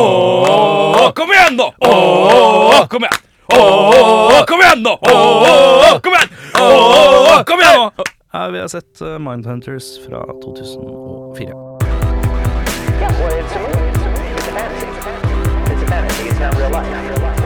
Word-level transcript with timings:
Ååå 0.00 1.12
Kom 1.12 1.30
igjen, 1.32 1.56
nå! 1.56 1.74
Ååå 1.78 2.86
Kom 2.88 3.02
igjen! 3.04 3.18
Ååå 3.46 4.46
Kom 4.46 4.60
igjen, 4.60 4.82
nå! 4.82 4.98
Ååå 5.02 6.00
Kom 6.02 6.12
igjen! 6.12 6.28
Ååå 6.54 7.44
Kom 7.44 7.60
igjen, 7.60 7.90
nå! 7.96 8.04
Her 8.32 8.50
vi 8.50 8.60
har 8.60 8.68
sett 8.68 9.00
uh, 9.02 9.18
Mindhunters 9.18 10.06
fra 10.06 10.20
2004. 10.44 11.48
Yeah, 11.48 13.12
well, 13.20 13.34
it's 13.40 13.52
a 13.52 13.60
movie. 13.60 13.92
It's 14.32 14.48
a 14.48 14.52
fantasy. 14.56 14.86
It's 15.72 15.82
a 15.82 15.86
fantasy. 15.86 16.28
It's 16.28 16.40
not 16.40 16.54
real 16.56 16.70
life. 16.70 16.88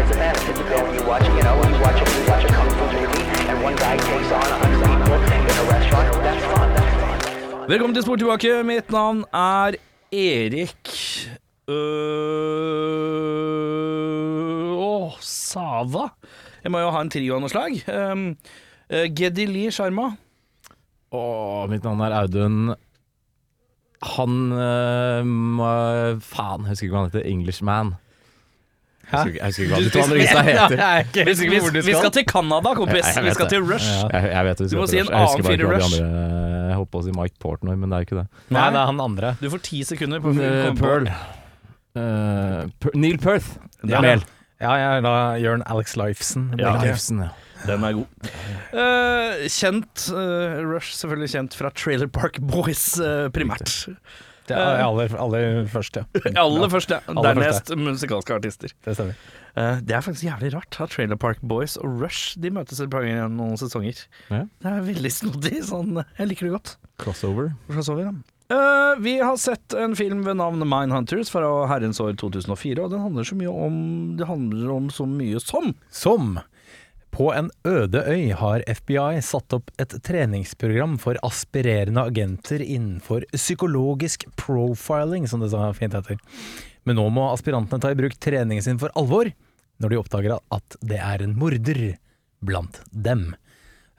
It's 0.00 0.10
a 0.10 0.18
fantasy. 0.18 0.52
You 0.52 0.64
go 0.70 0.78
and 0.86 0.94
you 0.94 1.02
watch, 1.10 1.26
you 1.26 1.42
know, 1.42 1.56
you 1.58 1.80
watch 1.82 1.98
you 1.98 2.22
watch 2.30 2.44
a 2.44 2.48
kung 2.54 2.70
fu 2.78 2.84
movie, 2.94 3.24
and 3.50 3.58
one 3.66 3.74
guy 3.76 3.96
takes 3.96 4.30
on 4.30 4.46
a 4.46 4.58
hundred 4.62 4.80
people 4.86 5.14
in 5.50 5.56
a 5.58 5.64
restaurant. 5.74 6.06
That's 6.22 6.44
fun. 6.54 6.68
That's 6.76 6.94
fun. 7.02 7.66
Velkommen 7.68 7.94
til 7.94 8.02
Sport 8.02 8.18
tilbake. 8.18 8.62
Mitt 8.62 8.90
navn 8.90 9.24
er 9.34 9.74
Erik 10.12 10.94
øh, 11.66 11.74
Åh, 14.76 15.12
Sava. 15.20 16.08
Jeg 16.64 16.70
må 16.74 16.78
jo 16.82 16.90
ha 16.94 17.00
en 17.04 17.10
trio 17.12 17.34
av 17.36 17.40
noe 17.44 17.50
slag. 17.52 17.72
Um, 17.90 18.22
uh, 18.90 19.06
Gedili 19.16 19.64
Sharma. 19.74 20.06
Åh, 21.14 21.62
mitt 21.70 21.84
navn 21.86 22.00
er 22.02 22.12
Audun. 22.22 22.56
Han 24.16 24.32
øh, 24.52 25.24
Faen, 26.20 26.60
jeg 26.66 26.70
husker 26.74 26.86
ikke 26.86 26.94
hva 26.96 27.00
han 27.04 27.10
heter. 27.12 27.24
Englishman. 27.30 27.88
Jeg 29.06 29.12
husker, 29.12 29.30
ikke- 29.30 29.38
jeg 29.38 29.46
husker 29.46 29.62
ikke 29.62 29.72
hva 29.72 29.78
de 29.84 29.90
to 29.94 30.00
andre 30.02 30.18
gutta 30.18 30.40
heter. 30.42 30.76
Vi, 31.26 31.32
vi, 31.46 31.58
vi 31.86 31.92
skal 31.94 32.10
til 32.12 32.24
Canada, 32.26 32.70
kompis. 32.74 33.06
Vi 33.22 33.30
skal 33.38 33.46
til 33.52 33.62
Rush. 33.62 33.86
Jeg, 34.12 34.22
jeg 34.34 34.44
vet 34.48 34.58
vi 34.60 34.64
Du 34.68 34.76
må 34.80 34.86
skal 34.86 34.90
si 34.90 34.98
en 34.98 35.06
annen 35.14 35.42
fyr 35.46 35.60
i 35.62 35.64
Rush. 35.70 35.94
andre 36.02 36.06
Jeg 36.66 36.74
holdt 36.80 36.90
på 36.90 36.98
å 37.00 37.02
si 37.06 37.12
Mike 37.14 37.36
Portnoy, 37.40 37.76
men 37.78 37.86
det 37.90 37.94
er 37.96 38.00
jo 38.02 38.06
ikke 38.10 38.18
det. 38.20 38.26
Nei, 38.56 38.66
det 38.74 38.80
er 38.82 38.86
han 38.90 39.00
andre. 39.06 39.28
Du 39.40 39.46
får 39.54 39.60
ti 39.70 39.78
sekunder 39.86 40.18
på 40.24 40.28
å 40.34 40.36
Eh, 40.36 40.38
komme 40.66 40.78
på- 40.80 40.84
Pearl. 40.84 41.06
Eh, 41.96 42.68
Per- 42.82 42.96
Neil 42.98 43.18
Perth. 43.22 43.56
Ja. 43.86 44.02
Mel. 44.04 44.22
Ja, 44.60 44.72
jeg 44.80 44.98
er 44.98 45.02
da 45.04 45.14
Jørn 45.40 45.64
Alex 45.68 45.96
Lifeson. 46.00 46.50
Ja. 46.60 46.76
Lifeson, 46.80 47.24
ja. 47.26 47.32
Den 47.66 47.82
er 47.84 47.96
god. 47.96 48.30
Uh, 48.76 49.46
kjent 49.50 50.06
uh, 50.12 50.60
Rush, 50.64 50.92
selvfølgelig 51.00 51.32
kjent 51.32 51.56
fra 51.56 51.70
Trailer 51.74 52.08
Park 52.12 52.38
Boys, 52.44 52.84
uh, 53.00 53.26
primært. 53.34 53.72
Det 54.46 54.54
er 54.54 54.84
aller, 54.84 55.10
aller 55.18 55.66
først, 55.72 55.96
ja. 55.98 56.04
Aller 56.44 56.70
først, 56.70 56.92
ja. 56.94 57.00
Dernest 57.24 57.72
musikalske 57.80 58.36
artister. 58.36 58.70
Det 58.86 58.94
stemmer. 58.94 59.16
Eh, 59.56 59.80
det 59.82 59.96
er 59.96 60.04
faktisk 60.04 60.26
jævlig 60.28 60.52
rart 60.54 60.76
at 60.84 60.92
Trailer 60.92 61.16
Park 61.18 61.40
Boys 61.42 61.74
og 61.80 62.02
Rush 62.02 62.36
De 62.38 62.50
møtes 62.52 62.78
et 62.82 62.90
par 62.92 63.02
ganger 63.02 63.22
gjennom 63.24 63.38
noen 63.40 63.58
sesonger. 63.58 64.02
Ja. 64.28 64.42
Det 64.62 64.70
er 64.70 64.82
veldig 64.86 65.12
snodig. 65.16 65.54
Sånn, 65.66 65.98
jeg 66.18 66.28
liker 66.30 66.46
det 66.46 66.52
godt. 66.58 66.74
Crossover. 67.02 67.54
Crossover, 67.72 68.10
ja. 68.10 68.14
Eh, 68.50 69.00
vi 69.02 69.20
har 69.20 69.36
sett 69.36 69.72
en 69.72 69.96
film 69.96 70.22
ved 70.24 70.36
navn 70.38 70.62
Mindhunters 70.62 71.30
fra 71.30 71.48
herrens 71.66 71.98
år 72.00 72.12
2004, 72.14 72.78
og 72.84 72.92
den 72.92 73.02
handler 73.02 73.26
så 73.26 73.38
mye 73.38 73.50
om 73.50 73.78
Det 74.18 74.28
handler 74.28 74.70
om 74.70 74.86
så 74.90 75.06
mye 75.06 75.40
som 75.42 75.72
Som 75.90 76.38
på 77.16 77.30
en 77.32 77.48
øde 77.64 78.02
øy 78.12 78.34
har 78.36 78.60
FBI 78.68 79.22
satt 79.24 79.54
opp 79.56 79.70
et 79.80 79.94
treningsprogram 80.04 80.98
for 81.00 81.16
aspirerende 81.24 82.02
agenter 82.10 82.60
innenfor 82.60 83.24
psykologisk 83.32 84.26
profiling, 84.36 85.24
som 85.24 85.40
det 85.40 85.48
så 85.54 85.62
fint 85.72 85.96
heter. 85.96 86.20
Men 86.84 87.00
nå 87.00 87.06
må 87.08 87.30
aspirantene 87.30 87.80
ta 87.80 87.94
i 87.94 87.96
bruk 87.96 88.18
treningen 88.20 88.66
sin 88.66 88.82
for 88.82 88.92
alvor, 89.00 89.30
når 89.80 89.94
de 89.94 90.00
oppdager 90.02 90.36
at 90.36 90.76
det 90.84 91.00
er 91.00 91.24
en 91.24 91.32
morder 91.40 91.80
blant 92.44 92.82
dem. 92.92 93.30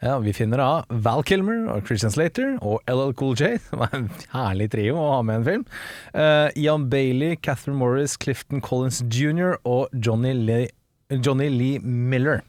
Ja, 0.04 0.20
Vi 0.22 0.34
finner 0.38 0.58
da 0.62 0.68
Val 1.02 1.24
Kilmer 1.26 1.64
og 1.74 1.88
Christian 1.88 2.12
Slater 2.14 2.58
og 2.62 2.84
LL 2.92 3.16
Cool 3.18 3.34
J, 3.40 3.56
Det 3.72 3.80
var 3.82 3.96
en 3.98 4.10
herlig 4.34 4.68
trio 4.76 4.98
å 5.02 5.08
ha 5.16 5.22
med 5.26 5.40
i 5.40 5.40
en 5.42 5.48
film. 5.48 5.64
Uh, 6.14 6.50
Ian 6.56 6.86
Bailey, 6.92 7.36
Catherine 7.42 7.80
Morris, 7.80 8.14
Clifton 8.22 8.62
Collins 8.62 9.02
jr. 9.10 9.56
og 9.66 9.90
Johnny 9.98 10.36
Lee, 10.38 10.70
Johnny 11.10 11.50
Lee 11.50 11.80
Miller. 11.82 12.44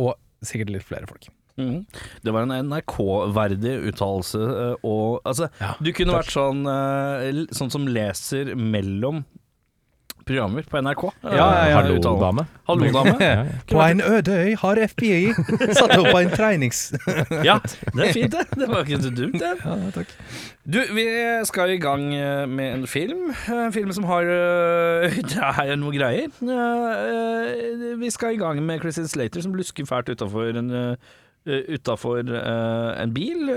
Og 0.00 0.16
sikkert 0.42 0.72
litt 0.74 0.88
flere 0.88 1.06
folk. 1.06 1.28
Det 1.62 2.32
var 2.32 2.46
en 2.48 2.70
NRK-verdig 2.70 3.74
uttalelse. 3.92 4.38
eh, 4.40 4.86
og 4.88 5.20
altså, 5.28 5.50
Ja, 5.60 5.74
du 5.84 5.92
kunne 5.92 6.14
takk. 6.16 6.24
vært 6.24 6.32
sånn, 6.34 6.62
eh, 6.66 7.42
sånn 7.54 7.70
som 7.70 7.84
leser 7.86 8.54
mellom 8.56 9.20
programmer 10.26 10.66
på 10.70 10.80
NRK. 10.80 11.02
Ja, 11.22 11.30
ja, 11.36 11.66
ja. 11.70 11.80
Hallo, 11.80 11.98
dame. 12.20 12.46
Hallo, 12.68 12.88
dame. 12.94 13.16
På 13.70 13.82
en 13.84 14.00
øde 14.00 14.36
øy 14.38 14.54
har 14.60 14.80
FBI 14.88 15.32
satt 15.78 15.94
opp 15.98 16.12
en 16.18 16.32
trenings... 16.34 16.92
Ja, 17.48 17.58
det 17.64 18.08
er 18.08 18.12
fint, 18.12 18.32
det. 18.34 18.46
Det 18.54 18.68
var 18.68 18.84
ikke 18.84 19.02
så 19.02 19.10
dumt, 19.10 19.38
det. 19.40 19.52
Ja, 19.64 19.76
takk. 19.94 20.14
Du, 20.62 20.78
vi 20.94 21.04
skal 21.44 21.72
i 21.74 21.78
gang 21.82 22.14
eh, 22.14 22.44
med 22.48 22.74
en 22.74 22.86
film. 22.86 23.32
En 23.50 23.72
film 23.74 23.92
som 23.92 24.04
har 24.06 24.22
eh, 24.22 25.16
Det 25.32 25.42
er 25.42 25.74
noe 25.80 25.94
greier. 25.96 26.30
Eh, 26.42 27.98
Vi 27.98 28.10
skal 28.14 28.36
i 28.36 28.38
gang 28.38 28.62
med 28.62 28.80
Christian 28.80 29.08
Slater 29.10 29.42
som 29.42 29.54
lusker 29.58 29.86
fælt 29.86 30.08
utafor 30.14 30.54
en 30.54 30.70
uh, 30.70 30.94
Utafor 31.74 32.22
en 32.22 33.14
bil. 33.14 33.48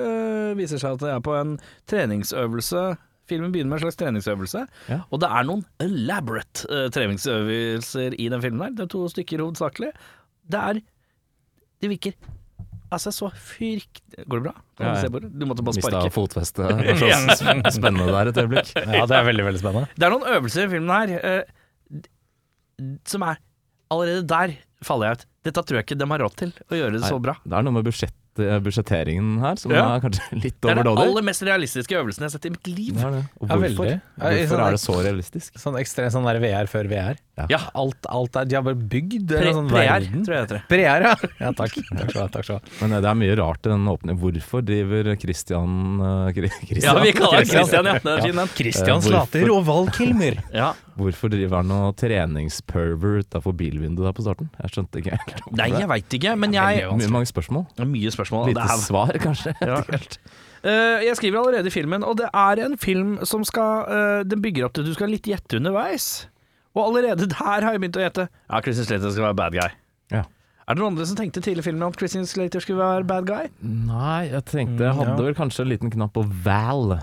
Viser 0.58 0.80
seg 0.82 0.96
at 0.96 1.04
det 1.04 1.12
er 1.14 1.20
på 1.22 1.36
en 1.38 1.60
treningsøvelse. 1.86 2.96
Filmen 3.26 3.52
begynner 3.54 3.72
med 3.74 3.80
en 3.80 3.86
slags 3.88 3.98
treningsøvelse, 3.98 4.64
Ja. 4.92 5.00
og 5.10 5.20
det 5.24 5.30
er 5.34 5.48
noen 5.48 5.64
elaborate 5.82 6.66
uh, 6.70 6.88
treningsøvelser 6.94 8.14
i 8.22 8.28
den 8.30 8.42
filmen 8.44 8.62
her. 8.68 8.74
Det 8.78 8.86
er 8.86 8.92
to 8.94 9.06
stykker 9.10 9.42
hovedsakelig. 9.42 9.92
Det 10.54 10.60
er 10.62 10.82
Det 11.82 11.90
virker 11.90 12.14
altså 12.94 13.12
så 13.12 13.28
fyrkt... 13.34 14.00
Går 14.30 14.40
det 14.40 14.44
bra? 14.46 14.54
Kan 14.78 14.86
Ja, 14.88 14.92
du 14.94 14.96
ja. 14.96 15.02
se 15.02 15.10
på 15.12 15.20
det? 15.24 15.32
Du 15.40 15.46
måtte 15.50 15.64
bare 15.66 15.76
Mista 15.76 15.90
sparke. 15.92 16.14
fotfestet. 16.16 16.70
Det 16.86 16.94
var 17.02 17.36
så 17.36 17.50
sp- 17.50 17.72
spennende 17.76 18.14
der 18.14 18.30
et 18.32 18.38
øyeblikk. 18.44 18.70
Ja, 18.96 19.06
det 19.10 19.18
er 19.18 19.26
veldig, 19.28 19.46
veldig 19.50 19.62
spennende. 19.64 19.90
Det 19.98 20.06
er 20.08 20.14
noen 20.14 20.30
øvelser 20.38 20.68
i 20.68 20.72
filmen 20.72 20.94
her 20.96 21.16
uh, 21.20 22.06
som 23.10 23.26
er 23.28 23.42
Allerede 23.94 24.24
der 24.28 24.54
faller 24.86 25.12
jeg 25.12 25.18
ut. 25.20 25.26
Dette 25.46 25.62
tror 25.62 25.78
jeg 25.78 25.86
ikke 25.86 25.98
de 26.02 26.08
har 26.10 26.22
råd 26.24 26.34
til 26.42 26.54
å 26.74 26.78
gjøre 26.80 26.96
det 26.98 27.04
så 27.06 27.20
bra. 27.22 27.36
Det 27.46 27.54
er 27.54 27.66
noe 27.68 27.76
med 27.76 27.86
budsjett, 27.86 28.16
budsjetteringen 28.36 29.40
her 29.40 29.56
som 29.58 29.72
Ja. 29.72 29.96
er 29.96 30.02
kanskje 30.04 30.22
litt 30.44 30.60
Det 30.62 30.72
er 30.72 30.76
den 30.76 30.88
overdådig. 30.88 31.08
aller 31.08 31.22
mest 31.24 31.42
realistiske 31.44 31.96
øvelsen 31.96 32.20
jeg 32.26 32.30
har 32.30 32.36
sett 32.36 32.46
i 32.46 32.50
mitt 32.50 32.68
liv. 32.68 32.94
Det 32.96 33.04
er 33.06 33.12
det. 33.12 33.24
Og 33.40 33.50
Ja, 33.50 33.56
hvorfor? 33.56 33.86
veldig. 33.86 34.02
Ja, 34.20 34.30
i 34.30 34.40
Hvorfor 34.46 34.56
sånn- 34.56 34.66
er 34.68 34.72
det 34.72 34.82
så 34.86 34.96
realistisk? 35.04 35.60
Sånn 35.60 35.80
ekstremt 35.80 36.12
sånn 36.16 36.26
der 36.26 36.40
VR 36.44 36.68
før 36.68 36.90
VR. 36.90 37.16
Ja. 37.50 37.60
Alt, 37.76 38.06
alt 38.08 38.36
er 38.40 38.46
De 38.46 38.56
har 38.56 38.64
bare 38.64 38.76
bygd 38.80 39.28
Pre 39.28 39.48
en 39.50 39.54
sånn 39.56 39.70
Preær, 39.70 40.00
verden. 40.00 40.24
tror 40.26 40.36
jeg 40.36 40.48
det 40.48 40.56
heter. 40.56 40.62
Preær, 40.70 41.02
ja. 41.04 41.16
ja. 41.40 41.52
Takk. 41.52 41.74
Takk 41.76 42.10
skal 42.10 42.14
du 42.14 42.20
ha. 42.20 42.28
Takk 42.32 42.44
skal 42.46 42.60
du 42.60 42.64
ha. 42.64 42.76
Men 42.82 42.94
eh, 42.96 43.02
det 43.02 43.10
er 43.12 43.16
mye 43.20 43.36
rart 43.38 43.66
i 43.66 43.70
den 43.74 43.86
åpningen. 43.92 44.20
Hvorfor 44.22 44.64
driver 44.66 45.16
Christian 45.20 46.00
eh, 46.00 46.32
Kri- 46.38 46.82
Ja, 46.82 46.94
vi 47.04 47.12
kaller 47.12 47.42
han 47.42 47.46
Christian, 47.46 47.86
ja. 47.86 47.94
Det 48.00 48.06
er 48.16 48.22
fin, 48.22 48.36
den. 48.36 48.48
Christian 48.56 48.98
Eh, 48.98 49.02
hvorfor- 49.02 49.28
Slater 49.32 49.52
og 49.52 49.66
Val 49.66 49.88
Kilmer. 49.92 50.40
Ja. 50.54 50.74
Hvorfor 50.96 51.28
driver 51.34 51.58
han 51.60 51.72
og 51.76 51.96
treningsperver 52.00 53.20
utafor 53.26 53.52
bilvinduet 53.60 54.08
der 54.08 54.14
på 54.16 54.24
starten? 54.24 54.48
Jeg 54.62 54.72
skjønte 54.72 55.02
ikke 55.02 55.18
helt. 55.18 55.34
Nei, 55.60 55.68
jeg 55.74 55.90
veit 55.92 56.16
ikke, 56.18 56.36
men 56.40 56.54
jeg 56.56 56.86
Mye, 56.88 57.10
mange 57.12 57.28
spørsmål. 57.30 57.66
Mye 57.92 58.12
spørsmål. 58.16 58.48
Lite 58.54 58.62
Det 58.62 58.72
er 58.78 58.84
svar, 58.86 59.12
kanskje. 59.26 59.56
Ja. 59.70 59.82
Eh, 60.66 61.04
jeg 61.06 61.18
skriver 61.20 61.38
allerede 61.44 61.70
i 61.70 61.74
filmen, 61.76 62.02
og 62.04 62.16
det 62.18 62.30
er 62.34 62.62
en 62.66 62.78
film 62.82 63.20
som 63.28 63.44
skal 63.46 63.84
uh, 63.86 64.22
Den 64.26 64.42
bygger 64.42 64.66
opp 64.66 64.74
til 64.74 64.82
at 64.82 64.88
du 64.90 64.96
skal 64.96 65.12
litt 65.14 65.28
gjette 65.30 65.60
underveis. 65.60 66.08
Og 66.74 66.88
allerede 66.88 67.28
der 67.30 67.62
har 67.68 67.72
jeg 67.76 67.84
begynt 67.84 68.00
å 68.00 68.02
gjette. 68.06 68.26
Ja, 68.50 68.62
Christian 68.66 68.88
Slater 68.88 69.12
skal 69.14 69.28
være 69.28 69.38
bad 69.44 69.54
guy. 69.54 69.76
Ja. 70.16 70.24
Er 70.66 70.74
det 70.74 70.82
noen 70.82 70.96
andre 70.96 71.06
som 71.06 71.20
tenkte 71.20 71.44
tidlig 71.46 71.62
i 71.62 71.68
filmen 71.68 71.86
at 71.86 72.00
Christian 72.02 72.26
Slater 72.26 72.64
skulle 72.64 72.82
være 72.82 73.06
bad 73.06 73.28
guy? 73.30 73.52
Nei, 73.62 74.24
jeg 74.32 74.42
tenkte 74.50 74.88
Jeg 74.88 74.96
hadde 74.98 75.14
Mm, 75.14 75.20
ja. 75.22 75.28
vel 75.30 75.38
kanskje 75.38 75.62
en 75.68 75.70
liten 75.76 75.94
knapp 75.94 76.16
på 76.18 76.24
Val. 76.48 76.96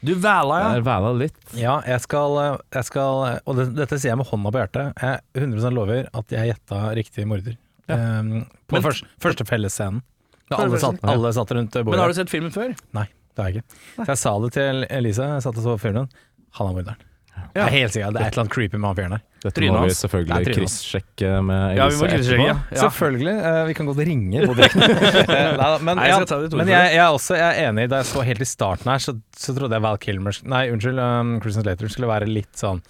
Du 0.00 0.14
væla, 0.16 0.58
ja. 0.62 0.68
Jeg 0.78 0.84
væla 0.86 1.10
litt. 1.20 1.40
Ja, 1.60 1.74
jeg 1.84 2.00
skal, 2.06 2.38
jeg 2.72 2.86
skal 2.88 3.40
Og 3.44 3.58
det, 3.58 3.66
dette 3.76 3.98
sier 4.00 4.14
jeg 4.14 4.20
med 4.20 4.30
hånda 4.30 4.52
på 4.54 4.62
hjertet. 4.62 5.02
Jeg 5.02 5.20
100% 5.42 5.76
lover 5.76 6.08
at 6.16 6.32
jeg 6.32 6.52
gjetta 6.54 6.78
riktig 6.96 7.26
morder. 7.28 7.58
Um, 7.90 8.46
på 8.70 8.78
Men- 8.78 8.86
første, 8.86 9.10
første 9.20 9.44
fellesscenen. 9.48 10.00
Da 10.50 10.58
alle, 10.64 10.78
satt, 10.82 10.98
alle 11.06 11.30
satt 11.34 11.52
rundt 11.54 11.70
bordet. 11.76 11.90
Men 11.92 12.00
har 12.02 12.08
du 12.10 12.16
sett 12.16 12.30
filmen 12.32 12.50
før? 12.54 12.72
Nei, 12.96 13.04
det 13.36 13.42
har 13.44 13.50
jeg 13.52 13.60
ikke. 13.60 13.78
Så 14.00 14.08
jeg 14.08 14.20
sa 14.24 14.32
det 14.42 14.50
til 14.56 14.82
Elise, 14.90 15.28
jeg 15.36 15.44
satt 15.44 15.60
og 15.60 15.66
så 15.68 15.76
filmen. 15.78 16.08
Han 16.58 16.70
er 16.70 16.74
morderen. 16.78 17.04
Ja. 17.34 17.42
Jeg 17.50 17.62
er 17.64 17.72
helt 17.74 17.94
sikker, 17.94 18.12
Det 18.14 18.20
er 18.20 18.28
et 18.28 18.34
eller 18.34 18.44
annet 18.44 18.54
creepy 18.54 18.78
med 18.78 18.86
han 18.90 18.96
fyren 18.98 19.14
der. 19.16 19.22
Dette 19.40 19.68
må 19.72 19.80
vi 19.82 19.94
selvfølgelig 19.96 20.54
kryssjekke 20.54 21.30
med 21.48 21.62
Elise 21.72 21.80
Ja, 21.80 21.86
vi 21.88 21.96
må 21.96 22.06
ja. 22.06 22.18
etterpå. 22.20 22.46
ja. 22.46 22.80
Selvfølgelig. 22.84 23.34
Uh, 23.40 23.60
vi 23.66 23.76
kan 23.78 23.90
godt 23.90 24.02
ringe 24.10 24.42
på 24.50 24.56
direkten. 24.58 24.84
Men 24.84 25.98
Nei, 25.98 26.06
jeg 26.12 26.54
men 26.60 26.70
jeg, 26.70 26.94
jeg, 26.94 27.02
er 27.02 27.08
også, 27.08 27.38
jeg 27.40 27.48
er 27.48 27.70
enig. 27.72 27.88
Da 27.90 28.02
jeg 28.02 28.10
så 28.12 28.24
helt 28.28 28.44
i 28.44 28.48
starten 28.48 28.92
her, 28.92 29.02
så, 29.02 29.16
så 29.34 29.56
trodde 29.56 29.78
jeg 29.78 29.86
Val 29.86 30.00
Kilmer 30.02 30.42
Nei, 30.52 30.64
unnskyld, 30.74 31.00
um, 31.02 31.36
Christian 31.42 31.66
Slater 31.66 31.90
skulle 31.90 32.10
være 32.12 32.28
litt 32.30 32.52
sånn 32.60 32.82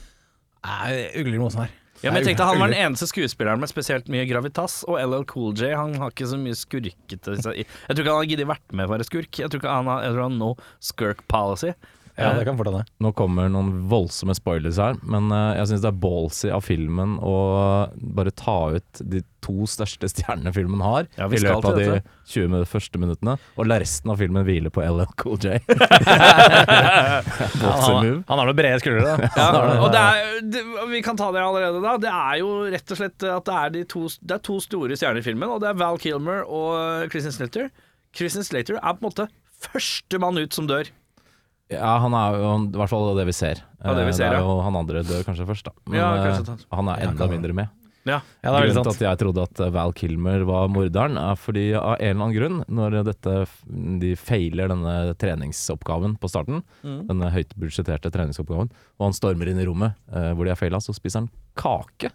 ugler 0.61 1.39
i 1.39 1.41
mosen 1.41 1.65
her. 1.65 1.77
Ja, 2.01 2.09
men 2.09 2.23
jeg 2.23 2.31
tenkte 2.31 2.47
Han 2.49 2.61
var 2.63 2.71
den 2.73 2.81
eneste 2.81 3.07
skuespilleren 3.11 3.61
med 3.61 3.69
spesielt 3.69 4.07
mye 4.13 4.25
gravitas, 4.29 4.81
og 4.89 4.97
LL 5.03 5.27
Cool 5.29 5.53
J 5.57 5.75
han 5.77 5.99
har 6.01 6.13
ikke 6.15 6.29
så 6.31 6.39
mye 6.41 6.57
skurkete 6.57 7.35
Jeg 7.37 7.43
tror 7.45 7.57
ikke 7.61 8.07
han 8.09 8.23
har 8.23 8.31
giddet 8.31 8.49
vært 8.49 8.77
med 8.77 8.89
å 8.89 8.93
være 8.95 9.07
skurk. 9.09 9.29
Jeg 9.43 9.53
tror 9.53 9.61
ikke 9.61 9.75
han 9.75 9.91
har, 9.91 10.07
jeg 10.07 10.15
tror 10.15 10.25
han 10.25 10.39
har 10.39 10.41
no 10.41 10.55
skirk 10.81 11.27
policy. 11.29 11.75
Ja, 12.21 12.31
det 12.37 12.45
kan 12.49 12.59
fort 12.59 12.71
hende. 12.71 12.85
Nå 13.01 13.13
kommer 13.17 13.49
noen 13.53 13.73
voldsomme 13.91 14.35
spoilers 14.37 14.79
her, 14.81 14.99
men 15.03 15.31
eh, 15.35 15.57
jeg 15.61 15.71
syns 15.73 15.85
det 15.85 15.91
er 15.91 16.01
ballsy 16.05 16.53
av 16.55 16.65
filmen 16.67 17.17
å 17.25 17.35
bare 17.97 18.33
ta 18.37 18.59
ut 18.77 19.01
de 19.01 19.23
to 19.41 19.65
største 19.71 20.09
stjernene 20.13 20.53
filmen 20.55 20.83
har, 20.85 21.09
Ja, 21.17 21.27
i 21.27 21.41
løpet 21.41 21.71
av 21.71 21.79
de 21.79 21.87
dette. 21.97 22.17
20 22.31 22.67
første 22.71 23.01
minuttene, 23.03 23.35
og 23.59 23.67
la 23.67 23.81
resten 23.83 24.13
av 24.13 24.21
filmen 24.21 24.45
hvile 24.47 24.71
på 24.71 24.85
LL 24.85 25.09
Cool 25.19 25.41
J. 25.43 25.59
Han, 27.61 28.23
han 28.29 28.39
har 28.39 28.47
noen 28.47 28.57
brede 28.57 28.81
skuldre, 28.83 29.03
da. 29.05 29.31
Ja, 29.37 29.49
og 29.81 29.91
det 29.93 30.01
er, 30.01 30.41
det, 30.53 30.63
vi 30.91 31.01
kan 31.05 31.19
ta 31.19 31.31
det 31.35 31.43
allerede 31.43 31.81
da. 31.83 31.97
Det 32.01 32.11
er 32.13 32.39
jo 32.43 32.51
rett 32.73 32.95
og 32.95 33.01
slett 33.01 33.27
at 33.27 33.47
det 33.49 33.57
er, 33.57 33.75
de 33.75 33.85
to, 33.91 34.07
det 34.21 34.37
er 34.37 34.43
to 34.47 34.59
store 34.63 34.97
stjerner 34.99 35.23
i 35.23 35.27
filmen, 35.27 35.51
og 35.51 35.63
det 35.63 35.71
er 35.73 35.79
Val 35.81 35.99
Kilmer 36.01 36.45
og 36.47 37.11
Kristin 37.13 37.35
Slater. 37.35 37.71
Kristin 38.17 38.47
Slater 38.47 38.79
er 38.79 38.97
på 38.97 39.03
en 39.03 39.09
måte 39.09 39.29
førstemann 39.61 40.41
ut 40.41 40.57
som 40.57 40.69
dør. 40.71 40.89
Ja, 41.71 41.99
han 42.03 42.15
er 42.19 42.39
jo 42.41 42.53
i 42.67 42.79
hvert 42.81 42.91
fall 42.91 43.13
det 43.19 43.27
vi 43.29 43.35
ser. 43.37 43.61
Ja, 43.85 43.93
det 43.95 44.07
vi 44.09 44.13
ser, 44.17 44.31
det 44.33 44.39
er 44.39 44.43
ja. 44.43 44.47
jo 44.49 44.61
han 44.67 44.77
andre 44.81 45.05
dør 45.07 45.23
kanskje 45.27 45.47
først, 45.49 45.69
da. 45.69 45.73
Men 45.87 46.01
Ja, 46.01 46.09
eh, 46.17 46.25
kanskje 46.41 46.65
han 46.75 46.89
er 46.91 47.05
enda 47.09 47.29
mindre 47.31 47.55
med. 47.55 47.69
Ja. 48.09 48.17
Ja, 48.43 48.49
det 48.51 48.57
er 48.57 48.67
Grunnen 48.73 48.87
til 48.89 48.91
at 48.97 49.03
jeg 49.05 49.19
trodde 49.21 49.43
at 49.45 49.61
eh, 49.61 49.71
Val 49.75 49.93
Kilmer 49.93 50.43
var 50.49 50.71
morderen, 50.73 51.19
er 51.21 51.37
fordi 51.37 51.67
av 51.77 51.99
en 52.01 52.01
eller 52.01 52.25
annen 52.25 52.35
grunn, 52.35 52.61
når 52.73 52.97
dette, 53.11 53.35
de 54.01 54.15
feiler 54.17 54.73
denne 54.73 54.95
treningsoppgaven 55.21 56.17
på 56.19 56.31
starten, 56.33 56.63
Mm. 56.83 57.03
denne 57.11 57.29
høyt 57.35 57.53
budsjetterte 57.61 58.11
treningsoppgaven, 58.11 58.71
og 58.99 59.05
han 59.05 59.13
stormer 59.17 59.51
inn 59.53 59.61
i 59.61 59.67
rommet 59.69 59.93
eh, 60.15 60.31
hvor 60.33 60.49
de 60.49 60.55
har 60.55 60.57
feila, 60.59 60.81
så 60.81 60.95
spiser 60.97 61.21
han 61.27 61.31
kake. 61.61 62.11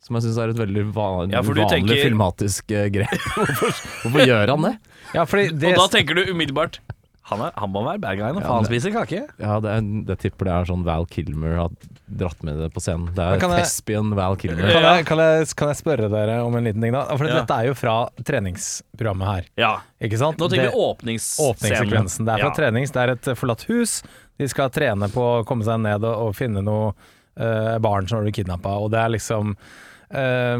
Som 0.00 0.14
jeg 0.16 0.28
syns 0.28 0.38
er 0.40 0.52
et 0.52 0.60
veldig 0.64 0.84
van 0.94 1.30
Ja, 1.34 1.40
vanlig 1.42 1.68
tenker- 1.70 2.02
filmatisk 2.08 2.70
eh, 2.72 2.88
grep. 2.94 3.10
hvorfor, 3.36 3.72
hvorfor 4.04 4.24
gjør 4.26 4.52
han 4.54 4.62
det? 4.68 4.74
Ja, 5.14 5.24
fordi 5.28 5.48
det, 5.58 5.74
Og 5.76 5.82
da 5.84 5.88
tenker 5.98 6.14
du 6.18 6.32
umiddelbart 6.32 6.80
han, 7.28 7.40
er, 7.44 7.52
han 7.60 7.70
må 7.74 7.82
være 7.84 8.00
bad 8.00 8.16
guy 8.16 8.32
nå, 8.32 8.40
for 8.40 8.54
han 8.58 8.66
spiser 8.68 8.92
kake. 8.94 9.18
Ja, 9.42 9.58
det 9.60 9.72
er, 9.74 9.88
det 10.08 10.16
tipper 10.22 10.48
det 10.48 10.52
er 10.54 10.68
sånn 10.70 10.84
Val 10.86 11.04
Kilmer 11.12 11.56
har 11.60 11.74
dratt 12.08 12.40
med 12.46 12.56
det 12.62 12.68
på 12.72 12.80
scenen. 12.80 13.10
Det 13.16 13.24
er 13.34 13.42
thespian 13.42 14.14
Val 14.16 14.36
Kilmer. 14.40 14.62
kan, 14.72 14.86
jeg, 14.86 15.04
kan, 15.10 15.20
jeg, 15.20 15.48
kan 15.60 15.72
jeg 15.72 15.80
spørre 15.82 16.08
dere 16.12 16.38
om 16.46 16.56
en 16.56 16.64
liten 16.64 16.80
ting, 16.84 16.94
da? 16.96 17.02
For 17.12 17.28
Ja. 17.28 17.40
dette 17.42 17.58
er 17.58 17.68
jo 17.68 17.74
fra 17.76 17.96
treningsprogrammet 18.30 19.28
her, 19.32 19.50
Ja. 19.60 19.72
ikke 20.00 20.18
sant? 20.20 20.38
Nå 20.40 20.48
tenker 20.48 20.70
Det- 20.70 20.72
vi 20.74 20.86
åpningsscenen. 20.86 21.50
Åpningssekvensen. 21.52 22.24
Det 22.24 22.34
er 22.34 22.38
fra 22.46 22.48
Ja. 22.48 22.54
trenings. 22.56 22.90
Det 22.96 23.02
er 23.02 23.10
et 23.16 23.28
forlatt 23.36 23.66
hus. 23.68 24.02
De 24.38 24.48
skal 24.48 24.70
trene 24.70 25.08
på 25.12 25.20
å 25.20 25.44
komme 25.44 25.64
seg 25.64 25.80
ned 25.80 26.04
og, 26.04 26.28
og 26.28 26.34
finne 26.36 26.62
noe 26.64 26.94
uh, 27.38 27.78
barn 27.78 28.08
som 28.08 28.18
har 28.18 28.24
blitt 28.24 28.40
kidnappa, 28.40 28.72
og 28.80 28.90
det 28.90 28.98
er 29.04 29.08
liksom 29.18 29.56
Uh, 30.08 30.56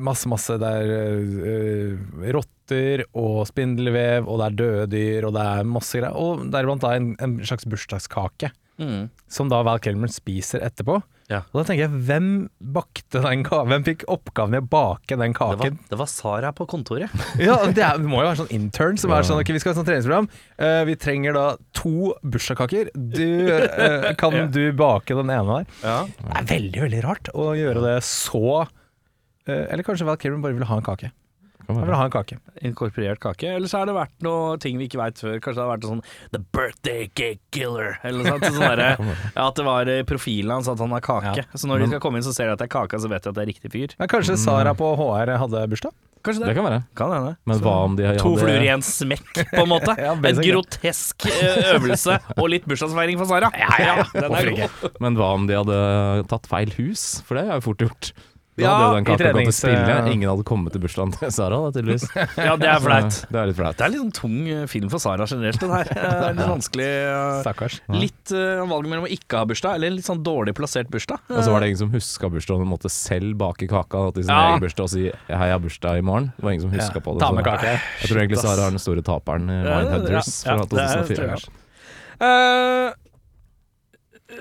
masse, 0.00 0.24
masse 0.26 0.54
Det 0.56 0.64
er 0.64 0.92
eh, 0.96 2.30
rotter 2.68 3.04
og 3.16 3.46
spindelvev, 3.48 4.28
og 4.28 4.38
det 4.40 4.46
er 4.50 4.56
døde 4.58 4.86
dyr, 4.92 5.24
og 5.28 5.34
det 5.36 5.42
er 5.44 5.64
masse 5.68 5.98
greier. 5.98 6.16
Og 6.16 6.48
deriblant 6.52 6.82
da 6.84 6.94
en, 6.96 7.14
en 7.20 7.38
slags 7.44 7.64
bursdagskake, 7.68 8.52
Mm. 8.78 9.08
som 9.26 9.48
da 9.50 9.58
Val 9.66 9.80
Kilmer 9.82 10.06
spiser 10.06 10.60
etterpå. 10.62 11.00
Ja. 11.28 11.40
Og 11.50 11.58
da 11.58 11.62
tenker 11.66 11.88
jeg, 11.88 12.02
hvem 12.06 12.28
bakte 12.62 13.18
den 13.24 13.42
kaken? 13.42 13.72
Hvem 13.72 13.82
fikk 13.88 14.04
oppgaven 14.06 14.54
i 14.54 14.60
å 14.60 14.68
bake 14.70 15.16
den 15.18 15.32
Det, 15.34 15.40
var, 15.40 15.56
kaken? 15.58 15.78
det 15.90 15.98
var 15.98 16.06
Sara 16.06 16.52
på 16.54 16.64
kontoret. 16.70 17.10
Ja, 17.42 17.56
det, 17.66 17.82
er, 17.82 17.98
det 17.98 18.06
må 18.06 18.20
jo 18.22 18.28
være 18.28 18.38
sånn 18.44 18.52
intern 18.54 18.94
som 19.02 19.10
er 19.10 19.26
sånn 19.26 19.40
Ok, 19.42 19.50
vi 19.50 19.58
skal 19.58 19.72
ha 19.72 19.74
et 19.74 19.80
sånt 19.80 19.90
treningsprogram. 19.90 20.30
Uh, 20.62 20.84
vi 20.86 20.94
trenger 20.94 21.34
da 21.34 21.44
to 21.74 22.12
bursdagskaker. 22.22 22.92
Du, 22.94 23.26
eh, 23.50 24.12
kan 24.14 24.38
du 24.54 24.62
bake 24.78 25.18
den 25.18 25.34
ene 25.34 25.58
der? 25.58 25.74
Ja. 25.82 25.98
Det 26.22 26.38
er 26.44 26.48
veldig, 26.54 26.84
veldig 26.86 27.02
rart 27.10 27.32
å 27.34 27.48
gjøre 27.58 27.82
det 27.82 27.96
så 28.06 28.44
uh, 28.62 28.68
Eller 29.50 29.82
kanskje 29.90 30.06
Val 30.06 30.22
Kilmer 30.22 30.38
bare 30.46 30.54
ville 30.54 30.70
ha 30.70 30.78
en 30.78 30.86
kake. 30.86 31.10
Han 31.68 31.82
vil 31.84 31.94
ha 31.94 32.04
en 32.08 32.12
kake. 32.14 32.38
Inkorporert 32.64 33.20
kake. 33.20 33.50
Eller 33.58 33.68
så 33.68 33.82
har 33.82 33.90
det 33.90 33.94
vært 33.96 34.14
noe 34.24 34.56
ting 34.62 34.78
vi 34.80 34.86
ikke 34.88 35.00
veit 35.02 35.20
før. 35.20 35.36
Kanskje 35.36 35.58
det 35.60 35.64
har 35.66 35.72
vært 35.74 35.86
sånn 35.90 36.02
The 36.32 36.40
birthday 36.56 37.08
cake 37.12 37.42
killer. 37.54 37.98
Eller 38.08 38.24
noe 38.24 38.38
sånt. 38.38 38.48
Sånn 38.56 38.64
der, 38.72 38.84
ja, 39.36 39.46
at 39.48 39.60
det 39.60 39.66
var 39.68 39.92
eh, 39.92 40.02
profilen 40.08 40.54
hans 40.56 40.70
at 40.72 40.80
han 40.80 40.94
har 40.96 41.04
kake. 41.04 41.34
Ja. 41.42 41.46
Så 41.52 41.68
når 41.68 41.84
de 41.84 41.90
skal 41.92 42.00
komme 42.04 42.22
inn, 42.22 42.26
så 42.26 42.32
ser 42.36 42.48
de 42.48 42.56
at 42.56 42.62
det 42.64 42.70
er 42.70 42.74
kake, 42.78 43.00
så 43.04 43.10
vet 43.12 43.26
de 43.26 43.32
at 43.34 43.36
det 43.36 43.44
er 43.44 43.50
riktig 43.52 43.72
fyr. 43.74 43.96
Men 44.00 44.10
kanskje 44.10 44.38
Sara 44.40 44.72
på 44.78 44.92
HR 44.96 45.34
hadde 45.44 45.66
bursdag? 45.74 45.96
Kanskje 46.24 46.42
Det 46.42 46.48
det. 46.50 46.54
kan 46.58 46.64
være. 46.66 46.78
Kan 46.98 47.12
hende. 47.14 47.34
Men 47.46 47.60
hva 47.62 47.74
om 47.86 47.92
de 48.00 48.06
hadde 48.08 48.22
To 48.24 48.32
fluer 48.40 48.64
i 48.64 48.70
en 48.72 48.82
smekk, 48.82 49.28
på 49.52 49.60
en 49.62 49.68
måte. 49.70 49.94
Ja, 50.08 50.16
en 50.16 50.40
grotesk 50.42 51.28
eh, 51.30 51.68
øvelse 51.76 52.16
og 52.34 52.48
litt 52.50 52.66
bursdagsfeiring 52.68 53.20
for 53.20 53.30
Sara. 53.30 53.52
Ja, 53.54 53.68
ja, 53.78 53.94
den 54.16 54.34
er 54.34 54.50
god. 54.56 54.88
Men 55.04 55.20
hva 55.20 55.28
om 55.36 55.46
de 55.46 55.54
hadde 55.60 55.78
tatt 56.32 56.48
feil 56.50 56.72
hus? 56.80 57.20
For 57.28 57.38
det 57.38 57.44
er 57.46 57.60
jo 57.60 57.64
fort 57.68 57.84
gjort. 57.86 58.10
Da 58.58 58.64
Ja, 58.64 58.70
hadde 58.74 58.86
jo 58.88 58.94
den 58.98 59.04
kaka 59.06 59.30
gått 59.36 59.44
til 59.48 59.54
spille. 59.54 59.96
Ingen 60.10 60.28
hadde 60.32 60.44
kommet 60.48 60.72
til 60.74 60.82
bursdagen 60.82 61.12
til 61.14 61.30
Sara, 61.30 61.58
da, 61.62 61.70
tydeligvis. 61.78 62.06
Ja, 62.48 62.56
det 62.58 62.66
er 62.68 62.80
flaut. 62.82 63.18
Det 63.30 63.38
er 63.38 63.46
litt 63.52 63.58
flaut. 63.60 63.76
Det 63.78 63.84
er 63.86 63.92
litt 63.94 64.00
sånn 64.02 64.14
tung 64.18 64.38
eh, 64.50 64.64
film 64.66 64.88
for 64.90 64.98
Sara 65.04 65.26
generelt, 65.30 65.60
den 65.62 65.70
her. 65.76 65.84
Det 65.92 66.02
er 66.02 66.34
litt 66.34 66.50
vanskelig. 66.50 66.88
Stakkars. 67.44 67.76
Ja. 67.86 68.00
Litt 68.02 68.32
uh, 68.34 68.64
valget 68.66 68.90
mellom 68.90 69.06
å 69.06 69.12
ikke 69.14 69.38
ha 69.38 69.46
bursdag, 69.48 69.78
eller 69.78 69.92
en 69.92 69.96
litt 70.00 70.08
sånn 70.10 70.22
dårlig 70.26 70.56
plassert 70.58 70.90
bursdag. 70.90 71.22
Og 71.30 71.38
så 71.46 71.54
var 71.54 71.62
det 71.62 71.70
ingen 71.70 71.82
som 71.84 71.92
huska 71.94 72.30
bursdagen 72.34 72.66
og 72.66 72.72
måtte 72.74 72.90
selv 72.90 73.36
bake 73.38 73.68
kaka 73.70 74.04
til 74.18 74.26
sin 74.26 74.34
Ja. 74.34 74.50
egen 74.50 74.64
bursdag 74.66 74.88
og 74.88 74.90
si 74.90 75.04
'hei, 75.06 75.46
jeg 75.46 75.54
har 75.54 75.62
bursdag 75.62 75.98
i 76.02 76.04
morgen'. 76.10 76.32
Det 76.36 76.42
var 76.44 76.50
ingen 76.56 76.66
som 76.66 76.74
huska 76.74 76.98
Ja, 76.98 77.04
på 77.06 77.14
det. 77.14 77.20
ta 77.22 77.32
med 77.32 77.44
kake. 77.44 77.72
Jeg 78.02 78.10
tror 78.10 78.18
egentlig 78.24 78.38
Sara 78.42 78.66
er 78.66 78.70
den 78.74 78.82
store 78.82 79.02
taperen 79.06 79.46
i 79.48 79.62
Mindhunters 79.62 80.44
ja, 80.44 80.52
ja, 80.52 80.56
fra 80.58 80.66
det 80.66 80.78
er- 80.82 81.02
2004. 81.06 81.16
tror 81.16 81.30
jeg. 81.30 81.48
Eh, 82.20 82.92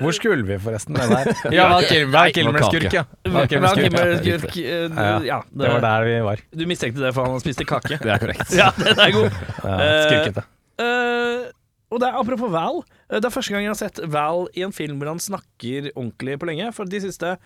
Hvor 0.02 0.12
skulle 0.14 0.44
vi 0.46 0.58
forresten 0.60 0.94
med 0.98 1.10
der? 1.10 1.30
Ja, 1.56 1.68
Val 1.72 1.86
Kilmer, 1.88 2.32
Kilmer 2.36 2.64
skurk, 2.68 2.94
ja. 2.94 3.04
Val 3.32 3.48
Kilmer 3.48 3.72
skurk. 3.72 3.86
Kilmer 3.88 4.12
Ja, 4.28 4.38
skurk, 4.42 4.58
Ja, 4.60 5.06
ja, 5.26 5.38
Det 5.48 5.70
var 5.74 5.80
der 5.86 6.04
vi 6.10 6.16
var. 6.26 6.42
Du 6.52 6.66
mistenkte 6.68 7.02
det 7.06 7.14
for 7.16 7.26
han 7.32 7.40
spiste 7.44 7.66
kake. 7.66 7.98
Det 8.04 8.12
er 8.12 8.20
korrekt. 8.22 8.52
Ja, 8.62 8.68
den 8.78 9.00
er 9.00 9.14
god. 9.16 9.30
Ja, 9.64 9.78
Eh, 9.80 10.02
Skurkete. 10.10 10.44
Uh, 10.78 11.48
og 11.90 12.02
det 12.04 12.10
er 12.10 12.18
apropos 12.20 12.52
Val. 12.52 12.82
eh, 13.10 13.16
Det 13.22 13.26
er 13.26 13.34
første 13.34 13.54
gang 13.56 13.64
jeg 13.64 13.72
har 13.72 13.80
sett 13.80 14.02
Val 14.12 14.46
i 14.60 14.62
en 14.68 14.76
film 14.76 15.00
hvor 15.00 15.08
han 15.14 15.24
snakker 15.24 15.88
ordentlig 15.96 16.36
på 16.42 16.50
lenge. 16.52 16.68
For 16.76 16.84
de 16.86 17.00
siste 17.08 17.38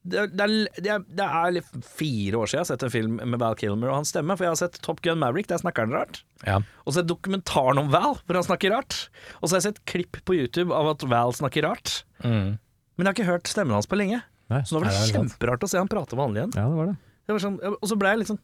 det 0.00 0.16
er, 0.16 0.30
det, 0.32 0.44
er, 0.88 1.02
det, 1.04 1.24
er, 1.24 1.56
er 1.60 1.82
fire 1.84 2.38
år 2.40 2.48
siden 2.48 2.58
jeg 2.58 2.64
har 2.64 2.68
sett 2.70 2.84
en 2.86 2.92
film 2.92 3.18
med 3.20 3.40
Val 3.42 3.56
Kilmer 3.60 3.90
og 3.90 3.98
hans 3.98 4.12
stemme. 4.14 4.32
For 4.38 4.46
jeg 4.46 4.54
har 4.54 4.60
sett 4.62 4.78
Top 4.84 5.02
Gun 5.04 5.20
Maverick, 5.20 5.50
der 5.50 5.60
snakker 5.60 5.84
han 5.84 5.92
rart. 5.92 6.22
Ja. 6.46 6.56
Og 6.86 6.92
så 6.92 7.00
har 7.00 7.04
jeg 7.04 7.10
dokumentaren 7.12 7.82
om 7.82 7.90
Val, 7.92 8.16
hvor 8.24 8.38
han 8.38 8.46
snakker 8.46 8.72
rart. 8.72 8.96
Og 9.40 9.50
så 9.50 9.54
har 9.54 9.60
jeg 9.60 9.68
sett 9.68 9.84
klipp 9.90 10.22
på 10.24 10.38
YouTube 10.38 10.72
av 10.76 10.88
at 10.94 11.04
Val 11.10 11.36
snakker 11.36 11.68
rart. 11.68 12.00
Mm. 12.24 12.56
Men 12.56 13.04
jeg 13.04 13.10
har 13.10 13.18
ikke 13.18 13.28
hørt 13.28 13.52
stemmen 13.52 13.76
hans 13.76 13.90
på 13.90 14.00
lenge. 14.00 14.22
Nei. 14.50 14.64
Så 14.64 14.74
nå 14.74 14.82
var 14.82 14.88
det 14.88 14.96
det 14.96 15.04
er 15.10 15.18
kjemperart 15.20 15.68
å 15.68 15.70
se 15.70 15.78
han 15.78 15.92
prate 15.92 16.18
vanlig 16.18 16.42
igjen. 16.42 16.56
Ja, 16.56 16.66
det 16.72 16.80
var 16.80 16.90
det. 16.90 16.96
Det 17.28 17.36
var 17.36 17.44
sånn, 17.44 17.60
og 17.70 17.86
så 17.86 18.00
ble 18.00 18.14
jeg 18.14 18.22
litt 18.22 18.32
sånn 18.32 18.40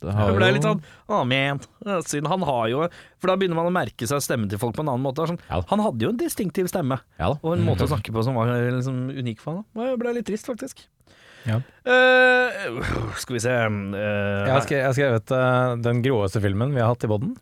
det 0.00 0.14
har 0.14 0.32
ble 0.36 0.46
jo- 0.48 0.54
litt 0.56 0.66
sånn 0.66 0.82
oh, 1.08 1.24
man. 1.24 1.60
Siden 2.04 2.26
han 2.30 2.42
har 2.42 2.68
jo 2.68 2.88
For 3.18 3.28
da 3.32 3.36
begynner 3.36 3.56
man 3.58 3.66
å 3.70 3.74
merke 3.74 4.06
seg 4.06 4.20
stemmen 4.22 4.48
til 4.48 4.58
folk 4.58 4.74
på 4.76 4.80
en 4.84 4.88
annen 4.92 5.02
måte. 5.04 5.26
Sånn, 5.26 5.38
Ja. 5.50 5.62
Han 5.70 5.80
hadde 5.80 6.00
jo 6.06 6.10
en 6.10 6.16
distinktiv 6.20 6.68
stemme, 6.70 7.00
Ja 7.18 7.32
da. 7.34 7.38
og 7.42 7.56
en 7.56 7.64
måte 7.66 7.84
å 7.86 7.90
snakke 7.94 8.12
på 8.14 8.22
som 8.24 8.34
var 8.38 8.46
liksom 8.46 9.08
unik 9.10 9.40
for 9.40 9.60
han. 9.60 9.64
Det 9.74 9.98
ble 9.98 10.14
litt 10.14 10.26
trist, 10.26 10.46
faktisk. 10.46 10.86
Ja. 11.46 11.60
Uh, 11.86 12.82
skal 13.16 13.36
vi 13.38 13.40
se 13.40 13.52
uh, 13.52 13.92
Jeg 13.94 14.52
har 14.52 14.92
skrevet, 14.92 15.30
eh, 15.32 15.76
den 15.84 16.02
gråeste 16.04 16.42
filmen 16.44 16.74
vi 16.74 16.80
har 16.82 16.90
hatt 16.92 17.04
i 17.06 17.08
bodden. 17.10 17.36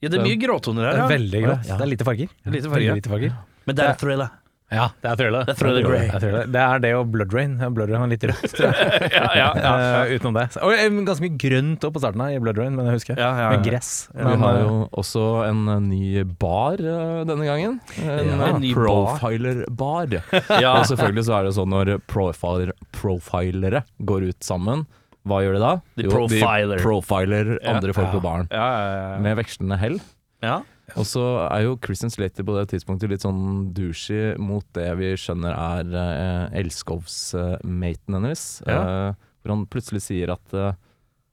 Ja, 0.00 0.08
det 0.12 0.20
er 0.20 0.24
mye 0.24 0.38
gråtoner 0.40 0.84
Det 0.84 0.90
her. 0.90 0.94
er 0.94 1.02
Ja. 1.02 1.08
veldig 1.10 1.40
grått. 1.44 1.66
Ja. 1.68 1.76
Det 1.76 1.84
er 1.84 1.90
lite 1.90 2.04
farger. 2.06 2.28
Lite 2.46 2.70
farger. 2.70 2.94
Lite 2.94 3.10
farger. 3.10 3.36
Men 3.66 3.76
det 3.76 3.84
er 3.84 3.94
thriller. 4.00 4.30
Ja, 4.74 4.88
det 5.04 5.10
er 5.12 5.18
thriller. 5.20 5.44
Det 5.46 5.54
er 5.54 5.58
thriller. 5.60 5.86
Det 5.94 6.00
er, 6.04 6.20
thriller. 6.24 6.48
det 6.54 6.62
er 6.64 6.82
det 6.84 6.90
og 6.98 7.10
Blood 7.14 7.34
Rain. 7.36 7.54
Blood 7.76 7.92
Rain 7.92 8.02
har 8.02 8.10
litt 8.10 8.24
rødt, 8.28 8.44
tror 8.56 8.66
jeg. 8.72 9.10
ja, 9.14 9.24
ja, 9.38 9.48
ja. 9.54 9.72
Uh, 10.04 10.14
utenom 10.16 10.38
det. 10.40 10.44
Og 10.64 10.74
eh, 10.74 10.88
ganske 11.06 11.24
mye 11.26 11.38
grønt 11.44 11.86
på 11.94 12.02
starten 12.02 12.24
her 12.24 12.34
i 12.36 12.40
Blood 12.42 12.58
Rain, 12.60 12.74
men 12.78 12.90
jeg 12.90 12.98
husker. 12.98 13.20
Ja, 13.20 13.30
ja. 13.44 13.48
Med 13.54 13.64
gress. 13.68 13.92
Vi 14.14 14.24
har 14.44 14.58
eh, 14.58 14.64
jo 14.66 14.74
også 15.00 15.24
en 15.46 15.62
eh, 15.76 15.80
ny 15.86 16.24
bar 16.42 16.82
eh, 16.82 17.22
denne 17.30 17.46
gangen. 17.48 17.78
En, 18.02 18.34
eh, 18.34 18.44
en 18.50 18.66
profiler-bar. 18.74 20.18
Ja. 20.64 20.74
Og 20.80 20.86
selvfølgelig 20.88 21.24
så 21.26 21.34
er 21.38 21.46
det 21.48 21.54
sånn 21.56 21.70
når 21.72 21.94
profiler, 22.10 22.70
profilere 22.94 23.82
går 24.06 24.28
ut 24.30 24.44
sammen, 24.44 24.84
hva 25.28 25.38
gjør 25.44 25.56
de 25.56 25.62
da? 25.62 25.72
De 25.98 26.04
Jo, 26.06 26.12
profiler. 26.12 26.76
De 26.78 26.84
profiler 26.84 27.50
andre 27.70 27.94
folk 27.96 28.10
Ja. 28.10 28.12
på 28.12 28.20
baren. 28.24 28.48
Ja, 28.52 28.66
ja, 28.74 28.94
ja. 29.14 29.18
Med 29.24 29.38
vekslende 29.40 29.78
hell. 29.80 29.98
ja. 30.44 30.60
Og 30.98 31.06
så 31.08 31.22
er 31.48 31.64
jo 31.64 31.78
Christian 31.84 32.12
Slater 32.12 32.44
på 32.44 32.54
det 32.58 32.66
tidspunktet 32.74 33.08
litt 33.10 33.24
sånn 33.24 33.70
douchey 33.76 34.34
mot 34.40 34.66
det 34.76 34.90
vi 35.00 35.14
skjønner 35.20 35.54
er 35.56 35.94
eh, 36.02 36.58
elskovsmaten 36.60 38.18
hennes. 38.18 38.44
Ja. 38.68 38.76
Eh, 38.82 39.32
hvor 39.42 39.54
han 39.56 39.66
plutselig 39.72 40.04
sier 40.04 40.34
at 40.36 40.56
eh, 40.56 40.76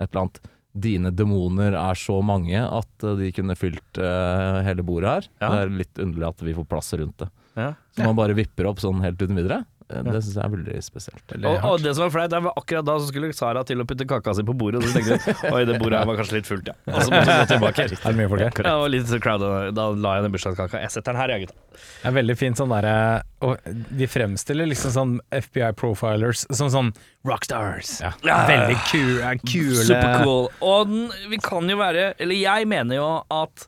et 0.02 0.10
eller 0.12 0.26
annet 0.28 0.42
Dine 0.72 1.10
demoner 1.12 1.74
er 1.76 1.98
så 2.00 2.22
mange 2.24 2.56
at 2.56 3.04
eh, 3.04 3.18
de 3.20 3.32
kunne 3.36 3.58
fylt 3.60 4.00
eh, 4.00 4.62
hele 4.64 4.86
bordet 4.88 5.10
her. 5.18 5.26
Ja. 5.44 5.50
Det 5.52 5.58
er 5.66 5.74
litt 5.82 6.00
underlig 6.00 6.30
at 6.30 6.44
vi 6.48 6.56
får 6.56 6.68
plass 6.72 6.94
rundt 6.96 7.18
det. 7.20 7.28
Ja. 7.60 7.74
Så 7.92 8.06
man 8.08 8.16
bare 8.16 8.38
vipper 8.38 8.70
opp 8.70 8.80
sånn 8.80 9.04
helt 9.04 9.20
uten 9.20 9.36
videre. 9.36 9.66
Eh, 9.92 10.04
Det 10.08 10.22
syns 10.24 10.38
jeg 10.38 10.44
er 10.46 10.54
veldig 10.56 10.78
spesielt. 10.86 11.36
Og, 11.42 11.68
og 11.72 11.84
det 11.84 11.94
som 11.98 12.06
var 12.06 12.14
flaut, 12.16 12.36
var 12.48 12.56
akkurat 12.62 12.88
da 12.88 12.96
så 13.02 13.10
skulle 13.12 13.32
Sara 13.36 13.64
til 13.68 13.84
å 13.84 13.88
putte 13.88 14.08
kaka 14.10 14.34
si 14.38 14.46
på 14.48 14.56
bordet, 14.58 14.82
og 14.82 14.88
så 14.90 14.98
tenkte 15.00 15.36
hun 15.42 15.54
oi, 15.56 15.64
det 15.68 15.78
bordet 15.82 16.02
her 16.02 16.10
var 16.10 16.20
kanskje 16.22 16.40
litt 16.40 16.50
fullt, 16.50 16.72
ja. 16.72 16.78
Og 16.92 17.00
så 17.02 17.12
måtte 17.14 17.26
hun 17.28 17.42
gå 17.44 17.50
tilbake. 17.54 17.88
Er 17.92 18.06
det 18.08 18.16
mye 18.20 18.32
folk 18.34 18.46
her? 18.48 18.70
Ja, 18.72 18.76
og 18.82 18.90
litt 18.94 19.14
crowd, 19.24 19.46
og 19.48 19.76
da 19.78 19.88
la 20.08 20.16
jeg 20.18 20.28
den 20.28 20.36
bursdagskaka. 20.38 20.82
Jeg 20.86 20.96
setter 20.96 21.14
den 21.14 21.22
her, 21.22 21.36
jeg, 21.36 21.48
gutta. 21.48 21.58
Det 22.02 22.10
er 22.12 22.16
veldig 22.18 22.36
fint 22.38 22.60
sånn 22.60 22.72
derre 22.74 22.96
og 23.42 23.70
De 23.98 24.08
fremstiller 24.10 24.68
liksom 24.70 24.92
sånn 24.94 25.14
FBI 25.34 25.72
profilers 25.80 26.44
som 26.54 26.70
sånn 26.74 26.92
rockstars. 27.26 27.96
Ja. 28.04 28.12
Veldig 28.22 28.78
kule, 28.92 29.32
kule 29.46 29.86
Supercool. 29.88 30.50
Og 30.66 30.92
den, 30.92 31.08
vi 31.32 31.40
kan 31.42 31.70
jo 31.70 31.78
være 31.80 32.12
Eller 32.22 32.38
jeg 32.38 32.68
mener 32.70 33.00
jo 33.00 33.08
at 33.34 33.66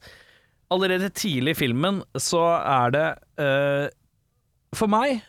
allerede 0.73 1.09
tidlig 1.13 1.55
i 1.55 1.59
filmen 1.63 2.01
så 2.21 2.43
er 2.59 2.93
det 2.93 3.05
uh, 3.41 3.85
For 4.77 4.89
meg 4.91 5.21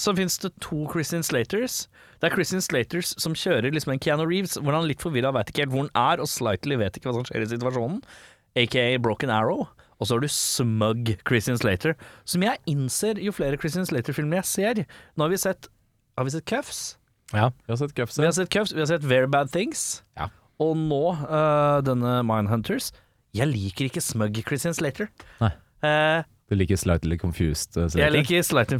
så 0.00 0.14
fins 0.16 0.36
det 0.42 0.50
to 0.64 0.84
Christian 0.90 1.22
Slaters. 1.26 1.84
Det 2.20 2.28
er 2.28 2.34
Christian 2.34 2.62
Slaters 2.64 3.12
som 3.20 3.36
kjører 3.38 3.74
liksom 3.74 3.94
en 3.94 4.02
Keanu 4.02 4.24
Reeves, 4.26 4.56
hvor 4.58 4.74
han 4.74 4.88
litt 4.88 5.02
forvirra 5.04 5.32
veit 5.34 5.52
ikke 5.52 5.64
helt 5.64 5.74
hvor 5.74 5.86
han 5.86 5.94
er, 5.98 6.22
og 6.22 6.30
slightly 6.30 6.78
vet 6.80 6.98
ikke 6.98 7.10
hva 7.10 7.18
som 7.18 7.28
skjer 7.28 7.44
i 7.44 7.50
situasjonen, 7.52 8.02
aka 8.58 8.86
Broken 9.02 9.32
Arrow. 9.34 9.66
Og 10.00 10.08
så 10.08 10.16
har 10.16 10.24
du 10.24 10.30
smug 10.32 11.14
Christian 11.22 11.58
Slater, 11.60 11.94
som 12.28 12.42
jeg 12.44 12.60
innser 12.70 13.20
jo 13.22 13.32
flere 13.34 13.58
Christian 13.60 13.86
Slater-filmer 13.86 14.42
jeg 14.42 14.50
ser. 14.50 14.84
Nå 15.14 15.26
har 15.26 15.32
vi 15.32 15.40
sett 15.40 15.70
Har 16.18 16.26
vi 16.26 16.34
sett 16.34 16.46
Cuffs? 16.46 16.96
Ja. 17.32 17.48
Vi 17.66 17.72
har 17.72 17.78
sett 17.80 17.94
Cuffs. 17.94 18.18
Vi 18.18 18.26
har 18.26 18.34
sett 18.36 18.50
Cuffs, 18.50 18.74
vi 18.74 18.82
har 18.82 18.86
sett 18.86 19.02
Very 19.02 19.26
Bad 19.26 19.50
Things. 19.50 20.04
Ja. 20.18 20.28
Og 20.62 20.76
nå 20.78 21.02
uh, 21.14 21.80
denne 21.82 22.20
Mindhunters. 22.26 22.92
Jeg 23.34 23.50
liker 23.50 23.88
ikke 23.88 24.02
smug 24.04 24.38
Christian 24.46 24.76
Slater. 24.76 25.08
Nei. 25.40 25.50
Eh, 25.84 26.22
Du 26.54 26.60
liker 26.60 26.78
Slightly 26.78 27.18
Confused? 27.18 27.74
eh, 27.74 27.82
jeg, 27.82 27.90
Slater? 27.90 28.14
liker 28.14 28.44
slightly, 28.46 28.78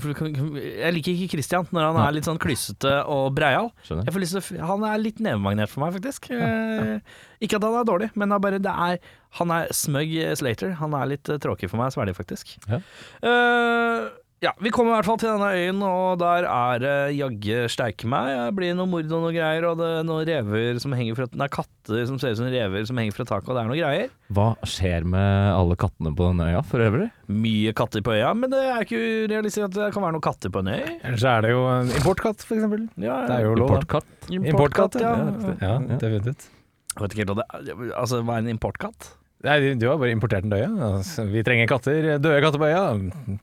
jeg 0.79 0.95
liker 0.95 1.13
ikke 1.17 1.31
Christian 1.35 1.67
når 1.75 1.89
han 1.89 2.01
er 2.05 2.15
litt 2.15 2.29
sånn 2.29 2.39
klysete 2.39 2.93
og 3.11 3.33
breial. 3.35 3.73
Han 3.91 4.87
er 4.87 5.03
litt 5.03 5.19
nevemagnet 5.25 5.73
for 5.73 5.83
meg, 5.83 5.97
faktisk. 5.97 6.31
Eh, 6.31 7.01
ikke 7.43 7.59
at 7.59 7.67
han 7.67 7.81
er 7.81 7.89
dårlig, 7.89 8.11
men 8.15 8.31
er 8.35 8.43
bare 8.43 8.63
det 8.63 8.71
er 8.71 9.01
Han 9.41 9.51
er 9.51 9.73
smug 9.75 10.13
Slater. 10.39 10.77
Han 10.79 10.95
er 10.95 11.09
litt 11.11 11.27
uh, 11.27 11.41
tråkig 11.43 11.67
for 11.73 11.81
meg 11.83 11.91
sverdig, 11.91 12.15
faktisk. 12.15 12.55
Ja. 12.71 12.79
Eh, 13.27 14.05
ja, 14.45 14.51
vi 14.61 14.71
kommer 14.75 14.93
i 14.93 14.97
hvert 14.99 15.07
fall 15.09 15.19
til 15.23 15.31
denne 15.33 15.49
øyen, 15.57 15.79
og 15.87 16.19
der 16.21 16.45
er 16.49 16.83
det 16.83 16.95
jaggu 17.17 17.65
steike 17.73 18.09
meg. 18.11 18.29
Det 18.37 18.57
blir 18.59 18.75
noe 18.77 18.89
mord 18.91 19.09
og 19.09 19.23
noe 19.25 19.33
greier, 19.33 19.65
og 19.71 19.79
det 19.81 19.89
er 20.01 20.05
noen 20.07 20.27
rever 20.29 20.81
som 20.83 20.93
henger 20.97 21.17
fra 21.19 21.27
Det 21.33 21.41
er 21.47 21.53
katter 21.55 22.05
som 22.11 22.19
ser 22.21 22.35
ut 22.35 22.41
som 22.43 22.51
rever 22.53 22.85
som 22.89 23.01
henger 23.01 23.17
fra 23.17 23.27
taket, 23.31 23.49
og 23.49 23.57
det 23.57 23.63
er 23.63 23.71
noe 23.71 23.79
greier. 23.81 24.13
Hva 24.35 24.47
skjer 24.69 25.07
med 25.09 25.49
alle 25.55 25.79
kattene 25.81 26.13
på 26.19 26.29
den 26.31 26.45
øya 26.45 26.61
for 26.69 26.85
øvrig? 26.85 27.09
Mye 27.33 27.73
katter 27.81 28.05
på 28.05 28.15
øya, 28.19 28.35
men 28.37 28.53
det 28.53 28.61
er 28.69 28.85
ikke 28.85 29.01
urealistisk 29.25 29.67
at 29.71 29.79
det 29.79 29.91
kan 29.97 30.05
være 30.05 30.19
noen 30.19 30.27
katter 30.29 30.53
på 30.55 30.65
en 30.65 30.73
øy. 30.75 30.85
Ellers 31.01 31.27
er 31.33 31.47
det 31.47 31.55
jo 31.55 31.65
en 31.73 31.95
importkatt, 32.03 32.45
for 32.45 32.59
eksempel. 32.61 32.87
Ja, 33.01 33.23
Det 33.31 33.39
er 33.41 33.49
jo 33.49 33.57
lov, 33.59 33.73
importkatt. 33.73 34.09
Importkatt? 34.29 35.01
Importkatt, 35.01 35.01
ja. 35.01 35.17
ja. 35.65 35.75
Ja, 35.89 35.99
definitivt. 36.05 36.49
Jeg 36.95 37.03
vet 37.03 37.15
ikke 37.17 37.25
helt 37.25 37.33
hva 37.33 37.41
det 37.41 37.49
er. 37.49 37.93
Altså, 37.99 38.21
hva 38.23 38.37
er 38.39 38.45
en 38.45 38.53
importkatt? 38.55 39.15
Nei, 39.45 39.75
du- 39.77 39.87
har 39.91 39.99
bare 40.01 40.13
importert 40.15 40.45
den 40.47 40.53
døye. 40.55 40.69
Altså, 40.89 41.27
Vi 41.29 41.43
trenger 41.45 41.69
katter, 41.69 42.07
døde 42.17 42.41
katter 42.41 42.61
på 42.63 42.69
øya. 42.71 42.85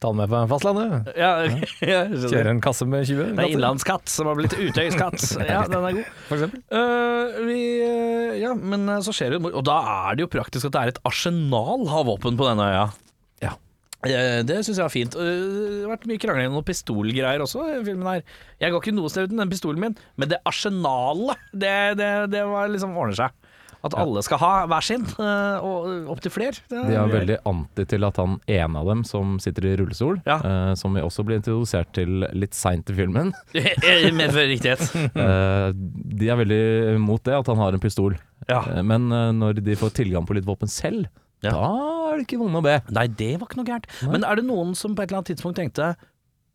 Ta 0.01 0.09
den 0.09 0.17
med 0.17 0.31
på 0.31 0.39
fastlandet. 0.49 1.11
Ja, 1.15 1.31
ja. 1.85 1.99
Kjøre 2.31 2.55
en 2.55 2.61
kasse 2.63 2.87
med 2.89 3.05
20 3.05 3.21
katter. 3.21 3.35
Det 3.37 3.45
er 3.45 3.53
innlandskatt 3.53 4.09
som 4.09 4.29
har 4.31 4.39
blitt 4.39 4.55
utøyskatt. 4.57 5.19
Ja, 5.51 5.61
den 5.69 5.85
er 5.85 5.99
god. 5.99 6.09
for 6.27 6.39
eksempel. 6.39 6.63
Eh, 6.73 7.39
vi, 7.45 7.59
uh, 7.85 8.33
ja, 8.41 8.53
men 8.57 8.89
eh, 8.89 9.01
så 9.05 9.13
skjer 9.13 9.35
det. 9.35 9.41
Og 9.51 9.61
da 9.67 9.77
er 10.07 10.17
det 10.17 10.25
jo 10.25 10.31
praktisk 10.33 10.69
at 10.71 10.75
det 10.77 10.81
er 10.81 10.93
et 10.95 11.01
arsenal 11.05 11.85
av 11.85 12.07
våpen 12.09 12.39
på 12.39 12.49
denne 12.49 12.65
øya. 12.71 12.85
Ja. 13.43 13.53
Det 14.01 14.63
syns 14.65 14.79
jeg 14.79 14.81
var 14.87 14.93
fint. 14.93 15.13
Det 15.13 15.83
har 15.85 15.91
vært 15.93 16.07
mye 16.09 16.21
krangling 16.23 16.49
om 16.49 16.55
noen 16.57 16.65
pistolgreier 16.65 17.43
også 17.45 17.67
i 17.69 17.83
filmen 17.85 18.07
her. 18.09 18.23
Jeg 18.63 18.73
går 18.73 18.81
ikke 18.81 18.95
noe 18.97 19.11
sted 19.13 19.29
uten 19.29 19.43
den 19.43 19.51
pistolen 19.53 19.83
min, 19.83 19.97
men 20.17 20.31
det 20.31 20.39
arsenalet, 20.49 21.37
det, 21.53 21.75
det, 22.01 22.09
det 22.33 22.41
var 22.49 22.71
liksom 22.73 22.97
ordner 22.97 23.19
seg. 23.19 23.37
At 23.83 23.95
alle 23.97 24.21
skal 24.21 24.37
ha 24.37 24.49
hver 24.69 24.83
sin, 24.85 25.01
eh, 25.17 25.63
og 25.65 26.09
opptil 26.13 26.29
flere. 26.35 26.59
De 26.69 26.93
er 26.93 27.07
veldig 27.09 27.37
anti 27.49 27.85
til 27.89 28.03
at 28.05 28.19
han 28.21 28.35
ene 28.47 28.77
av 28.83 28.85
dem 28.91 29.01
som 29.07 29.39
sitter 29.41 29.65
i 29.71 29.75
rullestol, 29.79 30.19
Ja. 30.27 30.37
eh, 30.45 30.73
som 30.77 30.93
vi 30.93 31.01
også 31.01 31.25
blir 31.25 31.39
introdusert 31.39 31.89
til 31.97 32.27
litt 32.37 32.53
seint 32.53 32.89
i 32.93 32.93
filmen, 32.93 33.33
Med 33.55 34.35
riktighet. 34.37 34.85
eh, 35.17 35.71
de 35.73 36.29
er 36.29 36.37
veldig 36.43 36.99
mot 37.01 37.23
det, 37.25 37.33
at 37.39 37.47
han 37.49 37.57
har 37.57 37.73
en 37.73 37.81
pistol. 37.81 38.17
Ja. 38.47 38.61
Men 38.85 39.09
når 39.39 39.61
de 39.65 39.75
får 39.77 39.95
tilgang 39.97 40.25
på 40.29 40.37
litt 40.37 40.45
våpen 40.45 40.69
selv, 40.69 41.07
Ja. 41.41 41.51
da 41.57 42.11
er 42.13 42.17
det 42.21 42.27
ikke 42.27 42.37
vondt 42.43 42.59
å 42.59 42.61
be. 42.61 42.77
Nei, 42.93 43.07
det 43.07 43.31
var 43.39 43.47
ikke 43.49 43.57
noe 43.63 43.65
gærent. 43.71 43.87
Men 44.11 44.23
er 44.23 44.35
det 44.37 44.45
noen 44.45 44.75
som 44.77 44.93
på 44.93 45.01
et 45.01 45.09
eller 45.09 45.23
annet 45.23 45.31
tidspunkt 45.33 45.57
tenkte 45.57 45.95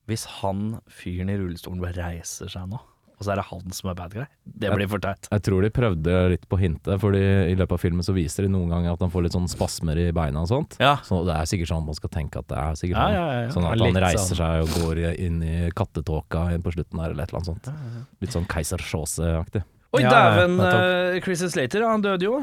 Hvis 0.06 0.26
han 0.38 0.78
fyren 0.86 1.28
i 1.32 1.34
rullestolen 1.40 1.80
bare 1.82 1.98
reiser 1.98 2.46
seg 2.52 2.68
nå, 2.70 2.78
og 3.16 3.24
så 3.24 3.32
er 3.32 3.38
det 3.40 3.44
han 3.48 3.72
som 3.72 3.88
er 3.90 3.94
bad 3.96 4.12
guy? 4.12 4.24
Det 4.44 4.70
blir 4.76 4.88
for 4.92 5.00
teit. 5.00 5.28
Jeg 5.32 5.42
tror 5.46 5.62
de 5.64 5.70
prøvde 5.72 6.16
litt 6.34 6.42
på 6.52 6.58
hintet, 6.60 6.98
Fordi 7.00 7.22
i 7.50 7.54
løpet 7.56 7.72
av 7.72 7.80
filmen 7.80 8.04
så 8.04 8.12
viser 8.16 8.44
de 8.44 8.50
noen 8.52 8.68
ganger 8.68 8.92
at 8.92 9.00
han 9.00 9.12
får 9.14 9.24
litt 9.24 9.36
sånn 9.36 9.48
spasmer 9.48 9.96
i 10.02 10.10
beina 10.12 10.42
og 10.44 10.50
sånt. 10.50 10.76
Ja. 10.82 10.98
Så 11.06 11.22
det 11.24 11.32
er 11.36 11.48
sikkert 11.48 11.70
sånn 11.72 11.86
man 11.88 11.96
skal 11.96 12.12
tenke 12.12 12.42
at 12.44 12.48
det 12.52 12.58
er 12.60 12.76
sikkert 12.76 13.00
Ja, 13.00 13.08
ja, 13.14 13.24
ja, 13.32 13.40
ja. 13.46 13.54
Sånn 13.54 13.64
at 13.70 13.80
han 13.80 14.00
reiser 14.04 14.34
sånn. 14.34 14.40
seg 14.42 14.66
og 14.66 14.76
går 14.84 15.00
inn 15.16 15.40
i 15.46 15.56
kattetåka 15.76 16.44
på 16.62 16.74
slutten 16.76 17.00
her, 17.00 17.10
eller 17.16 17.24
et 17.24 17.32
eller 17.32 17.40
annet 17.40 17.52
sånt. 17.54 17.72
Litt 18.20 18.36
sånn 18.36 18.46
Keiser 18.52 18.84
Sjåse-aktig. 18.84 19.64
Oi, 19.96 20.02
dæven! 20.04 20.60
uh, 20.60 21.16
Chris 21.24 21.40
Slater, 21.48 21.86
han 21.88 22.02
døde 22.04 22.26
jo. 22.28 22.42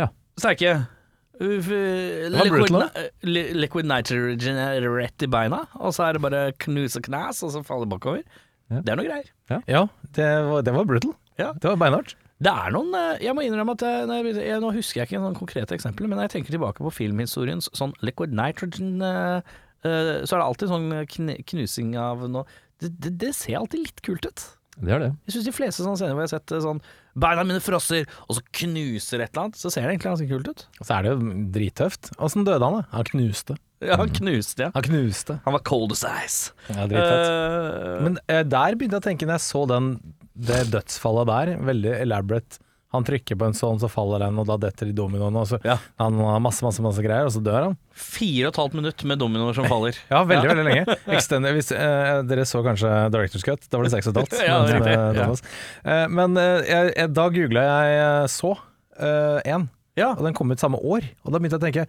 Ja. 0.00 0.08
Sterke. 0.40 0.86
Eh, 1.42 2.28
liquid, 2.30 2.70
li- 3.26 3.52
liquid 3.56 3.86
nitrogen 3.88 4.58
rett 4.94 5.24
i 5.24 5.28
beina, 5.32 5.64
og 5.80 5.92
så 5.96 6.04
er 6.06 6.16
det 6.16 6.22
bare 6.22 6.42
knuse 6.64 7.00
knas, 7.02 7.42
og 7.42 7.50
så 7.54 7.62
faller 7.66 7.88
bakover. 7.90 8.22
Ja. 8.70 8.80
Det 8.80 8.92
er 8.92 8.98
noe 8.98 9.08
greier. 9.08 9.32
Ja, 9.68 9.86
det 10.16 10.28
var, 10.48 10.66
det 10.66 10.74
var 10.76 10.86
brutal. 10.88 11.16
Ja. 11.40 11.52
Det 11.56 11.70
var 11.72 11.80
beinhardt. 11.80 12.14
Det 12.42 12.50
er 12.50 12.72
noen 12.74 12.94
eh, 12.98 13.20
Jeg 13.22 13.36
må 13.36 13.44
innrømme 13.46 13.76
at 13.76 13.84
jeg, 13.86 14.06
jeg, 14.10 14.34
jeg, 14.48 14.62
Nå 14.62 14.72
husker 14.74 15.02
jeg 15.02 15.10
ikke 15.10 15.22
noen 15.22 15.36
konkrete 15.38 15.76
eksempler, 15.76 16.08
men 16.10 16.18
når 16.18 16.26
jeg 16.26 16.34
tenker 16.36 16.56
tilbake 16.56 16.84
på 16.84 16.94
filmhistoriens 16.94 17.70
sånn 17.76 17.94
liquid 18.02 18.34
nitrogen 18.34 18.96
uh, 19.04 19.44
uh, 19.86 20.16
Så 20.24 20.34
er 20.34 20.40
det 20.40 20.46
alltid 20.48 20.72
sånn 20.72 20.88
knusing 21.52 21.94
av 22.00 22.26
noe 22.30 22.48
det, 22.82 22.90
det, 22.98 23.12
det 23.22 23.30
ser 23.38 23.60
alltid 23.60 23.84
litt 23.84 24.00
kult 24.02 24.26
ut. 24.26 24.44
Det 24.80 24.92
er 24.94 25.02
det. 25.02 25.10
Jeg 25.28 25.34
syns 25.34 25.46
de 25.48 25.52
fleste 25.54 25.84
sånne 25.84 26.00
scener 26.00 26.16
hvor 26.16 26.24
jeg 26.24 26.30
har 26.30 26.38
sett 26.38 26.54
eh, 26.56 26.62
sånn 26.64 26.80
Beina 27.22 27.42
mine 27.44 27.60
frosser, 27.60 28.06
og 28.24 28.38
så 28.38 28.44
knuser 28.56 29.20
et 29.20 29.34
eller 29.34 29.42
annet, 29.42 29.58
så 29.60 29.68
ser 29.68 29.84
det 29.84 29.92
egentlig 29.92 30.08
ganske 30.08 30.28
kult 30.30 30.48
ut. 30.48 30.64
Og 30.80 30.86
så 30.88 30.94
er 30.96 31.04
det 31.04 31.12
jo 31.12 31.34
drittøft. 31.52 32.08
Åssen 32.16 32.46
døde 32.48 32.64
han, 32.64 32.78
da? 32.78 32.86
Han 32.94 33.08
knuste. 33.10 33.58
Ja, 33.84 33.98
han 34.00 34.12
knuste, 34.16 34.68
ja. 34.68 34.70
Han 34.72 34.86
knuste. 34.86 35.36
Han 35.44 35.56
var 35.58 35.64
cold 35.68 35.92
as 35.92 36.06
ice. 36.08 36.54
Ja, 36.70 36.86
dritfett. 36.88 37.28
Uh, 37.28 38.00
Men 38.06 38.18
uh, 38.30 38.40
der 38.48 38.78
begynte 38.78 38.96
jeg 38.96 39.04
å 39.04 39.08
tenke, 39.10 39.28
når 39.28 39.40
jeg 39.40 39.46
så 39.50 39.64
den, 39.68 39.92
det 40.48 40.62
dødsfallet 40.72 41.32
der, 41.34 41.54
veldig 41.68 41.96
elaborate 41.98 42.62
Han 42.92 43.04
trykker 43.08 43.38
på 43.40 43.46
en 43.48 43.54
sånn, 43.56 43.78
så 43.80 43.88
faller 43.88 44.20
den, 44.20 44.36
og 44.38 44.44
da 44.50 44.58
detter 44.60 44.90
de 44.90 44.92
dominoene, 44.92 45.40
og 45.40 45.46
så 45.48 45.58
Ja. 45.64 45.78
Han 45.98 46.18
har 46.20 46.40
masse, 46.44 46.60
masse, 46.64 46.82
masse 46.84 47.00
greier, 47.00 47.24
og 47.24 47.32
så 47.32 47.40
dør 47.42 47.62
han. 47.70 47.76
Fire 47.96 48.48
og 48.48 48.52
et 48.52 48.60
halvt 48.60 48.74
minutt 48.76 49.04
med 49.08 49.18
dominoer 49.18 49.54
som 49.56 49.64
faller. 49.70 49.96
Ja, 50.10 50.20
veldig, 50.28 50.48
veldig 50.52 50.64
lenge. 50.66 50.96
Extended, 51.16 51.54
hvis, 51.56 51.70
eh, 51.72 52.22
dere 52.28 52.44
så 52.48 52.60
kanskje 52.64 52.90
Directors 53.14 53.42
Cut, 53.48 53.64
da 53.70 53.78
var 53.80 53.84
det 53.88 53.92
seks 53.96 54.08
og 54.10 54.16
et 54.16 54.20
halvt. 54.22 54.36
Ja, 54.48 54.58
men, 54.62 54.74
riktig. 54.76 54.92
eh, 54.92 55.28
var. 55.32 55.40
Eh, 55.84 56.06
men 56.08 56.36
eh, 56.36 56.62
jeg, 56.68 56.92
jeg, 57.00 57.12
da 57.16 57.28
googla 57.30 57.64
jeg 57.68 57.96
eh, 58.02 58.26
så 58.36 58.52
én, 59.02 59.68
Ja. 59.96 60.10
og 60.12 60.22
den 60.24 60.34
kom 60.36 60.52
ut 60.52 60.60
samme 60.60 60.76
år. 60.80 61.08
Og 61.24 61.32
da 61.32 61.38
begynte 61.40 61.56
jeg 61.56 61.62
å 61.62 61.66
tenke 61.68 61.86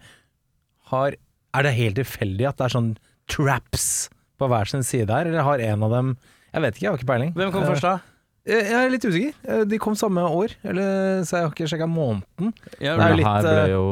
har, 0.90 1.14
Er 1.54 1.62
det 1.62 1.74
helt 1.76 1.96
tilfeldig 2.00 2.48
at 2.48 2.56
det 2.58 2.64
er 2.66 2.74
sånn 2.74 2.96
traps 3.30 4.08
på 4.40 4.48
hver 4.50 4.66
sin 4.68 4.82
side 4.82 5.08
her, 5.12 5.28
eller 5.30 5.44
har 5.46 5.60
en 5.60 5.82
av 5.86 5.90
dem 5.94 6.16
Jeg 6.54 6.62
vet 6.62 6.74
ikke, 6.74 6.82
jeg 6.84 6.90
har 6.90 6.98
ikke 6.98 7.10
peiling. 7.12 7.32
Hvem 7.34 7.52
kom 7.52 7.62
Eh, 7.64 7.70
først, 7.72 7.82
da? 7.82 7.98
Jeg 8.44 8.64
jeg 8.68 8.76
er 8.76 8.90
litt 8.92 9.04
usikker. 9.08 9.36
Eh, 9.48 9.62
De 9.64 9.78
kom 9.80 9.94
samme 9.96 10.20
år, 10.20 10.52
eller, 10.68 11.22
så 11.24 11.38
jeg 11.38 11.46
har 11.46 11.52
ikke 11.54 11.68
sjekka 11.70 11.86
måneden. 11.88 12.50
Ja, 12.76 12.92
Det 12.98 13.04
er 13.06 13.08
Den 13.08 13.16
litt, 13.22 13.26
her 13.26 13.46
ble 13.46 13.62
eh, 13.62 13.70
jo 13.72 13.84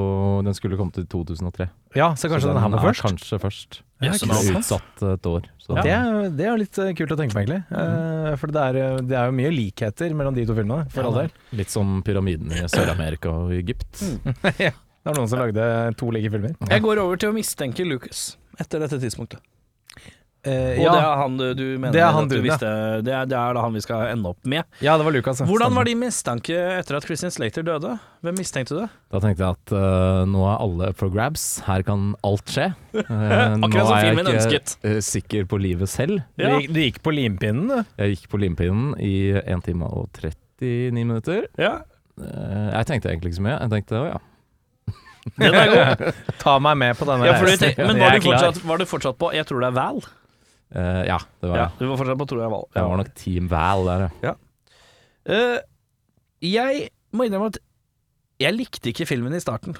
Den 0.44 0.54
skulle 0.58 0.76
kommet 0.76 0.98
i 1.00 1.04
2003. 1.08 1.68
Ja, 1.96 2.10
så 2.16 2.28
kanskje 2.28 2.48
så 2.48 2.52
den 2.52 2.60
her 2.62 2.68
var 2.72 2.78
er 2.82 2.86
først? 2.90 3.02
kanskje 3.06 3.38
først. 3.40 3.80
Ja, 4.02 4.12
den 4.18 4.30
er 4.34 4.58
Utsatt 4.58 5.02
et 5.08 5.26
år. 5.30 5.48
Så 5.62 5.76
Det, 5.78 5.92
er, 5.92 6.28
det 6.36 6.46
er 6.50 6.56
litt 6.60 6.78
eh, 6.84 6.92
kult 6.98 7.12
å 7.14 7.18
tenke 7.20 7.32
på, 7.36 7.42
egentlig. 7.44 7.60
Eh, 7.70 8.36
For 8.40 8.52
det 8.52 8.62
er, 8.68 8.78
eh, 8.82 9.00
det 9.08 9.16
er 9.16 9.30
jo 9.30 9.36
mye 9.40 9.52
likheter 9.56 10.14
mellom 10.18 10.34
de 10.36 10.44
to 10.48 10.56
filmene, 10.58 10.84
for 10.92 11.08
all 11.08 11.16
del. 11.22 11.32
Litt 11.56 11.70
som 11.72 12.00
pyramidene 12.04 12.60
i 12.64 12.68
Sør-Amerika 12.68 13.32
og 13.32 13.52
Egypt. 13.56 14.02
Det 15.02 15.10
var 15.10 15.16
noen 15.18 15.30
som 15.32 15.40
lagde 15.40 15.64
to 15.98 16.12
like 16.14 16.30
filmer. 16.30 16.52
Jeg 16.70 16.82
går 16.84 17.00
over 17.02 17.16
til 17.18 17.32
å 17.32 17.34
mistenke 17.34 17.82
Lucas 17.82 18.36
etter 18.62 18.78
dette 18.84 19.00
tidspunktet. 19.02 19.40
Eh, 20.42 20.74
Og 20.74 20.82
ja, 20.82 20.90
det 20.90 21.00
er 21.06 21.18
han 21.20 21.34
du, 21.38 21.44
du 21.54 21.64
mener 21.78 21.92
Det 21.94 22.00
er 22.02 22.08
han 22.16 22.24
at 22.26 22.32
du 22.32 22.40
visste 22.42 22.70
det 23.06 23.12
er, 23.14 23.26
det 23.30 23.36
er 23.38 23.52
da 23.54 23.60
han 23.62 23.76
vi 23.76 23.82
skal 23.84 24.08
ende 24.10 24.26
opp 24.32 24.40
med. 24.50 24.64
ja, 24.82 24.96
det 24.98 25.04
var 25.06 25.14
Lucas. 25.14 25.38
Hvordan 25.38 25.68
Stemmer. 25.70 25.76
var 25.78 25.84
din 25.86 26.00
mistanke 26.02 26.56
etter 26.80 26.96
at 26.98 27.06
Christian 27.06 27.30
Slater 27.30 27.62
døde? 27.62 27.92
Hvem 28.26 28.34
mistenkte 28.40 28.74
du? 28.80 28.88
Da 29.14 29.20
tenkte 29.22 29.44
jeg 29.46 29.54
at 29.54 29.74
uh, 29.76 30.24
nå 30.26 30.42
er 30.50 30.56
alle 30.64 30.88
up 30.90 30.98
for 30.98 31.14
grabs. 31.14 31.44
Her 31.68 31.84
kan 31.86 32.08
alt 32.26 32.50
skje. 32.50 32.72
Uh, 32.90 33.06
nå 33.62 33.68
Akkurat 33.68 33.86
som 33.86 33.94
er 33.94 34.02
jeg 34.08 34.18
ikke 34.18 34.34
ønsket. 34.34 34.74
eh, 34.82 34.98
sikker 35.12 35.46
på 35.46 35.60
livet 35.62 35.88
selv. 35.94 36.24
Ja. 36.42 36.58
du 36.58 36.80
gikk 36.82 36.98
på 37.06 37.14
limpinnen, 37.14 37.70
du. 37.70 37.94
Jeg 38.02 38.16
gikk 38.16 38.26
på 38.34 38.42
limpinnen 38.42 38.96
i 38.98 39.14
1 39.46 39.62
time 39.68 39.86
og 39.94 40.10
39 40.18 40.90
minutter. 40.98 41.46
Ja, 41.58 41.78
Uh, 42.12 42.68
jeg 42.76 42.84
tenkte 42.90 43.08
egentlig 43.08 43.30
ikke 43.32 43.38
så 43.38 43.44
mye. 43.46 43.54
Jeg 43.62 43.70
tenkte 43.72 43.96
å 43.96 44.02
ja. 44.04 44.18
den 45.40 45.54
er 45.56 45.70
god. 45.72 46.02
Ta 46.42 46.58
meg 46.60 46.76
med 46.82 46.98
på 46.98 47.06
denne 47.08 47.24
Ja, 47.30 47.38
reisen. 47.40 47.72
men 47.78 48.00
var 48.02 48.12
du, 48.18 48.26
fortsatt, 48.26 48.58
var 48.68 48.82
du 48.82 48.84
fortsatt 48.90 49.16
på 49.18 49.30
'jeg 49.32 49.46
tror 49.48 49.62
det 49.64 49.70
er 49.70 49.76
Val'? 49.78 50.02
Eh, 50.72 51.02
ja, 51.04 51.18
det 51.40 51.50
var 51.50 51.58
Ja, 51.58 51.66
du 51.78 51.84
var 51.90 52.00
fortsatt 52.00 52.20
på 52.20 52.28
Tror 52.30 52.40
jeg 52.44 52.52
Val. 52.52 52.64
Jeg 52.72 52.88
var 52.88 53.00
nok 53.02 53.12
Team 53.18 53.48
Val 53.52 53.84
der, 53.88 54.06
ja. 54.24 54.32
Uh, 55.22 55.58
jeg 56.42 56.88
må 57.14 57.28
innrømme 57.28 57.52
at 57.52 57.60
jeg 58.42 58.56
likte 58.56 58.90
ikke 58.90 59.06
filmen 59.06 59.36
i 59.36 59.42
starten. 59.42 59.76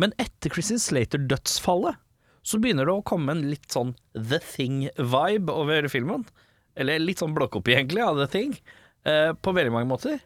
Men 0.00 0.14
etter 0.22 0.54
Chrissy 0.54 0.78
Slater-dødsfallet 0.80 1.98
så 2.46 2.58
begynner 2.62 2.88
det 2.88 2.94
å 2.94 3.04
komme 3.06 3.34
en 3.34 3.42
litt 3.50 3.68
sånn 3.74 3.92
The 4.16 4.40
Thing-vibe 4.42 5.52
over 5.52 5.86
filmen. 5.92 6.24
Eller 6.78 7.02
litt 7.02 7.20
sånn 7.20 7.34
blokkopi, 7.36 7.74
egentlig, 7.76 8.00
av 8.06 8.16
The 8.22 8.30
Thing. 8.32 8.56
Uh, 9.04 9.34
på 9.36 9.52
veldig 9.52 9.74
mange 9.74 9.90
måter. 9.90 10.22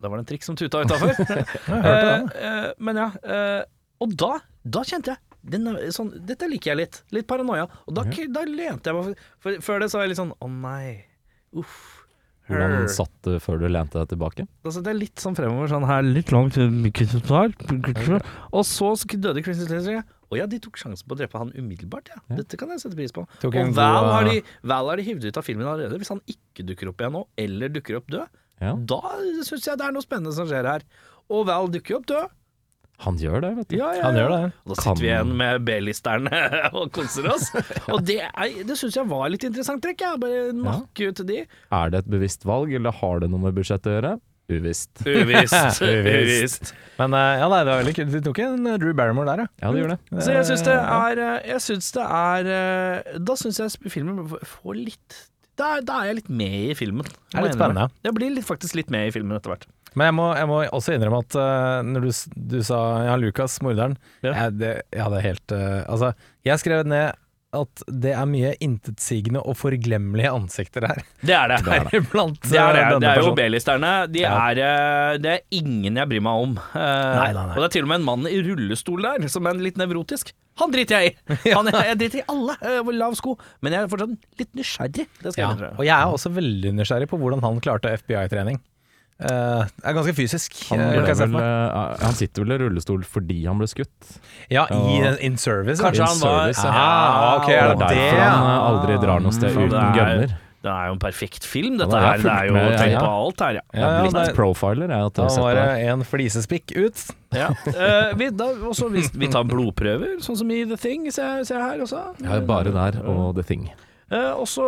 Da 0.00 0.10
var 0.10 0.18
det 0.18 0.26
en 0.26 0.30
trikk 0.34 0.44
som 0.44 0.58
tuta 0.58 0.82
utafor. 0.84 1.16
men 2.84 3.00
ja. 3.00 3.08
Uh, 3.24 3.62
og 4.04 4.14
da, 4.20 4.34
da 4.68 4.84
kjente 4.86 5.14
jeg 5.14 5.29
den, 5.42 5.70
er 5.72 5.94
sånn, 5.94 6.10
Dette 6.26 6.48
liker 6.50 6.74
jeg 6.74 6.80
litt. 6.82 7.00
Litt 7.16 7.28
paranoia. 7.30 7.64
Og 7.86 7.96
da, 7.96 8.04
da 8.04 8.44
lente 8.48 8.92
jeg 8.92 8.96
meg 8.98 9.24
for, 9.40 9.56
Før 9.64 9.80
det 9.80 9.90
så 9.92 9.98
var 10.00 10.06
jeg 10.06 10.12
litt 10.14 10.20
sånn 10.20 10.36
Å 10.36 10.50
nei. 10.52 11.06
Uff. 11.56 12.00
Hvordan 12.50 12.88
satt 12.90 13.12
du 13.22 13.36
før 13.42 13.60
du 13.62 13.66
lente 13.70 13.98
deg 14.00 14.10
tilbake? 14.10 14.46
Da 14.64 14.72
satt 14.74 14.88
jeg 14.90 14.98
litt 14.98 15.22
sånn 15.22 15.36
fremover, 15.38 15.70
sånn 15.70 15.86
her 15.86 16.02
litt 16.06 16.32
langt 16.34 16.56
Og 18.50 18.64
så 18.66 18.90
døde 19.14 19.44
Chrissy 19.44 19.68
Slater. 19.68 20.02
Å 20.30 20.38
ja, 20.38 20.46
de 20.50 20.60
tok 20.62 20.78
sjansen 20.78 21.08
på 21.10 21.16
å 21.16 21.18
drepe 21.18 21.38
han 21.42 21.50
umiddelbart, 21.56 22.10
ja. 22.12 22.20
Dette 22.38 22.58
kan 22.58 22.70
jeg 22.70 22.82
sette 22.84 22.98
pris 22.98 23.14
på. 23.14 23.24
Tok 23.42 23.56
Og 23.58 23.72
Val 23.74 24.10
har, 24.12 24.28
de, 24.28 24.42
Val 24.62 24.90
har 24.90 25.00
de 25.00 25.06
hivd 25.08 25.26
ut 25.26 25.40
av 25.40 25.46
filmen 25.46 25.66
allerede. 25.66 25.98
Hvis 25.98 26.12
han 26.12 26.22
ikke 26.30 26.66
dukker 26.68 26.92
opp 26.92 27.02
igjen 27.02 27.16
nå, 27.18 27.24
eller 27.46 27.72
dukker 27.74 27.98
opp 27.98 28.10
død, 28.14 28.38
Ja, 28.60 28.74
da 28.76 29.00
syns 29.46 29.66
jeg 29.66 29.80
det 29.80 29.86
er 29.88 29.94
noe 29.96 30.04
spennende 30.04 30.34
som 30.36 30.46
skjer 30.46 30.68
her. 30.70 30.84
Og 31.30 31.46
Val 31.50 31.70
dukker 31.74 31.98
opp 31.98 32.06
død. 32.10 32.36
Han 33.00 33.16
gjør 33.20 33.40
det, 33.44 33.50
vet 33.58 33.68
du. 33.72 33.76
Ja, 33.78 33.90
ja, 33.96 34.02
Han 34.08 34.16
gjør 34.18 34.32
det. 34.34 34.40
Og 34.64 34.72
da 34.74 34.76
Kan- 34.82 34.96
sitter 34.96 35.02
vi 35.02 35.08
igjen 35.10 35.30
med 35.40 35.62
B-listerne 35.68 36.40
og 36.78 36.90
koser 36.92 37.28
oss. 37.32 37.46
Og 37.92 38.02
det, 38.04 38.18
er- 38.28 38.58
det 38.68 38.76
syns 38.80 38.98
jeg 38.98 39.08
var 39.08 39.28
litt 39.32 39.46
interessant 39.48 39.82
trekk. 39.84 40.04
Jeg 40.04 40.20
bare 40.20 40.42
nakke 40.56 41.08
ut 41.12 41.22
de. 41.28 41.38
Er 41.46 41.94
det 41.94 42.02
et 42.04 42.10
bevisst 42.12 42.44
valg, 42.48 42.72
eller 42.76 42.92
har 43.00 43.22
det 43.24 43.30
noe 43.32 43.40
med 43.46 43.56
budsjett 43.56 43.88
å 43.88 43.94
gjøre? 43.96 44.12
Uvisst. 44.50 45.02
Uvisst. 45.06 45.80
Uvisst. 45.86 46.72
Men 46.98 47.14
eh, 47.14 47.38
ja, 47.38 47.48
nei, 47.52 47.60
det 47.64 47.70
var 47.72 47.80
veldig 47.84 47.96
kult. 48.00 48.12
De 48.16 48.20
tok 48.26 48.40
en 48.44 48.70
Drew 48.82 48.92
Barrymore 48.98 49.30
der, 49.30 49.44
ja. 49.44 49.50
Ja, 49.62 49.72
det 49.76 49.86
det. 49.94 50.22
Så 50.26 50.34
jeg 50.34 50.48
syns 50.50 50.64
det 50.66 50.74
er 50.76 51.20
eh, 51.24 51.36
Jeg 51.54 51.62
syns 51.68 51.90
det 51.94 52.06
er 52.06 52.48
eh, 52.56 53.18
Da 53.22 53.36
syns 53.38 53.60
jeg 53.62 53.92
filmen 53.94 54.24
får 54.28 54.80
litt 54.80 55.20
da 55.60 55.74
da 55.84 55.98
er 56.00 56.06
jeg 56.08 56.16
litt 56.22 56.28
med 56.32 56.54
i 56.70 56.74
filmen. 56.78 57.04
Det 57.04 57.36
er 57.36 57.44
litt 57.44 57.56
spennende. 57.58 57.90
Jeg 58.06 58.14
blir 58.16 58.30
litt, 58.32 58.46
faktisk 58.48 58.78
litt 58.78 58.88
med 58.94 59.10
i 59.10 59.12
filmen 59.12 59.36
etter 59.36 59.52
hvert. 59.52 59.66
Men 59.98 60.10
jeg 60.10 60.14
må, 60.18 60.26
jeg 60.38 60.50
må 60.50 60.60
også 60.70 60.94
innrømme 60.96 61.22
at 61.24 61.38
uh, 61.40 61.80
når 61.86 62.06
du, 62.06 62.12
du 62.54 62.60
sa 62.66 62.78
ja, 63.08 63.16
Lukas, 63.18 63.58
morderen 63.64 63.96
Ja. 64.22 64.34
jeg, 64.44 64.58
det, 64.60 64.74
jeg 64.94 65.02
hadde 65.06 65.24
helt 65.24 65.56
uh, 65.56 65.80
Altså, 65.90 66.12
jeg 66.46 66.62
skrev 66.62 66.86
ned 66.86 67.16
at 67.50 67.80
det 67.90 68.12
er 68.14 68.26
mye 68.30 68.52
intetsigende 68.62 69.40
og 69.42 69.56
forglemmelige 69.58 70.30
ansikter 70.30 70.84
her. 70.86 71.00
Det 71.26 71.34
er 71.34 71.50
det. 71.50 71.56
Deriblant 71.66 72.36
Det 72.46 72.60
er, 72.62 72.76
det. 72.76 72.84
eh, 72.84 72.98
det 73.02 73.08
er 73.10 73.22
jo. 73.24 73.32
B-listerne. 73.34 73.90
De 74.06 74.22
Ja. 74.22 74.34
det 75.18 75.32
er 75.32 75.40
ingen 75.58 75.98
jeg 75.98 76.10
bryr 76.12 76.22
meg 76.22 76.44
om. 76.44 76.52
Uh, 76.70 76.78
Nei, 76.78 77.32
nei, 77.34 77.42
nei. 77.48 77.56
Og 77.56 77.58
det 77.58 77.66
er 77.66 77.74
til 77.74 77.88
og 77.88 77.90
med 77.90 77.98
en 77.98 78.06
mann 78.06 78.30
i 78.30 78.38
rullestol 78.46 79.02
der, 79.02 79.26
som 79.34 79.50
er 79.50 79.58
litt 79.66 79.80
nevrotisk. 79.82 80.30
Han 80.62 80.70
driter 80.70 81.00
jeg 81.02 81.10
i! 81.16 81.34
Han, 81.56 81.66
jeg 81.74 81.98
driter 82.04 82.22
i 82.22 82.26
alle 82.30 82.54
eh, 82.62 82.94
lav 83.02 83.18
sko, 83.18 83.34
men 83.66 83.74
jeg 83.74 83.82
er 83.82 83.90
fortsatt 83.96 84.14
litt 84.44 84.54
nysgjerrig. 84.60 85.08
Ja, 85.34 85.50
jeg 85.50 85.72
og 85.74 85.84
jeg 85.88 85.94
er 85.96 86.14
også 86.14 86.30
veldig 86.38 86.76
nysgjerrig 86.78 87.10
på 87.10 87.18
hvordan 87.18 87.42
han 87.42 87.58
klarte 87.64 87.90
FBI-trening. 87.98 88.62
Eh, 89.20 89.64
det 89.76 89.84
er 89.84 89.96
ganske 89.98 90.14
fysisk. 90.16 90.54
Han, 90.70 90.80
eh, 90.80 91.08
vel, 91.12 91.34
uh, 91.36 91.96
han 92.00 92.14
sitter 92.16 92.44
vel 92.46 92.54
i 92.56 92.60
rullestol 92.62 93.02
fordi 93.04 93.42
han 93.44 93.58
ble 93.60 93.68
skutt. 93.68 94.14
Ja, 94.48 94.64
i 94.72 95.00
uh, 95.04 95.16
in 95.20 95.36
service. 95.40 95.82
Kanskje 95.82 96.00
ja. 96.06 96.08
han 96.08 96.22
var 96.22 96.38
service, 96.46 96.64
ja. 96.64 96.70
Ah, 96.72 97.40
okay, 97.40 97.58
er 97.58 97.74
Det 97.74 97.78
det 97.78 97.88
er 97.88 97.90
det? 97.90 97.98
derfor 98.06 98.22
han 98.24 98.52
aldri 98.70 99.00
drar 99.04 99.20
noe 99.26 99.34
sted 99.36 99.50
Mm, 99.50 99.66
uten 99.66 99.74
det 99.76 99.82
er- 99.82 99.98
gunner. 99.98 100.38
Det 100.60 100.68
er 100.68 100.88
jo 100.90 100.92
en 100.92 100.98
perfekt 101.00 101.44
film, 101.48 101.78
dette 101.80 101.88
det 101.88 101.96
er 101.96 102.04
her. 102.04 102.18
Det 102.20 102.32
er 102.32 102.46
jo 102.46 102.52
med, 102.52 102.72
tenkt 102.76 102.92
ja. 102.92 103.00
på 103.00 103.12
alt 103.16 103.40
her, 103.40 103.54
ja. 103.56 103.60
ja, 103.72 103.80
er 103.80 103.94
Ja, 103.94 104.00
blitt 104.04 104.16
det- 104.26 104.34
profiler, 104.36 104.90
jeg. 104.92 105.12
Da 105.16 105.28
var 105.40 105.54
det 105.56 105.86
en 105.88 106.02
flisespikk 106.04 106.74
ut. 106.76 107.04
Ja. 107.32 107.46
Eh, 107.64 108.12
vi, 108.20 108.28
da, 108.28 108.44
også, 108.68 108.90
vi, 108.92 109.00
vi 109.14 109.28
tar 109.32 109.44
blodprøver, 109.48 110.18
sånn 110.20 110.36
som 110.36 110.50
i 110.52 110.64
The 110.68 110.76
Thing, 110.76 111.08
ser 111.10 111.38
jeg, 111.38 111.46
ser 111.48 111.56
jeg 111.56 111.64
her 111.64 111.80
også. 111.86 112.02
Er 112.28 112.44
bare 112.44 112.74
der 112.76 113.00
og 113.08 113.36
The 113.40 113.42
Thing. 113.48 113.70
Eh, 114.12 114.32
og 114.36 114.44
så 114.52 114.66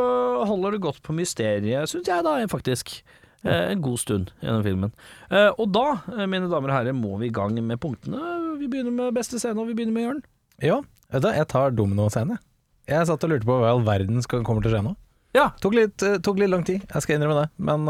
holder 0.49 0.78
det 0.78 0.80
godt 0.80 1.02
på 1.04 1.12
mysteriet, 1.12 1.85
syns 1.92 2.09
jeg 2.09 2.25
da, 2.25 2.38
faktisk. 2.49 3.02
Eh, 3.45 3.73
en 3.73 3.83
god 3.83 3.99
stund 3.99 4.31
gjennom 4.41 4.63
filmen. 4.63 4.93
Eh, 5.31 5.50
og 5.59 5.73
da, 5.75 5.87
eh, 6.15 6.26
mine 6.31 6.47
damer 6.50 6.71
og 6.71 6.76
herrer, 6.76 6.95
må 6.95 7.17
vi 7.19 7.26
i 7.26 7.35
gang 7.35 7.57
med 7.59 7.81
punktene. 7.83 8.21
Vi 8.61 8.69
begynner 8.71 8.95
med 8.95 9.15
beste 9.15 9.41
scene, 9.41 9.59
og 9.59 9.67
vi 9.67 9.75
begynner 9.75 9.97
med 9.97 10.07
Jørn. 10.07 10.23
Ja, 10.63 10.81
jeg 11.13 11.49
tar 11.50 11.75
domino-scene. 11.75 12.39
Jeg 12.87 13.07
satt 13.07 13.25
og 13.25 13.31
lurte 13.31 13.47
på 13.47 13.59
hva 13.59 13.67
i 13.67 13.73
all 13.73 13.83
verden 13.83 14.23
skal, 14.23 14.45
kommer 14.47 14.63
til 14.63 14.71
å 14.71 14.76
skje 14.76 14.85
nå. 14.87 14.95
Ja. 15.35 15.49
Tok 15.61 15.75
litt, 15.75 15.97
tok 16.23 16.39
litt 16.39 16.50
lang 16.52 16.63
tid, 16.63 16.85
jeg 16.87 17.02
skal 17.02 17.17
innrømme 17.17 17.43
det. 17.43 17.50
Men, 17.59 17.87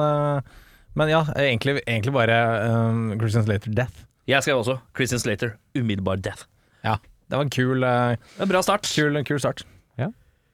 men 0.95 1.11
ja, 1.11 1.25
egentlig, 1.35 1.83
egentlig 1.87 2.15
bare 2.15 2.37
um, 2.71 3.19
Christian 3.19 3.45
Slater 3.45 3.75
Death. 3.75 4.07
Jeg 4.31 4.45
skrev 4.45 4.61
også 4.63 4.79
Christian 4.97 5.21
Slater, 5.21 5.57
umiddelbar 5.75 6.23
death. 6.23 6.47
Ja, 6.87 6.97
det 7.29 7.37
var 7.37 7.45
en 7.49 7.51
kul, 7.51 7.83
En 7.85 8.49
bra 8.49 8.63
start. 8.63 8.87
kul, 8.87 9.19
kul 9.25 9.41
start. 9.43 9.67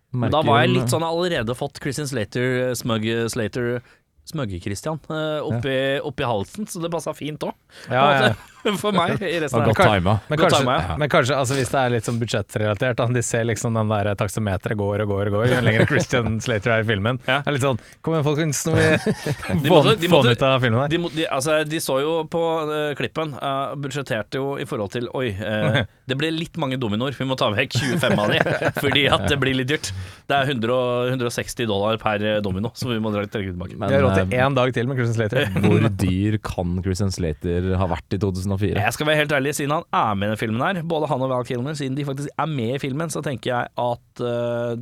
Men 0.09 0.33
da 0.33 0.41
var 0.41 0.63
jeg 0.63 0.73
litt 0.73 0.89
sånn 0.89 1.05
allerede 1.05 1.53
fått 1.53 1.83
Christian 1.85 2.09
Slater, 2.09 2.73
Smug 2.79 3.05
Slater 3.29 3.83
Smugge-Christian 4.29 5.01
eh, 5.09 5.41
oppi, 5.45 5.77
oppi 6.05 6.27
halsen, 6.29 6.69
så 6.69 6.83
det 6.85 6.93
passa 6.93 7.14
fint 7.17 7.43
òg. 7.49 7.55
Ja, 7.88 8.05
ja. 8.29 8.33
For 8.83 8.94
meg. 8.94 9.23
i 9.23 9.38
resten 9.40 9.61
av 9.61 9.68
godt 9.71 9.81
tima. 9.81 10.14
Men 10.29 10.40
kanskje, 10.40 10.62
ja. 10.66 10.97
men 10.99 11.11
kanskje 11.12 11.37
altså, 11.38 11.57
hvis 11.59 11.71
det 11.73 11.81
er 11.81 11.92
litt 11.94 12.09
sånn 12.09 12.18
budsjettrelatert, 12.21 13.03
de 13.14 13.23
ser 13.25 13.47
liksom 13.49 13.77
den 13.79 13.92
der 13.92 14.11
taksometeret 14.18 14.79
går 14.79 15.05
og 15.05 15.12
går 15.12 15.31
og 15.31 15.37
går, 15.38 15.47
jo 15.53 15.61
lenger 15.64 15.87
Christian 15.90 16.38
Slater 16.44 16.75
er 16.77 16.85
i 16.85 16.88
filmen. 16.88 17.21
Ja. 17.29 17.40
Det 17.44 17.53
er 17.53 17.57
litt 17.57 17.66
sånn 17.66 17.81
Kom 18.05 18.16
igjen, 18.16 18.27
folkens, 18.27 18.62
nå 18.66 18.75
må 18.75 18.83
vi 18.83 19.62
De 20.03 20.11
få 20.11 20.23
den 20.27 20.35
ut 20.35 20.44
av 20.49 20.59
filmen 20.64 20.83
her. 20.83 20.92
De, 20.92 21.01
de, 21.14 21.27
altså, 21.38 21.61
de 21.68 21.83
så 21.83 21.99
jo 22.03 22.14
på 22.31 22.42
uh, 22.68 22.75
klippen, 22.99 23.35
uh, 23.38 23.75
budsjetterte 23.79 24.40
jo 24.40 24.57
i 24.61 24.66
forhold 24.68 24.94
til 24.94 25.09
Oi, 25.18 25.31
uh, 25.38 25.81
det 26.09 26.18
ble 26.18 26.33
litt 26.35 26.59
mange 26.61 26.79
dominoer, 26.81 27.16
vi 27.16 27.29
må 27.29 27.38
ta 27.38 27.51
vekk 27.55 27.79
25 27.79 28.18
av 28.18 28.35
de, 28.35 28.42
fordi 28.79 29.07
at 29.12 29.27
det 29.31 29.38
blir 29.40 29.57
litt 29.57 29.71
dyrt. 29.71 29.90
Det 30.29 30.37
er 30.37 30.51
100, 30.53 30.79
160 31.14 31.68
dollar 31.68 31.99
per 32.01 32.25
domino, 32.44 32.73
så 32.77 32.90
vi 32.90 32.99
må 33.03 33.12
dra 33.14 33.25
litt 33.25 33.35
tilbake. 33.35 33.77
Men 33.79 33.90
Vi 33.90 33.99
har 33.99 34.05
råd 34.07 34.18
til 34.18 34.38
én 34.38 34.57
dag 34.57 34.73
til 34.75 34.88
med 34.90 35.01
Christian 35.01 35.18
Slater. 35.18 35.51
hvor 35.64 35.88
dyr 36.03 36.38
kan 36.44 36.79
Christian 36.85 37.12
Slater 37.14 37.73
ha 37.79 37.88
vært 37.90 38.16
i 38.16 38.21
2004? 38.55 38.85
Jeg 38.87 38.97
skal 38.97 39.11
være 39.11 39.21
helt 39.23 39.35
ærlig, 39.39 39.55
siden 39.59 39.77
han 39.77 39.87
er 40.01 40.19
med 40.19 40.29
i 40.29 40.35
den 40.35 40.41
filmen 40.41 40.65
her, 40.65 40.83
både 40.95 41.11
han 41.11 41.25
og 41.27 41.33
Val 41.33 41.47
Kilmer, 41.49 41.79
siden 41.79 41.99
de 41.99 42.07
faktisk 42.09 42.33
er 42.35 42.51
med 42.53 42.77
i 42.77 42.83
filmen, 42.83 43.13
så 43.15 43.23
tenker 43.25 43.53
jeg 43.53 43.73
at 43.85 44.25
uh, 44.25 44.75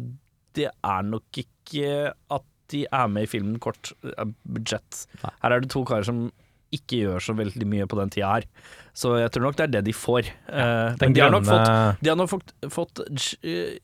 det 0.57 0.70
er 0.70 1.07
nok 1.07 1.42
ikke 1.44 2.12
at 2.12 2.50
de 2.72 2.83
er 2.90 3.07
med 3.12 3.29
i 3.29 3.31
filmen 3.31 3.61
kort 3.62 3.92
uh, 4.07 4.26
budsjett. 4.42 5.07
Her 5.22 5.55
er 5.55 5.62
det 5.62 5.70
to 5.74 5.85
karer 5.87 6.07
som 6.07 6.26
ikke 6.74 7.02
gjør 7.05 7.22
så 7.22 7.35
veldig 7.37 7.66
mye 7.68 7.87
på 7.88 7.98
den 8.00 8.12
tida 8.12 8.33
her. 8.37 8.46
Så 8.96 9.12
jeg 9.20 9.33
tror 9.33 9.46
nok 9.46 9.59
det 9.59 9.66
er 9.66 9.72
det 9.76 9.83
de 9.87 9.94
får. 9.96 10.31
Eh, 10.48 10.96
Den 11.00 11.14
de 11.16 11.22
har 11.22 11.33
nok 11.33 11.44
fått 11.46 12.00
De 12.00 12.11
har 12.11 12.18
nok 12.18 12.31
fått, 12.33 12.55
fått 12.72 13.02
eh, 13.05 13.76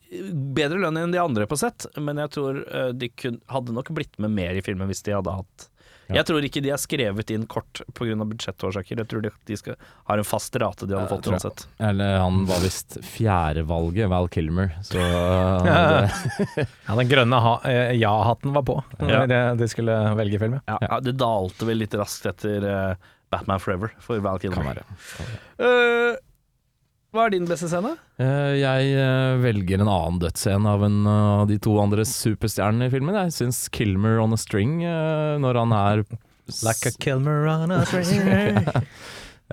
bedre 0.57 0.81
lønn 0.81 0.99
enn 1.03 1.13
de 1.13 1.21
andre 1.21 1.47
på 1.49 1.59
sett, 1.59 1.87
men 2.01 2.21
jeg 2.23 2.33
tror 2.33 2.63
eh, 2.65 2.89
de 2.97 3.11
kun, 3.13 3.39
hadde 3.51 3.75
nok 3.75 3.93
blitt 3.95 4.17
med 4.23 4.33
mer 4.33 4.57
i 4.57 4.65
filmen 4.65 4.89
hvis 4.89 5.05
de 5.05 5.15
hadde 5.15 5.37
hatt 5.37 5.69
Ja. 6.09 6.15
Jeg 6.19 6.25
tror 6.27 6.43
ikke 6.47 6.61
de 6.65 6.69
er 6.75 6.81
skrevet 6.81 7.31
inn 7.31 7.45
kort 7.47 7.81
pga. 7.95 8.15
budsjettårsaker. 8.27 8.97
Jeg 9.03 9.07
tror 9.11 9.21
de, 9.23 9.31
de 9.47 9.57
skal, 9.57 9.77
har 10.09 10.19
en 10.19 10.27
fast 10.27 10.55
rate 10.59 10.85
de 10.89 10.97
hadde 10.97 11.07
fått 11.13 11.29
uansett. 11.31 11.65
Eller 11.79 12.17
han 12.19 12.41
var 12.49 12.59
visst 12.63 12.97
fjerdevalget, 13.07 14.09
Val 14.11 14.27
Kilmer. 14.33 14.73
Så 14.83 14.97
det, 15.67 16.67
Ja, 16.87 16.97
den 16.99 17.09
grønne 17.11 17.39
eh, 17.69 17.93
ja-hatten 18.01 18.53
var 18.55 18.65
på 18.67 18.77
Ja. 18.99 19.23
når 19.25 19.57
de 19.61 19.67
skulle 19.71 19.95
velge 20.19 20.39
film. 20.43 20.59
ja. 20.67 20.77
Ja, 20.81 20.99
det 20.99 21.15
dalte 21.21 21.65
vel 21.69 21.79
litt 21.83 21.95
raskt 21.97 22.27
etter 22.33 22.67
eh, 22.67 22.95
Batman 23.33 23.59
Forever 23.63 23.95
for 24.03 24.19
Val 24.21 24.37
kan 24.43 24.51
Kilmer. 24.53 24.83
være. 24.83 24.83
Eh, 25.63 26.15
hva 27.13 27.27
er 27.27 27.33
din 27.35 27.45
beste 27.49 27.69
scene? 27.71 27.93
Eh, 28.17 28.53
Jeg 28.59 28.93
eh, 28.97 29.37
velger 29.43 29.83
en 29.83 29.89
annen 29.93 30.19
dødsscene 30.23 30.69
av 30.75 30.83
en 30.87 30.99
av 31.09 31.47
de 31.51 31.59
to 31.61 31.75
andre 31.81 32.05
superstjernene 32.09 32.89
i 32.89 32.93
filmen. 32.93 33.15
Jeg 33.27 33.35
syns 33.37 33.67
Kilmer 33.73 34.19
on 34.23 34.33
a 34.33 34.39
string, 34.41 34.79
eh, 34.83 35.35
når 35.43 35.61
han 35.63 35.75
er 35.77 36.03
Like 36.65 36.89
a 36.89 36.95
Kilmer 36.99 37.45
on 37.53 37.71
a 37.71 37.83
string. 37.85 38.25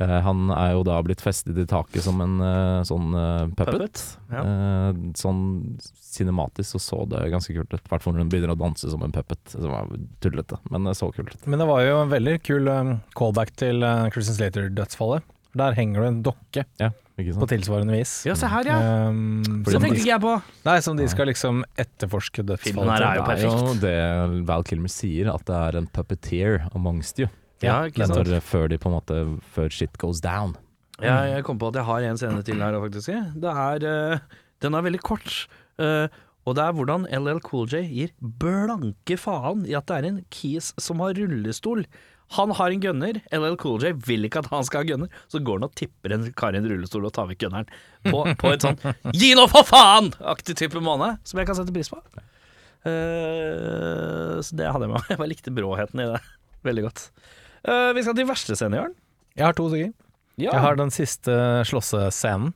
Eh, 0.00 0.20
Han 0.22 0.48
er 0.54 0.70
jo 0.76 0.84
da 0.86 0.94
blitt 1.04 1.20
festet 1.20 1.58
i 1.58 1.64
taket 1.68 2.04
som 2.06 2.20
en 2.22 2.36
eh, 2.40 2.82
sånn 2.88 3.10
eh, 3.18 3.48
puppet. 3.58 3.74
Puppet, 3.74 4.02
ja. 4.30 4.44
Eh, 4.46 5.00
sånn 5.18 5.40
cinematisk 5.82 6.76
så 6.76 6.80
så 6.80 7.00
det 7.10 7.24
ganske 7.34 7.52
kult 7.56 7.74
ut. 7.74 7.82
I 7.82 7.90
hvert 7.90 8.04
fall 8.06 8.14
når 8.14 8.22
hun 8.24 8.30
begynner 8.32 8.52
å 8.54 8.56
danse 8.62 8.88
som 8.88 9.02
en 9.04 9.12
puppet. 9.12 9.42
Som 9.52 9.66
var 9.74 9.90
tullete, 10.24 10.60
men 10.70 10.86
det 10.88 10.94
så 10.96 11.10
kult 11.12 11.34
ut. 11.34 11.44
Men 11.50 11.60
det 11.60 11.68
var 11.68 11.82
jo 11.84 11.98
en 12.04 12.14
veldig 12.14 12.36
kul 12.46 12.70
um, 12.70 12.94
callback 13.18 13.52
til 13.60 13.82
uh, 13.84 14.06
Christian 14.14 14.38
Slater-dødsfallet. 14.38 15.26
Der 15.56 15.72
henger 15.74 16.00
det 16.04 16.08
en 16.08 16.22
dokke 16.22 16.64
Ja, 16.78 16.90
ikke 17.18 17.34
på 17.40 17.46
tilsvarende 17.50 17.92
vis. 17.96 18.12
Ja, 18.28 18.34
se 18.38 18.46
her, 18.46 18.64
ja. 18.70 18.78
Um, 19.08 19.42
Så 19.66 19.80
tenkte 19.82 19.98
ikke 19.98 20.12
jeg 20.12 20.20
på. 20.22 20.34
nei, 20.64 20.76
som 20.80 20.96
de 20.96 21.08
skal 21.10 21.26
liksom 21.26 21.64
etterforske 21.76 22.44
Filmen 22.44 22.86
dødsfallet 22.86 23.02
er 23.02 23.18
til. 23.18 23.18
jo 23.18 23.24
Det 23.24 23.34
er 23.34 23.44
jo 23.50 23.58
perfekt. 23.58 23.80
det 23.82 24.46
Val 24.46 24.64
Kilmer 24.64 24.88
sier, 24.94 25.34
at 25.34 25.44
det 25.50 25.56
er 25.56 25.78
en 25.82 25.86
puppeteer 25.88 26.68
amongst 26.74 27.18
you. 27.18 27.28
Ja, 27.62 27.82
ikke 27.90 28.06
sant? 28.06 28.16
Når, 28.30 28.40
før 28.40 28.68
de 28.72 28.78
på 28.78 28.88
en 28.88 28.94
måte 28.96 29.16
Før 29.52 29.68
shit 29.70 29.98
goes 29.98 30.20
down. 30.24 30.54
Ja, 31.02 31.24
jeg 31.34 31.44
kom 31.44 31.58
på 31.58 31.68
at 31.68 31.74
jeg 31.80 31.84
har 31.84 32.00
en 32.08 32.16
scene 32.20 32.42
til 32.44 32.60
her 32.60 32.78
faktisk. 32.80 33.08
Det 33.40 33.52
er, 33.52 33.84
uh, 34.14 34.18
Den 34.60 34.74
er 34.74 34.82
veldig 34.82 35.00
kort. 35.00 35.46
eh, 35.80 36.08
og 36.48 36.56
det 36.56 36.64
er 36.64 36.76
hvordan 36.76 37.04
LL 37.12 37.42
Cool 37.44 37.68
J 37.68 37.82
gir 37.90 38.14
blanke 38.20 39.18
faen 39.20 39.66
i 39.68 39.76
at 39.76 39.90
det 39.90 39.98
er 39.98 40.08
en 40.08 40.22
kis 40.32 40.72
som 40.80 41.02
har 41.04 41.18
rullestol. 41.18 41.84
Han 42.38 42.54
har 42.56 42.72
en 42.72 42.82
gunner, 42.82 43.20
LL 43.34 43.58
Cool 43.60 43.82
J 43.84 43.92
vil 44.06 44.24
ikke 44.26 44.40
at 44.44 44.50
han 44.52 44.64
skal 44.66 44.84
ha 44.84 44.88
gunner, 44.88 45.12
så 45.28 45.42
går 45.44 45.60
han 45.60 45.68
og 45.68 45.76
tipper 45.78 46.14
en 46.14 46.28
kar 46.38 46.56
i 46.56 46.60
en 46.62 46.68
rullestol 46.70 47.08
og 47.08 47.14
tar 47.16 47.28
vekk 47.30 47.44
gunneren. 47.44 47.70
På, 48.06 48.24
på 48.40 48.52
et 48.54 48.64
sånn 48.64 48.78
'gi 49.12 49.34
nå 49.36 49.46
for 49.52 49.66
faen!'-aktig 49.68 50.56
type 50.62 50.80
måned, 50.80 51.20
som 51.28 51.42
jeg 51.42 51.50
kan 51.50 51.58
sette 51.58 51.74
pris 51.74 51.92
på. 51.92 52.00
Uh, 52.80 54.40
så 54.40 54.56
det 54.56 54.70
hadde 54.70 54.86
jeg 54.86 54.92
med 54.92 54.96
meg. 54.96 55.10
Jeg 55.12 55.20
bare 55.20 55.32
likte 55.34 55.52
bråheten 55.52 56.00
i 56.00 56.08
det 56.08 56.22
veldig 56.64 56.86
godt. 56.86 57.10
Uh, 57.66 57.90
vi 57.96 58.06
skal 58.06 58.16
til 58.16 58.30
verste 58.30 58.56
scene, 58.56 58.78
Jørn. 58.80 58.96
Jeg 59.36 59.44
har 59.44 59.58
to 59.58 59.68
stykker. 59.68 59.92
Ja. 60.40 60.54
Jeg 60.54 60.64
har 60.64 60.78
den 60.80 60.94
siste 60.94 61.34
slåssescenen 61.68 62.54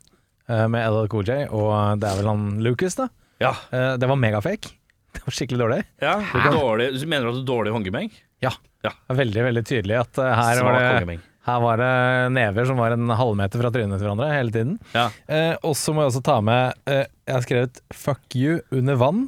uh, 0.49 0.67
med 0.73 0.81
LL 0.87 1.11
Cool 1.13 1.29
J, 1.29 1.45
og 1.53 2.01
det 2.01 2.09
er 2.09 2.23
vel 2.23 2.31
han 2.33 2.49
Lucas, 2.65 2.97
da. 3.01 3.11
Ja. 3.45 3.53
Eh, 3.71 3.93
Det 4.01 4.09
var 4.11 4.17
megafake. 4.21 4.73
Det 5.15 5.23
var 5.23 5.37
skikkelig 5.37 5.61
dårlig. 5.61 5.83
ja. 6.03 6.17
Dårlig, 6.51 6.89
du 6.99 7.05
mener 7.07 7.29
du 7.29 7.37
at 7.37 7.45
du 7.45 7.47
dårlig 7.53 7.71
håndgemeng? 7.77 8.11
Ja. 8.43 8.51
Ja. 8.85 8.91
Det 8.91 9.15
er 9.15 9.21
Veldig, 9.23 9.45
veldig 9.47 9.63
tydelig 9.69 10.01
at 10.01 10.19
eh, 10.21 10.33
her 10.35 10.59
Svak 10.59 10.67
var, 10.67 10.75
det, 10.81 10.89
håndgemeng. 10.91 11.21
her 11.47 11.61
var 11.63 11.79
det 11.81 11.93
never 12.35 12.67
som 12.69 12.77
var 12.83 12.97
en 12.97 13.09
halvmeter 13.17 13.63
fra 13.63 13.71
trynet 13.73 13.97
til 14.01 14.05
hverandre 14.09 14.33
hele 14.35 14.53
tiden. 14.53 14.75
Ja. 14.93 15.07
Eh, 15.31 15.55
og 15.65 15.77
så 15.79 15.95
må 15.95 16.03
jeg 16.05 16.11
også 16.13 16.25
ta 16.27 16.41
med 16.45 16.75
eh, 16.91 17.05
Jeg 17.29 17.35
har 17.39 17.47
skrevet 17.47 17.81
'fuck 17.95 18.37
you' 18.37 18.61
under 18.75 18.99
vann. 19.01 19.23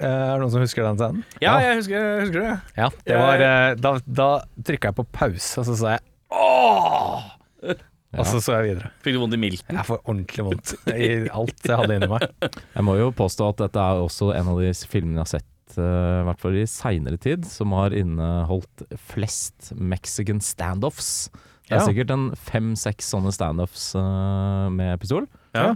Eh, 0.00 0.08
er 0.08 0.32
det 0.32 0.40
noen 0.42 0.50
som 0.56 0.64
husker 0.64 0.82
den 0.82 0.96
scenen? 0.98 1.22
Ja, 1.44 1.58
jeg 1.62 1.76
husker, 1.82 1.94
jeg 2.00 2.24
husker 2.24 2.40
det. 2.48 2.56
Ja, 2.80 2.88
det 3.06 3.20
var, 3.20 3.44
eh, 3.46 3.74
da 3.78 3.92
da 4.08 4.30
trykka 4.64 4.90
jeg 4.90 4.98
på 4.98 5.06
pause, 5.12 5.60
og 5.60 5.68
så 5.68 5.76
sa 5.78 5.92
jeg 5.94 6.00
ååå! 6.32 7.76
Og 8.18 8.26
så 8.28 8.40
så 8.44 8.58
jeg 8.58 8.66
videre. 8.74 8.90
Fikk 9.04 9.14
du 9.16 9.20
vondt 9.22 9.36
i 9.38 9.40
milten? 9.40 9.76
Jeg 9.78 9.88
får 9.88 10.02
ordentlig 10.04 10.44
vondt 10.44 10.72
i 10.92 11.06
alt 11.32 11.62
jeg 11.64 11.78
hadde 11.80 11.96
inni 11.96 12.08
meg. 12.12 12.26
Jeg 12.76 12.84
må 12.84 12.96
jo 12.98 13.06
påstå 13.16 13.46
at 13.52 13.62
dette 13.64 13.80
er 13.80 14.02
også 14.04 14.32
en 14.36 14.50
av 14.52 14.58
de 14.60 14.72
filmene 14.90 15.16
jeg 15.16 15.22
har 15.24 15.30
sett, 15.32 15.78
eh, 15.78 16.18
i 16.20 16.26
hvert 16.28 16.42
fall 16.42 16.58
i 16.60 16.66
seinere 16.68 17.20
tid, 17.24 17.46
som 17.48 17.72
har 17.76 17.94
inneholdt 17.96 18.84
flest 19.12 19.72
Mexican 19.80 20.42
standoffs. 20.44 21.30
Det 21.68 21.78
er 21.78 21.80
Ja. 21.80 21.86
sikkert 21.88 22.10
en 22.12 22.26
fem-seks 22.36 23.08
sånne 23.14 23.32
standoffs 23.32 23.94
uh, 23.96 24.68
med 24.68 25.00
pistol. 25.00 25.24
Ja. 25.56 25.70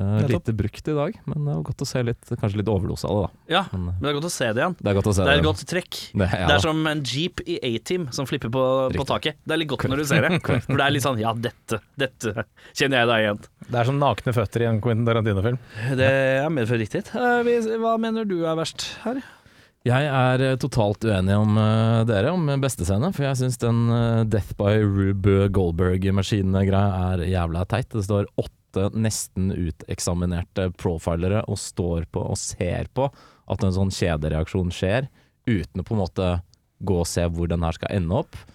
Nettopp. 0.00 0.32
lite 0.32 0.54
brukt 0.56 0.88
i 0.88 0.94
dag, 0.96 1.18
men 1.26 1.44
det 1.44 1.54
var 1.54 1.62
godt 1.70 1.84
å 1.84 1.88
se 1.88 2.02
litt, 2.06 2.32
kanskje 2.40 2.60
litt 2.60 2.70
overdose 2.72 3.08
av 3.08 3.16
det, 3.16 3.22
da. 3.24 3.54
Ja, 3.54 3.62
Men, 3.72 3.88
eh, 3.88 3.94
men 3.94 4.02
det 4.04 4.10
er 4.12 4.18
godt 4.18 4.28
å 4.28 4.32
se 4.34 4.50
det 4.52 4.62
igjen. 4.62 4.76
det 4.80 4.90
er 4.90 4.98
godt 4.98 5.10
å 5.10 5.14
se 5.16 5.24
Det 5.26 5.32
er 5.32 5.42
et 5.42 5.48
godt 5.48 5.64
trekk. 5.72 5.98
Det, 6.12 6.28
ja, 6.30 6.46
Det 6.46 6.54
er 6.54 6.64
som 6.66 6.86
en 6.92 7.02
jeep 7.04 7.42
i 7.46 7.58
A-Team 7.70 8.06
som 8.16 8.28
flipper 8.28 8.52
på, 8.54 8.64
på 8.96 9.08
taket. 9.08 9.40
Det 9.44 9.56
er 9.56 9.62
litt 9.62 9.72
godt 9.72 9.88
når 9.90 10.04
du 10.04 10.06
ser 10.10 10.28
det. 10.28 10.40
For 10.68 10.76
det 10.76 10.86
er 10.86 10.94
litt 10.94 11.06
sånn 11.06 11.20
Ja, 11.20 11.34
dette, 11.34 11.80
dette 12.00 12.46
kjenner 12.72 13.02
jeg 13.02 13.10
deg 13.10 13.26
igjen. 13.26 13.42
Det 13.70 13.82
er 13.82 13.90
som 13.90 13.98
nakne 14.00 14.36
føtter 14.36 14.64
i 14.64 14.70
en 14.70 14.80
Quentin 14.84 15.08
Tarantino-film. 15.08 15.58
Det 15.98 16.14
er 16.14 16.48
medført 16.52 16.82
riktig. 16.82 17.04
Eh, 17.14 17.76
Hva 17.80 17.98
mener 18.00 18.24
du 18.28 18.40
er 18.44 18.56
verst 18.58 18.88
her? 19.04 19.20
Jeg 19.88 20.08
er 20.12 20.42
totalt 20.60 21.06
uenig 21.08 21.32
om 21.40 21.54
uh, 21.56 22.02
dere 22.04 22.34
om 22.36 22.50
beste 22.60 22.84
scene, 22.84 23.08
for 23.16 23.24
jeg 23.24 23.38
syns 23.40 23.56
den 23.62 23.86
uh, 23.88 24.26
Death 24.28 24.52
by 24.58 24.74
Rube 24.84 25.46
Goldberg-maskinen-greia 25.56 27.14
er 27.14 27.22
jævla 27.30 27.64
teit. 27.64 27.88
Det 27.94 28.04
står 28.04 28.28
åtte 28.36 28.59
nesten 28.94 29.50
uteksaminerte 29.52 30.70
profilere 30.78 31.42
og 31.48 31.58
står 31.58 32.06
på 32.12 32.22
og 32.32 32.38
ser 32.38 32.86
på 32.94 33.08
at 33.50 33.64
en 33.66 33.74
sånn 33.74 33.90
kjedereaksjon 33.90 34.70
skjer, 34.74 35.08
uten 35.50 35.82
å 35.82 35.86
på 35.86 35.96
en 35.96 36.02
måte 36.04 36.28
gå 36.80 36.94
og 37.02 37.04
se 37.08 37.26
hvor 37.28 37.48
den 37.50 37.60
her 37.60 37.76
skal 37.76 37.90
ende 37.92 38.20
opp. 38.22 38.36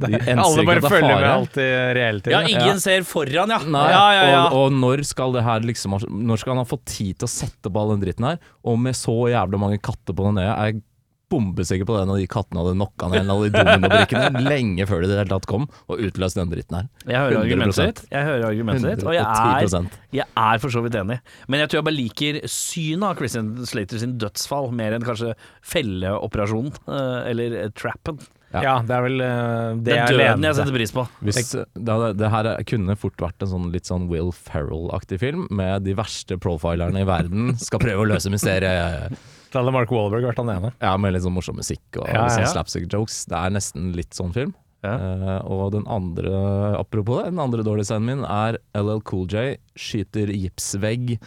Det, 0.00 0.08
De 0.10 0.18
alle 0.32 0.64
bare 0.66 0.80
at 0.80 0.82
det 0.82 0.88
er 0.88 0.90
følger 0.90 1.20
med 1.20 1.30
alt 1.30 1.58
i 1.62 1.66
realtid. 1.94 2.32
Ja, 2.34 2.40
ingen 2.42 2.72
Ja. 2.72 2.78
ser 2.82 3.04
foran, 3.06 3.52
ja. 3.54 3.60
Nei, 3.62 3.84
ja, 3.92 4.06
ja, 4.16 4.24
ja. 4.32 4.40
Og, 4.48 4.56
og 4.72 4.72
når 4.80 5.04
skal 5.06 5.36
det 5.36 5.44
her 5.46 5.60
liksom 5.60 5.94
Når 6.08 6.40
skal 6.40 6.54
han 6.56 6.62
ha 6.64 6.66
fått 6.66 6.84
tid 6.90 7.20
til 7.20 7.28
å 7.28 7.30
sette 7.30 7.70
på 7.70 7.78
all 7.82 7.92
den 7.94 8.02
dritten 8.02 8.26
her? 8.26 8.40
Og 8.66 8.78
med 8.82 8.98
så 8.98 9.14
jævlig 9.30 9.60
mange 9.62 9.78
katter 9.78 10.16
på 10.16 10.26
den 10.26 10.40
øya, 10.42 10.56
er 10.56 10.72
jeg 10.72 10.82
bombesikker 11.30 11.86
på 11.88 11.94
at 11.96 12.04
en 12.04 12.12
av 12.14 12.18
de 12.20 12.26
kattene 12.30 12.62
hadde 12.62 12.74
knocka 12.76 13.10
ned 13.12 13.20
en 13.22 13.32
av 13.34 13.44
de 13.44 13.50
dominobrikkene 13.54 14.42
lenge 14.44 14.86
før 14.90 15.04
det 15.04 15.08
i 15.08 15.12
det 15.12 15.18
hele 15.22 15.32
tatt 15.32 15.48
kom, 15.50 15.68
og 15.86 16.02
utløst 16.08 16.38
den 16.38 16.50
dritten 16.52 16.80
her. 16.80 16.88
Jeg 17.06 17.22
hører 17.22 17.38
argumentet 17.44 17.78
100%. 17.78 17.86
ditt, 17.86 18.02
Jeg 18.10 18.28
hører 18.28 18.46
argumentet 18.50 18.90
ditt 18.90 19.06
og 19.06 19.14
jeg 19.14 19.24
er, 19.24 19.88
jeg 20.20 20.26
er 20.44 20.62
for 20.64 20.74
så 20.74 20.82
vidt 20.84 20.98
enig. 21.00 21.20
Men 21.46 21.62
jeg 21.64 21.70
tror 21.70 21.80
jeg 21.80 21.88
bare 21.90 21.98
liker 22.00 22.40
synet 22.50 23.08
av 23.12 23.16
Christian 23.22 23.52
Slater 23.70 24.02
sin 24.02 24.18
dødsfall 24.20 24.70
mer 24.74 24.96
enn 24.98 25.06
kanskje 25.06 25.32
felleoperasjonen, 25.74 26.74
eh, 26.90 27.30
eller 27.30 27.58
trappen. 27.78 28.20
Ja, 28.50 28.76
det 28.82 28.94
er 28.96 29.04
vel 29.04 29.22
eh, 29.22 29.66
det, 29.78 29.84
Det 29.86 29.96
er 29.96 30.16
døden 30.16 30.46
jeg 30.48 30.56
setter 30.58 30.74
pris 30.74 30.92
på. 30.94 31.04
Hvis, 31.22 31.52
det, 31.54 31.98
det 32.18 32.30
her 32.32 32.48
kunne 32.66 32.96
fort 32.98 33.22
vært 33.22 33.44
en 33.46 33.52
sånn 33.52 33.68
litt 33.74 33.90
sånn 33.90 34.08
Will 34.10 34.32
Ferrell-aktig 34.34 35.20
film, 35.22 35.44
med 35.54 35.86
de 35.86 35.94
verste 35.98 36.38
profilerne 36.42 37.04
i 37.04 37.06
verden 37.08 37.54
skal 37.60 37.82
prøve 37.82 38.06
å 38.06 38.08
løse 38.10 38.32
mysteriet. 38.32 39.14
Da 39.50 39.62
hadde 39.62 39.74
Mark 39.74 39.90
Wahlberg 39.94 40.26
vært 40.28 40.42
han 40.42 40.50
ene. 40.52 40.72
Ja, 40.82 40.96
med 41.00 41.14
litt 41.14 41.24
sånn 41.26 41.34
morsom 41.34 41.58
musikk 41.58 41.98
og 41.98 42.10
Ja, 42.10 42.26
sånn 42.30 42.46
ja. 42.46 42.50
slapstick 42.52 42.90
jokes. 42.90 43.24
Det 43.30 43.38
er 43.38 43.54
nesten 43.54 43.92
litt 43.98 44.14
sånn 44.18 44.34
film. 44.34 44.52
Ja. 44.86 44.94
Uh, 44.96 45.38
og 45.44 45.64
den 45.74 45.84
andre, 45.90 46.32
apropos 46.78 47.20
det, 47.20 47.34
den 47.34 47.42
andre 47.42 47.64
dårlige 47.66 47.90
scenen 47.90 48.06
min 48.08 48.22
er 48.24 48.56
LL 48.78 49.02
Cool 49.04 49.26
J 49.28 49.58
skyter 49.76 50.30
gipsvegg 50.32 51.18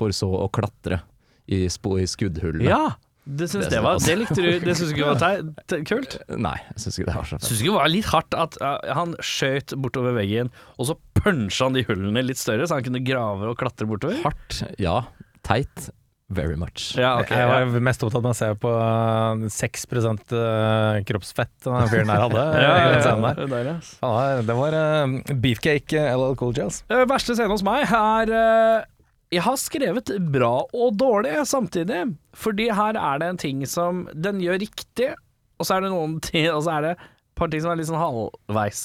for 0.00 0.14
så 0.16 0.30
å 0.32 0.46
klatre 0.54 1.02
i, 1.44 1.66
i 1.66 2.06
skuddhullene. 2.08 2.70
Ja, 2.70 2.94
det 3.24 3.46
syns 3.52 3.68
Det 3.70 3.78
var 3.84 4.00
Det 4.02 4.14
likte 4.18 4.42
du 4.42 4.48
Det 4.64 4.74
syns 4.74 4.90
du 4.90 4.96
ikke 4.96 5.12
var 5.14 5.84
kult? 5.86 6.16
Nei, 6.48 6.56
jeg 6.72 6.82
syns 6.82 6.98
ikke 6.98 7.08
det 7.12 7.16
var 7.20 7.28
så 7.28 7.38
fett. 7.38 7.46
Syns 7.46 7.62
ikke 7.62 7.70
det 7.70 7.78
var 7.78 7.92
litt 7.92 8.10
hardt 8.10 8.36
at 8.44 8.58
uh, 8.64 8.76
han 8.98 9.16
skjøt 9.22 9.76
bortover 9.78 10.16
veggen, 10.18 10.50
og 10.76 10.90
så 10.90 10.98
punsja 11.22 11.68
han 11.68 11.78
de 11.78 11.86
hullene 11.86 12.24
litt 12.26 12.40
større, 12.40 12.66
så 12.66 12.80
han 12.80 12.86
kunne 12.86 13.02
grave 13.06 13.52
og 13.52 13.58
klatre 13.60 13.86
bortover? 13.86 14.18
Hardt, 14.24 14.64
ja. 14.82 15.04
Teit, 15.46 15.90
very 16.32 16.56
much. 16.58 16.92
Ja, 16.98 17.14
okay, 17.20 17.38
jeg 17.38 17.46
ja. 17.46 17.62
var 17.70 17.84
mest 17.86 18.02
opptatt 18.06 18.24
med 18.24 18.32
å 18.32 18.38
se 18.38 18.48
på 18.62 18.72
eh, 18.74 19.46
6 19.52 19.86
eh, 19.92 21.00
kroppsfett 21.08 21.68
den 21.68 21.90
fyren 21.92 22.10
der 22.10 22.24
hadde. 22.26 22.44
Ja, 22.62 22.70
ja, 22.72 22.90
ja, 22.90 23.02
der. 23.04 23.72
var- 24.02 24.42
Det 24.46 24.56
var 24.58 24.78
eh, 24.78 25.34
beefcake 25.34 25.98
eh, 26.00 26.14
LL 26.16 26.34
Cool 26.40 26.54
Jazz. 26.56 26.82
Eh, 26.90 27.04
Verste 27.10 27.36
scene 27.38 27.52
hos 27.52 27.64
meg 27.66 27.86
er 27.86 28.34
eh, 28.38 28.88
Jeg 29.32 29.42
har 29.46 29.56
skrevet 29.56 30.10
bra 30.32 30.50
og 30.76 30.96
dårlig 31.00 31.34
samtidig. 31.48 32.02
Fordi 32.36 32.66
her 32.76 32.98
er 33.00 33.18
det 33.22 33.28
en 33.32 33.40
ting 33.40 33.62
som 33.68 34.04
den 34.12 34.40
gjør 34.44 34.60
riktig, 34.60 35.12
og 35.60 35.64
så 35.68 35.76
er 35.78 35.84
det 35.86 35.92
noen 35.92 36.18
ting 36.24 36.48
Og 36.50 36.64
så 36.66 36.72
er 36.78 36.82
det 36.84 36.90
et 36.96 37.06
par 37.38 37.48
ting 37.52 37.62
som 37.64 37.72
er 37.72 37.78
litt 37.80 37.88
sånn 37.88 38.00
halvveis. 38.02 38.82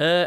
Uh, 0.00 0.26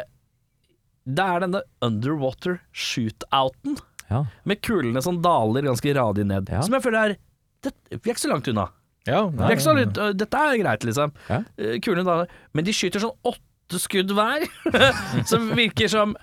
det 1.08 1.24
er 1.24 1.44
denne 1.46 1.62
underwater 1.86 2.58
shootouten, 2.76 3.78
Ja. 4.10 4.26
med 4.48 4.62
kulene 4.64 5.02
som 5.04 5.22
daler 5.22 5.62
ganske 5.68 5.94
radig 5.96 6.26
ned. 6.26 6.50
Ja. 6.50 6.62
Som 6.64 6.74
jeg 6.78 6.84
føler 6.84 7.00
er 7.00 7.16
det, 7.64 7.74
Vi 7.92 7.98
er 8.10 8.14
ikke 8.16 8.24
så 8.26 8.32
langt 8.32 8.48
unna. 8.48 8.70
Ja, 9.08 9.26
Vi 9.28 9.44
er 9.44 9.54
ikke 9.56 9.64
så 9.70 9.76
langt, 9.78 9.98
uh, 10.02 10.14
dette 10.14 10.38
er 10.38 10.58
greit, 10.64 10.84
liksom. 10.88 11.14
Eh, 11.30 11.78
Kulene 11.84 12.04
daler. 12.08 12.28
Men 12.54 12.66
de 12.68 12.72
skyter 12.76 13.00
sånn 13.04 13.16
åtte 13.24 13.80
skudd 13.80 14.12
hver, 14.16 14.48
som 15.32 15.50
virker 15.56 15.88
som 15.92 16.16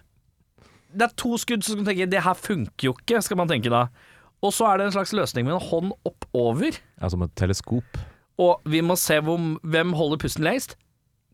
Det 0.94 1.08
er 1.08 1.14
to 1.18 1.36
skudd 1.42 1.64
som 1.66 1.80
kan 1.80 1.88
tenke 1.90 2.06
Det 2.10 2.22
her 2.22 2.34
funker 2.38 2.88
jo 2.88 2.94
ikke, 2.94 3.22
skal 3.26 3.38
man 3.40 3.50
tenke 3.50 3.72
da. 3.72 3.88
Og 4.44 4.52
så 4.54 4.66
er 4.70 4.78
det 4.78 4.88
en 4.88 4.96
slags 4.96 5.14
løsning 5.16 5.46
med 5.48 5.56
en 5.56 5.62
hånd 5.70 5.92
oppover, 6.06 6.76
ja, 7.00 7.08
som 7.08 7.22
et 7.24 7.32
teleskop. 7.38 8.00
og 8.38 8.60
vi 8.68 8.82
må 8.84 8.96
se 9.00 9.16
hvem, 9.24 9.54
hvem 9.62 9.94
holder 9.96 10.20
pusten 10.20 10.44
lengst. 10.44 10.76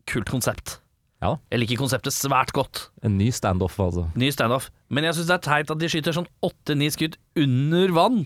Kult 0.09 0.29
konsept. 0.31 0.77
Ja. 1.21 1.35
Jeg 1.53 1.61
liker 1.61 1.77
konseptet 1.77 2.15
svært 2.15 2.53
godt. 2.55 2.87
En 3.05 3.17
ny 3.19 3.27
standoff, 3.29 3.75
altså. 3.79 4.07
Ny 4.17 4.31
standoff. 4.33 4.71
Men 4.89 5.05
jeg 5.05 5.19
syns 5.19 5.27
det 5.29 5.35
er 5.37 5.43
teit 5.45 5.73
at 5.73 5.81
de 5.81 5.89
skyter 5.91 6.15
sånn 6.17 6.29
åtte-ni 6.41 6.87
skudd 6.93 7.19
under 7.37 7.93
vann. 7.93 8.23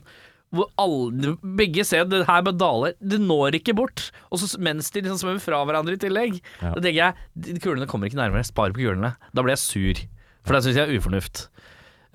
Hvor 0.55 0.69
alle, 0.79 1.33
begge 1.57 1.83
ser 1.83 2.05
det 2.07 2.21
her 2.29 2.45
med 2.45 2.55
daler. 2.61 2.93
Det 3.03 3.19
når 3.19 3.57
ikke 3.59 3.75
bort. 3.75 4.05
Og 4.31 4.39
så 4.39 4.47
mens 4.63 4.87
de 4.95 5.01
liksom 5.03 5.19
svømmer 5.19 5.43
fra 5.43 5.59
hverandre 5.67 5.97
i 5.97 5.99
tillegg. 5.99 6.37
Ja. 6.61 6.71
Da 6.77 6.79
tenker 6.85 7.01
jeg 7.01 7.59
kulene 7.65 7.89
kommer 7.91 8.07
ikke 8.07 8.21
nærmere. 8.21 8.45
Spar 8.47 8.71
på 8.71 8.79
kulene. 8.85 9.15
Da 9.35 9.43
blir 9.43 9.57
jeg 9.57 9.63
sur. 9.65 10.05
For 10.45 10.51
det 10.55 10.63
syns 10.65 10.77
jeg 10.79 10.87
er 10.87 10.97
ufornuft. 10.99 11.35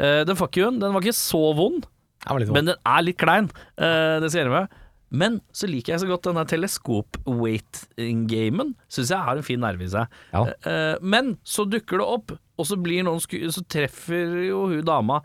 Uh, 0.01 0.23
den 0.25 0.39
fuck 0.39 0.55
you-en 0.57 0.81
den 0.81 0.95
var 0.95 1.03
ikke 1.05 1.19
så 1.19 1.43
vond, 1.59 1.83
var 2.25 2.39
men 2.55 2.67
den 2.71 2.79
er 2.79 3.01
litt 3.05 3.19
klein. 3.21 3.47
Uh, 3.77 4.17
det 4.23 4.29
skal 4.31 4.41
jeg 4.41 4.47
gjøre 4.49 4.61
med. 4.63 4.69
Men 5.11 5.41
så 5.51 5.67
liker 5.67 5.91
jeg 5.95 6.01
så 6.05 6.07
godt 6.07 6.23
denne 6.29 6.45
teleskop-weight-gamen. 6.47 8.69
Syns 8.87 9.11
jeg 9.11 9.19
har 9.27 9.37
en 9.37 9.43
fin 9.47 9.61
nerve 9.63 9.83
i 9.83 9.89
seg. 9.91 10.07
Ja. 10.31 10.41
Uh, 10.63 10.97
men 11.03 11.39
så 11.43 11.65
dukker 11.67 11.99
det 11.99 12.07
opp, 12.07 12.31
og 12.61 12.67
så 12.69 12.77
blir 12.79 13.03
noen 13.07 13.21
sku 13.25 13.51
Så 13.51 13.63
treffer 13.73 14.45
jo 14.47 14.67
hun 14.71 14.85
dama, 14.87 15.23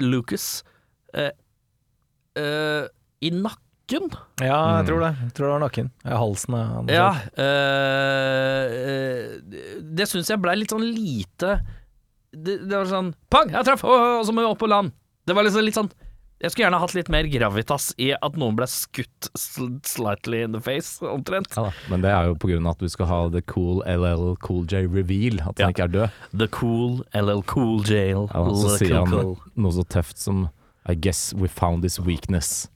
Lucas, 0.00 0.64
eh, 1.12 1.30
eh, 2.40 2.84
i 3.20 3.30
nakken. 3.34 4.08
Ja, 4.40 4.78
jeg 4.78 4.86
tror 4.88 5.00
det. 5.02 5.12
Jeg 5.26 5.32
tror 5.36 5.44
det 5.44 5.52
var 5.52 5.60
nakken. 5.66 5.90
Ja, 6.04 6.16
halsen 6.22 6.54
er 6.56 6.68
Ja. 6.94 7.10
det 9.98 10.06
syns 10.08 10.30
jeg 10.32 10.40
blei 10.40 10.56
litt 10.56 10.72
sånn 10.72 10.88
lite 10.88 11.60
det, 12.32 12.58
det 12.68 12.74
var 12.76 12.84
sånn 12.90 13.14
Pang! 13.32 13.50
Jeg 13.54 13.64
traff! 13.64 13.84
Og, 13.84 14.02
og 14.20 14.26
så 14.28 14.34
må 14.36 14.44
vi 14.44 14.50
opp 14.50 14.60
på 14.60 14.68
land. 14.68 14.92
Det 15.28 15.34
var 15.36 15.44
liksom 15.46 15.64
litt 15.64 15.76
sånn 15.76 15.90
Jeg 16.40 16.52
skulle 16.52 16.68
gjerne 16.68 16.78
hatt 16.78 16.92
litt 16.94 17.08
mer 17.10 17.26
gravitas 17.26 17.88
i 17.98 18.12
at 18.14 18.36
noen 18.38 18.54
ble 18.56 18.66
skutt 18.70 19.26
sl 19.34 19.72
slightly 19.88 20.44
in 20.46 20.52
the 20.54 20.60
face, 20.62 21.00
omtrent. 21.02 21.50
Ja. 21.58 21.72
Men 21.90 22.04
det 22.04 22.12
er 22.14 22.28
jo 22.30 22.36
på 22.38 22.50
grunn 22.52 22.68
av 22.68 22.76
at 22.76 22.84
du 22.84 22.92
skal 22.92 23.08
ha 23.10 23.18
the 23.34 23.42
cool 23.50 23.80
LL 23.90 24.36
Cool 24.44 24.62
J 24.70 24.84
reveal, 24.86 25.40
at 25.42 25.58
han 25.58 25.64
Ja. 25.64 25.72
ikke 25.74 25.88
er 25.88 25.94
død. 25.96 26.20
The 26.44 26.46
cool 26.54 27.00
LL 27.12 27.42
Cool 27.50 27.82
Jail. 27.82 28.28
Ja, 28.30 28.44
så 28.54 28.76
sier 28.78 29.00
han 29.02 29.34
noe 29.58 29.72
så 29.74 29.82
tøft 29.90 30.18
som 30.22 30.46
I 30.88 30.94
guess 30.94 31.34
we 31.34 31.48
found 31.48 31.82
this 31.82 31.98
weakness. 31.98 32.68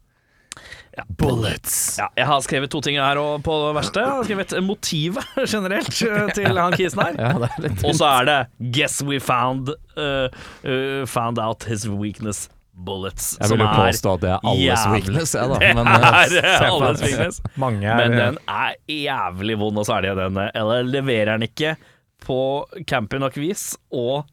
Bullets. 1.08 1.96
Ja, 1.98 2.08
jeg 2.16 2.26
har 2.28 2.40
skrevet 2.44 2.70
to 2.72 2.80
ting 2.84 2.98
her 3.00 3.16
og 3.20 3.42
på 3.46 3.54
det 3.62 3.74
verste. 3.78 4.02
Jeg 4.02 4.12
har 4.12 4.26
skrevet 4.28 4.64
motivet 4.66 5.36
generelt 5.54 5.92
eh, 6.04 6.32
til 6.36 6.58
han 6.60 6.74
kisen 6.76 7.00
her. 7.00 7.16
Ja, 7.16 7.68
Og 7.88 7.94
så 7.96 8.08
er 8.10 8.28
det 8.28 8.38
'Guess 8.76 9.02
we 9.08 9.20
found 9.20 9.72
uh, 9.96 10.28
uh, 10.64 11.06
Found 11.08 11.38
out 11.40 11.64
his 11.64 11.88
weakness 11.88 12.50
bullets'. 12.76 13.36
Jeg 13.40 13.50
vil 13.50 13.64
jo 13.64 13.70
påstå 13.72 14.14
at 14.18 14.20
det 14.20 14.30
er 14.34 14.44
alles 14.52 14.84
weakness, 14.92 15.34
jeg, 15.34 15.48
da. 15.48 15.58
Men 15.78 15.88
det 15.88 16.44
er 16.44 16.68
alles 16.68 17.02
weakness. 17.02 17.40
Mange 17.56 17.88
er 17.88 17.96
Men 17.96 18.18
den 18.18 18.38
er 18.48 18.76
jævlig 18.88 19.58
vond, 19.58 19.78
og 19.78 19.88
så 19.88 19.98
er 20.00 20.10
det 20.10 20.16
den 20.20 20.38
Eller 20.54 20.82
leverer 20.82 21.32
den 21.32 21.48
ikke 21.48 21.76
på 22.22 22.66
campy 22.86 23.18
nok 23.18 23.36
vis, 23.36 23.72
og 23.90 24.26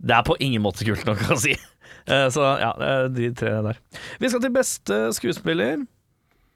det 0.00 0.16
er 0.16 0.24
på 0.26 0.36
ingen 0.40 0.62
måte 0.64 0.84
kult 0.88 1.04
nok 1.06 1.20
å 1.30 1.36
si. 1.38 1.52
Eh, 2.10 2.26
Så 2.34 2.44
ja, 2.60 2.74
de 3.08 3.30
tre 3.38 3.56
der. 3.70 3.80
Vi 4.20 4.30
skal 4.30 4.44
til 4.44 4.54
beste 4.54 5.00
skuespiller. 5.16 5.80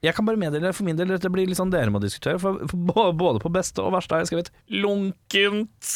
Jeg 0.05 0.13
kan 0.13 0.25
bare 0.27 0.37
meddele 0.37 0.69
for 0.75 0.85
min 0.85 0.97
del 0.97 1.09
dette 1.09 1.25
det 1.25 1.33
blir 1.33 1.47
litt 1.49 1.57
sånn 1.57 1.71
dere 1.73 1.89
må 1.93 2.01
diskutere. 2.03 2.37
For, 2.41 2.61
for 2.69 3.15
både 3.17 3.41
på 3.41 3.51
beste 3.53 3.81
og 3.81 3.95
verste 3.95 4.13
har 4.13 4.21
jeg 4.23 4.31
skrevet 4.33 4.51
lunkent. 4.83 5.91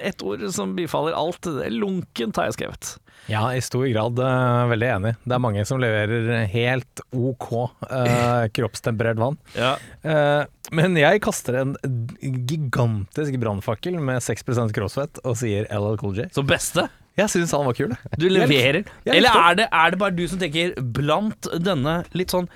Et 0.00 0.24
ord 0.26 0.42
som 0.54 0.74
bifaller 0.74 1.14
alt. 1.14 1.46
Lunkent 1.70 2.40
har 2.40 2.48
jeg 2.50 2.56
skrevet. 2.58 2.94
Ja, 3.30 3.46
i 3.54 3.62
stor 3.64 3.86
grad 3.88 4.18
uh, 4.20 4.66
veldig 4.72 4.88
enig. 4.96 5.14
Det 5.24 5.36
er 5.36 5.44
mange 5.44 5.62
som 5.68 5.80
leverer 5.80 6.48
helt 6.50 7.04
OK 7.14 7.46
uh, 7.54 8.48
kroppstemperert 8.56 9.20
vann. 9.22 9.38
Ja. 9.56 9.76
Uh, 10.02 10.42
men 10.74 10.98
jeg 10.98 11.22
kaster 11.24 11.60
en 11.62 11.76
gigantisk 12.20 13.38
brannfakkel 13.40 14.00
med 14.02 14.24
6% 14.24 14.74
crossfett 14.76 15.22
og 15.22 15.38
sier 15.40 15.68
LL 15.72 15.96
Cool 16.00 16.18
J. 16.18 16.28
Så 16.34 16.44
beste? 16.48 16.88
Jeg 17.14 17.30
syns 17.30 17.52
han 17.54 17.66
var 17.66 17.76
kul. 17.78 17.92
jeg. 17.94 18.18
Du 18.18 18.26
leverer. 18.28 18.82
jeg 19.06 19.16
Eller 19.16 19.38
er 19.38 19.58
det, 19.60 19.68
er 19.70 19.94
det 19.94 20.00
bare 20.00 20.16
du 20.16 20.24
som 20.30 20.40
tenker 20.40 20.74
blant 20.96 21.50
denne 21.62 22.00
litt 22.16 22.34
sånn 22.34 22.48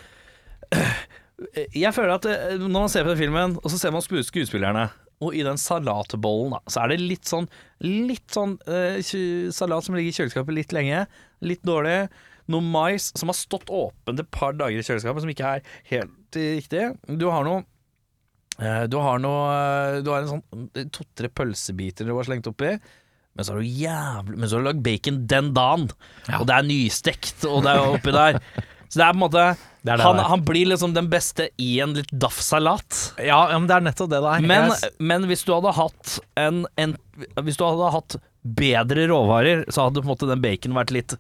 Jeg 1.78 1.94
føler 1.94 2.16
at 2.16 2.26
eh, 2.26 2.56
når 2.58 2.72
man 2.74 2.90
ser 2.90 3.06
på 3.06 3.12
den 3.12 3.20
filmen, 3.20 3.54
og 3.62 3.70
så 3.70 3.78
ser 3.78 3.94
man 3.94 4.02
skuespillerne, 4.02 4.88
og 5.22 5.34
i 5.34 5.44
den 5.46 5.58
salatbollen, 5.58 6.56
da, 6.56 6.60
så 6.70 6.82
er 6.82 6.92
det 6.92 6.98
litt 7.02 7.28
sånn 7.30 7.48
Litt 7.82 8.34
sånn 8.34 8.56
uh, 8.66 8.98
salat 9.54 9.86
som 9.86 9.94
ligger 9.94 10.10
i 10.10 10.16
kjøleskapet 10.16 10.54
litt 10.54 10.74
lenge. 10.74 11.04
Litt 11.46 11.62
dårlig. 11.66 12.08
Noe 12.50 12.64
mais 12.64 13.10
som 13.18 13.30
har 13.30 13.38
stått 13.38 13.70
åpent 13.70 14.18
et 14.18 14.30
par 14.34 14.56
dager 14.58 14.80
i 14.80 14.82
kjøleskapet, 14.82 15.22
som 15.22 15.30
ikke 15.30 15.52
er 15.58 15.66
helt 15.92 16.38
riktig. 16.38 16.88
Du 17.06 17.28
har 17.30 17.46
noe 17.46 17.62
uh, 18.58 18.84
Du 18.90 18.98
har 19.02 19.22
noe 19.22 19.42
uh, 19.46 19.98
Du 20.02 20.10
har 20.10 20.24
en 20.24 20.32
sånn 20.38 20.90
to-tre 20.94 21.30
pølsebiter 21.30 22.08
du 22.08 22.16
har 22.16 22.26
slengt 22.26 22.50
oppi. 22.50 22.74
Men 23.36 23.46
så 23.46 23.54
har 23.54 23.62
du 23.62 23.66
jævlig 23.84 24.38
Men 24.38 24.48
så 24.48 24.56
har 24.56 24.62
du 24.62 24.68
lagd 24.68 24.84
bacon 24.86 25.22
den 25.30 25.52
dagen. 25.56 25.88
Og 26.40 26.46
det 26.48 26.56
er 26.56 26.68
nystekt, 26.68 27.44
og 27.46 27.62
det 27.66 27.74
er 27.74 27.94
oppi 27.96 28.14
der. 28.14 28.40
Så 28.88 29.00
det 29.00 29.04
er 29.04 29.12
på 29.12 29.18
en 29.18 29.26
måte 29.26 29.48
Det 29.88 29.94
det 29.94 30.02
han, 30.02 30.18
han 30.18 30.40
blir 30.44 30.66
liksom 30.66 30.90
den 30.92 31.06
beste 31.08 31.48
i 31.56 31.68
en 31.80 31.92
litt 31.96 32.10
daff 32.10 32.40
salat. 32.42 32.96
Ja, 33.16 33.44
ja, 33.52 33.58
men 33.60 33.68
det 33.70 33.76
er 33.76 33.84
nettopp 33.86 34.10
det 34.10 34.18
det 34.24 34.32
er. 34.34 34.46
Men, 34.50 34.72
yes. 34.72 34.82
men 34.98 35.28
hvis 35.30 35.44
du 35.46 35.52
hadde 35.54 35.72
hatt 35.76 36.16
en, 36.36 36.64
en 36.76 36.96
Hvis 37.46 37.56
du 37.56 37.62
hadde 37.64 37.92
hatt 37.94 38.16
bedre 38.58 39.06
råvarer, 39.10 39.62
så 39.70 39.86
hadde 39.86 40.02
på 40.02 40.08
en 40.08 40.12
måte 40.12 40.28
den 40.28 40.42
baconen 40.42 40.76
vært 40.80 40.92
litt 40.96 41.14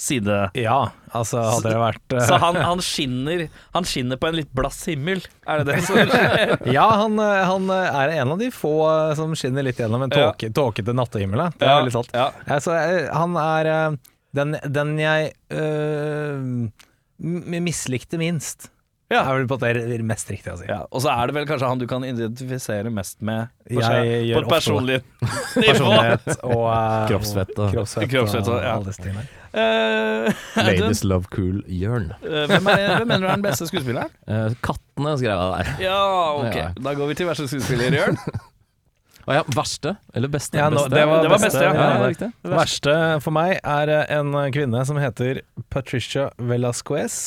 side... 0.00 0.50
ja, 0.58 0.78
altså 1.12 1.40
hadde 1.44 1.70
det 1.72 1.80
vært 1.82 2.14
uh, 2.16 2.20
Så 2.26 2.38
han, 2.42 2.56
han 2.56 2.80
skinner 2.84 3.44
Han 3.74 3.84
skinner 3.88 4.16
på 4.20 4.28
en 4.30 4.36
litt 4.38 4.50
blass 4.56 4.80
himmel, 4.88 5.20
er 5.46 5.62
det 5.62 5.74
det 5.74 5.82
som 5.86 5.98
skjer? 5.98 6.54
Ja, 6.76 6.86
han, 7.02 7.18
eh, 7.20 7.42
han 7.48 7.68
er 7.74 8.14
en 8.20 8.32
av 8.34 8.38
de 8.40 8.48
få 8.54 8.72
eh, 8.88 9.14
som 9.18 9.34
skinner 9.38 9.66
litt 9.66 9.78
gjennom 9.82 10.02
en 10.06 10.12
Ja. 10.14 10.30
tåke, 10.32 10.50
tåkete 10.54 10.94
nattehimmel. 10.96 11.44
Det 11.58 11.66
er 11.66 11.72
Ja, 11.74 11.78
veldig 11.82 11.94
sant. 11.98 12.10
ja. 12.16 12.30
Ja, 12.48 12.60
så, 12.64 12.74
eh, 12.78 13.08
han 13.12 13.36
er 13.40 13.70
eh, 13.74 13.98
den, 14.38 14.56
den 14.72 14.94
jeg 15.00 15.32
øh, 15.52 16.70
mislikte 17.18 18.18
minst. 18.20 18.70
Ja. 19.12 19.22
er 19.28 19.38
vel 19.42 19.46
på 19.50 19.58
det 19.60 19.70
er 19.76 20.02
mest 20.08 20.30
riktig 20.32 20.52
å 20.54 20.56
si. 20.58 20.66
Ja, 20.70 20.80
og 20.88 21.02
så 21.04 21.12
er 21.12 21.28
det 21.30 21.36
vel 21.36 21.46
kanskje 21.50 21.68
han 21.68 21.80
du 21.82 21.86
kan 21.90 22.04
identifisere 22.08 22.90
mest 22.92 23.20
med 23.20 23.50
på, 23.68 23.76
Jeg 23.78 23.84
seg- 23.84 24.26
gjør 24.30 24.46
på 24.48 24.52
personlig 24.56 24.98
nivå. 25.60 25.66
Personlighet 25.68 26.28
og 26.48 26.64
eh, 26.72 27.06
Kroppsfett 27.12 27.54
og- 27.58 27.66
og, 27.68 27.72
kroppsfett, 27.76 28.10
Kroppsfett 28.16 28.48
og- 28.48 28.56
og 28.56 28.62
ja. 28.66 28.74
alle 28.78 28.90
disse 28.90 29.04
tingene. 29.06 29.28
Uh, 29.52 30.32
Ladies 30.56 31.02
love 31.04 31.26
cool 31.28 31.58
Jørn. 31.68 32.06
Uh, 32.24 32.46
hvem, 32.48 32.68
er, 32.72 32.94
hvem 32.96 33.10
mener 33.10 33.20
du 33.20 33.26
er 33.28 33.34
den 33.36 33.42
beste 33.44 33.66
skuespilleren? 33.68 34.08
Uh, 34.24 34.54
kattene 34.64 35.12
skrev 35.20 35.34
jeg 35.36 35.50
der. 35.52 35.72
Ja, 35.84 35.98
ok. 36.40 36.56
Ja. 36.56 36.70
Da 36.86 36.94
går 36.96 37.10
vi 37.10 37.16
til 37.18 37.28
verste 37.28 37.44
skuespiller, 37.52 37.92
Jørn. 37.98 38.16
Å 39.28 39.36
ja, 39.36 39.42
verste? 39.52 39.92
Eller 40.16 40.32
beste? 40.32 40.56
Ja, 40.56 40.70
no, 40.72 40.80
beste? 40.86 40.96
det 40.96 41.04
var 41.06 41.20
Det 41.22 41.28
var 41.34 41.36
beste, 41.44 41.50
beste, 41.52 41.66
ja. 41.68 41.74
ja, 41.76 41.84
ja, 41.84 42.08
ja, 42.08 42.16
det. 42.24 42.54
Verste 42.56 42.94
for 43.26 43.36
meg 43.36 43.52
er 43.60 43.92
en 44.16 44.32
kvinne 44.56 44.86
som 44.88 44.96
heter 45.04 45.42
Patricia 45.68 46.30
Velasquez. 46.40 47.20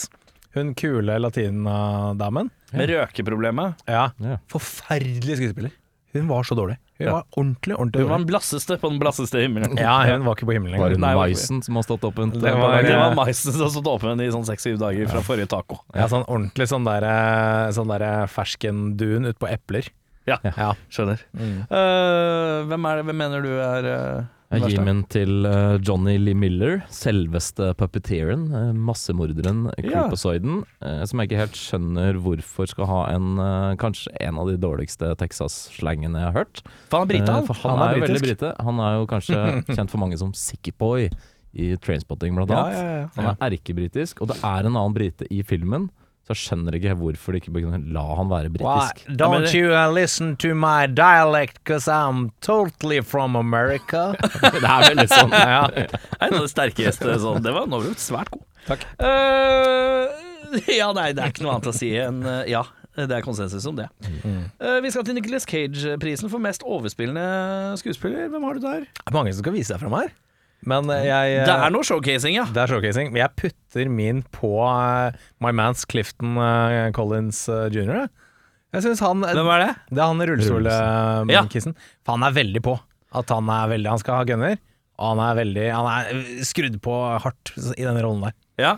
Hun 0.55 0.73
kule 0.75 1.17
latinadamen. 1.19 2.49
Med 2.73 2.89
røkeproblemet. 2.89 3.75
Ja. 3.87 4.09
Ja. 4.23 4.37
Forferdelig 4.51 5.37
skuespiller. 5.41 5.71
Hun 6.15 6.29
var 6.29 6.43
så 6.47 6.55
dårlig. 6.55 6.77
Hun 6.97 7.07
Ja. 7.07 7.11
var 7.11 7.23
ordentlig, 7.35 7.75
ordentlig 7.75 7.99
Hun 8.01 8.07
var 8.09 8.17
dårlig. 8.17 8.25
den 8.25 8.27
blasseste 8.31 8.77
på 8.79 8.89
den 8.89 8.99
blasseste 9.01 9.41
himmelen. 9.43 9.75
Ja, 9.77 9.97
hun 10.15 10.23
var 10.23 10.35
ikke 10.37 10.47
på 10.47 10.53
himmelen 10.55 10.79
Var 10.79 10.87
engang. 10.87 10.95
det 10.95 10.99
Nei, 11.03 11.15
maisen 11.15 11.61
som 11.63 11.75
har 11.75 11.83
stått 11.83 12.05
åpent? 12.07 12.33
Det 12.39 12.53
var- 12.55 12.81
Det 12.83 12.95
var 12.95 13.15
maisen 13.15 13.51
som 13.51 13.69
stod 13.69 13.83
åpen 13.85 14.21
i 14.23 14.29
sånn 14.31 14.45
seks-syv 14.45 14.79
dager 14.79 15.07
fra 15.09 15.19
forrige 15.19 15.47
taco. 15.49 15.79
Ja, 15.93 16.07
sånn 16.07 16.25
ordentlig 16.27 16.67
sånn 16.71 16.85
derre 16.85 17.73
sånn 17.75 17.87
der 17.91 18.27
ferskenduen 18.27 19.27
ut 19.27 19.37
på 19.37 19.47
epler. 19.51 19.89
Ja, 20.25 20.37
Ja. 20.43 20.73
skjønner. 20.89 21.19
Mm. 21.37 21.67
Eh, 21.69 22.63
hvem, 22.65 22.85
er 22.85 22.95
det, 22.95 23.05
hvem 23.05 23.17
mener 23.17 23.41
du 23.43 23.59
er 23.59 23.83
uh, 23.85 24.23
Jeg 24.55 24.71
gir 24.75 24.83
min 24.85 25.01
til 25.11 25.45
uh, 25.47 25.75
Johnny 25.83 26.15
Lee 26.21 26.37
Miller, 26.37 26.79
selveste 26.93 27.71
puppeteeren, 27.79 28.45
uh, 28.53 28.71
massemorderen, 28.75 29.65
Creeposoiden 29.77 30.61
Ja. 30.81 30.87
eh, 30.87 31.03
som 31.09 31.19
jeg 31.19 31.29
ikke 31.29 31.41
helt 31.41 31.59
skjønner 31.59 32.19
hvorfor 32.23 32.69
skal 32.71 32.89
ha 32.89 32.99
en 33.13 33.35
kanskje 33.81 34.13
en 34.23 34.39
av 34.41 34.49
de 34.49 34.55
dårligste 34.61 35.11
Texas-slangene 35.19 36.21
jeg 36.21 36.29
har 36.31 36.37
hørt. 36.39 36.61
For 36.89 37.01
han 37.01 37.07
er 37.07 37.11
brite, 37.13 37.35
han. 37.35 37.47
han, 37.65 37.79
er 37.79 37.85
er, 37.85 37.97
jo 37.99 38.05
veldig 38.05 38.23
brite. 38.23 38.51
Han 38.67 38.79
er 38.85 38.97
jo 38.99 39.07
kanskje 39.11 39.41
kjent 39.75 39.91
for 39.93 40.01
mange 40.01 40.19
som 40.21 40.33
Sickboy 40.37 41.09
i 41.55 41.69
Trainspotting, 41.79 42.35
blant 42.35 42.51
annet. 42.51 42.75
ja, 42.75 42.95
ja. 43.03 43.11
Han 43.15 43.29
er 43.35 43.53
erkebritisk, 43.55 44.21
og 44.23 44.31
det 44.33 44.39
er 44.43 44.67
en 44.67 44.75
annen 44.75 44.95
brite 44.95 45.27
i 45.31 45.41
filmen, 45.47 45.89
så 46.25 46.33
jeg 46.33 46.41
skjønner 46.41 46.73
ikke 46.79 46.95
hvorfor 46.97 47.35
de 47.35 47.39
ikke 47.43 47.51
kunne 47.53 47.79
la 47.93 48.03
han 48.17 48.29
være 48.31 48.49
britisk. 48.49 49.03
Don't 49.13 49.51
you 49.53 49.75
uh, 49.75 49.85
listen 49.93 50.33
to 50.41 50.55
my 50.57 50.87
dialect, 50.89 51.59
cause 51.69 51.85
I'm 51.85 52.31
totally 52.41 53.03
from 53.05 53.35
America. 53.37 54.15
det 54.41 54.63
er 54.65 54.87
veldig 54.89 55.05
sånn. 55.11 55.35
ja. 55.55 55.67
En 56.17 56.33
av 56.33 56.39
de 56.39 56.49
sterkeste 56.49 57.19
sånn. 57.21 57.43
Det 57.45 57.53
var 57.53 57.69
nå 57.69 57.83
svært 57.93 58.33
god. 58.33 58.41
Takk. 58.65 58.87
Uh, 58.97 60.09
ja, 60.73 60.89
nei, 60.97 61.11
det 61.13 61.21
er 61.21 61.29
ikke 61.35 61.45
noe 61.45 61.59
annet 61.59 61.69
å 61.69 61.75
si 61.77 61.93
enn 62.01 62.25
uh, 62.25 62.41
ja. 62.49 62.65
Det 62.95 63.11
er 63.11 63.25
konsensus 63.25 63.65
om 63.67 63.75
det. 63.75 63.89
Eh, 64.23 64.77
vi 64.79 64.87
skal 64.87 65.03
til 65.03 65.17
Nicholas 65.17 65.43
Cage-prisen 65.43 66.31
for 66.31 66.39
mest 66.39 66.63
overspillende 66.63 67.75
skuespiller. 67.81 68.29
Hvem 68.31 68.45
har 68.47 68.55
du 68.55 68.63
der? 68.63 68.85
Det 68.87 69.11
er 69.11 69.17
mange 69.17 69.33
som 69.35 69.43
skal 69.43 69.55
vise 69.57 69.73
seg 69.73 69.81
fram 69.81 69.97
her. 69.97 70.13
Men 70.69 70.89
eh, 70.93 71.05
jeg 71.07 71.45
Det 71.45 71.55
er 71.55 71.73
noe 71.73 71.85
showcasing, 71.85 72.35
ja. 72.39 72.45
det 72.51 72.63
er 72.63 72.71
showcasing. 72.73 73.11
Men 73.13 73.21
jeg 73.23 73.35
putter 73.41 73.89
min 73.91 74.23
på 74.35 74.51
uh, 74.65 75.15
My 75.43 75.53
Mans 75.55 75.85
Clifton 75.89 76.37
uh, 76.41 76.89
Collins 76.95 77.43
uh, 77.51 77.67
jr. 77.69 78.05
jeg. 78.05 78.83
Synes 78.83 78.99
han 79.05 79.21
Hvem 79.23 79.49
er 79.53 79.61
det? 79.61 79.69
Det 79.93 80.01
er 80.01 80.09
han 80.09 80.19
Ja. 80.19 80.27
rullestolkissen. 80.33 81.77
For 82.03 82.17
han 82.17 82.25
er 82.27 82.35
veldig 82.35 82.63
på. 82.65 82.73
At 83.15 83.31
han 83.31 83.47
er 83.53 83.69
veldig 83.71 83.93
Han 83.93 84.01
skal 84.01 84.19
ha 84.19 84.25
gunner. 84.27 84.57
Og 84.99 85.13
han 85.13 85.21
er 85.23 85.37
veldig 85.39 85.67
Han 85.71 85.87
er 85.91 86.25
skrudd 86.47 86.75
på 86.83 86.97
hardt 87.23 87.53
i 87.77 87.85
denne 87.85 88.03
rollen 88.03 88.25
der. 88.27 88.35
Ja. 88.59 88.73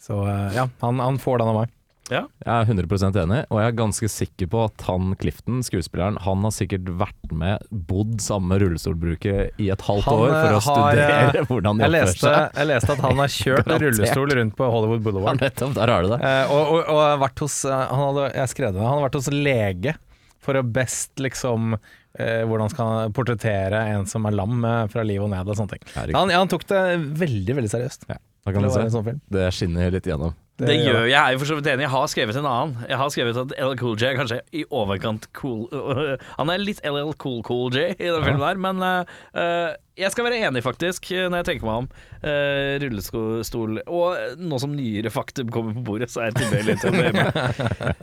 Så 0.00 0.16
ja, 0.56 0.66
han, 0.82 0.98
han 1.04 1.20
får 1.22 1.42
den 1.42 1.52
av 1.52 1.58
meg. 1.60 1.74
Ja. 2.10 2.24
Jeg 2.42 2.50
er 2.50 2.66
100% 2.66 3.16
enig, 3.22 3.38
og 3.48 3.60
jeg 3.62 3.70
er 3.70 3.76
ganske 3.78 4.08
sikker 4.10 4.48
på 4.52 4.64
at 4.66 4.82
han 4.88 5.12
Clifton, 5.20 5.60
skuespilleren, 5.64 6.18
han 6.24 6.42
har 6.44 6.52
sikkert 6.52 6.90
vært 7.00 7.30
med, 7.32 7.62
bodd 7.70 8.18
sammen 8.20 8.50
med 8.50 8.64
rullestolbrukere 8.64 9.46
i 9.62 9.68
et 9.72 9.84
halvt 9.86 10.08
Han, 10.10 10.18
år 10.18 10.32
for 10.34 10.48
eh, 10.50 10.56
å 10.56 10.60
har, 10.66 10.66
studere 10.66 11.38
eh, 11.38 11.46
hvordan 11.52 11.78
de 11.80 11.86
oppfører 11.88 12.18
seg. 12.18 12.58
jeg 12.58 12.70
leste 12.72 12.96
at 12.96 13.04
han 13.06 13.22
har 13.22 13.32
kjørt 13.36 13.72
rullestol 13.86 14.34
rundt 14.40 14.56
på 14.58 14.70
Hollywood 14.74 14.98
Ja, 15.00 15.04
Boulevard. 15.06 15.40
nettopp, 15.46 15.74
der 15.78 15.94
har 15.94 16.02
du 16.02 16.12
det. 16.16 16.20
Eh, 16.26 16.52
og, 16.58 16.74
og, 16.74 16.92
og 16.96 17.22
vært 17.22 17.44
hos 17.46 17.58
eh, 17.70 17.86
han 17.92 18.04
hadde, 18.08 18.28
Jeg 18.42 18.52
skrev 18.56 18.74
det, 18.76 18.82
han 18.82 18.94
har 18.98 19.06
vært 19.06 19.18
hos 19.22 19.30
lege 19.32 19.96
for 20.42 20.58
å 20.58 20.64
best 20.66 21.20
liksom 21.22 21.76
eh, 21.78 22.42
Hvordan 22.50 22.72
skal 22.72 22.88
han 22.90 23.12
portrettere 23.14 23.78
en 23.94 24.08
som 24.10 24.26
er 24.26 24.34
lam 24.34 24.58
eh, 24.66 24.84
fra 24.90 25.04
livet 25.06 25.22
og 25.28 25.30
ned 25.30 25.48
og 25.48 25.54
sånne 25.60 25.76
ting. 25.78 25.84
Han, 26.18 26.32
ja, 26.34 26.42
han 26.42 26.50
tok 26.50 26.66
det 26.66 26.80
veldig, 27.22 27.54
veldig 27.60 27.70
seriøst. 27.70 28.08
Ja, 28.10 28.18
Det 28.42 28.72
se. 28.74 28.88
sånn. 28.90 29.20
Det 29.30 29.46
skinner 29.54 29.94
litt 29.94 30.08
igjennom. 30.10 30.34
Det 30.68 30.78
gjør 30.78 31.04
jeg. 31.04 31.12
Jeg 31.12 31.34
er 31.34 31.40
for 31.42 31.50
så 31.50 31.58
vidt 31.58 31.70
enig. 31.72 31.86
Jeg 31.86 31.92
har 31.94 32.10
skrevet 32.12 32.38
en 32.40 32.48
annen. 32.48 32.74
Jeg 32.88 32.98
har 33.00 33.12
skrevet 33.14 33.40
at 33.42 33.54
LL 33.58 33.78
Cool 33.80 33.96
J 34.00 34.10
er 34.10 34.18
kanskje 34.20 34.40
i 34.54 34.64
overkant 34.70 35.28
cool 35.36 35.66
Han 36.38 36.52
er 36.52 36.62
litt 36.62 36.82
LL 36.86 37.14
Cool 37.22 37.40
Cool 37.46 37.72
J 37.74 37.92
i 37.96 38.10
den 38.10 38.26
filmen 38.26 38.42
der, 38.42 38.60
men 38.62 38.84
eh, 38.86 39.74
jeg 39.98 40.12
skal 40.14 40.24
være 40.24 40.38
enig, 40.48 40.62
faktisk, 40.64 41.10
når 41.12 41.42
jeg 41.42 41.48
tenker 41.50 41.68
meg 41.68 41.82
om. 41.82 41.88
Uh, 42.22 42.78
rullestol 42.80 43.82
Og 43.82 44.38
nå 44.40 44.60
som 44.62 44.72
nyere 44.72 45.12
faktum 45.12 45.50
kommer 45.52 45.76
på 45.76 45.84
bordet, 45.90 46.08
så 46.12 46.22
er 46.22 46.30
jeg 46.30 46.38
tilbøyelig 46.40 46.78
til 46.80 46.92
å 46.92 46.96
bøye 46.96 47.12
meg. 47.18 47.28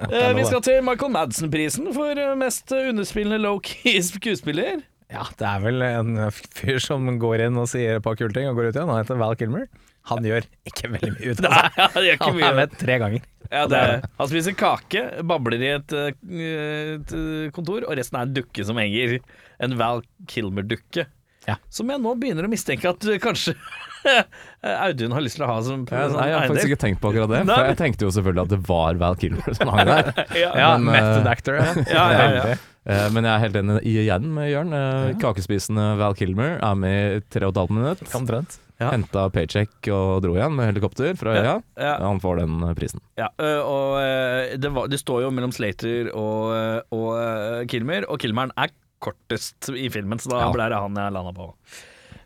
Uh, 0.10 0.32
vi 0.36 0.44
skal 0.48 0.62
til 0.66 0.80
Michael 0.86 1.12
Madsen-prisen 1.14 1.90
for 1.96 2.22
mest 2.40 2.72
underspillende 2.76 3.42
low-key 3.42 4.02
skuespiller. 4.12 4.84
Ja, 5.10 5.24
det 5.40 5.46
er 5.50 5.62
vel 5.64 5.82
en 5.88 6.18
fyr 6.34 6.78
som 6.84 7.08
går 7.22 7.48
inn 7.48 7.58
og 7.58 7.70
sier 7.72 7.98
et 7.98 8.06
par 8.06 8.18
kule 8.20 8.34
ting 8.36 8.46
og 8.50 8.60
går 8.60 8.70
ut 8.70 8.76
igjen. 8.78 8.90
Han 8.92 9.00
heter 9.02 9.18
Val 9.18 9.38
Kilmer. 9.40 9.66
Han 10.10 10.26
gjør 10.26 10.46
ikke 10.70 10.90
veldig 10.94 11.12
mye 11.16 11.34
ut 11.34 11.42
av 11.44 11.54
seg. 11.56 11.78
ja, 11.80 11.88
det 11.96 12.04
gjør 12.06 12.18
ikke 12.20 12.30
Han 12.30 12.44
er 12.48 12.58
med 12.60 12.76
tre 12.80 12.98
ganger. 13.02 13.26
Ja, 13.50 13.64
det 13.70 13.80
er, 13.82 14.04
han 14.20 14.30
spiser 14.30 14.54
kake, 14.58 15.02
babler 15.26 15.64
i 15.66 15.72
et, 15.74 15.94
eh, 15.98 16.12
et 16.46 17.14
eh, 17.18 17.48
kontor, 17.56 17.86
og 17.88 17.96
resten 17.98 18.20
er 18.20 18.28
en 18.28 18.36
dukke 18.38 18.66
som 18.68 18.78
henger. 18.78 19.18
En 19.66 19.74
Val 19.80 20.04
Kilmer-dukke. 20.30 21.08
Ja. 21.50 21.56
Som 21.74 21.90
jeg 21.90 22.02
nå 22.04 22.14
begynner 22.20 22.46
å 22.46 22.52
mistenke 22.52 22.92
at 22.92 23.06
eh, 23.10 23.18
kanskje 23.24 23.56
Audun 24.86 25.16
har 25.16 25.24
lyst 25.26 25.40
til 25.40 25.46
å 25.48 25.50
ha 25.50 25.58
som 25.66 25.86
Ja, 25.90 26.06
nei, 26.14 26.26
jeg 26.30 26.36
har 26.38 26.52
faktisk 26.52 26.70
ikke 26.70 26.82
tenkt 26.86 27.02
på 27.02 27.10
akkurat 27.12 27.32
det. 27.34 27.42
For 27.50 27.70
jeg 27.72 27.80
tenkte 27.80 28.06
jo 28.06 28.12
selvfølgelig 28.16 28.44
at 28.46 28.54
det 28.54 28.60
var 28.70 29.00
Val 29.02 29.18
Kilmer 29.20 29.58
som 29.58 29.72
hang 29.74 29.90
der. 29.90 30.12
Ja, 30.44 30.52
Ja, 30.62 30.70
method 30.84 31.32
actor. 31.32 31.58
Ja. 31.60 31.74
ja, 31.90 32.28
ja, 32.38 32.58
Men 33.14 33.28
jeg 33.28 33.32
er 33.36 33.44
helt 33.44 33.58
enig 33.62 33.76
igjen 33.86 34.26
med 34.34 34.50
Jørn. 34.50 34.74
Eh, 34.74 35.12
Kakespisende 35.22 35.86
Val 36.00 36.16
Kilmer 36.18 36.58
er 36.58 36.76
med 36.80 37.18
i 37.20 37.22
tre 37.30 37.46
og 37.46 37.54
et 37.54 37.60
halvt 37.62 37.76
minutt. 37.78 38.02
Omtrent. 38.18 38.58
Ja. 38.80 38.90
Henta 38.94 39.26
paycheck 39.36 39.90
og 39.92 40.22
dro 40.24 40.34
igjen 40.38 40.54
med 40.56 40.70
helikopter 40.72 41.14
fra 41.20 41.34
øya. 41.36 41.56
Ja. 41.78 41.94
Han 42.02 42.22
får 42.24 42.42
den 42.42 42.58
eh, 42.64 42.74
prisen. 42.80 43.04
Ja, 43.20 43.28
og 43.68 44.00
det, 44.64 44.72
var, 44.74 44.88
det 44.90 45.02
står 45.02 45.26
jo 45.28 45.32
mellom 45.36 45.52
Slater 45.56 46.10
og, 46.16 46.54
og 46.96 47.66
Kilmer, 47.70 48.08
og 48.10 48.22
Kilmeren 48.24 48.54
er 48.58 48.72
kortest 49.04 49.70
i 49.76 49.88
filmen, 49.94 50.20
så 50.20 50.32
da 50.34 50.42
Ja. 50.46 50.52
ble 50.52 50.66
det 50.74 50.80
han 50.80 50.98
jeg 51.00 51.14
landa 51.16 51.32
på. 51.36 51.52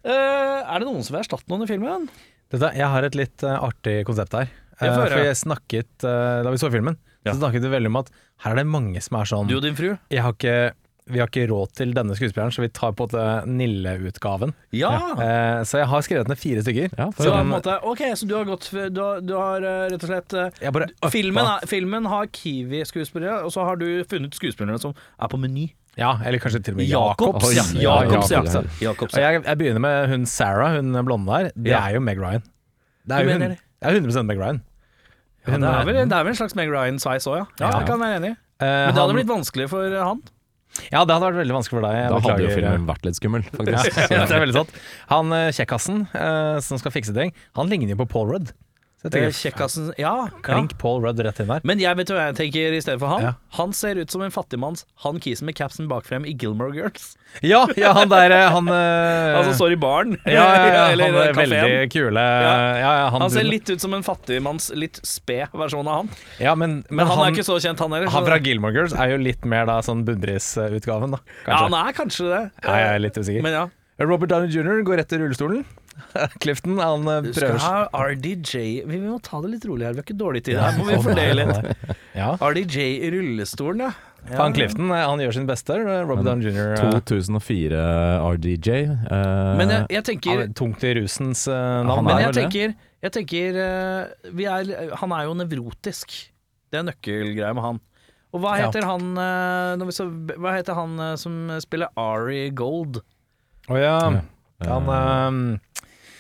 Eh, 0.04 0.60
er 0.64 0.80
det 0.82 0.88
noen 0.90 1.04
som 1.06 1.14
vil 1.16 1.22
erstatte 1.24 1.50
noen 1.52 1.64
i 1.66 1.70
filmen? 1.70 2.08
Dette, 2.54 2.70
jeg 2.78 2.90
har 2.92 3.06
et 3.08 3.16
litt 3.18 3.44
eh, 3.46 3.60
artig 3.70 4.00
konsept 4.10 4.34
her. 4.38 4.50
Jeg 4.82 4.90
Eh, 4.90 4.96
for 4.98 5.22
jeg 5.22 5.38
snakket, 5.38 6.04
eh, 6.04 6.40
Da 6.44 6.50
vi 6.52 6.58
så 6.60 6.70
filmen, 6.74 6.98
Ja. 6.98 7.13
Så 7.26 7.38
snakket 7.40 7.62
vi 7.64 7.70
veldig 7.72 7.88
om 7.88 7.96
at 8.04 8.10
her 8.44 8.52
er 8.52 8.56
det 8.64 8.68
mange 8.68 9.02
som 9.02 9.20
er 9.22 9.26
sånn 9.30 9.48
Du 9.48 9.56
og 9.58 9.62
din 9.64 9.76
fru? 9.76 9.98
jeg 10.12 10.22
har 10.22 10.34
ikke, 10.34 10.74
Vi 11.06 11.20
har 11.20 11.28
ikke 11.28 11.50
råd 11.50 11.72
til 11.76 11.90
denne 11.94 12.16
skuespilleren, 12.16 12.52
så 12.56 12.62
vi 12.64 12.70
tar 12.72 12.94
på 12.96 13.10
en 13.12 13.58
Nille-utgaven. 13.60 14.54
Ja! 14.72 14.92
Eh, 15.20 15.64
så 15.68 15.82
jeg 15.82 15.88
har 15.92 16.02
skrevet 16.02 16.30
ned 16.32 16.38
fire 16.40 16.62
stykker. 16.64 16.94
Ja, 16.98 17.10
Så 17.12 17.24
du 17.26 17.30
har, 17.30 17.36
på 17.36 17.40
Som- 17.40 17.40
en 17.42 17.52
måte, 17.52 17.74
ok, 17.84 18.00
så 18.16 18.26
du 18.28 18.36
har 18.38 18.46
gått 18.46 18.70
Du 18.94 19.02
har, 19.02 19.20
du 19.20 19.34
har 19.36 19.60
rett 19.92 20.04
og 20.04 20.10
slett 20.10 20.30
bare 20.72 20.88
filmen, 21.12 21.44
er- 21.46 21.68
filmen 21.68 22.06
har 22.08 22.28
Kiwi-skuespillere, 22.28 23.44
og 23.44 23.52
så 23.52 23.66
har 23.68 23.76
du 23.76 24.04
funnet 24.06 24.32
skuespillerne 24.34 24.80
som 24.80 24.94
er 25.20 25.28
på 25.28 25.38
meny. 25.40 25.74
Ja, 25.98 26.16
eller 26.26 26.40
kanskje 26.40 26.64
til 26.64 26.74
og 26.74 26.78
med 26.78 26.88
Jakobs, 26.88 27.54
Jakobs. 27.54 27.74
ja. 27.76 27.82
ja, 27.82 28.04
Jakobs, 28.08 28.32
ja. 28.32 28.64
Jakobs, 28.82 29.14
jeg, 29.14 29.44
jeg 29.44 29.58
begynner 29.60 29.80
med 29.84 30.10
hun 30.10 30.26
Sarah, 30.26 30.74
hun 30.80 30.94
blonde 31.06 31.28
der. 31.28 31.52
Det 31.56 31.70
Ja. 31.76 31.84
er 31.90 31.94
jo 31.96 32.00
Meg 32.00 32.18
Ryan. 32.18 32.42
Det 33.06 33.12
er, 33.20 33.30
hun, 33.30 33.40
det 33.42 33.58
er 33.82 33.92
100 34.00 34.24
Meg 34.26 34.40
Ryan. 34.40 34.62
Ja, 35.44 35.58
det, 35.60 35.68
er 35.68 35.88
vel, 35.90 35.98
det 36.08 36.16
er 36.16 36.24
vel 36.24 36.32
en 36.32 36.40
slags 36.40 36.56
Meg 36.56 36.72
Ryan-sveis 36.72 37.28
òg, 37.28 37.42
ja. 37.42 37.46
ja. 37.60 37.68
Ja. 37.68 37.74
Jeg 37.82 37.90
kan 37.90 38.00
være 38.00 38.20
enig. 38.22 38.32
Uh, 38.62 38.68
Men 38.68 38.96
det 38.96 39.02
hadde 39.02 39.18
blitt 39.18 39.32
vanskelig 39.32 39.68
for 39.72 39.98
han. 40.00 40.22
Ja, 40.90 41.04
det 41.06 41.14
hadde 41.14 41.28
vært 41.28 41.40
veldig 41.44 41.56
vanskelig 41.58 41.78
for 41.78 41.86
deg. 41.86 41.98
Jeg 42.00 42.10
Da 42.10 42.20
hadde 42.26 42.46
jo 42.46 42.54
filmen 42.54 42.86
vært 42.90 43.08
litt 43.08 43.18
skummel, 43.20 43.44
faktisk. 43.46 44.00
Ja, 44.14 44.24
det 44.26 44.38
er 44.38 44.42
veldig 44.42 44.56
sant. 44.58 44.78
Han 45.12 45.36
eh, 45.38 45.50
kjekkasen 45.54 46.06
uh, 46.16 46.58
som 46.66 46.80
skal 46.82 46.96
fikse 46.96 47.14
ting, 47.16 47.34
han 47.60 47.70
ligner 47.70 47.94
jo 47.94 48.00
på 48.02 48.08
Paul 48.16 48.32
Rudd. 48.32 48.54
Kjekkasen 49.12 49.94
Ja. 49.98 50.30
Klink 50.44 50.78
Paul 50.80 51.02
Rudd 51.04 51.20
rett 51.20 51.40
inn 51.40 51.50
der. 51.52 51.62
Men 51.68 51.82
jeg 51.82 51.98
vet 52.00 52.12
hva 52.14 52.30
jeg 52.30 52.38
tenker 52.38 52.76
i 52.78 52.80
stedet 52.82 53.02
for 53.02 53.12
han. 53.12 53.26
Ja. 53.26 53.34
Han 53.58 53.74
ser 53.76 54.00
ut 54.00 54.12
som 54.12 54.24
en 54.24 54.32
fattigmanns 54.32 54.86
Han 55.04 55.20
kisen 55.20 55.46
med 55.46 55.58
capsen 55.58 55.90
bakfrem 55.92 56.26
i 56.26 56.34
Gilmore 56.34 56.74
Girls. 56.76 57.18
Ja, 57.42 57.66
ja 57.76 57.92
han 57.98 58.10
der 58.10 58.32
eh, 58.32 58.48
Han 58.54 58.68
Han 59.36 59.44
som 59.50 59.54
står 59.60 59.76
i 59.76 59.80
baren. 59.82 60.16
ja, 60.26 60.46
ja, 60.56 60.86
han 60.94 61.04
er 61.04 61.34
kafeen. 61.34 61.52
veldig 61.52 61.92
kule 61.92 62.24
Ja, 62.24 62.56
ja, 62.80 62.94
han, 63.10 63.22
Han 63.26 63.34
ser 63.34 63.48
litt 63.48 63.70
ut 63.70 63.84
som 63.84 63.94
en 63.94 64.06
fattigmanns 64.06 64.72
litt 64.78 65.02
sped 65.04 65.52
versjon 65.52 65.88
av 65.88 66.04
han. 66.04 66.12
ja, 66.40 66.56
men, 66.56 66.82
Men, 66.90 67.08
han, 67.08 67.26
er 67.26 67.36
ikke 67.36 67.48
så 67.48 67.60
kjent, 67.60 67.80
han 67.84 67.92
heller. 67.92 68.12
Han 68.14 68.28
fra 68.28 68.40
Gilmore 68.40 68.76
Girls 68.76 68.96
er 68.96 69.14
jo 69.14 69.22
litt 69.22 69.44
mer 69.46 69.68
da 69.70 69.82
sånn 69.86 70.06
bunnprisutgaven, 70.08 71.18
da. 71.18 71.24
ja, 71.48 71.64
han 71.66 71.76
er 71.78 71.96
kanskje 71.98 72.30
det. 72.30 72.44
Ja, 72.64 72.76
jeg 72.80 72.92
er 72.94 73.02
litt 73.04 73.20
usikker. 73.20 73.44
Men 73.46 73.58
ja. 73.58 73.70
Robert 74.02 74.30
Downey 74.32 74.50
jr. 74.50 74.82
går 74.88 74.98
rett 74.98 75.10
til 75.12 75.22
rullestolen. 75.22 75.66
Clifton, 76.42 76.80
han 76.82 77.04
eh, 77.08 77.28
skal 77.30 77.52
prøver 77.54 77.60
ha 77.62 78.06
RDJ 78.10 78.56
Vi 78.90 78.98
må 79.04 79.20
ta 79.22 79.38
det 79.44 79.52
litt 79.54 79.68
rolig 79.70 79.86
her. 79.86 79.94
Vi 79.94 80.02
har 80.02 80.08
ikke 80.08 80.18
dårlig 80.18 80.42
tid 80.48 80.58
her. 80.58 80.80
Må 80.80 80.88
vi 80.90 80.98
fordele 81.04 81.46
litt. 81.46 81.86
Ja. 82.18 82.32
RDJ 82.38 82.78
i 83.02 83.08
rullestolen, 83.14 83.80
ja. 83.88 83.92
ja. 84.30 84.36
Han 84.38 84.54
Clifton, 84.54 84.90
eh, 84.94 85.02
han 85.06 85.22
gjør 85.22 85.34
sin 85.38 85.48
beste. 85.50 85.78
Robert 85.82 86.26
Downey 86.28 86.50
jr. 86.50 86.74
eh, 86.78 87.00
2004 87.06 87.86
RDJ. 88.36 88.70
eh, 88.74 89.54
Men 89.62 89.74
jeg, 89.74 89.88
jeg 89.98 90.06
tenker 90.12 90.44
er 90.48 90.52
tungt 90.58 90.84
i 90.86 90.92
rusens 91.00 91.46
eh, 91.50 91.58
han 91.58 91.90
navn. 91.90 92.06
Men 92.10 92.22
jeg 92.28 92.36
tenker, 92.38 92.76
jeg 93.06 93.16
tenker 93.18 93.58
eh, 93.64 94.30
vi 94.38 94.46
er, 94.50 94.74
Han 95.02 95.16
er 95.18 95.26
jo 95.30 95.34
nevrotisk. 95.42 96.14
Det 96.74 96.82
er 96.82 96.86
nøkkelgreia 96.90 97.54
med 97.58 97.66
han. 97.70 97.82
Og 98.34 98.42
hva 98.42 98.56
Ja. 98.58 98.68
heter 98.70 98.86
han 98.90 99.10
eh, 99.22 99.90
så, 99.94 100.08
Hva 100.38 100.54
heter 100.58 100.78
han 100.78 100.98
som 101.22 101.36
spiller 101.62 101.90
Ari 102.00 102.48
Gold? 102.58 103.02
Å 103.72 103.78
ja. 103.80 103.98
Ja. 104.64 104.74
Han 104.74 104.90
eh, 104.90 105.60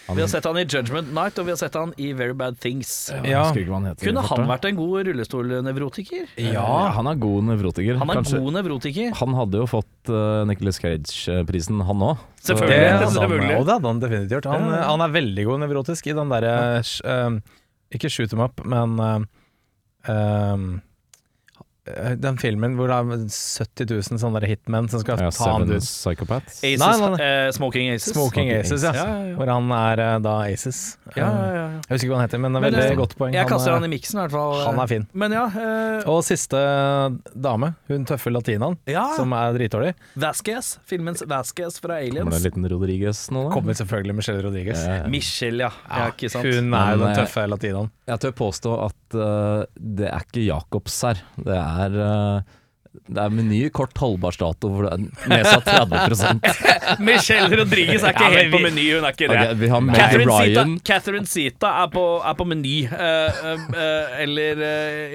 han, 0.03 0.17
Vi 0.17 0.21
har 0.25 0.27
sett 0.27 0.43
han 0.43 0.57
i 0.59 0.65
Judgment 0.67 1.13
Night, 1.15 1.37
og 1.39 1.45
vi 1.47 1.53
har 1.53 1.59
sett 1.61 1.75
han 1.79 1.93
i 1.95 2.09
Very 2.11 2.33
Bad 2.35 2.57
Things. 2.59 2.89
Ja. 3.23 3.45
husker 3.45 3.61
ikke 3.61 3.71
hva 3.71 3.77
han 3.79 3.85
heter. 3.87 4.09
Kunne 4.09 4.23
han 4.27 4.49
vært 4.49 4.65
en 4.67 4.75
god 4.75 5.07
rullestolnevrotiker? 5.07 6.25
Ja, 6.43 6.65
han 6.97 7.07
er 7.07 7.15
god 7.23 7.47
nevrotiker. 7.47 8.01
Han 8.01 8.11
er 8.11 8.19
kanskje. 8.19 8.41
god 8.43 8.57
nevrotiker. 8.57 9.13
Han 9.21 9.37
hadde 9.39 9.61
jo 9.61 9.67
fått 9.71 10.11
uh, 10.11 10.43
Nicholas 10.49 10.81
Cage-prisen, 10.83 11.79
han 11.87 12.03
òg. 12.09 12.19
det 12.19 12.49
Selvfølgelig. 12.51 12.89
hadde 12.91 13.05
han, 13.07 13.15
selvfølgelig. 13.15 13.55
og 13.61 13.63
det 13.69 13.77
hadde 13.77 13.93
han 13.93 14.03
definitivt 14.03 14.35
gjort. 14.37 14.49
Han, 14.51 14.67
Ja, 14.67 14.75
ja. 14.81 14.87
han 14.91 15.05
er 15.07 15.15
veldig 15.15 15.45
god 15.53 15.63
nevrotisk 15.63 16.11
i 16.11 16.17
den 16.19 16.35
derre 16.35 16.53
eh, 16.83 17.39
Ikke 17.95 18.11
shoot 18.11 18.35
em 18.35 18.43
up, 18.43 18.59
men 18.75 18.99
eh, 19.07 19.19
eh, 20.11 20.67
den 22.15 22.37
filmen 22.39 22.77
hvor 22.79 22.87
det 22.87 22.95
er 22.95 23.23
70 23.27 23.89
000 24.13 24.19
sånne 24.21 24.39
hitmen 24.47 24.85
som 24.91 25.01
skal 25.03 25.19
Ja, 25.19 25.29
ta 25.35 25.49
han 25.57 25.65
ut. 25.67 25.83
Psychopaths. 25.83 26.61
Aces, 26.63 26.79
Nei, 26.79 26.91
nei, 27.01 27.09
nei. 27.11 27.17
eh, 27.25 27.51
Smoking 27.51 27.89
Aces. 27.91 28.13
Smoking 28.13 28.47
Smoking 28.47 28.51
Aces, 28.55 28.85
ja. 28.87 28.93
Ja, 28.95 29.03
ja, 29.03 29.25
ja. 29.31 29.35
Hvor 29.35 29.51
han 29.51 29.71
er 29.75 29.99
eh, 30.05 30.19
da 30.23 30.35
Aces. 30.47 30.79
Ja, 31.17 31.27
ja, 31.27 31.49
ja. 31.57 31.65
Jeg 31.89 31.97
husker 31.97 32.07
ikke 32.07 32.13
hva 32.13 32.19
han 32.21 32.27
heter, 32.29 32.39
men 32.45 32.53
det 32.55 32.61
Men, 32.63 32.69
veldig 32.71 32.85
jeg, 32.87 32.97
godt 33.01 33.15
poeng. 33.19 33.33
Jeg 33.35 33.49
kaster 33.51 33.71
er- 33.73 33.75
han 33.81 33.83
i 33.83 33.91
miksen, 33.91 34.15
i 34.17 34.21
hvert 34.23 34.31
fall. 34.37 34.63
han 34.65 34.79
er 34.79 34.87
fin. 34.93 35.07
Men 35.13 35.31
ja, 35.35 35.43
eh, 35.51 36.07
Og 36.09 36.23
siste 36.23 36.63
dame, 37.35 37.73
hun 37.91 38.05
tøffe 38.05 38.31
latinaen, 38.31 38.77
ja 38.87 39.03
som 39.17 39.33
er 39.35 39.53
dritdårlig, 39.59 39.93
Vasquez. 40.15 40.77
Filmens 40.87 41.21
Vasquez 41.27 41.79
fra 41.83 41.99
Aliens. 41.99 42.23
Kommer 42.23 42.39
det 42.39 42.45
en 42.55 42.63
liten 42.63 42.71
Rodriguez 42.71 43.29
nå, 43.29 43.49
da? 43.49 43.53
kommer 43.53 43.73
selvfølgelig 43.75 44.15
Michelle 44.15 44.41
Rodriguez. 44.47 44.79
Eh, 44.87 45.07
Michelle, 45.11 45.67
ja. 45.67 45.71
ja. 45.91 46.07
Ikke 46.15 46.31
sant? 46.31 46.47
Hun 46.47 46.73
er 46.73 46.95
jo 46.95 47.03
den 47.03 47.09
eh, 47.11 47.15
tøffe 47.19 47.43
latinaen. 47.51 47.91
Jeg 48.07 48.19
tør 48.19 48.31
påstå 48.39 48.71
at 48.87 48.95
eh, 48.95 49.02
det 49.13 50.09
er 50.09 50.25
ikke 50.25 50.45
Jacobs 50.47 50.99
her. 51.05 51.21
Det 51.37 51.55
er 51.57 51.97
eh, 52.07 52.59
det 52.93 53.17
er 53.23 53.31
Meny 53.33 53.59
kort 53.73 53.97
holdbarhetsdato 53.97 54.69
hvor 54.69 54.85
det 54.85 54.91
er 54.93 55.29
nedsatt 55.31 55.65
30 55.65 56.41
Michelle 57.07 57.57
Rodriguez 57.57 58.03
er 58.05 58.13
ikke 58.13 58.27
Ja, 58.29 58.35
helt 58.37 58.53
på 58.53 58.59
meny, 58.61 58.83
hun 58.93 59.07
er 59.07 59.15
ikke 59.15 59.29
det. 59.31 59.37
Okay, 59.39 59.55
Vi 59.63 59.69
har 59.71 59.81
Meg 59.81 59.97
Catherine 59.97 60.29
Ryan. 60.29 60.75
Zita, 60.77 60.83
Catherine 60.91 61.29
Zita 61.31 61.71
er, 61.83 61.89
på, 61.93 62.03
er 62.21 62.35
på 62.37 62.45
meny. 62.47 62.75
Uh, 62.91 62.99
uh, 62.99 63.63
uh, 63.73 64.21
eller 64.23 64.61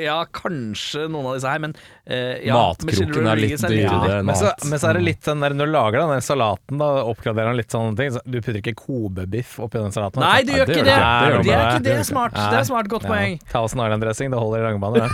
ja, 0.02 0.16
kanskje 0.34 1.06
noen 1.06 1.30
av 1.30 1.38
disse 1.38 1.52
her, 1.52 1.62
men 1.62 1.74
eh, 2.04 2.42
ja, 2.48 2.56
Matkroken 2.58 3.30
er 3.30 3.42
litt 3.44 3.62
dyrere 3.62 4.18
enn 4.18 4.26
Men 4.28 4.38
så, 4.40 4.50
mat. 4.50 4.66
men 4.72 4.82
så 4.82 4.90
er 4.90 4.98
det 4.98 5.04
litt 5.06 5.22
den 5.28 5.44
der 5.44 5.56
Når 5.60 5.70
du 5.70 5.74
lager 5.76 6.02
den 6.02 6.24
salaten, 6.24 6.82
da 6.82 6.90
oppgraderer 7.06 7.52
den 7.52 7.60
litt 7.62 7.74
sånne 7.74 7.94
ting. 7.98 8.10
Så 8.16 8.24
du 8.26 8.40
putter 8.40 8.58
ikke 8.60 8.74
kobebiff 8.82 9.54
oppi 9.64 9.78
den 9.80 9.94
salaten. 9.94 10.24
Nei, 10.24 10.42
du 10.48 10.52
gjør 10.56 10.66
ikke 10.74 10.82
det. 10.82 10.98
Det 10.98 11.46
Det 11.46 11.54
er 11.54 11.70
ikke. 11.70 11.84
det. 11.86 11.96
er 12.00 12.06
Smart. 12.08 12.34
Det 12.34 12.58
er 12.60 12.68
smart. 12.68 12.90
Godt 12.90 13.06
poeng. 13.08 13.38
Thousand 13.54 13.86
Island-dressing, 13.86 14.34
det 14.34 14.42
holder 14.42 14.58
i 14.58 14.66
langbane, 14.66 15.06
det. 15.06 15.10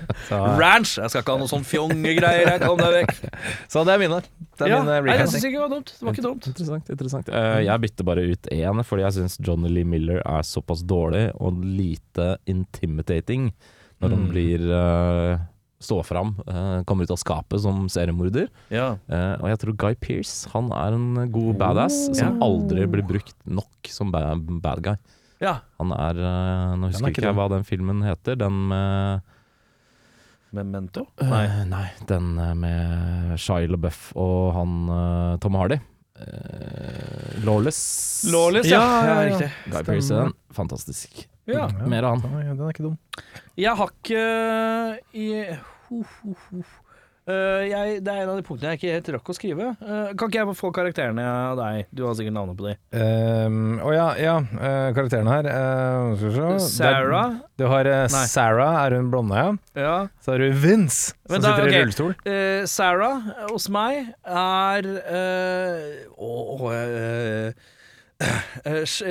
Ranch. 0.62 0.96
Jeg 1.00 1.10
skal 1.12 1.22
ikke 1.24 1.34
ha 1.34 1.40
noe 1.42 1.50
sånn 1.50 1.64
fjongegreier. 1.66 2.58
Kom 2.62 2.78
deg 2.80 2.92
vekk. 3.00 3.12
så 3.72 3.84
det 3.88 3.94
er 3.96 4.02
mine. 4.02 4.20
Det 4.56 4.66
er 4.66 4.72
Ja, 4.74 4.80
mine 4.84 4.96
nei, 5.06 5.16
jeg 5.18 5.28
syns 5.32 5.44
ikke 5.48 5.56
det 5.58 5.64
var 5.64 5.74
dumt. 5.74 5.92
Det 5.96 6.06
var 6.08 6.16
ikke 6.16 6.26
dumt. 6.28 6.48
Interessant. 6.52 6.90
interessant 6.96 7.28
Uh, 7.32 7.60
Jeg 7.64 7.80
bytter 7.86 8.04
bare 8.10 8.24
ut 8.32 8.50
én, 8.52 8.82
fordi 8.84 9.06
jeg 9.06 9.16
syns 9.18 9.38
Johnny 9.46 9.68
Lee 9.72 9.84
Miller 9.88 10.20
er 10.24 10.42
såpass 10.46 10.82
dårlig 10.84 11.30
og 11.40 11.62
lite 11.64 12.36
intimidating 12.50 13.52
når 14.00 14.10
han 14.14 14.22
Mm. 14.26 14.30
blir 14.32 14.62
uh, 14.72 15.38
stå 15.80 16.02
fram, 16.04 16.34
uh, 16.48 16.82
kommer 16.84 17.04
ut 17.04 17.10
av 17.12 17.18
skapet 17.20 17.60
som 17.60 17.86
seriemorder. 17.88 18.48
Ja. 18.72 18.96
Uh, 19.08 19.36
og 19.42 19.48
jeg 19.50 19.58
tror 19.62 19.76
Guy 19.76 19.94
Pearce 20.00 20.48
han 20.52 20.70
er 20.72 20.96
en 20.96 21.30
god 21.32 21.56
badass 21.60 22.06
som 22.16 22.38
Ja. 22.40 22.46
aldri 22.46 22.86
blir 22.86 23.04
brukt 23.06 23.36
nok 23.46 23.88
som 23.88 24.10
bad, 24.12 24.44
bad 24.62 24.82
guy. 24.82 24.96
ja. 25.40 25.60
Han 25.80 25.92
er 25.92 26.16
uh, 26.20 26.76
Nå 26.76 26.88
husker 26.92 27.08
ikke 27.08 27.20
ikke 27.20 27.28
jeg 27.28 27.36
hva 27.36 27.48
den 27.48 27.64
filmen 27.64 28.02
heter. 28.04 28.36
Den 28.36 28.68
med 28.68 29.22
Memento? 30.52 31.06
Nei. 31.22 31.46
nei, 31.70 31.86
den 32.08 32.32
eh, 32.38 32.54
med 32.58 33.36
Shia 33.38 33.68
LaBeouf 33.70 34.10
og 34.18 34.52
han 34.56 34.72
uh, 34.90 35.36
Tom 35.42 35.54
Hardy. 35.60 35.78
Uh, 36.20 37.44
Lawless. 37.46 37.80
Lawless, 38.32 38.68
ja. 38.68 38.80
Ja, 38.80 39.14
ja, 39.30 39.38
ja. 39.46 39.50
Guy 39.72 39.82
Pearce 39.86 40.10
er 40.14 40.26
den. 40.28 40.34
Fantastisk. 40.52 41.22
Ja. 41.48 41.68
Mer 41.88 42.04
av 42.10 42.16
han. 42.18 42.24
Den 42.26 42.40
er- 42.40 42.54
Den 42.54 42.66
er 42.66 42.74
ikke 42.74 42.86
dum. 42.88 42.98
Jeg 43.56 43.76
har 43.76 43.90
ikke 43.94 44.24
i 45.14 45.28
ho, 45.88 46.02
ho, 46.02 46.34
ho. 46.50 46.62
Eh, 47.28 47.66
jeg, 47.68 47.98
Det 48.04 48.12
er 48.12 48.22
en 48.24 48.30
av 48.32 48.38
de 48.40 48.44
punktene 48.46 48.72
jeg 48.72 48.80
ikke 48.80 48.94
helt 48.96 49.10
rakk 49.16 49.30
å 49.30 49.36
skrive. 49.36 49.66
Uh, 49.82 50.12
kan 50.18 50.30
ikke 50.30 50.40
jeg 50.40 50.56
få 50.58 50.70
karakterene 50.74 51.24
av 51.26 51.58
deg? 51.60 51.86
Du 51.94 52.04
har 52.06 52.14
sikkert 52.18 52.36
navnet 52.36 52.56
på 52.58 52.66
de. 52.68 52.74
Ehm, 52.96 53.78
oh 53.84 53.92
ja, 53.94 54.08
ja. 54.18 54.36
eh, 54.40 54.90
karakterene 54.96 55.34
her. 55.36 55.50
Sarah. 56.64 57.36
er- 57.36 57.40
Du 57.60 57.66
har 57.68 57.90
Sarah, 58.08 58.80
er 58.86 58.96
hun 58.96 59.10
blonde, 59.12 59.36
ja. 59.36 59.50
Ja. 59.76 59.96
Så 60.24 60.32
har 60.32 60.38
du 60.38 60.50
Vince, 60.52 61.12
som 61.28 61.40
da- 61.42 61.50
sitter 61.56 61.68
okay. 61.68 61.74
i 61.74 61.82
rullestol. 61.84 62.14
Sarah 62.66 63.20
hos 63.50 63.68
meg 63.68 64.14
er 64.24 64.90
Åh 66.18 66.64
Å, 66.66 67.52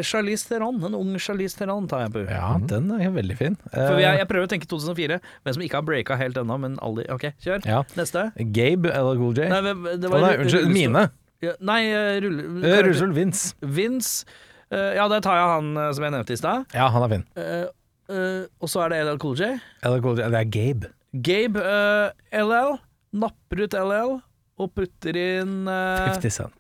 Charlize 0.05 0.45
Theron, 0.49 0.78
en 0.86 0.95
ung 0.97 1.16
Charlize 1.22 1.57
Theron 1.57 1.88
tar 1.89 2.03
jeg 2.05 2.12
på. 2.14 2.24
Ja, 2.30 2.51
den 2.70 2.91
er 2.95 3.10
veldig 3.16 3.38
fin. 3.39 3.55
For 3.72 3.95
Eh, 3.97 4.01
jeg, 4.03 4.20
jeg 4.22 4.28
prøver 4.30 4.45
å 4.47 4.51
tenke 4.51 4.70
2004, 4.70 5.18
hvem 5.43 5.55
som 5.57 5.64
ikke 5.66 5.80
har 5.80 5.88
breaka 5.88 6.18
helt 6.20 6.38
ennå, 6.38 6.57
men 6.62 6.78
aldri 6.86 7.07
Ok, 7.14 7.30
kjør. 7.41 7.66
ja. 7.66 7.82
Neste. 7.97 8.28
Gabe 8.53 8.91
eller 8.93 9.18
Cool 9.18 9.34
J. 9.38 9.49
Nei, 9.49 9.62
det 9.66 9.74
var, 10.12 10.20
oh, 10.20 10.28
nei, 10.28 10.36
unnskyld. 10.38 10.68
rullestol. 10.70 10.76
Mine. 10.78 11.07
Ja, 11.41 11.55
nei, 11.64 11.80
eh, 11.88 12.20
rulle... 12.26 12.76
Russell 12.86 13.14
Vince. 13.16 13.55
Vince. 13.64 14.26
Eh, 14.70 14.93
ja, 14.99 15.07
der 15.10 15.22
tar 15.26 15.39
jeg 15.39 15.49
han 15.55 15.70
eh, 15.80 15.91
som 15.97 16.05
jeg 16.05 16.14
nevnte 16.14 16.36
i 16.36 16.39
stad. 16.39 16.66
Ja, 16.78 16.89
han 16.93 17.05
er 17.07 17.14
fin. 17.16 17.26
Uh, 17.39 17.66
uh, 18.14 18.43
og 18.62 18.70
så 18.70 18.84
er 18.86 18.93
det 18.93 18.99
LL 19.07 19.20
Cool 19.24 19.38
J. 19.39 19.53
LL 19.88 20.01
Cool 20.05 20.20
J. 20.20 20.28
Det 20.30 20.41
er 20.43 20.49
Gabe. 20.53 20.91
Gabe 21.26 21.64
uh, 21.64 22.12
LL 22.43 22.76
napper 23.24 23.64
ut 23.66 23.74
LL 23.74 24.20
og 24.60 24.74
putter 24.76 25.16
inn 25.16 25.64
eh, 25.72 26.10
50 26.20 26.34
Cent. 26.36 26.59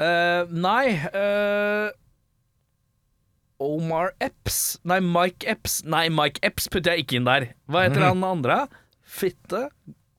Eh, 0.00 0.42
Nei 0.50 0.96
uh, 1.14 1.88
Omar 3.62 4.12
Epps 4.20 4.78
Nei, 4.84 5.00
Mike 5.00 5.46
Epps 5.48 5.80
Nei, 5.88 6.08
Mike 6.12 6.42
Epps 6.44 6.68
putter 6.72 6.92
jeg 6.96 7.06
ikke 7.06 7.20
inn 7.20 7.28
der. 7.28 7.46
Hva 7.72 7.86
heter 7.86 8.04
han 8.10 8.24
andre? 8.26 8.66
Fitte? 9.06 9.68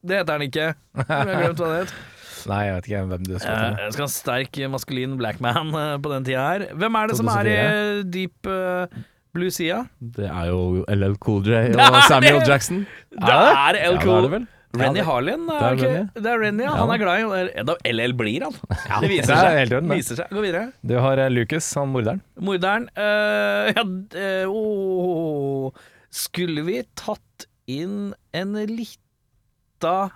Det 0.07 0.21
heter 0.21 0.37
han 0.37 0.45
ikke. 0.47 0.69
Jeg 0.71 1.09
har 1.11 1.33
glemt 1.33 1.61
hva 1.61 1.67
det 1.73 1.81
het. 1.85 1.93
Nei, 2.47 2.61
jeg 2.63 2.75
vet 2.77 2.85
ikke 2.87 3.03
hvem 3.11 3.23
du 3.27 3.33
skal 3.35 3.51
Eh, 3.51 3.59
til. 3.59 3.83
Jeg 3.83 3.93
skal 3.93 4.03
ha 4.03 4.07
en 4.07 4.13
sterk 4.15 4.59
maskulin 4.71 5.15
black 5.19 5.41
man 5.43 5.71
på 6.01 6.11
den 6.13 6.25
tida 6.27 6.45
her. 6.47 6.65
Hvem 6.79 6.97
er 7.01 7.09
det 7.11 7.17
som 7.19 7.29
er 7.33 7.49
i 7.51 7.55
2004? 7.57 8.03
deep 8.15 8.49
uh, 8.49 9.01
blue 9.35 9.51
sida? 9.53 9.81
Det 9.99 10.29
er 10.29 10.45
jo 10.53 10.85
LL 10.93 11.17
Cool 11.21 11.43
J 11.49 11.65
og 11.77 11.97
Samuel 12.07 12.39
Jackson. 12.47 12.85
Det 13.11 13.35
er 13.35 13.75
det 13.77 13.97
Cool. 14.05 14.29
Ja, 14.31 14.45
det- 14.73 15.05
Harlin. 15.07 15.47
det 15.47 15.55
Er 15.55 15.73
okay. 15.73 16.21
det 16.21 16.25
er 16.33 16.39
Renny, 16.39 16.63
ja. 16.63 16.71
Ja. 16.73 16.75
Han 16.83 16.91
er 16.91 16.97
glad 16.97 17.79
i 17.87 17.91
LL 17.93 18.13
blir 18.19 18.43
han. 18.43 18.53
det 18.69 19.01
det 19.01 19.09
viser 19.09 19.33
er 19.33 19.37
seg. 19.41 19.69
Det 19.69 19.77
orden, 19.77 19.89
viser 19.95 20.15
seg. 20.19 20.29
Gå 20.35 20.41
videre. 20.43 20.65
Du 20.85 20.95
har 20.99 21.17
eh, 21.23 21.29
Lucas, 21.31 21.69
han 21.79 21.89
morderen. 21.93 22.21
Morderen. 22.39 22.89
eh, 22.95 23.71
ja, 23.73 23.83
eh, 24.19 24.45
åh. 24.49 25.71
Skulle 26.11 26.61
vi 26.67 26.81
tatt 26.95 27.47
inn 27.67 28.13
en 28.33 28.53
lita 28.69 30.09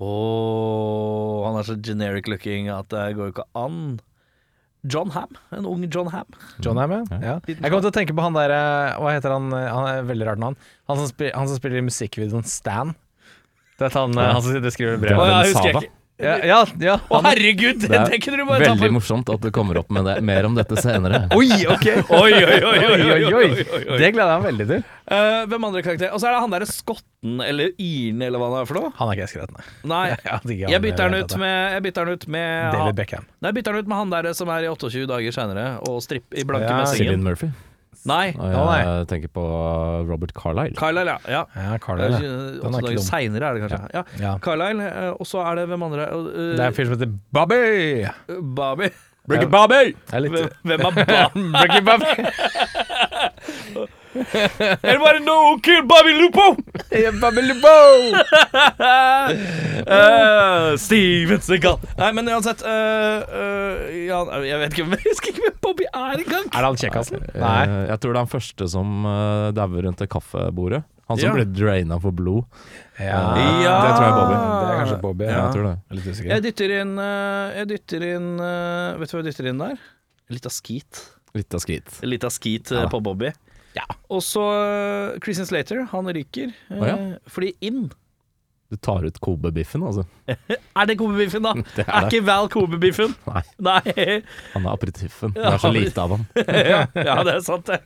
Åh, 0.00 1.40
han 1.46 1.58
er 1.60 1.66
så 1.68 1.74
generic 1.84 2.28
looking 2.30 2.70
at 2.72 2.88
det 2.92 3.10
går 3.18 3.32
ikke 3.34 3.44
an. 3.58 3.98
John 4.88 5.10
Ham. 5.12 5.34
En 5.52 5.66
ung 5.68 5.82
John 5.92 6.08
Ham. 6.08 6.24
John 6.64 6.78
Ham, 6.80 6.90
ja. 6.94 7.02
Ja. 7.20 7.34
Jeg 7.44 7.60
kommer 7.68 7.82
til 7.84 7.90
å 7.90 7.96
tenke 7.98 8.14
på 8.16 8.24
han 8.24 8.32
der 8.32 8.54
eh, 8.54 8.94
Hva 8.96 9.12
heter 9.12 9.34
han? 9.34 9.50
eh, 9.52 9.66
Han 9.68 9.88
er 9.90 10.06
veldig 10.08 10.28
rart 10.30 10.40
navn. 10.40 10.56
Han 10.88 10.96
han 11.02 11.10
som 11.50 11.56
spiller 11.58 11.82
i 11.82 11.84
musikkvideoen 11.84 12.46
Stan. 12.48 12.94
Det 13.80 13.88
er 13.88 13.96
han, 13.96 14.18
eh, 14.20 14.34
han 14.36 14.44
som 14.44 14.70
skriver 14.74 15.00
brev. 15.00 15.16
Å, 15.16 15.24
ja, 15.30 15.40
husker 15.48 15.70
jeg 15.70 15.80
ikke. 15.80 15.96
Ja, 16.20 16.34
ja, 16.44 16.56
ja 16.84 16.94
Å, 17.08 17.20
herregud! 17.24 17.78
Det, 17.80 17.88
Det 17.88 18.00
det 18.12 18.18
kunne 18.20 18.42
du 18.42 18.44
bare 18.48 18.66
ta 18.66 18.74
Veldig 18.74 18.90
morsomt 18.92 19.30
at 19.32 19.40
du 19.40 19.48
kommer 19.54 19.78
opp 19.80 19.88
med 19.94 20.04
det. 20.04 20.18
Mer 20.26 20.44
om 20.48 20.56
dette 20.56 20.76
senere. 20.76 21.22
Oi, 21.38 21.48
ok! 21.64 21.86
Oi, 22.12 22.34
oi, 22.36 22.58
oi, 22.60 22.82
oi, 22.90 22.98
oi, 23.08 23.30
Oi. 23.38 23.46
Det 23.96 24.10
gleder 24.12 24.34
jeg 24.34 24.42
meg 24.42 24.44
veldig 24.50 24.66
til. 24.68 24.84
Uh, 25.10 25.46
hvem 25.48 25.64
andre 25.70 25.82
karakterer? 25.86 26.12
Og 26.12 26.20
så 26.20 26.28
er 26.28 26.36
det 26.36 26.42
han 26.44 26.52
derre 26.52 26.68
skotten 26.68 27.40
eller 27.46 27.72
iren 27.80 28.26
eller 28.28 28.42
hva 28.42 28.50
det 28.52 28.60
er 28.60 28.68
for 28.68 28.80
noe. 28.82 28.92
Han 29.00 29.08
er 29.08 29.16
ikke 29.16 29.24
jeg 29.24 29.32
skrevet, 29.32 29.56
nei. 29.56 29.64
Nei, 29.94 30.02
Jeg 30.60 30.60
jeg 30.74 30.84
bytter 30.84 31.08
han, 31.08 31.16
ut 31.24 31.38
med 31.40 31.56
Jeg 31.78 31.86
bytter 31.88 32.04
han 32.04 32.20
ut 32.20 32.28
med 32.36 32.76
David 32.76 33.00
Beckham. 33.00 33.26
Nei, 33.40 33.48
jeg 33.48 33.60
bytter 33.60 33.78
han 33.78 33.80
ut 33.86 33.90
med 33.94 34.02
han 34.02 34.14
der 34.18 34.30
som 34.36 34.52
er 34.52 34.68
i 34.68 34.70
28 34.76 35.08
dager 35.08 35.40
seinere 35.40 35.66
og 35.88 36.04
stripp 36.04 36.36
i 36.36 36.44
blanke 36.46 36.68
Ja, 36.68 36.84
Cillian. 36.92 37.24
Murphy. 37.24 37.48
Nei, 38.08 38.30
Og 38.32 38.48
jeg 38.48 38.86
jeg 38.86 39.08
tenker 39.10 39.28
på 39.36 39.42
Robert 40.08 40.32
Carlyle. 40.32 40.72
Carlisle, 40.78 41.16
ja. 41.28 41.42
ja. 41.56 41.72
Ja, 41.72 41.76
Carlisle. 41.84 42.30
Den 42.62 42.74
er 42.78 42.88
ikke 42.94 43.04
seinere 43.04 43.50
er 43.50 43.58
det 43.58 43.62
kanskje. 43.66 43.80
Ja. 43.92 44.02
Ja. 44.22 44.32
Carlisle, 44.40 44.88
eh, 44.88 45.10
og 45.20 45.28
så 45.28 45.42
er 45.44 45.60
det 45.60 45.66
hvem 45.68 45.82
andre? 45.90 46.06
uh, 46.14 46.24
Det 46.56 46.60
er 46.64 46.66
en 46.70 46.74
fyr 46.78 46.88
som 46.88 46.96
heter 46.96 47.12
Bobby! 47.32 48.06
Bobby. 48.56 48.88
Breaky 49.28 49.50
Bobby! 49.52 49.82
Er 50.16 50.24
litt 50.24 50.32
Hvem, 50.32 50.48
hvem 50.64 50.72
er 50.72 50.84
Bobby? 50.86 51.04
Breaky 51.52 51.82
Bobby! 51.84 52.14
Anybody 54.82 55.20
know 55.24 55.54
who 55.54 55.60
killed 55.60 55.86
Bobby 55.86 56.12
Lupo? 56.14 56.56
Bobby 57.20 57.42
Lupo! 57.42 57.74
uh, 59.86 60.76
Steven 60.86 61.40
Seagal. 61.40 61.78
Nei, 61.98 62.08
men 62.16 62.28
uansett 62.32 62.62
uh, 62.66 62.70
uh, 62.70 63.90
ja, 63.94 64.18
Jeg 64.46 64.58
vet 64.64 64.74
ikke 64.74 64.86
Jeg 64.98 65.04
husker 65.06 65.30
ikke 65.34 65.44
hvem 65.46 65.58
Bobby 65.62 65.86
er 65.92 66.16
engang. 66.24 66.48
Er 66.50 66.58
det 66.58 66.70
han 66.72 66.80
kjekkasen? 66.82 67.22
Nei. 67.38 67.60
Jeg 67.92 68.00
tror 68.02 68.10
det 68.10 68.18
er 68.18 68.24
han 68.24 68.32
første 68.32 68.68
som 68.72 69.06
uh, 69.06 69.50
dauer 69.56 69.86
rundt 69.86 70.02
det 70.02 70.08
kaffebordet. 70.10 70.82
Han 71.10 71.18
som 71.18 71.30
Ja. 71.30 71.34
ble 71.38 71.44
draina 71.50 71.98
for 72.02 72.14
blod. 72.14 72.44
Ja, 72.98 73.22
Ja. 73.62 73.76
Det 73.82 73.92
tror 73.94 74.04
jeg 74.04 74.10
er 74.10 74.18
Bobby. 74.18 74.34
Det 74.34 74.66
er 74.74 74.80
kanskje 74.80 74.98
Bobby. 75.04 75.24
Ja, 75.24 75.30
Ja. 75.30 75.44
jeg 75.44 75.54
tror 75.54 75.64
det. 75.68 75.76
Jeg 75.78 75.90
er 75.90 75.94
litt 76.00 76.34
Jeg 76.34 76.42
dytter 76.48 76.74
inn 76.80 76.92
Jeg 77.60 77.70
dytter 77.74 78.08
inn 78.10 78.28
Vet 79.00 79.10
du 79.10 79.14
hva 79.16 79.22
jeg 79.22 79.30
dytter 79.30 79.50
inn 79.54 79.62
der? 79.62 79.78
Litt 80.30 80.46
av 80.46 80.54
skit. 80.54 81.04
Litt 81.34 81.54
av 81.54 81.62
skit. 81.62 81.88
Litt 82.06 82.26
av 82.26 82.34
skit 82.34 82.70
Ja 82.74 82.86
på 82.90 83.00
Bobby. 83.02 83.30
Og 84.10 84.22
så 84.26 84.42
uh, 84.42 85.18
Christian 85.22 85.46
Slater, 85.46 85.84
han 85.92 86.08
ryker. 86.10 86.50
oh, 86.74 86.86
ja. 86.88 86.96
Fordi 87.30 87.52
inn 87.62 87.84
Du 88.70 88.76
tar 88.78 89.04
ut 89.06 89.16
Kobe-biffen, 89.22 89.82
altså. 89.86 90.04
Er 90.78 90.86
det 90.90 90.96
Kobe-biffen, 90.98 91.42
da? 91.46 91.52
Det 91.76 91.84
Er 91.86 91.92
er 91.94 92.00
det. 92.06 92.12
ikke 92.12 92.26
Val 92.26 92.48
Kobe-biffen? 92.50 93.14
Nei, 93.30 93.42
Nei. 93.62 94.16
han 94.56 94.66
er 94.66 94.72
aperitiffen. 94.74 95.32
Det 95.34 95.42
Ja, 95.46 95.52
er 95.54 95.62
så 95.62 95.70
lite 95.74 96.02
av 96.02 96.16
ham. 96.16 96.26
ja, 96.46 96.82
ja, 96.94 97.16
det 97.26 97.34
er 97.36 97.40
sant, 97.46 97.66
det. 97.70 97.80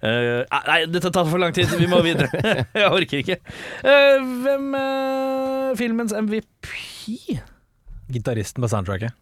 Uh, 0.00 0.42
nei, 0.64 0.78
dette 0.88 1.10
tar 1.12 1.26
for 1.28 1.36
lang 1.42 1.52
tid. 1.52 1.68
Vi 1.76 1.84
må 1.90 1.98
videre. 2.06 2.30
Jeg 2.72 2.86
orker 2.88 3.18
ikke. 3.20 3.36
Uh, 3.84 4.30
hvem 4.46 4.70
uh, 4.72 5.74
Filmens 5.76 6.14
MVP? 6.16 6.70
Gitaristen 8.10 8.64
på 8.64 8.70
soundtracket. 8.72 9.12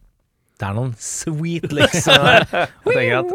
Det 0.59 0.67
er 0.69 0.75
noen 0.75 0.93
sweet 0.99 1.71
licks 1.75 2.05
der. 2.07 2.45
Jeg 2.51 2.95
tenker 2.95 3.19
at 3.21 3.29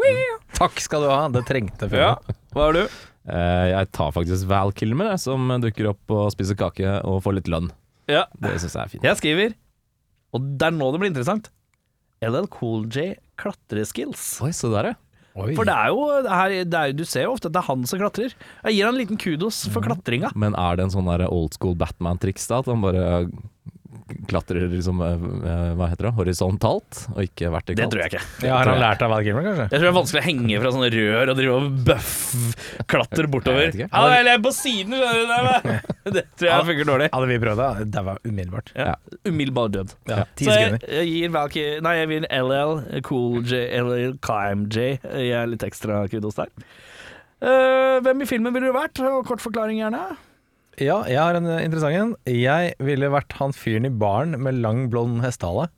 Takk 0.55 0.79
skal 0.83 1.03
du 1.03 1.09
ha, 1.11 1.25
det 1.33 1.43
trengte 1.49 1.89
filmen. 1.91 2.35
Hva 2.55 2.67
har 2.69 2.77
du? 2.77 2.83
Eh, 3.27 3.65
Jeg 3.73 3.89
tar 3.95 4.13
faktisk 4.15 4.47
Val 4.49 4.71
Kilmer, 4.77 5.15
som 5.21 5.49
dukker 5.63 5.89
opp 5.91 6.13
og 6.15 6.29
spiser 6.35 6.57
kake 6.59 6.99
og 7.03 7.21
får 7.25 7.39
litt 7.41 7.49
lønn. 7.51 7.71
Ja. 8.11 8.25
Det 8.39 8.53
syns 8.61 8.75
jeg 8.77 8.83
er 8.85 8.91
fint. 8.93 9.03
Jeg 9.07 9.19
skriver, 9.19 9.55
og 10.35 10.45
det 10.61 10.67
er 10.69 10.75
nå 10.77 10.91
det 10.93 11.01
blir 11.01 11.11
interessant, 11.11 11.49
LL 12.23 12.47
Cool 12.53 12.85
J 12.93 13.15
klatreskills. 13.41 14.27
Oi, 14.45 14.51
så 14.55 14.69
der, 14.71 14.93
ja. 14.93 14.99
Oi. 15.35 15.49
For 15.57 15.67
det 15.67 15.73
er 15.75 15.89
jo, 15.91 16.03
det 16.23 16.31
er, 16.31 16.53
det 16.71 16.79
er, 16.79 16.93
Du 16.95 17.01
ser 17.03 17.25
jo 17.25 17.33
ofte 17.35 17.49
at 17.49 17.55
det 17.57 17.59
er 17.59 17.67
han 17.67 17.81
som 17.89 17.99
klatrer. 17.99 18.31
Jeg 18.63 18.77
gir 18.77 18.85
han 18.87 18.93
en 18.95 19.01
liten 19.01 19.19
kudos 19.19 19.65
for 19.73 19.83
klatringa. 19.83 20.29
Men 20.39 20.55
er 20.55 20.77
det 20.79 20.85
en 20.85 20.93
sånn 20.93 21.09
der 21.11 21.25
old 21.27 21.57
school 21.57 21.75
Batman-triks, 21.75 22.45
da? 22.47 22.61
At 22.63 22.69
han 22.71 22.79
bare 22.85 23.25
klatrer 24.29 24.67
liksom 24.69 25.01
eh, 25.01 25.23
Hva 25.77 25.87
heter 25.89 26.07
det? 26.07 26.13
Horisontalt, 26.19 26.99
og 27.13 27.21
ikke 27.25 27.49
vertikalt? 27.53 27.79
Det 27.79 27.87
tror 27.91 28.03
jeg 28.03 28.11
ikke. 28.13 28.23
Ja, 28.45 28.59
har 28.59 28.69
han 28.71 28.81
lært 28.81 29.03
av 29.05 29.11
Val 29.13 29.25
Kilmer, 29.25 29.45
kanskje? 29.47 29.65
Jeg 29.65 29.73
tror 29.73 29.85
det 29.85 29.91
er 29.91 29.97
vanskelig 29.97 30.21
å 30.21 30.25
henge 30.27 30.59
fra 30.61 30.71
sånne 30.75 30.89
rør 30.95 31.31
og 31.33 31.39
drive 31.39 31.55
og 31.55 31.79
bøff 31.89 32.13
klatre 32.91 33.27
bortover. 33.31 33.69
Jeg. 33.71 33.89
Ja, 33.89 34.03
eller 34.19 34.41
på 34.45 34.53
siden, 34.55 34.97
skjønner 34.99 35.25
du. 35.25 35.71
Det, 36.05 36.13
det 36.17 36.25
tror 36.37 36.51
jeg 36.51 36.69
funker 36.69 36.89
dårlig. 36.91 37.09
Hadde 37.15 37.31
vi 37.31 37.39
prøvd 37.45 37.63
det, 37.63 37.87
det 37.95 38.05
var 38.09 38.21
umiddelbart. 38.25 38.73
Ja. 38.77 38.95
Umiddelbar 39.25 39.73
død. 39.73 39.95
Ja, 40.11 40.21
Så 40.39 40.59
jeg, 40.59 40.81
jeg 40.85 41.09
gir 41.11 41.35
Valky 41.35 41.65
Nei, 41.85 41.95
jeg 42.01 42.11
vil 42.11 42.27
LL, 42.29 42.75
Cool 43.07 43.41
J, 43.41 43.63
LL, 43.81 44.17
KMJ. 44.25 44.85
Jeg 45.25 45.33
er 45.41 45.49
litt 45.49 45.65
ekstra 45.65 46.05
kudos 46.11 46.37
der. 46.39 46.53
Uh, 47.45 47.99
hvem 48.05 48.23
i 48.23 48.29
filmen 48.29 48.53
ville 48.55 48.71
du 48.71 48.75
vært? 48.75 49.01
Og 49.03 49.25
Kort 49.27 49.43
forklaring, 49.43 49.81
gjerne. 49.83 50.05
Ja, 50.81 50.99
jeg 51.07 51.19
har 51.21 51.37
en 51.37 51.47
eh, 51.47 51.63
interessant 51.63 51.95
en. 51.95 52.13
Jeg 52.29 52.75
ville 52.83 53.11
vært 53.13 53.35
han 53.39 53.55
fyren 53.55 53.87
i 53.87 53.93
baren 53.93 54.35
med 54.43 54.59
lang, 54.59 54.85
blond 54.91 55.21
hestehale. 55.23 55.69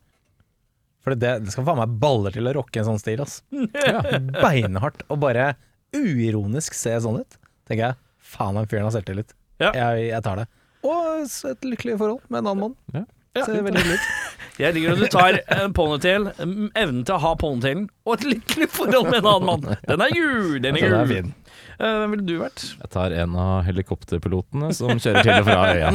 For 1.06 1.16
det, 1.16 1.38
det 1.46 1.54
skal 1.54 1.68
faen 1.68 1.80
meg 1.80 1.98
baller 2.02 2.34
til 2.36 2.50
å 2.50 2.56
rocke 2.58 2.82
en 2.82 2.90
sånn 2.90 3.02
stil, 3.02 3.22
ass. 3.24 3.40
Ja, 3.88 4.02
beinhardt. 4.42 5.06
Og 5.14 5.22
bare 5.24 5.54
uironisk 5.96 6.76
se 6.76 6.96
sånn 7.04 7.22
ut. 7.22 7.38
Tenker 7.70 7.84
jeg, 7.92 8.00
faen 8.36 8.58
den 8.60 8.68
fyren 8.70 8.88
har 8.90 8.96
selvtillit. 8.96 9.36
Ja. 9.62 9.72
Jeg, 9.76 10.10
jeg 10.10 10.26
tar 10.26 10.42
det. 10.44 10.48
Og 10.88 11.24
et 11.52 11.66
lykkelig 11.66 11.98
forhold 12.02 12.26
med 12.28 12.42
en 12.42 12.52
annen 12.52 12.66
mann. 12.66 12.76
Ja. 12.94 13.06
Ser 13.46 13.62
veldig 13.62 13.82
hyggelig 13.84 14.00
ut. 14.02 14.34
Jeg 14.58 14.74
liker 14.74 14.96
at 14.96 15.02
du 15.04 15.12
tar 15.14 15.36
en 15.54 15.74
ponytail, 15.78 16.24
mm, 16.34 16.70
evnen 16.82 17.04
til 17.06 17.14
å 17.14 17.20
ha 17.22 17.34
ponytailen, 17.38 17.84
og 18.08 18.16
et 18.16 18.24
lykkelig 18.26 18.68
forhold 18.74 19.12
med 19.12 19.20
en 19.20 19.28
annen 19.30 19.46
mann. 19.46 19.76
Den 19.86 20.02
er 20.02 20.16
gul! 20.16 20.56
Den 20.64 20.80
er 20.80 20.82
gul. 20.82 20.96
Den 20.96 20.98
er 20.98 21.12
fin. 21.12 21.28
Eh, 21.78 21.96
Hvem 22.02 22.14
ville 22.16 22.26
du 22.26 22.36
vært? 22.42 22.64
Jeg 22.80 22.90
tar 22.94 23.14
en 23.22 23.36
av 23.38 23.66
helikopterpilotene 23.68 24.72
som 24.74 24.98
kjører 24.98 25.28
til 25.28 25.34
og 25.36 25.48
fra 25.48 25.58
øya. 25.76 25.92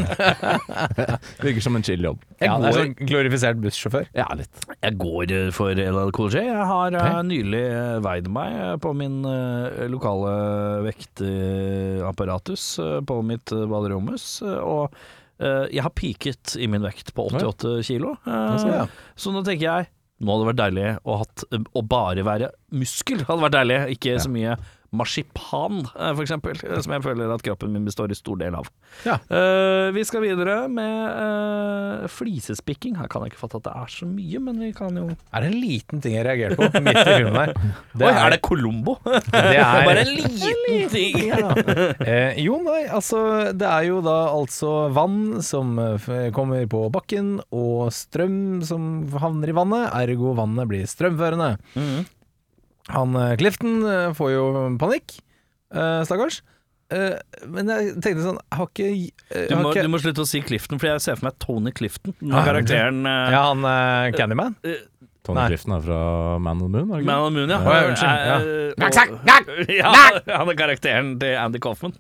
Virker 1.42 1.64
som 1.64 1.78
en 1.78 1.86
chill 1.86 2.04
jobb. 2.06 2.20
Ja, 2.38 2.54
det 2.62 2.70
er 2.70 2.76
sånn 2.78 2.94
glorifisert 3.00 3.58
bussjåfør. 3.62 4.06
Ja, 4.14 4.28
litt. 4.38 4.66
Jeg 4.76 4.98
går 5.02 5.34
eh, 5.34 5.48
for 5.54 5.74
LL 5.74 6.12
Cool 6.14 6.30
J. 6.30 6.44
Jeg 6.52 6.68
har 6.70 6.94
okay. 6.94 7.24
nylig 7.26 7.64
eh, 7.66 7.96
veid 8.04 8.30
meg 8.32 8.60
på 8.82 8.92
min 8.98 9.22
lokale 9.92 10.36
vektapparatus 10.86 12.68
på 13.08 13.16
mitt 13.26 13.52
baderommus, 13.52 14.26
og 14.42 14.94
jeg 15.42 15.82
har 15.82 15.90
peaket 15.96 16.54
i 16.62 16.68
min 16.70 16.84
vekt 16.84 17.10
på 17.16 17.24
88 17.32 17.74
kilo. 17.86 18.14
Så 19.18 19.32
nå 19.34 19.42
tenker 19.46 19.66
jeg 19.66 19.90
nå 20.22 20.30
hadde 20.30 20.44
det 20.44 20.50
vært 20.52 20.60
deilig 20.60 20.86
å, 21.02 21.16
hatt, 21.18 21.44
å 21.50 21.82
bare 21.82 22.22
være 22.26 22.52
muskel. 22.78 23.24
Hadde 23.28 23.42
vært 23.42 23.56
deilig, 23.56 23.78
ikke 23.96 24.20
så 24.22 24.30
mye 24.30 24.54
marsipan, 24.92 25.82
f.eks., 25.88 26.16
for 26.16 26.22
eksempel, 26.26 26.58
eh, 26.68 26.80
som 26.84 26.92
jeg 26.92 27.04
føler 27.04 27.30
at 27.32 27.42
kroppen 27.44 27.72
min 27.72 27.86
består 27.86 28.12
i 28.12 28.16
stor 28.18 28.36
del 28.40 28.56
av. 28.58 28.68
Ja. 29.06 29.16
Eh, 29.32 29.88
vi 29.96 30.04
skal 30.04 30.24
videre 30.24 30.66
med 30.68 30.98
eh, 31.08 32.08
flisespikking. 32.12 32.98
Her 33.00 33.08
kan 33.12 33.24
jeg 33.24 33.32
ikke 33.32 33.40
fatte 33.40 33.60
at 33.62 33.66
det 33.68 33.74
er 33.82 33.92
så 33.94 34.08
mye, 34.08 34.42
men 34.44 34.60
vi 34.60 34.72
kan 34.76 34.96
jo 34.98 35.06
Er 35.32 35.44
det 35.44 35.50
en 35.52 35.58
liten 35.62 36.02
ting 36.04 36.16
jeg 36.18 36.26
reagerte 36.28 36.58
på 36.60 36.82
midt 36.84 37.00
i 37.00 37.06
filmen 37.08 37.38
her? 37.40 37.54
Oi, 38.02 38.12
er 38.12 38.34
det 38.34 38.40
Colombo? 38.44 38.98
det 39.06 39.56
er, 39.56 39.84
Bare 39.88 40.04
en 40.04 40.12
liten 40.12 40.88
ting! 40.92 41.18
Eh, 42.04 42.38
jo, 42.44 42.60
nei, 42.64 42.82
altså 42.92 43.22
Det 43.56 43.68
er 43.68 43.88
jo 43.88 44.00
da 44.04 44.18
altså 44.32 44.74
vann 44.92 45.40
som 45.44 45.76
eh, 45.80 46.30
kommer 46.36 46.66
på 46.70 46.84
bakken, 46.92 47.38
og 47.54 47.88
strøm 47.94 48.60
som 48.66 49.06
havner 49.22 49.50
i 49.52 49.56
vannet, 49.56 49.88
ergo 50.02 50.34
vannet 50.38 50.68
blir 50.70 50.88
strømførende. 50.88 51.54
Mhm. 51.78 52.02
Han 52.90 53.14
eh, 53.16 53.36
Clifton 53.38 53.82
eh, 53.86 54.12
får 54.18 54.32
jo 54.34 54.44
panikk, 54.80 55.18
eh, 55.74 56.00
stakkars. 56.08 56.40
Eh, 56.92 57.14
men 57.48 57.70
jeg 57.72 57.94
tenkte 58.04 58.20
sånn 58.26 58.36
Jeg 58.36 58.58
har 58.58 58.66
ikke 58.68 58.88
Du 58.92 59.36
jeg 59.38 59.54
har 59.56 59.62
må, 59.64 59.70
ikke, 59.72 59.82
du 59.86 59.92
må 59.94 60.00
slutte 60.02 60.24
å 60.24 60.28
si 60.28 60.42
Clifton, 60.44 60.78
for 60.82 60.90
jeg 60.90 61.00
ser 61.00 61.16
for 61.16 61.24
meg 61.30 61.38
Tony 61.40 61.72
Clifton. 61.72 62.12
Den 62.20 62.34
Ah, 62.36 62.42
karakteren 62.44 62.98
Ja, 63.06 63.44
han 63.48 63.62
uh, 63.64 64.10
Candyman? 64.18 64.56
Tony 65.22 65.38
Nei. 65.38 65.46
Clifton 65.54 65.76
er 65.78 65.84
fra 65.86 66.00
Man 66.42 66.60
on 66.60 66.72
the 66.74 66.82
Moon, 66.82 66.98
ikke? 66.98 67.06
Man 67.06 67.22
on 67.22 67.32
the 67.32 67.38
Moon, 67.38 67.54
ja. 67.54 67.60
Ja, 67.62 67.88
unnskyld, 67.88 68.18
Eh, 68.18 69.38
og- 69.62 69.70
ja. 69.78 69.92
Han 70.42 70.50
er 70.50 70.58
karakteren 70.58 71.14
til 71.22 71.36
Andy 71.38 71.60
Coffman. 71.62 71.94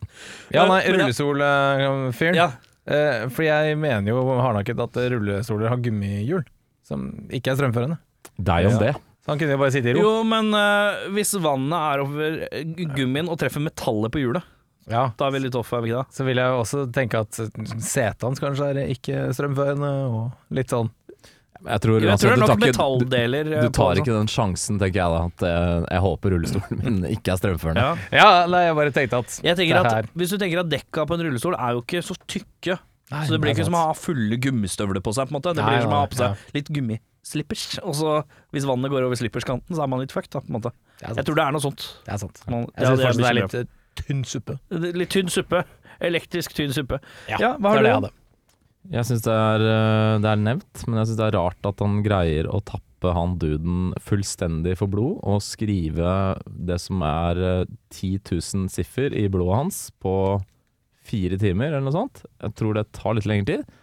Ja, 0.52 0.66
nei, 0.68 0.80
er 0.82 0.98
rullestolfyren. 0.98 2.34
Ja. 2.36 2.50
Uh, 2.82 3.28
for 3.30 3.46
jeg 3.46 3.76
mener 3.78 4.10
jo 4.10 4.24
hardnakket 4.42 4.80
at 4.82 4.98
rullestoler 5.14 5.70
har 5.70 5.78
gummihjul, 5.84 6.42
som 6.84 7.06
ikke 7.30 7.52
er 7.54 7.60
strømførende. 7.60 7.98
Deg 8.42 8.66
om 8.66 8.76
Ja. 8.76 8.78
det. 8.88 8.94
Han 9.32 9.40
kunne 9.40 9.56
jo 9.56 9.60
bare 9.64 9.74
sitte 9.74 9.90
i 9.92 9.96
ro. 9.96 10.02
Jo, 10.04 10.14
men 10.28 10.52
eh, 10.54 11.06
hvis 11.16 11.34
vannet 11.42 11.78
er 11.92 12.04
over 12.04 12.40
eh, 12.52 12.64
gummien 12.94 13.28
og 13.32 13.38
treffer 13.40 13.64
metallet 13.64 14.12
på 14.14 14.20
hjulet, 14.22 14.44
Ja. 14.90 15.08
da 15.16 15.28
er 15.28 15.34
vi 15.36 15.44
litt 15.44 15.54
off, 15.58 15.72
er 15.72 15.80
vi 15.84 15.92
ikke 15.92 16.00
det? 16.04 16.14
Så 16.16 16.24
vil 16.26 16.40
jeg 16.42 16.56
også 16.62 16.86
tenke 16.92 17.20
at 17.22 17.38
setet 17.38 18.24
hans 18.26 18.40
kanskje 18.42 18.70
er 18.74 18.80
ikke 18.92 19.28
strømførende, 19.36 19.92
og 20.10 20.56
litt 20.58 20.72
sånn. 20.74 20.90
Jeg 21.62 21.78
tror, 21.84 22.00
Jeg 22.02 22.10
altså, 22.10 22.26
tror 22.26 22.32
det 22.34 22.42
er 22.42 22.48
nok 22.50 22.62
metalldeler. 22.64 23.44
Du, 23.46 23.52
eh, 23.54 23.66
du 23.68 23.74
tar 23.78 23.98
ikke 24.00 24.14
den 24.16 24.26
sjansen, 24.32 24.80
tenker 24.82 24.98
jeg 24.98 25.12
da. 25.14 25.20
At 25.30 25.44
jeg, 25.46 25.84
jeg 25.94 26.02
håper 26.02 26.32
rullestolen 26.34 26.80
min 26.82 26.96
ikke 27.14 27.36
er 27.36 27.38
strømførende. 27.38 27.84
ja. 27.84 27.92
Ja, 28.18 28.30
nei, 28.50 28.64
jeg 28.66 28.74
bare 28.80 28.94
tenkte 28.96 29.20
at 29.22 29.36
Jeg 29.46 29.58
tenker 29.60 29.78
det 29.78 29.82
at 29.86 29.94
her 30.00 30.08
Hvis 30.18 30.34
du 30.34 30.40
tenker 30.42 30.64
at 30.64 30.72
dekka 30.72 31.04
på 31.06 31.14
en 31.14 31.22
rullestol 31.28 31.54
er 31.54 31.76
jo 31.78 31.84
ikke 31.84 32.02
så 32.02 32.18
tykke, 32.26 32.80
Nei, 33.12 33.22
så 33.28 33.36
det 33.36 33.40
blir 33.44 33.54
ikke 33.54 33.68
som 33.68 33.76
å 33.78 33.84
ha 33.92 33.94
fulle 33.94 34.40
gummistøvler 34.42 35.02
på 35.06 35.14
seg. 35.14 35.28
på 35.30 35.36
en 35.36 35.38
måte 35.38 35.54
Det 35.54 35.62
Nei, 35.62 35.70
blir 35.76 35.86
som 35.86 35.94
å 35.94 36.00
ha 36.02 36.10
på 36.10 36.18
seg 36.18 36.42
litt 36.58 36.72
gummislippers. 37.22 37.78
Og 37.86 37.94
så 37.94 38.22
hvis 38.52 38.66
vannet 38.66 38.90
går 38.90 39.06
over 39.06 39.16
slipperskanten, 39.16 39.74
så 39.76 39.82
er 39.82 39.88
man 39.88 40.00
litt 40.00 40.12
fucked. 40.12 40.30
da 40.32 40.40
på 40.40 40.48
en 40.50 40.58
måte. 40.60 40.72
Jeg 41.02 41.24
tror 41.26 41.34
det 41.38 41.44
er 41.44 41.52
noe 41.52 41.62
sånt. 41.62 41.86
Det 42.06 42.12
er 42.14 42.18
sant. 42.18 42.42
Man, 42.48 42.66
Jeg 42.76 42.86
syns 42.86 42.98
det 42.98 43.06
fortsatt 43.06 43.22
det 43.22 43.30
er 43.30 43.38
litt 43.40 43.54
eh, 43.54 43.68
tynn 44.02 44.24
suppe. 44.24 44.58
Litt 45.02 45.10
tynn 45.12 45.28
suppe. 45.32 45.64
Elektrisk 46.02 46.54
tynn 46.56 46.72
suppe. 46.74 46.98
Ja, 47.28 47.38
Ja, 47.40 47.50
hva 47.58 47.72
har 47.74 47.78
det 47.78 47.82
er 47.82 47.82
det 47.82 47.92
jeg 47.92 48.00
hadde. 48.02 48.12
Jeg 48.92 49.06
syns 49.06 49.22
det, 49.22 49.32
er, 49.32 49.62
eh, 49.62 50.14
det 50.22 50.30
er 50.32 50.40
nevnt, 50.42 50.86
men 50.88 50.98
jeg 50.98 51.06
syns 51.10 51.18
det 51.20 51.26
er 51.28 51.36
rart 51.38 51.68
at 51.70 51.78
han 51.84 52.00
greier 52.02 52.48
å 52.50 52.58
tappe 52.66 53.12
han 53.14 53.36
duden 53.38 53.92
fullstendig 54.02 54.76
for 54.78 54.90
blod, 54.90 55.20
og 55.26 55.42
skrive 55.42 56.38
det 56.46 56.78
som 56.82 57.02
er 57.06 57.38
eh, 57.62 57.70
10 57.94 58.18
000 58.30 58.66
siffer 58.70 59.14
i 59.14 59.28
blodet 59.30 59.58
hans 59.58 59.78
på 60.02 60.14
fire 61.02 61.38
timer, 61.38 61.70
eller 61.72 61.82
noe 61.86 61.94
sånt. 61.94 62.24
Jeg 62.42 62.54
tror 62.58 62.74
det 62.78 62.88
tar 62.94 63.14
litt 63.18 63.26
lengre 63.26 63.46
tid. 63.56 63.78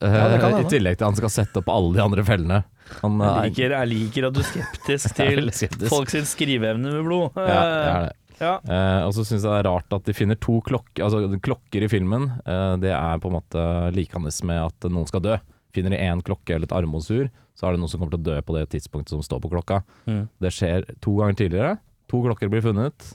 Eh, 0.00 0.14
Ja, 0.14 0.28
det 0.32 0.40
kan 0.42 0.56
I 0.58 0.64
tillegg 0.68 0.96
til 0.98 1.04
at 1.04 1.10
han 1.12 1.16
skal 1.18 1.32
sette 1.32 1.60
opp 1.60 1.68
alle 1.72 1.94
de 1.96 2.02
andre 2.04 2.24
fellene. 2.26 2.58
Han 3.02 3.18
Jeg 3.20 3.30
er 3.30 3.48
liker, 3.48 3.74
jeg 3.78 3.88
liker 3.92 4.26
at 4.28 4.34
du 4.36 4.40
er 4.42 4.48
skeptisk 4.50 5.14
Jeg 5.18 5.26
er 5.26 5.30
til 5.30 5.40
veldig 5.40 5.54
skeptisk. 5.60 5.88
folk 5.92 6.10
sin 6.12 6.28
skriveevne 6.28 6.92
med 6.98 7.04
blod. 7.06 7.30
Ja, 7.40 7.62
det 7.64 7.88
er 7.88 8.06
det. 8.08 8.12
Ja. 8.40 8.52
Eh, 8.66 9.00
og 9.06 9.12
så 9.14 9.22
syns 9.22 9.44
jeg 9.44 9.50
det 9.52 9.60
er 9.62 9.68
rart 9.70 9.94
at 9.94 10.04
de 10.08 10.12
finner 10.12 10.34
to 10.42 10.56
klokker 10.66 11.04
Altså 11.06 11.38
klokker 11.38 11.84
i 11.86 11.88
filmen. 11.88 12.26
Eh, 12.44 12.76
det 12.82 12.90
er 12.90 13.18
på 13.22 13.30
en 13.30 13.36
måte 13.38 13.66
likende 13.94 14.32
med 14.50 14.60
at 14.66 14.88
noen 14.90 15.06
skal 15.06 15.22
dø. 15.22 15.36
Finner 15.74 15.94
de 15.94 16.02
én 16.02 16.22
klokke 16.22 16.54
eller 16.56 16.66
et 16.66 16.74
armbåndsur, 16.74 17.28
så 17.54 17.66
er 17.66 17.74
det 17.74 17.80
noen 17.82 17.90
som 17.90 18.00
kommer 18.02 18.14
til 18.16 18.22
å 18.22 18.28
dø 18.34 18.40
på 18.46 18.54
det 18.58 18.68
tidspunktet 18.74 19.14
som 19.14 19.22
står 19.22 19.40
på 19.42 19.50
klokka. 19.54 19.82
Mm. 20.06 20.24
Det 20.42 20.52
skjer 20.54 20.84
to 21.02 21.14
ganger 21.18 21.38
tidligere. 21.38 21.76
To 22.10 22.20
klokker 22.26 22.50
blir 22.52 22.62
funnet 22.62 23.14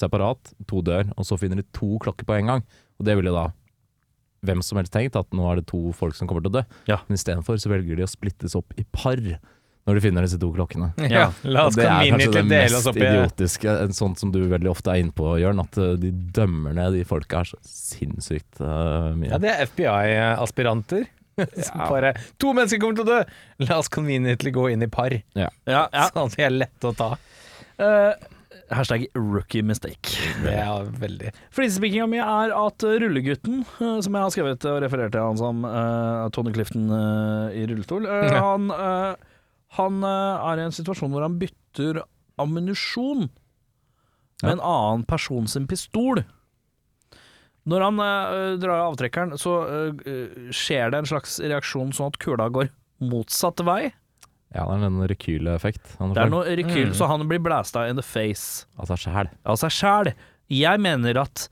separat, 0.00 0.52
to 0.70 0.80
dør, 0.86 1.10
og 1.18 1.26
så 1.28 1.36
finner 1.38 1.60
de 1.60 1.66
to 1.76 1.98
klokker 2.02 2.24
på 2.24 2.38
en 2.38 2.46
gang. 2.54 2.62
Og 2.98 3.06
det 3.06 3.16
vil 3.18 3.28
jo 3.28 3.34
da 3.36 3.48
hvem 4.46 4.62
som 4.64 4.80
helst 4.80 4.94
tenkt 4.94 5.18
at 5.18 5.28
nå 5.36 5.46
er 5.50 5.60
det 5.60 5.68
to 5.70 5.90
folk 5.96 6.16
som 6.16 6.28
kommer 6.28 6.44
til 6.44 6.52
å 6.52 6.60
dø. 6.60 6.66
Ja. 6.88 7.00
Men 7.08 7.18
istedenfor 7.18 7.60
så 7.60 7.72
velger 7.72 7.98
de 7.98 8.06
å 8.06 8.10
splittes 8.10 8.56
opp 8.58 8.76
i 8.80 8.86
par 8.96 9.20
når 9.88 9.96
de 9.96 10.02
finner 10.04 10.26
disse 10.26 10.38
to 10.40 10.50
klokkene. 10.54 10.90
Ja, 11.10 11.30
la 11.42 11.64
oss 11.66 11.74
Og 11.74 11.80
det 11.80 11.86
er 11.88 12.10
kanskje 12.12 12.34
det 12.36 12.42
mest 12.50 12.88
opp 12.90 12.98
ja. 13.00 13.12
idiotiske, 13.14 13.76
en 13.86 13.96
sånn 13.96 14.16
som 14.20 14.32
du 14.34 14.42
veldig 14.50 14.70
ofte 14.70 14.92
er 14.92 15.02
inne 15.02 15.14
på, 15.16 15.32
Jørn, 15.40 15.62
at 15.62 15.78
uh, 15.80 15.94
de 15.98 16.12
dømmer 16.36 16.76
ned 16.76 16.98
de 16.98 17.06
folka 17.08 17.40
her 17.40 17.50
så 17.50 17.58
sinnssykt 17.66 18.60
uh, 18.60 19.10
mye. 19.16 19.32
Ja, 19.32 19.40
det 19.42 19.54
er 19.54 19.64
FBI-aspiranter. 19.70 21.08
Som 21.40 21.80
bare 21.94 22.12
To 22.42 22.52
mennesker 22.52 22.82
kommer 22.82 23.00
til 23.00 23.06
å 23.06 23.16
dø! 23.16 23.20
La 23.64 23.80
oss 23.80 23.88
conveniently 23.92 24.52
gå 24.54 24.68
inn 24.74 24.84
i 24.84 24.90
par. 24.92 25.16
Ja, 25.38 25.48
ja. 25.64 25.86
Sånn 26.12 26.28
at 26.28 26.36
de 26.36 26.44
er 26.44 26.54
lette 26.54 26.90
å 26.90 26.94
ta. 26.96 27.14
Eh, 27.80 28.29
hashtag 28.70 29.06
rookie 29.18 29.62
mistake. 29.66 30.14
Det 30.44 30.52
er 30.54 30.88
veldig 31.00 31.32
Flisespikinga 31.56 32.06
mi 32.10 32.20
er 32.22 32.52
at 32.54 32.84
rullegutten, 33.02 33.64
uh, 33.80 33.98
som 34.04 34.14
jeg 34.14 34.22
har 34.24 34.34
skrevet 34.34 34.66
og 34.70 34.80
referert 34.84 35.14
til 35.14 35.24
han 35.26 35.38
som 35.40 35.64
uh, 35.66 36.28
Tony 36.34 36.52
Clifton 36.54 36.86
uh, 36.92 37.50
i 37.56 37.64
rullestol, 37.70 38.06
uh, 38.06 38.38
han, 38.38 38.70
han 39.78 40.02
er 40.06 40.60
i 40.62 40.66
en 40.68 40.74
situasjon 40.76 41.12
hvor 41.14 41.26
han 41.26 41.38
bytter 41.42 42.02
ammunisjon 42.40 43.26
med 43.28 44.48
Ja. 44.48 44.54
en 44.54 44.62
annen 44.64 45.02
person 45.04 45.44
sin 45.50 45.66
pistol. 45.68 46.22
Når 47.68 47.82
han 47.84 47.98
drar 48.62 48.78
av 48.78 48.94
avtrekkeren, 48.94 49.34
så 49.36 49.52
skjer 50.56 50.88
det 50.94 51.02
en 51.02 51.10
slags 51.10 51.34
reaksjon 51.44 51.92
sånn 51.92 52.08
at 52.08 52.16
kula 52.22 52.46
går 52.48 52.70
motsatt 53.04 53.60
vei. 53.68 53.90
Ja, 54.54 54.64
det 54.66 54.80
er 54.82 54.86
en 54.88 55.00
rekyleffekt. 55.06 55.96
Han 56.00 56.12
Det 56.14 56.22
er 56.24 56.30
noe 56.32 56.44
rekyl, 56.58 56.88
Mm. 56.90 56.94
så 56.98 57.06
han 57.06 57.22
blir 57.28 57.38
blæsta 57.38 57.88
in 57.88 57.96
the 57.96 58.02
face 58.02 58.66
Av 58.78 58.86
seg 58.86 58.98
sjæl. 58.98 59.28
av 59.46 59.56
seg 59.56 59.70
sjæl. 59.70 60.12
Jeg 60.50 60.80
mener 60.80 61.20
at 61.20 61.48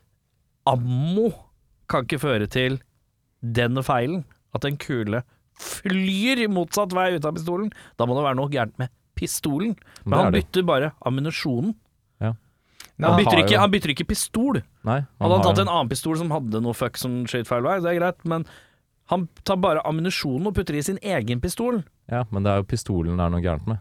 ammo 0.67 1.31
kan 1.89 2.05
ikke 2.05 2.19
føre 2.21 2.49
til 2.51 2.81
den 3.43 3.77
feilen. 3.87 4.25
At 4.55 4.65
en 4.65 4.77
kule 4.77 5.23
flyr 5.59 6.49
motsatt 6.51 6.93
vei 6.93 7.15
ut 7.17 7.25
av 7.25 7.35
pistolen. 7.35 7.71
Da 7.97 8.07
må 8.07 8.15
det 8.17 8.25
være 8.25 8.37
noe 8.37 8.49
gærent 8.51 8.79
med 8.79 8.91
pistolen. 9.19 9.77
Men 10.05 10.19
han 10.19 10.33
det. 10.33 10.43
bytter 10.45 10.67
bare 10.67 10.93
ammunisjonen. 11.07 11.75
Nei, 13.01 13.07
Han 13.13 13.19
bytter, 13.21 13.37
har 13.39 13.45
ikke, 13.47 13.59
han 13.63 13.71
bytter 13.71 13.91
ikke 13.95 14.07
pistol. 14.11 14.57
Nei, 14.83 15.07
Hadde 15.23 15.35
han 15.37 15.43
tatt 15.45 15.59
en 15.63 15.69
annen 15.71 15.89
pistol 15.89 16.17
som 16.19 16.33
hadde 16.35 16.59
noe 16.61 16.75
fuck 16.75 16.97
som 16.99 17.21
skjøt 17.31 17.47
feil 17.47 17.63
vei, 17.63 17.77
det 17.79 17.93
er 17.93 18.01
greit, 18.01 18.25
men 18.27 18.43
han 19.09 19.27
tar 19.49 19.57
bare 19.61 19.83
ammunisjonen 19.89 20.51
og 20.51 20.57
putter 20.59 20.77
i 20.77 20.85
sin 20.85 20.99
egen 21.03 21.41
pistol. 21.41 21.83
Ja, 22.13 22.25
men 22.31 22.45
det 22.45 22.53
er 22.53 22.63
jo 22.63 22.69
pistolen 22.69 23.17
det 23.17 23.25
er 23.25 23.33
noe 23.33 23.45
gærent 23.45 23.69
med. 23.71 23.81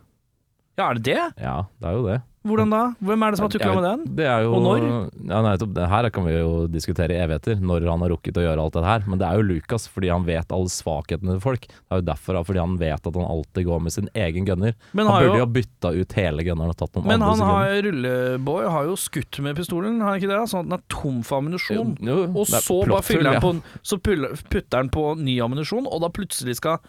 Ja, 0.77 0.89
er 0.89 0.99
det 0.99 1.03
det? 1.07 1.23
Ja, 1.41 1.57
det 1.81 1.89
er 1.89 1.97
jo 1.97 2.05
det. 2.07 2.17
Hvordan 2.47 2.71
da? 2.73 2.81
Hvem 3.03 3.23
er 3.27 3.31
det 3.31 3.37
som 3.39 3.45
har 3.47 3.53
tukla 3.53 3.73
med 3.75 3.85
den? 3.87 4.15
Det 4.17 4.25
er 4.25 4.41
jo, 4.45 4.53
Og 4.55 4.63
når? 4.65 4.85
Ja, 5.27 5.41
nei, 5.45 5.55
det 5.57 5.87
her 5.91 6.09
kan 6.15 6.25
vi 6.27 6.33
jo 6.37 6.51
diskutere 6.71 7.11
i 7.15 7.19
evigheter, 7.25 7.59
når 7.61 7.85
han 7.91 7.99
har 8.05 8.09
rukket 8.15 8.39
å 8.39 8.45
gjøre 8.45 8.63
alt 8.63 8.73
det 8.77 8.83
her. 8.87 9.03
Men 9.07 9.19
det 9.21 9.27
er 9.27 9.35
jo 9.41 9.45
Lucas 9.51 9.87
fordi 9.91 10.09
han 10.13 10.25
vet 10.27 10.51
alle 10.55 10.71
svakhetene 10.71 11.35
til 11.37 11.43
folk. 11.43 11.67
Det 11.67 11.91
er 11.91 12.01
jo 12.01 12.07
derfor, 12.07 12.39
fordi 12.47 12.59
han 12.63 12.77
vet 12.81 13.07
at 13.11 13.13
han 13.19 13.27
alltid 13.27 13.65
går 13.67 13.81
med 13.83 13.91
sin 13.97 14.09
egen 14.15 14.45
gunner. 14.47 14.73
Men 14.93 15.07
han 15.07 15.23
burde 15.27 15.37
jo- 15.37 15.45
ha 15.45 15.51
bytta 15.59 15.93
ut 16.01 16.13
hele 16.17 16.43
gunneren 16.47 16.69
og 16.73 16.77
tatt 16.77 16.93
noen 16.95 17.05
Men 17.07 17.21
andre 17.21 17.27
han 17.27 17.37
sin 17.37 17.45
har, 17.47 17.81
rulleboy 17.87 18.69
har 18.69 18.83
jo 18.85 18.95
skutt 18.95 19.39
med 19.43 19.55
pistolen, 19.55 19.99
har 20.01 20.13
han 20.15 20.19
ikke 20.21 20.31
det? 20.31 20.41
Sånn 20.49 20.65
at 20.65 20.69
den 20.69 20.77
er 20.79 20.83
tom 20.89 21.21
for 21.23 21.41
ammunisjon. 21.41 21.97
Jo, 22.01 22.15
jo, 22.25 22.31
Og 22.33 22.45
så 22.47 22.81
bare 22.87 23.03
fyller 23.03 23.33
han 23.37 23.41
på, 23.41 23.61
så 23.83 23.97
putter 24.01 24.77
han 24.77 24.89
på 24.89 25.17
ny 25.19 25.37
ammunisjon, 25.43 25.87
og 25.87 26.01
da 26.01 26.09
plutselig 26.09 26.55
skal 26.59 26.79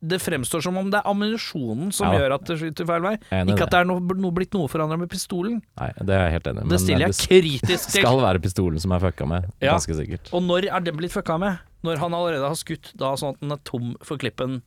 Det 0.00 0.20
fremstår 0.22 0.62
som 0.62 0.76
om 0.78 0.90
det 0.92 1.00
er 1.00 1.08
ammunisjonen 1.10 1.88
som 1.92 2.12
Ja. 2.12 2.20
gjør 2.20 2.34
at 2.36 2.44
det 2.46 2.58
skyter 2.60 2.86
feil 2.86 3.02
vei. 3.02 3.16
Enig 3.34 3.54
Ikke 3.56 3.64
at 3.66 3.70
det 3.72 3.78
er 3.80 3.84
noe, 3.84 3.98
no, 4.00 4.30
blitt 4.30 4.52
noe 4.54 4.68
forandra 4.70 4.96
med 4.98 5.08
pistolen. 5.10 5.60
Nei, 5.80 5.88
det 5.98 6.14
er 6.14 6.22
jeg 6.28 6.32
helt 6.36 6.46
enig 6.52 6.64
i. 6.64 6.68
Det 6.68 6.80
stiller 6.80 7.06
jeg 7.08 7.14
det 7.16 7.28
kritisk 7.28 7.90
til. 7.94 8.02
skal 8.06 8.20
være 8.22 8.38
pistolen 8.44 8.78
som 8.80 8.92
er 8.94 9.00
fucka 9.00 9.26
med, 9.26 9.48
Ja. 9.60 9.72
ganske 9.74 9.96
sikkert. 9.98 10.30
Og 10.32 10.42
når 10.46 10.68
er 10.70 10.80
den 10.80 10.96
blitt 10.96 11.12
fucka 11.12 11.38
med? 11.38 11.58
Når 11.82 11.98
han 11.98 12.14
allerede 12.14 12.46
har 12.46 12.54
skutt 12.54 12.92
da 12.96 13.14
sånn 13.18 13.34
at 13.34 13.40
den 13.40 13.52
er 13.52 13.58
tom 13.64 13.96
for 14.02 14.16
klippen 14.18 14.62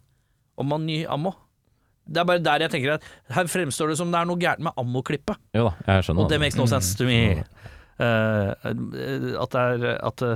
og 0.58 0.66
man 0.66 0.86
ny 0.86 1.06
ammo? 1.08 1.34
Det 2.12 2.18
er 2.18 2.26
bare 2.26 2.40
der 2.44 2.60
jeg 2.66 2.72
tenker 2.72 2.94
at 2.96 3.04
her 3.32 3.46
fremstår 3.48 3.88
det 3.94 3.98
som 3.98 4.12
det 4.12 4.20
er 4.20 4.26
noe 4.26 4.36
gærent 4.42 4.60
med 4.60 4.74
ammoklippet. 4.76 5.38
Jo 5.56 5.70
da, 5.70 5.74
jeg 5.88 6.04
skjønner 6.04 6.24
Og 6.26 6.30
det 6.30 6.36
det. 6.36 6.42
makes 6.42 6.58
no 6.58 6.66
sense 6.66 6.96
to 6.98 7.06
me. 7.06 7.44
Uh, 8.02 8.52
at 8.66 9.52
det 9.54 9.62
er 9.62 10.00
At 10.04 10.22
uh, 10.26 10.36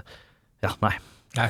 Ja, 0.63 0.71
nei. 0.81 0.93
Nei. 1.35 1.49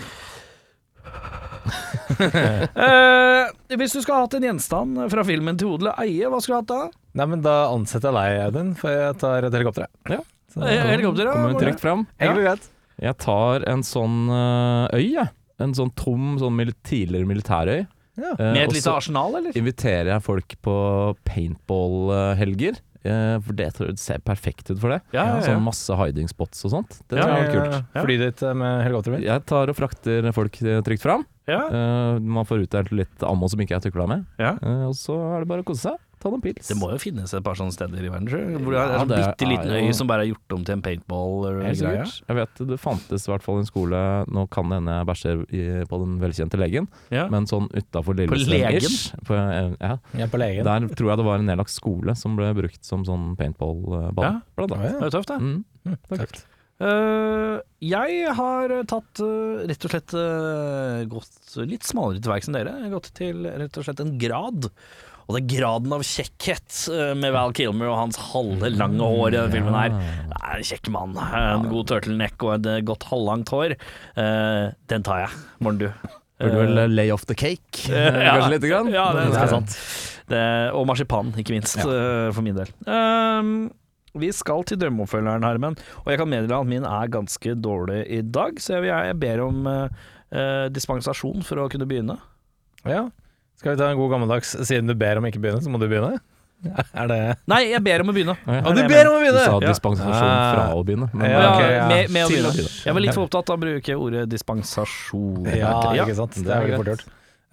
Eh, 2.16 3.50
hvis 3.80 3.96
du 3.96 4.02
skulle 4.02 4.22
hatt 4.24 4.36
en 4.38 4.46
gjenstand 4.46 5.00
fra 5.12 5.24
filmen 5.28 5.58
til 5.60 5.72
odel 5.76 5.90
og 5.92 5.98
eie, 6.04 6.30
hva 6.32 6.40
skulle 6.44 6.62
du 6.62 6.64
hatt 6.64 6.72
da? 6.72 7.02
Nei, 7.20 7.26
men 7.32 7.42
da 7.46 7.56
ansetter 7.74 8.14
jeg 8.14 8.38
deg, 8.38 8.44
Audun, 8.46 8.70
for 8.80 8.94
jeg 8.94 9.18
tar 9.22 9.48
et 9.48 9.56
helikopter. 9.58 9.88
Ja. 10.12 10.20
Så- 10.54 10.64
Eh, 10.64 10.86
Helikopter, 10.88 11.26
ja. 11.26 11.34
Kommer 11.34 11.50
vi 11.50 11.54
hun 11.58 11.64
trygt 11.66 11.82
fram. 11.84 12.08
Ja. 12.22 12.56
Jeg 13.02 13.18
tar 13.18 13.66
en 13.68 13.82
sånn 13.84 14.30
øh, 14.32 14.94
øy, 14.96 15.12
jeg. 15.18 15.30
En 15.60 15.74
sånn 15.74 15.92
tom 15.96 16.38
sånn 16.40 16.56
mil 16.56 16.72
tidligere 16.84 17.28
militærøy. 17.28 17.88
Ja. 18.18 18.32
Eh, 18.40 18.54
Med 18.54 18.62
et 18.70 18.74
lite 18.78 18.94
arsenal, 18.96 19.36
eller? 19.36 19.52
inviterer 19.60 20.14
jeg 20.14 20.24
folk 20.24 20.56
på 20.64 21.16
paintball-helger 21.26 22.78
Eh, 22.78 22.82
for 23.46 23.54
det 23.58 23.68
tror 23.76 23.90
jeg 23.92 24.00
ser 24.02 24.20
perfekt 24.26 24.72
ut 24.72 24.80
for 24.82 24.90
det. 24.96 25.02
Ja, 25.14 25.26
ja, 25.26 25.36
ja. 25.38 25.42
Sånn 25.46 25.64
masse 25.66 25.96
hiding 26.00 26.28
spots 26.32 26.64
og 26.66 26.72
sånt. 26.74 27.00
Det 27.10 27.18
Ja, 27.20 27.26
tror 27.28 27.36
jeg 27.36 27.46
er 27.46 27.54
kult. 27.54 27.86
Ja. 27.96 28.04
Fly 28.08 28.18
dit 28.22 28.44
eh, 28.44 28.54
med 28.54 28.84
helikopteret 28.86 29.16
mitt. 29.18 29.26
Jeg 29.28 29.46
tar 29.46 29.70
og 29.70 29.78
frakter 29.78 30.32
folk 30.36 30.62
eh, 30.64 30.82
trygt 30.86 31.02
fram. 31.06 31.26
Ja, 31.46 31.62
Eh, 31.70 32.20
man 32.26 32.46
får 32.50 32.64
utdelt 32.66 32.90
litt 32.92 33.22
ammo 33.28 33.46
som 33.52 33.60
ikke 33.62 33.76
er 33.78 33.84
tukla 33.86 34.08
med. 34.10 34.26
ja. 34.42 34.56
Eh, 34.62 34.86
og 34.90 34.96
så 34.98 35.14
er 35.36 35.44
det 35.44 35.48
bare 35.52 35.62
å 35.62 35.68
kose 35.68 35.92
seg. 35.92 36.00
Ta 36.20 36.32
noen 36.32 36.42
pils. 36.42 36.68
Det 36.68 36.78
må 36.80 36.90
jo 36.94 36.98
finnes 37.02 37.34
et 37.36 37.44
par 37.46 37.58
sånne 37.60 37.76
steder 37.76 38.02
i 38.06 38.10
verden, 38.10 38.28
tror 38.30 38.42
jeg. 38.42 38.62
Hvor 38.64 38.72
det 38.76 38.80
er 38.82 38.94
Ja, 38.96 39.02
en 39.02 39.12
bitte 39.12 39.50
liten 39.50 39.72
er 39.76 39.84
øy 39.86 39.94
som 39.94 40.08
bare 40.10 40.26
er 40.26 40.32
gjort 40.32 40.56
om 40.58 40.64
til 40.66 40.74
en 40.78 40.82
paintball. 40.86 41.36
Helt 41.62 41.82
greie. 41.82 42.06
sikkert. 42.06 42.30
Jeg 42.30 42.40
vet 42.40 42.64
det 42.72 42.80
fantes 42.80 43.28
i 43.28 43.32
hvert 43.32 43.46
fall 43.46 43.60
en 43.62 43.70
skole 43.70 44.02
Nå 44.32 44.46
kan 44.50 44.70
det 44.72 44.80
hende 44.80 44.96
jeg 44.96 45.10
bæsjer 45.12 45.44
på 45.90 46.00
den 46.02 46.18
velkjente 46.24 46.58
legen, 46.60 46.88
Ja. 47.12 47.28
men 47.30 47.46
sånn 47.46 47.70
utafor 47.76 48.16
på, 48.16 49.34
eh, 49.36 49.76
ja, 49.82 49.98
er 50.18 50.28
på 50.32 50.40
legen. 50.40 50.64
Der 50.64 50.88
tror 50.96 51.10
jeg 51.12 51.18
det 51.18 51.26
var 51.26 51.40
en 51.40 51.46
nedlagt 51.46 51.74
skole 51.74 52.16
som 52.16 52.36
ble 52.36 52.54
brukt 52.58 52.84
som 52.86 53.06
sånn 53.06 53.36
paintball-bane. 53.38 54.42
Ja. 54.42 54.42
Blant 54.56 54.76
annet. 54.76 54.92
ja. 54.92 55.00
Det 55.00 55.02
er 55.02 55.10
jo 55.10 55.16
tøft, 55.20 55.32
det. 55.32 55.40
Mm. 55.42 55.66
Mm, 55.86 55.98
tøft. 56.20 56.46
Uh, 56.76 57.62
jeg 57.80 58.26
har 58.36 58.72
tatt 58.84 59.22
uh, 59.24 59.64
rett 59.64 59.86
og 59.88 59.94
slett 59.94 60.12
uh, 60.20 61.06
gått 61.08 61.54
litt 61.64 61.88
smalere 61.88 62.20
til 62.20 62.34
verks 62.34 62.50
enn 62.52 62.58
dere. 62.58 62.74
Jeg 62.82 62.90
har 62.90 62.96
gått 62.98 63.12
til 63.16 63.46
rett 63.48 63.80
og 63.80 63.88
slett 63.88 64.02
en 64.04 64.18
grad. 64.20 64.68
Og 65.26 65.36
det 65.36 65.42
er 65.42 65.52
graden 65.56 65.96
av 65.96 66.04
kjekkhet 66.06 66.82
eh, 66.94 67.14
med 67.18 67.34
Val 67.36 67.56
Kilmer 67.58 67.92
og 67.92 68.00
hans 68.04 68.20
halve 68.32 68.70
lange 68.74 69.02
hår 69.02 69.30
i 69.32 69.38
denne 69.38 69.54
filmen 69.54 69.78
her. 69.78 69.96
Det 70.32 70.42
er 70.42 70.60
en 70.60 70.68
kjekk 70.72 70.92
mann. 70.94 71.16
En 71.18 71.70
god 71.72 71.90
turtleneck 71.92 72.46
og 72.46 72.58
et 72.58 72.70
eh, 72.74 72.84
godt 72.86 73.08
halvlangt 73.12 73.54
hår. 73.56 73.78
Eh, 74.22 74.66
den 74.92 75.08
tar 75.08 75.26
jeg. 75.26 75.42
Morgen, 75.66 75.82
du. 75.86 76.12
Burde 76.36 76.60
vel 76.60 76.92
lay 76.92 77.14
off 77.16 77.24
the 77.30 77.38
cake, 77.38 77.86
eh, 77.90 78.20
kanskje 78.28 78.52
lite 78.58 78.70
grann. 78.74 78.92
Ja, 78.94 79.08
det, 79.16 79.30
er 79.32 79.40
eh, 79.40 79.56
sant. 79.56 79.80
Det, 80.30 80.44
og 80.76 80.88
marsipan, 80.90 81.34
ikke 81.38 81.54
minst, 81.54 81.78
ja. 81.78 82.30
for 82.34 82.46
min 82.46 82.58
del. 82.58 82.72
Um, 82.90 83.68
vi 84.16 84.32
skal 84.32 84.64
til 84.68 84.80
drømmeoppfølgeren, 84.80 85.44
Herman, 85.44 85.76
og 86.04 86.12
jeg 86.12 86.22
kan 86.22 86.32
meddele 86.32 86.58
at 86.58 86.70
min 86.70 86.88
er 86.88 87.12
ganske 87.12 87.56
dårlig 87.60 88.06
i 88.16 88.22
dag, 88.24 88.62
så 88.64 88.80
jeg, 88.80 88.88
jeg 89.10 89.20
ber 89.20 89.44
om 89.44 89.68
eh, 89.68 90.06
eh, 90.32 90.66
dispensasjon 90.72 91.44
for 91.46 91.60
å 91.60 91.68
kunne 91.72 91.88
begynne. 91.90 92.16
Ja. 92.88 93.10
Skal 93.60 93.76
vi 93.76 93.80
ta 93.80 93.90
en 93.92 93.98
god 93.98 94.10
gammeldags 94.12 94.50
Siden 94.68 94.88
du 94.90 94.96
ber 95.00 95.18
om 95.22 95.26
ikke 95.30 95.40
begynne, 95.44 95.62
så 95.64 95.72
må 95.72 95.80
du 95.80 95.88
begynne? 95.88 96.18
Er 96.96 97.08
det 97.12 97.18
Nei, 97.52 97.60
jeg 97.74 97.82
ber 97.86 98.02
om 98.02 98.10
å 98.10 98.14
begynne. 98.16 98.36
Ja, 98.48 98.62
du 98.74 98.82
ber 98.90 99.10
om 99.12 99.16
å 99.18 99.20
Du 99.22 99.38
sa 99.38 99.56
begynne! 99.60 99.70
Dispensasjon 99.70 100.30
Ah. 100.32 100.54
fra 100.56 100.64
å 100.76 100.84
begynne. 100.88 101.10
Men, 101.14 101.30
Ja, 101.30 101.40
Ja, 101.40 101.50
ok, 101.52 101.62
ja. 101.76 101.88
med, 101.92 102.10
med 102.16 102.26
å 102.26 102.28
Til 102.32 102.40
å 102.40 102.50
begynne. 102.50 102.54
begynne. 102.56 102.86
Jeg 102.86 102.94
var 102.98 103.04
litt 103.06 103.14
for 103.18 103.28
opptatt 103.28 103.50
av 103.52 103.58
å 103.60 103.62
bruke 103.66 103.98
ordet 104.00 104.24
dispensasjon. 104.32 105.50
Ja, 105.56 105.74
ikke 105.94 106.16
sant. 106.18 106.40
Det 106.40 106.52
er 106.52 106.64
veldig 106.66 106.80
fort 106.82 106.92
gjort. 106.94 107.06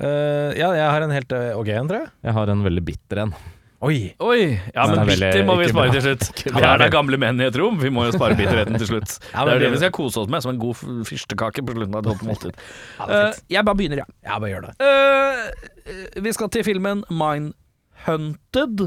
Eh, 0.02 0.52
ja, 0.58 0.70
jeg 0.74 0.86
har 0.90 1.02
en 1.04 1.10
helt 1.14 1.32
eh, 1.36 1.50
ok 1.58 1.68
en, 1.76 1.88
tror 1.90 1.98
jeg. 2.00 2.10
Jeg 2.24 2.32
har 2.38 2.54
en 2.54 2.62
veldig 2.64 2.84
bitter 2.84 3.22
en. 3.26 3.34
Oi! 3.82 4.12
Oi! 4.22 4.42
Ja, 4.76 4.84
men 4.86 5.00
er 5.02 5.08
bitter 5.08 5.40
må 5.48 5.56
vi 5.58 5.64
spare 5.66 5.88
bra. 5.90 5.94
til 5.96 6.04
slutt. 6.04 6.42
Vi 6.54 6.62
er 6.62 6.78
da 6.78 6.86
gamle 6.92 7.18
menn 7.18 7.40
i 7.42 7.48
et 7.48 7.56
rom, 7.58 7.80
vi 7.82 7.90
må 7.90 8.04
jo 8.06 8.12
spare 8.14 8.36
bitterheten 8.38 8.78
til 8.78 8.86
slutt. 8.92 9.16
Ja, 9.34 9.42
Det 9.48 9.56
er 9.56 9.64
det 9.64 9.70
vi 9.74 9.80
skal 9.82 9.90
kose 9.96 10.20
oss 10.22 10.30
med, 10.30 10.44
som 10.44 10.52
en 10.54 10.60
god 10.62 10.78
fyrstekake 11.08 11.64
på 11.66 11.74
slutten 11.74 11.96
av 11.98 12.06
et 12.12 12.22
måltid. 12.28 12.54
Ja, 13.00 13.08
fint. 13.08 13.40
jeg 13.56 13.66
bare 13.66 13.78
begynner, 13.80 14.04
jeg. 14.04 14.14
Bare 14.28 14.52
gjør 14.52 14.68
det. 14.68 14.74
Uh, 14.86 16.22
vi 16.28 16.34
skal 16.38 16.52
til 16.54 16.66
filmen 16.68 17.02
Mindhunted. 17.10 18.84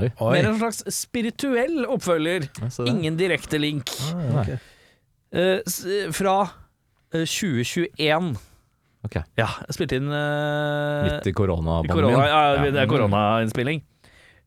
Oi. 0.00 0.08
Oi. 0.08 0.30
Mer 0.38 0.48
en 0.54 0.56
slags 0.62 0.80
spirituell 0.96 1.82
oppfølger. 1.92 2.48
Ja. 2.62 2.70
Ingen 2.88 3.18
direkte 3.20 3.60
link. 3.60 3.92
Ah, 4.16 4.40
ok. 4.46 4.54
Eh, 5.32 5.60
s- 5.68 5.84
fra 6.16 6.38
eh, 7.12 7.26
2021. 7.28 8.32
Okay. 9.04 9.22
Ja, 9.36 9.50
jeg 9.66 9.74
spilte 9.76 9.96
inn 10.00 10.08
uh, 10.08 11.02
Midt 11.08 11.26
i 11.28 11.32
korona, 11.36 11.80
ja, 11.84 11.96
Ja. 12.56 12.68
det 12.70 12.80
er 12.80 12.88
koronainnspilling. 12.88 13.82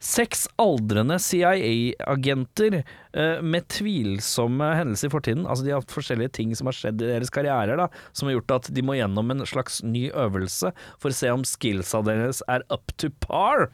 Seks 0.05 0.43
aldrende 0.61 1.17
CIA-agenter 1.21 2.77
uh, 2.83 3.41
med 3.41 3.65
tvilsomme 3.73 4.67
hendelser 4.77 5.09
i 5.09 5.13
fortiden. 5.15 5.47
Altså 5.49 5.65
De 5.65 5.73
har 5.73 5.81
hatt 5.81 5.95
forskjellige 5.95 6.35
ting 6.37 6.53
som 6.57 6.69
har 6.69 6.77
skjedd 6.77 7.01
i 7.01 7.09
deres 7.09 7.33
karrierer, 7.33 7.79
da, 7.79 7.89
som 8.13 8.29
har 8.29 8.37
gjort 8.37 8.55
at 8.59 8.69
de 8.75 8.85
må 8.85 8.99
gjennom 8.99 9.33
en 9.33 9.45
slags 9.49 9.81
ny 9.85 10.07
øvelse 10.13 10.71
for 11.01 11.09
å 11.09 11.17
se 11.17 11.33
om 11.33 11.45
skillsa 11.47 12.03
deres 12.05 12.43
er 12.51 12.65
up 12.73 12.93
to 13.01 13.09
par. 13.23 13.69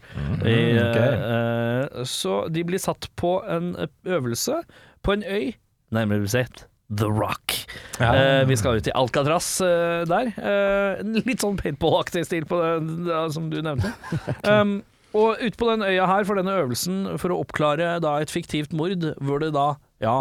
I, 0.47 0.57
ok. 0.79 0.99
eh, 1.03 2.01
så 2.07 2.41
de 2.53 2.63
blir 2.67 2.81
satt 2.81 3.11
på 3.19 3.39
en 3.51 3.73
øvelse 4.07 4.61
på 5.03 5.17
en 5.17 5.25
øy, 5.27 5.55
nærmere 5.91 6.23
besett 6.23 6.65
The 6.91 7.07
Rock. 7.07 7.55
Ja. 7.99 8.15
Eh, 8.15 8.47
vi 8.47 8.57
skal 8.59 8.79
ut 8.79 8.83
til 8.83 8.95
Alcatraz 8.95 9.47
eh, 9.63 10.01
der. 10.09 10.31
Eh, 10.35 11.03
litt 11.23 11.43
sånn 11.43 11.59
paintball-aktig 11.59 12.25
stil 12.27 12.47
på 12.49 12.59
det, 12.59 13.19
som 13.35 13.51
du 13.51 13.61
nevnte. 13.63 13.93
Um, 14.41 14.81
og 15.17 15.41
ute 15.41 15.59
på 15.59 15.67
den 15.67 15.83
øya 15.85 16.05
her 16.07 16.25
for 16.27 16.39
denne 16.39 16.53
øvelsen 16.61 17.17
for 17.21 17.33
å 17.33 17.41
oppklare 17.43 17.97
da 18.03 18.17
et 18.21 18.31
fiktivt 18.31 18.75
mord, 18.77 19.03
hvor 19.19 19.41
det 19.43 19.51
da, 19.55 19.73
ja, 20.03 20.17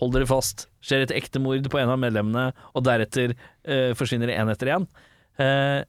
hold 0.00 0.14
dere 0.16 0.28
fast, 0.28 0.66
skjer 0.84 1.04
et 1.04 1.14
ekte 1.14 1.42
mord 1.42 1.66
på 1.70 1.80
en 1.80 1.92
av 1.92 2.00
medlemmene, 2.00 2.50
og 2.72 2.86
deretter 2.88 3.34
eh, 3.34 3.92
forsvinner 3.98 4.32
én 4.32 4.50
etter 4.52 4.72
én. 4.74 4.86
Eh, 5.42 5.80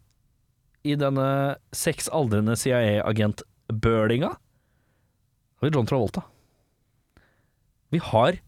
I 0.84 0.98
denne 1.00 1.28
seks 1.76 2.12
aldrende 2.12 2.58
CIA-agent-bølinga 2.60 4.34
har 4.34 5.70
vi 5.70 5.72
John 5.72 5.88
Travolta. 5.88 6.26
Vi 7.94 8.02
har 8.04 8.42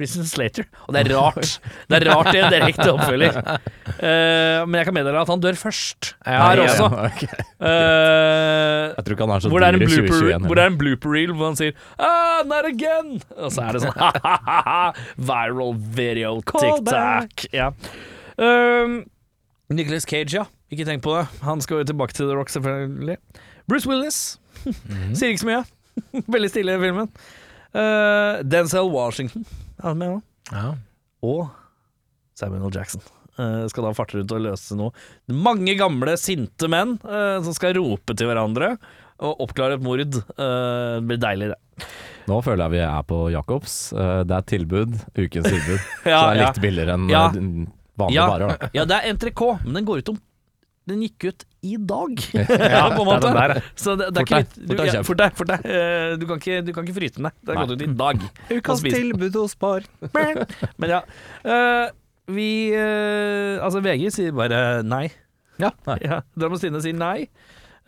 Christian 0.00 0.24
Slater, 0.28 0.64
og 0.86 0.94
det 0.96 1.02
er 1.04 1.12
rart. 1.18 1.58
Det 1.92 1.98
er 2.00 2.06
rart 2.08 2.30
i 2.32 2.40
en 2.40 2.52
direkte 2.54 2.86
oppfølger. 2.94 3.36
Uh, 4.00 4.64
men 4.64 4.78
jeg 4.80 4.88
kan 4.88 4.96
meddele 4.96 5.20
at 5.20 5.28
han 5.30 5.42
dør 5.44 5.58
først, 5.60 6.14
Ja, 6.24 6.38
her 6.48 6.62
ja, 6.62 6.68
også. 6.70 6.88
Ok. 7.10 7.24
Eh, 7.60 8.84
Jeg 8.96 9.04
tror 9.04 9.14
ikke 9.14 9.26
han 9.26 9.34
er 9.36 9.42
så 9.44 9.50
dyr 9.52 9.66
i 9.68 9.88
2021. 9.90 10.46
hvor 10.48 10.56
det 10.58 10.62
er 10.64 10.70
en 10.72 10.78
blooper 10.80 11.12
reel 11.14 11.32
hvor 11.36 11.50
han 11.50 11.58
sier 11.60 11.74
ah, 12.00 12.40
not 12.48 12.64
again! 12.68 13.18
Og 13.36 13.52
så 13.52 13.66
er 13.68 13.76
det 13.76 13.82
sånn 13.84 13.98
viral 15.30 15.74
video 16.00 16.32
tic-tac. 16.48 17.44
Ja. 17.54 17.70
Um, 18.40 19.02
Nicholas 19.70 20.08
Cage, 20.08 20.32
ja. 20.40 20.46
Ikke 20.72 20.86
tenk 20.88 21.02
på 21.04 21.12
det. 21.18 21.26
Han 21.44 21.60
skal 21.60 21.82
jo 21.82 21.90
tilbake 21.90 22.14
til 22.16 22.30
The 22.30 22.38
Rock, 22.38 22.50
selvfølgelig. 22.54 23.18
Bruce 23.68 23.88
Willis. 23.90 24.20
Sier 25.18 25.32
ikke 25.34 25.42
så 25.44 25.50
mye. 25.50 25.62
Veldig 26.30 26.50
stille 26.52 26.74
i 26.78 26.82
filmen. 26.82 27.10
Uh, 27.74 28.40
Denzel 28.50 28.88
Washington 28.90 29.44
er 29.84 29.94
med 29.94 30.08
nå. 30.14 30.20
Ja. 30.52 30.74
Og 31.22 31.48
Samuel 32.38 32.66
L. 32.68 32.74
Jackson. 32.74 33.02
eh, 33.38 33.66
skal 33.72 33.84
da 33.86 33.92
farte 33.96 34.18
rundt 34.18 34.32
og 34.36 34.42
løse 34.44 34.76
noe. 34.78 34.92
Mange 35.32 35.74
gamle, 35.78 36.16
sinte 36.20 36.68
menn 36.72 36.98
eh, 37.04 37.38
som 37.44 37.54
skal 37.56 37.74
rope 37.78 38.16
til 38.16 38.26
hverandre 38.30 38.74
og 39.20 39.42
oppklare 39.44 39.76
et 39.76 39.82
mord. 39.84 40.00
Eh, 40.00 40.14
det 41.00 41.04
blir 41.08 41.20
deilig, 41.20 41.50
det. 41.52 41.84
Nå 42.30 42.38
føler 42.44 42.64
jeg 42.66 42.74
vi 42.76 42.80
er 42.86 43.02
på 43.08 43.18
Jacobs. 43.32 43.76
Eh, 43.92 44.22
Det 44.28 44.36
er 44.38 44.48
tilbud, 44.54 44.96
ukens 45.18 45.46
tilbud. 45.48 45.78
så 46.04 46.08
det 46.08 46.16
er 46.16 46.40
ja. 46.40 46.48
litt 46.48 46.60
billigere 46.64 46.96
enn 46.96 47.08
Ja. 47.12 47.26
vanlige 48.00 48.16
Ja. 48.16 48.26
varer. 48.30 48.68
Ja, 48.76 48.84
det 48.88 48.96
er 49.00 49.12
NTRK, 49.14 49.42
men 49.64 49.74
den 49.80 49.84
går 49.88 49.98
ut 50.04 50.08
om 50.14 50.20
Den 50.90 51.04
gikk 51.06 51.28
ut 51.30 51.44
i 51.62 51.76
dag, 51.78 52.20
Ja, 52.74 52.84
på 52.90 53.02
en 53.04 53.06
er 53.06 53.08
måte. 53.08 53.30
Det 53.30 53.32
der. 53.36 53.64
Så 53.78 53.94
det, 54.00 54.08
det 54.16 54.22
er 54.22 54.26
ikke 54.26 54.40
litt- 54.42 54.58
du, 54.70 54.84
ja. 54.90 55.02
Fort 55.06 55.20
deg, 55.22 55.34
fort 55.38 55.50
deg. 55.52 55.64
Eh, 55.70 56.14
Du 56.20 56.26
kan 56.26 56.40
ikke, 56.42 56.60
du 56.66 56.72
kan 56.76 56.86
ikke 56.88 56.96
fryte 56.98 57.20
den, 57.20 57.28
nei. 57.28 57.32
Det 57.44 57.52
har 57.54 57.60
Nei. 57.60 57.64
gått 57.68 57.74
ut 57.76 57.86
i 57.86 57.90
dag. 58.00 58.28
Ukas 58.58 58.84
tilbud 58.86 59.38
hos 59.40 59.54
Spar. 59.56 59.86
Men 60.80 60.94
ja. 60.96 61.00
eh, 61.44 61.90
vi 62.30 62.48
eh, 62.76 63.56
Altså, 63.62 63.82
VG 63.84 64.08
sier 64.14 64.34
bare 64.36 64.60
nei. 64.86 65.06
Ja. 65.60 65.70
ja 66.00 66.20
Drammens 66.38 66.62
Tidende 66.64 66.80
sier 66.84 66.96
nei. 66.96 67.28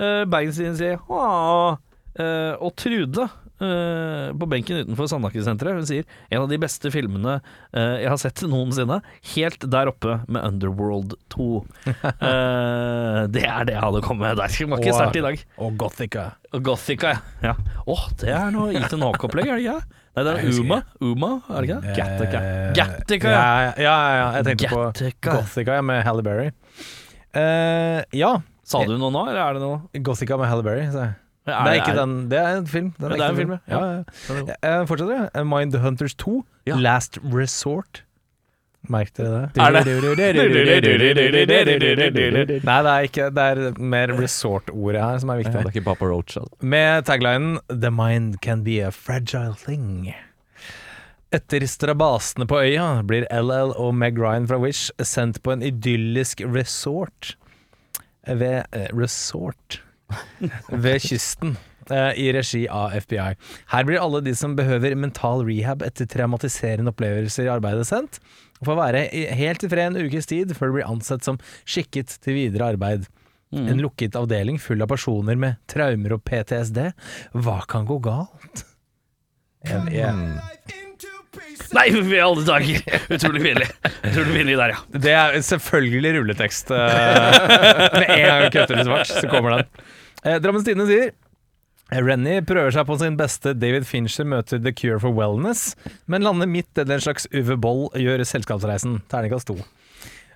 Uh, 0.00 0.24
Bergens 0.28 0.58
Tidende 0.60 0.76
sier 0.80 0.98
åh. 1.08 1.78
Eh, 2.12 2.52
og 2.60 2.74
Trude 2.76 3.24
eh, 3.64 4.28
på 4.36 4.48
benken 4.50 4.82
utenfor 4.82 5.08
Sandaker-senteret 5.10 5.78
Hun 5.80 5.88
sier 5.88 6.04
en 6.28 6.42
av 6.42 6.50
de 6.50 6.58
beste 6.60 6.90
filmene 6.92 7.38
uh, 7.40 7.96
jeg 8.02 8.10
har 8.10 8.20
sett 8.20 8.44
noensinne. 8.52 9.00
Helt 9.34 9.66
der 9.72 9.92
oppe 9.92 10.20
med 10.26 10.42
Underworld 10.42 11.16
2. 11.34 11.48
uh, 11.88 13.22
det 13.34 13.46
er 13.46 13.68
det 13.68 13.76
jeg 13.78 13.84
hadde 13.86 14.04
kommet 14.04 14.26
med. 14.26 14.42
Det 14.42 14.68
var 14.68 14.82
ikke 14.82 14.96
sterkt 14.98 15.20
i 15.22 15.26
dag. 15.26 15.42
Og 15.62 15.76
Gothica. 15.80 16.28
Gothica, 16.52 17.16
ja. 17.44 17.56
Å, 17.86 17.92
Åh, 17.92 18.06
det 18.20 18.32
er 18.34 18.52
noe 18.54 18.72
Ethan 18.76 19.04
Hawke-opplegg, 19.04 19.48
er 19.48 19.60
det 19.60 19.66
ikke? 19.66 20.00
Nei, 20.12 20.24
det 20.26 20.32
er 20.32 20.58
Uma. 20.60 20.78
Uma, 21.00 21.30
er 21.48 21.64
det 21.64 21.68
ikke? 21.68 21.78
det? 21.80 21.94
Gattaca. 21.96 22.40
Eh, 22.42 22.72
Gattaca, 22.76 23.30
ja. 23.32 23.38
ja. 23.38 23.70
Ja, 23.70 23.72
ja, 23.86 23.94
ja. 24.18 24.26
Jeg 24.36 24.48
tenkte 24.50 24.72
på 24.72 24.82
Gothica 25.28 25.78
med 25.88 26.02
Halle 26.04 26.24
Berry. 26.26 26.50
Eh, 27.32 28.00
ja. 28.20 28.34
Sa 28.68 28.82
du 28.84 28.92
noe 28.98 29.12
nå, 29.12 29.24
eller 29.30 29.40
er 29.40 29.56
det 29.56 29.64
noe? 29.64 30.02
Gothica 30.04 30.36
med 30.40 30.52
Halle 30.52 30.66
Berry. 30.66 30.84
sa 30.92 31.06
jeg. 31.08 31.16
Er, 31.46 31.64
det 31.64 31.70
er 31.72 31.74
ikke 31.80 31.98
den, 31.98 32.30
det 32.30 32.38
er 32.38 32.56
en 32.56 32.66
film. 32.70 32.92
Den 33.00 33.04
er 33.04 33.08
det 33.16 33.24
er 33.24 33.28
en 33.28 33.36
film, 33.36 33.48
film, 33.48 33.58
ja. 33.68 33.84
ja. 33.84 33.90
ja. 33.96 34.02
ja. 34.62 34.80
Eh, 34.80 34.86
Fortsetter 34.86 35.14
jeg. 35.16 35.28
Eh, 35.34 35.46
Mind 35.46 35.74
Hunters 35.82 36.14
2, 36.14 36.44
Ja. 36.66 36.76
Last 36.78 37.18
Resort. 37.34 38.04
Merk 38.90 39.12
dere 39.16 39.30
det? 39.30 39.50
Er 39.62 39.70
det? 39.70 39.86
Nei, 42.66 42.78
det 42.82 42.90
er 42.92 43.00
ikke 43.06 43.28
Det 43.30 43.42
er 43.42 43.72
mer 43.78 44.08
resort-ordet 44.18 45.02
her 45.02 45.18
som 45.22 45.28
er 45.30 45.36
viktig. 45.42 45.54
Det 45.54 45.60
er 45.62 45.68
ikke 45.70 45.84
Papa 45.86 46.04
Roach. 46.10 46.36
Altså. 46.40 46.54
Med 46.60 47.02
taglinen 47.06 47.58
'The 47.68 47.90
mind 47.90 48.34
can 48.42 48.64
be 48.64 48.80
a 48.82 48.90
fragile 48.90 49.54
thing'. 49.54 50.14
Etter 51.32 51.66
strabasene 51.66 52.46
på 52.46 52.58
øya 52.60 53.02
blir 53.06 53.26
LL 53.30 53.72
og 53.78 53.94
Meg 53.94 54.18
Ryan 54.18 54.48
fra 54.48 54.58
Wish 54.58 54.90
sendt 55.00 55.42
på 55.42 55.52
en 55.54 55.62
idyllisk 55.62 56.40
resort 56.44 57.36
ved 58.26 58.62
eh, 58.72 58.88
Resort 58.92 59.82
ved 60.84 61.02
kysten 61.04 61.56
eh, 61.90 62.12
i 62.20 62.28
regi 62.36 62.64
av 62.68 62.94
FBI. 63.04 63.32
Her 63.74 63.88
blir 63.88 64.02
alle 64.02 64.22
de 64.24 64.34
som 64.38 64.56
behøver 64.58 64.94
mental 64.98 65.44
rehab 65.48 65.82
etter 65.86 66.08
traumatiserende 66.10 66.92
opplevelser 66.94 67.48
i 67.48 67.52
arbeidet 67.52 67.88
sendt, 67.88 68.20
og 68.60 68.70
får 68.70 68.78
være 68.78 69.06
helt 69.40 69.64
i 69.66 69.72
fred 69.72 69.90
en 69.90 70.06
ukes 70.06 70.28
tid 70.30 70.52
før 70.54 70.70
de 70.70 70.78
blir 70.78 70.90
ansett 70.90 71.26
som 71.26 71.40
skikket 71.64 72.18
til 72.22 72.38
videre 72.38 72.72
arbeid. 72.74 73.08
En 73.52 73.82
lukket 73.84 74.14
avdeling 74.16 74.56
full 74.62 74.80
av 74.80 74.88
personer 74.88 75.36
med 75.36 75.58
traumer 75.68 76.14
og 76.16 76.22
PTSD. 76.24 76.78
Hva 77.36 77.58
kan 77.68 77.84
gå 77.84 77.98
galt? 78.00 78.62
En, 79.68 79.90
en. 79.92 80.22
Nei, 81.76 81.84
i 81.92 82.20
alle 82.20 82.44
dager! 82.46 82.80
Utrolig 83.12 83.42
pinlig. 83.44 83.68
Utrolig 84.08 84.34
pinlig 84.38 84.56
der, 84.56 84.72
ja. 84.72 84.80
Det 85.04 85.12
er 85.16 85.36
selvfølgelig 85.44 86.14
rulletekst. 86.16 86.72
eh, 86.72 87.36
med 87.98 88.08
en 88.08 88.24
gang 88.24 88.42
vi 88.46 88.50
kutter 88.56 88.78
litt 88.80 88.88
svart, 88.88 89.12
så 89.12 89.28
kommer 89.28 89.58
den. 89.58 89.84
Eh, 90.22 90.38
Drammens 90.42 90.66
Tidende 90.66 90.86
sier 90.90 91.12
Renny 91.92 92.38
prøver 92.48 92.72
seg 92.72 92.86
på 92.88 92.96
sin 93.00 93.18
beste 93.18 93.52
David 93.58 93.84
Fincher 93.84 94.24
møter 94.24 94.62
The 94.62 94.72
Cure 94.72 95.00
for 95.02 95.12
Wellness, 95.12 95.74
men 96.08 96.24
lander 96.24 96.48
midt 96.48 96.78
i 96.80 96.86
en 96.86 97.02
slags 97.04 97.26
Uwe 97.34 97.58
Boll 97.60 97.82
gjør 98.00 98.22
selskapsreisen. 98.24 99.02
Terningkast 99.12 99.50
to. 99.50 99.58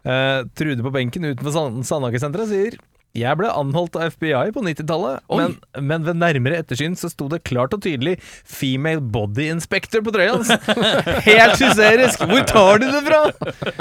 Eh, 0.04 0.42
Trude 0.58 0.84
på 0.84 0.92
benken 0.92 1.24
utenfor 1.30 1.54
Sand 1.54 1.86
Sandaker-senteret 1.88 2.52
sier 2.52 2.76
jeg 3.16 3.38
ble 3.40 3.48
anholdt 3.48 3.96
av 3.96 4.10
FBI 4.12 4.50
på 4.52 4.60
90-tallet, 4.60 5.22
men, 5.38 5.54
men 5.80 6.04
ved 6.04 6.18
nærmere 6.20 6.58
ettersyn 6.60 6.96
så 7.00 7.08
sto 7.08 7.30
det 7.32 7.38
klart 7.48 7.72
og 7.72 7.80
tydelig 7.86 8.18
'Female 8.20 9.00
Body 9.00 9.46
Inspector' 9.54 10.04
på 10.04 10.12
trøya 10.12 10.34
hans. 10.36 10.50
Helt 11.30 11.56
hysterisk! 11.62 12.26
Hvor 12.28 12.44
tar 12.50 12.82
du 12.82 12.88
det 12.90 13.02
fra? 13.06 13.22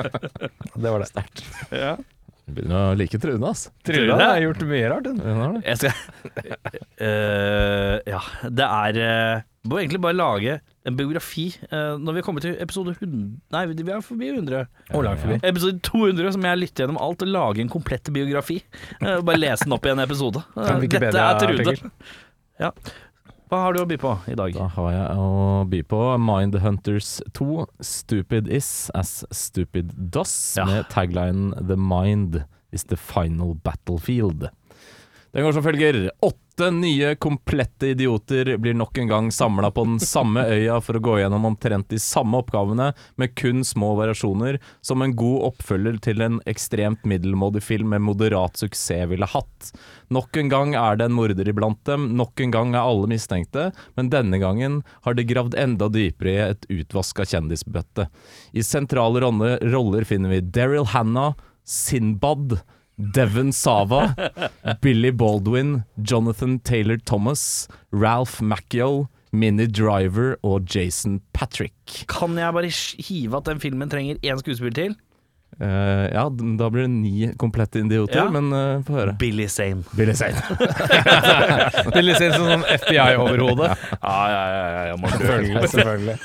Det 0.85 0.91
var 0.91 1.03
det. 1.03 1.09
Sterkt. 1.11 1.43
Begynner 2.45 2.91
å 2.91 2.97
like 2.97 3.17
Trune, 3.21 3.49
ass. 3.49 3.65
Trune 3.85 4.15
har 4.21 4.37
gjort 4.43 4.61
mye 4.69 4.89
rart. 4.91 5.07
hun. 5.09 5.17
Hun. 5.17 5.57
Jeg 5.65 5.79
skal 5.81 5.93
uh, 7.01 7.95
Ja, 8.13 8.19
det 8.45 8.67
er 8.67 8.99
uh, 9.01 9.45
Må 9.65 9.79
egentlig 9.81 10.01
bare 10.03 10.17
lage 10.17 10.59
en 10.85 10.99
biografi 10.99 11.47
uh, 11.71 11.95
når 11.97 12.19
vi 12.19 12.23
kommer 12.27 12.45
til 12.45 12.53
episode 12.61 12.93
100 12.99 13.39
Nei, 13.55 13.63
vi 13.71 13.87
er 13.89 14.03
forbi 14.05 14.29
100. 14.29 14.67
Og 14.93 15.07
langt 15.07 15.23
forbi. 15.23 15.39
Episode 15.41 15.81
200, 15.89 16.35
som 16.37 16.45
jeg 16.45 16.61
lytter 16.61 16.85
gjennom 16.85 17.01
alt 17.01 17.25
og 17.25 17.33
lager 17.33 17.65
en 17.65 17.73
komplett 17.73 18.13
biografi. 18.13 18.59
Uh, 19.01 19.17
bare 19.25 19.41
lese 19.41 19.65
den 19.65 19.73
opp 19.73 19.89
i 19.89 19.95
en 19.95 20.05
episode. 20.05 20.45
Uh, 20.53 20.77
Dette 20.85 21.09
er 21.17 21.41
Trude. 21.41 21.75
Ja. 22.61 22.69
Hva 23.45 23.59
har 23.61 23.75
du 23.75 23.81
å 23.83 23.85
by 23.87 23.97
på 24.01 24.11
i 24.31 24.35
dag? 24.37 24.55
Da 24.57 24.65
har 24.73 24.91
jeg 24.95 25.17
å 25.21 25.65
by 25.69 25.81
på 25.85 25.99
Mindhunters 26.17 27.19
2, 27.37 27.65
Stupid 27.85 28.47
Is 28.49 28.89
as 28.97 29.19
Stupid 29.31 29.93
Does, 30.11 30.33
Ja. 30.57 30.65
med 30.65 30.89
tagline 30.89 31.53
The 31.67 31.77
Mind 31.77 32.43
is 32.71 32.83
the 32.85 32.97
final 32.97 33.53
battlefield. 33.53 34.49
Den 35.36 35.43
går 35.43 35.51
som 35.51 35.63
følger. 35.65 35.97
Åtte 36.23 36.69
nye 36.71 37.09
komplette 37.19 37.89
idioter 37.91 38.53
blir 38.57 38.73
nok 38.73 38.95
en 39.01 39.09
gang 39.09 39.25
samla 39.36 39.67
på 39.75 39.83
den 39.83 39.97
samme 39.99 40.45
øya 40.47 40.77
for 40.79 40.95
å 40.95 41.01
gå 41.03 41.17
gjennom 41.19 41.43
omtrent 41.49 41.89
de 41.91 41.97
samme 41.99 42.39
oppgavene, 42.39 42.93
med 43.19 43.33
kun 43.36 43.65
små 43.67 43.89
variasjoner, 43.99 44.61
som 44.79 45.03
en 45.03 45.11
god 45.19 45.49
oppfølger 45.49 45.97
til 46.05 46.23
en 46.23 46.38
ekstremt 46.47 47.03
middelmådig 47.03 47.65
film 47.67 47.91
med 47.91 48.05
moderat 48.07 48.55
suksess 48.63 49.09
ville 49.11 49.27
hatt. 49.27 49.73
Nok 50.07 50.39
en 50.39 50.53
gang 50.53 50.71
er 50.79 51.01
det 51.01 51.09
en 51.09 51.17
morder 51.17 51.51
iblant 51.51 51.83
dem, 51.83 52.07
nok 52.15 52.39
en 52.39 52.55
gang 52.55 52.71
er 52.71 52.88
alle 52.88 53.11
mistenkte, 53.11 53.73
men 53.99 54.13
denne 54.13 54.39
gangen 54.39 54.86
har 55.03 55.19
de 55.19 55.27
gravd 55.27 55.59
enda 55.59 55.91
dypere 55.91 56.31
i 56.31 56.45
et 56.45 56.69
utvaska 56.77 57.27
kjendisbøtte. 57.27 58.07
I 58.55 58.63
sentrale 58.63 59.19
roller 59.19 60.07
finner 60.07 60.31
vi 60.31 60.39
Daryl 60.47 60.88
Hannah, 60.95 61.36
Sinbad, 61.67 62.61
Devon 62.97 63.51
Sava, 63.51 64.15
Billy 64.81 65.11
Baldwin, 65.11 65.83
Jonathan 66.01 66.59
Taylor 66.59 66.97
Thomas, 66.97 67.67
Ralph 67.91 68.41
Macchio, 68.41 69.09
Minnie 69.35 69.67
Driver 69.67 70.35
og 70.43 70.69
Jason 70.73 71.19
Patrick. 71.33 72.05
Kan 72.07 72.37
jeg 72.39 72.53
bare 72.55 72.71
hive 73.03 73.37
at 73.37 73.49
den 73.49 73.59
filmen 73.59 73.91
trenger 73.91 74.15
én 74.23 74.39
skuespiller 74.39 74.73
til? 74.73 74.95
Eh, 75.59 76.13
ja, 76.13 76.29
da 76.59 76.69
blir 76.69 76.81
det 76.81 76.87
ni 76.91 77.33
komplette 77.37 77.79
idioter, 77.79 78.17
Ja. 78.17 78.29
men 78.29 78.51
uh, 78.53 78.81
få 78.83 78.97
høre. 78.97 79.13
Billy 79.19 79.47
Sane. 79.47 79.83
Billy 79.95 80.11
Sane 80.13 80.35
Billy 81.95 82.15
Sane 82.17 82.33
som 82.35 82.49
sånn 82.49 82.65
FBI-overhode. 82.75 83.69
Ja, 84.01 84.17
ja, 84.31 84.41
ja, 84.51 84.65
ja, 84.73 84.81
ja 84.89 85.11
Selvfølgelig. 85.13 85.69
selvfølgelig. 85.71 86.17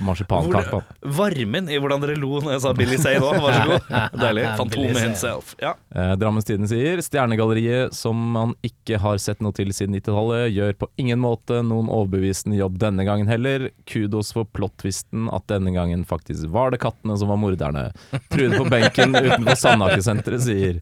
Marsipankake. 0.08 0.82
Varmen 1.16 1.70
i 1.72 1.78
hvordan 1.80 2.04
dere 2.04 2.18
lo 2.20 2.42
når 2.44 2.56
jeg 2.58 2.64
sa 2.66 2.74
Billy 2.76 2.98
Sane 3.00 3.22
òg, 3.24 3.40
vær 3.40 3.56
så 3.56 3.64
god. 3.70 3.96
Deilig. 4.24 4.44
Fantomet 4.60 5.00
himself. 5.00 5.54
Ja. 5.62 5.72
Uh, 5.96 6.12
Drammens 6.20 6.50
sier 6.68 7.00
Stjernegalleriet, 7.04 7.96
som 7.96 8.20
man 8.36 8.52
ikke 8.66 9.00
har 9.00 9.16
sett 9.22 9.40
noe 9.44 9.56
til 9.56 9.72
siden 9.72 9.96
90-tallet, 9.96 10.50
gjør 10.52 10.76
på 10.84 10.90
ingen 11.00 11.22
måte 11.24 11.62
noen 11.64 11.88
overbevisende 11.88 12.60
jobb 12.60 12.76
denne 12.84 13.08
gangen 13.08 13.32
heller. 13.32 13.70
Kudos 13.88 14.34
for 14.36 14.44
plot-twisten 14.52 15.30
at 15.32 15.48
denne 15.48 15.72
gangen 15.72 16.04
faktisk 16.04 16.52
var 16.52 16.74
det 16.76 16.82
kattene 16.84 17.16
som 17.16 17.32
var 17.32 17.40
morderne. 17.40 17.88
Trude 18.32 18.58
på 18.58 18.66
benken 18.70 19.14
utenfor 19.14 19.58
Sandaker-senteret 19.60 20.44
sier 20.46 20.80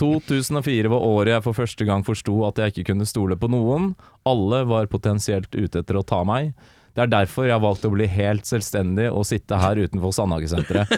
2004 0.00 0.90
var 0.92 1.06
året 1.06 1.36
jeg 1.36 1.44
for 1.44 1.56
første 1.56 1.86
gang 1.88 2.04
forsto 2.06 2.40
at 2.48 2.60
jeg 2.60 2.74
ikke 2.74 2.90
kunne 2.92 3.08
stole 3.08 3.38
på 3.38 3.50
noen. 3.52 3.92
Alle 4.28 4.62
var 4.68 4.90
potensielt 4.92 5.52
ute 5.54 5.82
etter 5.82 5.98
å 5.98 6.06
ta 6.06 6.22
meg. 6.26 6.52
Det 6.92 7.06
er 7.06 7.12
derfor 7.12 7.46
jeg 7.46 7.54
har 7.54 7.62
valgt 7.64 7.86
å 7.88 7.92
bli 7.94 8.04
helt 8.10 8.44
selvstendig 8.48 9.06
og 9.08 9.24
sitte 9.24 9.56
her 9.56 9.80
utenfor 9.80 10.12
Sandhagesenteret. 10.12 10.90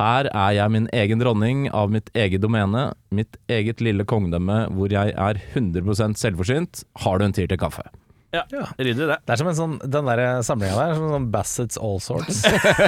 Her 0.00 0.30
er 0.32 0.56
jeg 0.56 0.74
min 0.74 0.88
egen 0.96 1.22
dronning 1.22 1.68
av 1.70 1.92
mitt 1.94 2.10
eget 2.18 2.42
domene, 2.42 2.88
mitt 3.14 3.38
eget 3.46 3.84
lille 3.84 4.06
kongedømme 4.08 4.64
hvor 4.74 4.90
jeg 4.90 5.14
er 5.14 5.38
100% 5.54 6.18
selvforsynt. 6.18 6.82
Har 7.04 7.22
du 7.22 7.28
en 7.28 7.36
tier 7.36 7.50
til 7.52 7.62
kaffe? 7.62 7.86
Ja. 8.34 8.42
Ryddig, 8.78 9.06
det. 9.08 9.16
Det 9.26 9.32
er 9.34 9.38
som 9.40 9.48
en 9.50 9.56
sånn, 9.58 9.74
Den 9.90 10.08
der 10.10 10.22
samlinga 10.46 10.74
der, 10.76 10.94
som 10.96 11.04
en 11.06 11.14
sånn 11.14 11.28
Bassets 11.32 11.78
All 11.78 12.00
Sorts. 12.02 12.42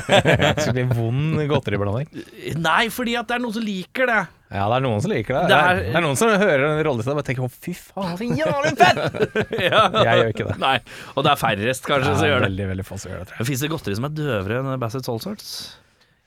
Skikkelig 0.62 0.84
vond 0.96 1.38
godteriblanding. 1.50 2.10
Nei, 2.58 2.88
fordi 2.92 3.14
at 3.20 3.28
det 3.30 3.38
er 3.38 3.42
noen 3.44 3.54
som 3.56 3.64
liker 3.64 4.10
det. 4.10 4.18
Ja, 4.48 4.64
det 4.72 4.76
er 4.78 4.84
noen 4.84 5.02
som 5.04 5.12
liker 5.12 5.36
det. 5.36 5.42
Det 5.50 5.56
er- 5.58 5.70
er, 5.78 5.80
det 5.92 5.96
er 6.00 6.04
noen 6.06 6.16
som 6.20 6.30
hører 6.32 6.62
den 6.64 6.82
rollelista 6.86 7.12
og 7.12 7.18
bare 7.20 7.28
tenker 7.28 7.44
'å, 7.44 7.50
fy 7.52 7.74
faen, 7.76 8.14
så 8.16 8.24
jævlig 8.24 8.74
fett'! 8.80 9.58
Ja. 9.68 9.82
Jeg 10.04 10.14
gjør 10.22 10.30
ikke 10.32 10.46
det. 10.48 10.58
Nei, 10.62 10.76
Og 11.16 11.24
det 11.24 11.32
er 11.32 11.40
færrest 11.42 11.84
kanskje 11.88 12.14
som 12.16 12.24
gjør 12.28 12.40
det. 12.40 12.48
Veldig, 12.50 12.68
veldig 12.74 12.86
få 12.88 12.98
som 12.98 13.12
gjør 13.12 13.18
det, 13.24 13.28
tror 13.28 13.38
jeg. 13.42 13.46
Fins 13.52 13.60
det 13.64 13.70
godteri 13.74 13.96
som 13.98 14.04
er 14.08 14.14
døvere 14.16 14.60
enn 14.62 14.80
Bassets 14.80 15.08
Allsorts? 15.12 15.50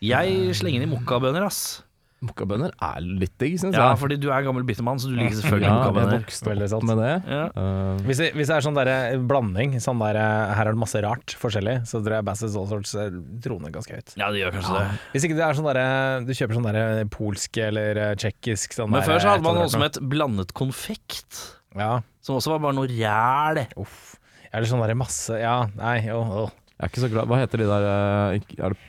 Jeg 0.02 0.56
slenger 0.58 0.82
inn 0.82 0.90
i 0.90 0.94
mokkabønner, 0.96 1.46
ass. 1.46 1.82
Mokkabønner 2.22 2.70
er 2.86 3.00
litt 3.02 3.34
digg, 3.42 3.56
syns 3.58 3.74
Ja, 3.74 3.88
jeg. 3.90 3.98
fordi 3.98 4.18
du 4.22 4.28
er 4.30 4.44
gammel 4.46 4.62
bittermann, 4.68 5.00
så 5.02 5.10
du 5.10 5.16
liker 5.18 5.34
selvfølgelig 5.40 5.66
Ja, 5.66 5.72
jeg 5.74 5.82
mokkabønner. 5.82 6.20
vokste 6.22 6.50
Veldig 6.52 6.68
sant. 6.70 6.84
med 6.86 7.00
det. 7.02 7.14
Ja. 7.34 7.40
Uh, 7.56 7.98
Hvis 8.06 8.20
det, 8.22 8.28
hvis 8.38 8.52
det 8.52 8.56
er 8.60 8.66
sånn 8.68 8.78
der 8.78 8.92
blanding, 9.32 9.74
sånn 9.82 10.04
der, 10.04 10.20
her 10.54 10.70
er 10.70 10.76
det 10.76 10.82
masse 10.84 11.02
rart 11.02 11.34
forskjellig, 11.42 11.76
så 11.90 12.02
tror 12.06 12.20
jeg 12.20 12.28
Bassets 12.30 12.56
All 12.62 12.68
Sorts 12.70 12.94
eh, 12.94 13.10
troner 13.42 13.74
ganske 13.74 13.98
høyt. 13.98 14.14
ja, 14.22 14.30
det 14.30 14.44
gjør 14.44 14.54
kanskje 14.60 14.78
det. 14.78 14.86
Hvis 15.16 15.26
ikke 15.26 15.40
det 15.42 15.46
er 15.48 15.58
sånn 15.58 15.70
der, 15.72 15.82
du 16.30 16.32
kjøper 16.38 16.60
sånn 16.60 16.70
der 16.70 17.06
polsk 17.18 17.58
eller 17.58 18.02
eh, 18.06 18.14
tsjekkisk 18.22 18.78
sånn 18.78 18.92
Men 18.94 19.02
der, 19.02 19.10
før 19.10 19.20
så 19.26 19.34
hadde 19.34 19.48
man 19.50 19.58
eh, 19.58 19.66
noe 19.66 19.74
som 19.74 19.82
het 19.88 19.98
blandet 20.14 20.54
konfekt. 20.54 21.42
Ja, 21.74 22.02
Som 22.22 22.38
også 22.38 22.54
var 22.54 22.60
bare 22.68 22.78
noe 22.78 22.86
ræl. 22.92 23.66
uff. 23.82 24.18
Eller 24.54 24.68
sånn 24.70 24.82
der 24.86 24.94
masse 25.00 25.38
Ja, 25.42 25.64
nei, 25.80 26.04
åh, 26.12 26.36
oh. 26.46 26.50
Jeg 26.76 26.84
er 26.86 26.90
ikke 26.92 27.02
så 27.06 27.10
glad 27.14 27.30
Hva 27.30 27.38
heter 27.40 27.62
de 27.62 27.68
der 27.70 27.86
eh, 27.88 28.40
er 28.62 28.74
det, 28.74 28.78
eh, 28.78 28.88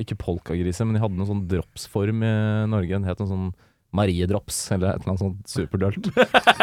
ikke 0.00 0.16
polkagriser, 0.20 0.86
men 0.88 0.96
de 0.96 1.02
hadde 1.02 1.16
noen 1.18 1.28
sånn 1.28 1.42
dropsform 1.50 2.22
i 2.26 2.30
Norge. 2.70 2.94
Den 2.96 3.04
het 3.08 3.20
noe 3.20 3.28
sånn 3.30 3.50
Mariedrops, 3.90 4.58
eller 4.70 4.92
et 4.94 5.02
eller 5.02 5.16
annet 5.16 5.22
sånt 5.24 5.50
superdølt. 5.50 6.10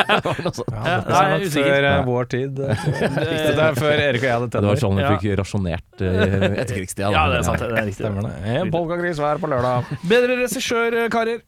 Ja, 0.07 0.93
Det 1.03 1.17
er 1.17 1.33
er 1.33 1.49
før 1.51 1.87
eh, 1.89 1.97
vår 2.07 2.29
tid. 2.31 2.59
eh, 2.63 2.85
Det 3.57 3.65
er 3.65 3.75
før 3.75 3.99
Erik 3.99 4.21
og 4.21 4.27
jeg 4.29 4.35
hadde 4.37 4.47
tenner. 4.53 4.63
Det 4.63 4.71
var 4.71 4.79
sånn 4.83 4.95
vi 4.95 5.03
Ja. 5.03 5.09
fikk 5.17 5.35
rasjonert 5.41 6.03
eh, 6.07 6.45
etterkrigstida. 6.63 7.11
Ja, 7.11 7.25
det 7.31 7.41
er 7.41 7.43
sant. 7.49 7.59
Det 7.59 7.67
er 7.73 7.85
riktig. 7.89 7.99
Stemmer 8.05 8.29
det. 8.29 8.55
En 8.61 8.71
polkagris 8.71 9.19
hver 9.19 9.41
på 9.43 9.49
lørdag. 9.51 9.91
Bedre 10.07 10.39
regissør, 10.39 10.97
karer. 11.13 11.43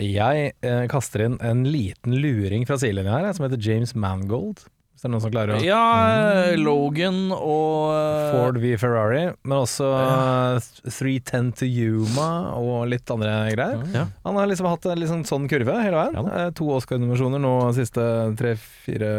Jeg 0.00 0.52
eh, 0.62 0.86
kaster 0.88 1.26
inn 1.26 1.36
en 1.44 1.64
liten 1.66 2.16
luring 2.22 2.64
fra 2.68 2.78
sidelinja 2.80 3.16
her, 3.18 3.28
som 3.36 3.44
heter 3.48 3.60
James 3.60 3.92
Mangold. 3.98 4.64
Hvis 4.98 5.04
det 5.04 5.06
er 5.06 5.12
noen 5.12 5.22
som 5.22 5.30
klarer 5.30 5.54
å 5.54 5.58
Ja, 5.62 6.54
Logan 6.58 7.18
og 7.30 7.92
eh, 7.94 8.32
Ford 8.32 8.56
v 8.58 8.72
Ferrari, 8.82 9.20
men 9.46 9.60
også 9.60 9.86
eh, 9.94 10.64
310 10.90 11.52
to 11.60 11.68
Yuma 11.70 12.24
og 12.58 12.88
litt 12.90 13.06
andre 13.14 13.36
greier. 13.54 13.84
Ja. 13.94 14.02
Han 14.24 14.40
har 14.40 14.50
liksom 14.50 14.66
hatt 14.66 14.88
en 14.90 14.98
liksom 14.98 15.22
sånn 15.28 15.46
kurve 15.52 15.76
hele 15.84 16.00
veien. 16.00 16.32
Eh, 16.34 16.48
to 16.58 16.66
Oscar-nominasjoner 16.74 17.38
nå 17.44 17.52
de 17.68 17.76
siste 17.78 18.08
tre, 18.42 18.56
fire, 18.88 19.12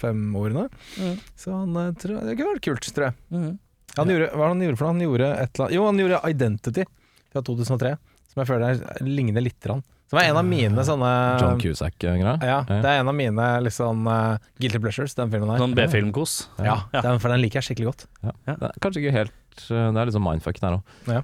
fem 0.00 0.24
årene. 0.40 0.70
Mm. 0.96 1.20
Så 1.36 1.52
han 1.52 1.76
eh, 1.82 1.92
tror, 2.00 2.24
det 2.24 2.38
kunne 2.40 2.54
vært 2.54 2.64
kult, 2.70 2.88
tror 2.96 3.10
jeg. 3.10 3.18
Mhm. 3.36 3.52
Han 4.00 4.14
gjorde, 4.14 4.30
hva 4.32 4.40
var 4.40 4.48
det 4.48 4.54
han 4.54 4.64
gjorde 4.70 4.80
for 4.80 4.86
noe? 4.86 4.94
Han 4.96 5.04
gjorde 5.04 5.28
et 5.34 5.50
eller 5.52 5.66
annet 5.66 5.76
Jo, 5.76 5.84
han 5.90 6.00
gjorde 6.00 6.22
Identity 6.32 6.86
fra 7.28 7.44
2003, 7.44 7.92
som 8.32 8.40
jeg 8.40 8.50
føler 8.54 8.72
er, 8.72 9.04
ligner 9.04 9.44
litt. 9.44 9.68
Rann. 9.68 9.84
Som 10.06 10.20
er 10.20 10.28
en 10.30 10.36
av 10.38 10.44
mine 10.46 10.84
sånne 10.86 11.08
John 11.40 11.58
Cusack-greier? 11.58 12.36
Ja, 12.46 12.60
det 12.68 12.78
er 12.86 13.00
en 13.00 13.10
av 13.10 13.16
mine 13.18 13.46
liksom 13.66 14.04
uh, 14.06 14.36
guilty 14.62 14.78
pleasures, 14.82 15.16
den 15.18 15.32
filmen 15.32 15.50
der. 15.50 15.58
Sånn 15.64 15.74
B-filmkos. 15.74 16.36
ja, 16.62 16.76
Ja. 16.94 17.02
Den, 17.08 17.18
for 17.22 17.32
den 17.34 17.42
liker 17.42 17.58
jeg 17.58 17.70
skikkelig 17.72 17.88
godt. 17.90 18.06
Ja. 18.22 18.34
Det 18.46 18.70
er 18.70 18.78
kanskje 18.84 19.02
ikke 19.02 19.14
helt 19.16 19.34
eh, 19.66 19.88
Det 19.90 19.98
er 19.98 20.06
litt 20.06 20.14
sånn 20.14 20.24
mindfuck 20.26 20.60
der 20.62 20.76
òg. 20.78 20.92
Ja. 21.10 21.22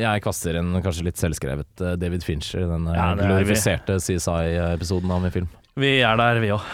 jeg 0.00 0.22
kaster 0.24 0.56
inn 0.60 0.72
kanskje 0.84 1.04
litt 1.10 1.20
selvskrevet 1.20 1.82
eh, 1.84 1.96
David 2.00 2.24
Fincher, 2.24 2.64
i 2.64 2.70
den 2.70 2.86
eh, 2.88 2.96
Ja, 2.96 3.10
er 3.12 3.20
glorifiserte 3.26 3.98
CSI-episoden 4.00 5.12
av 5.12 5.20
min 5.26 5.34
film. 5.34 5.50
Vi 5.80 5.92
er 6.04 6.16
der, 6.20 6.36
vi 6.42 6.50
òg. 6.52 6.64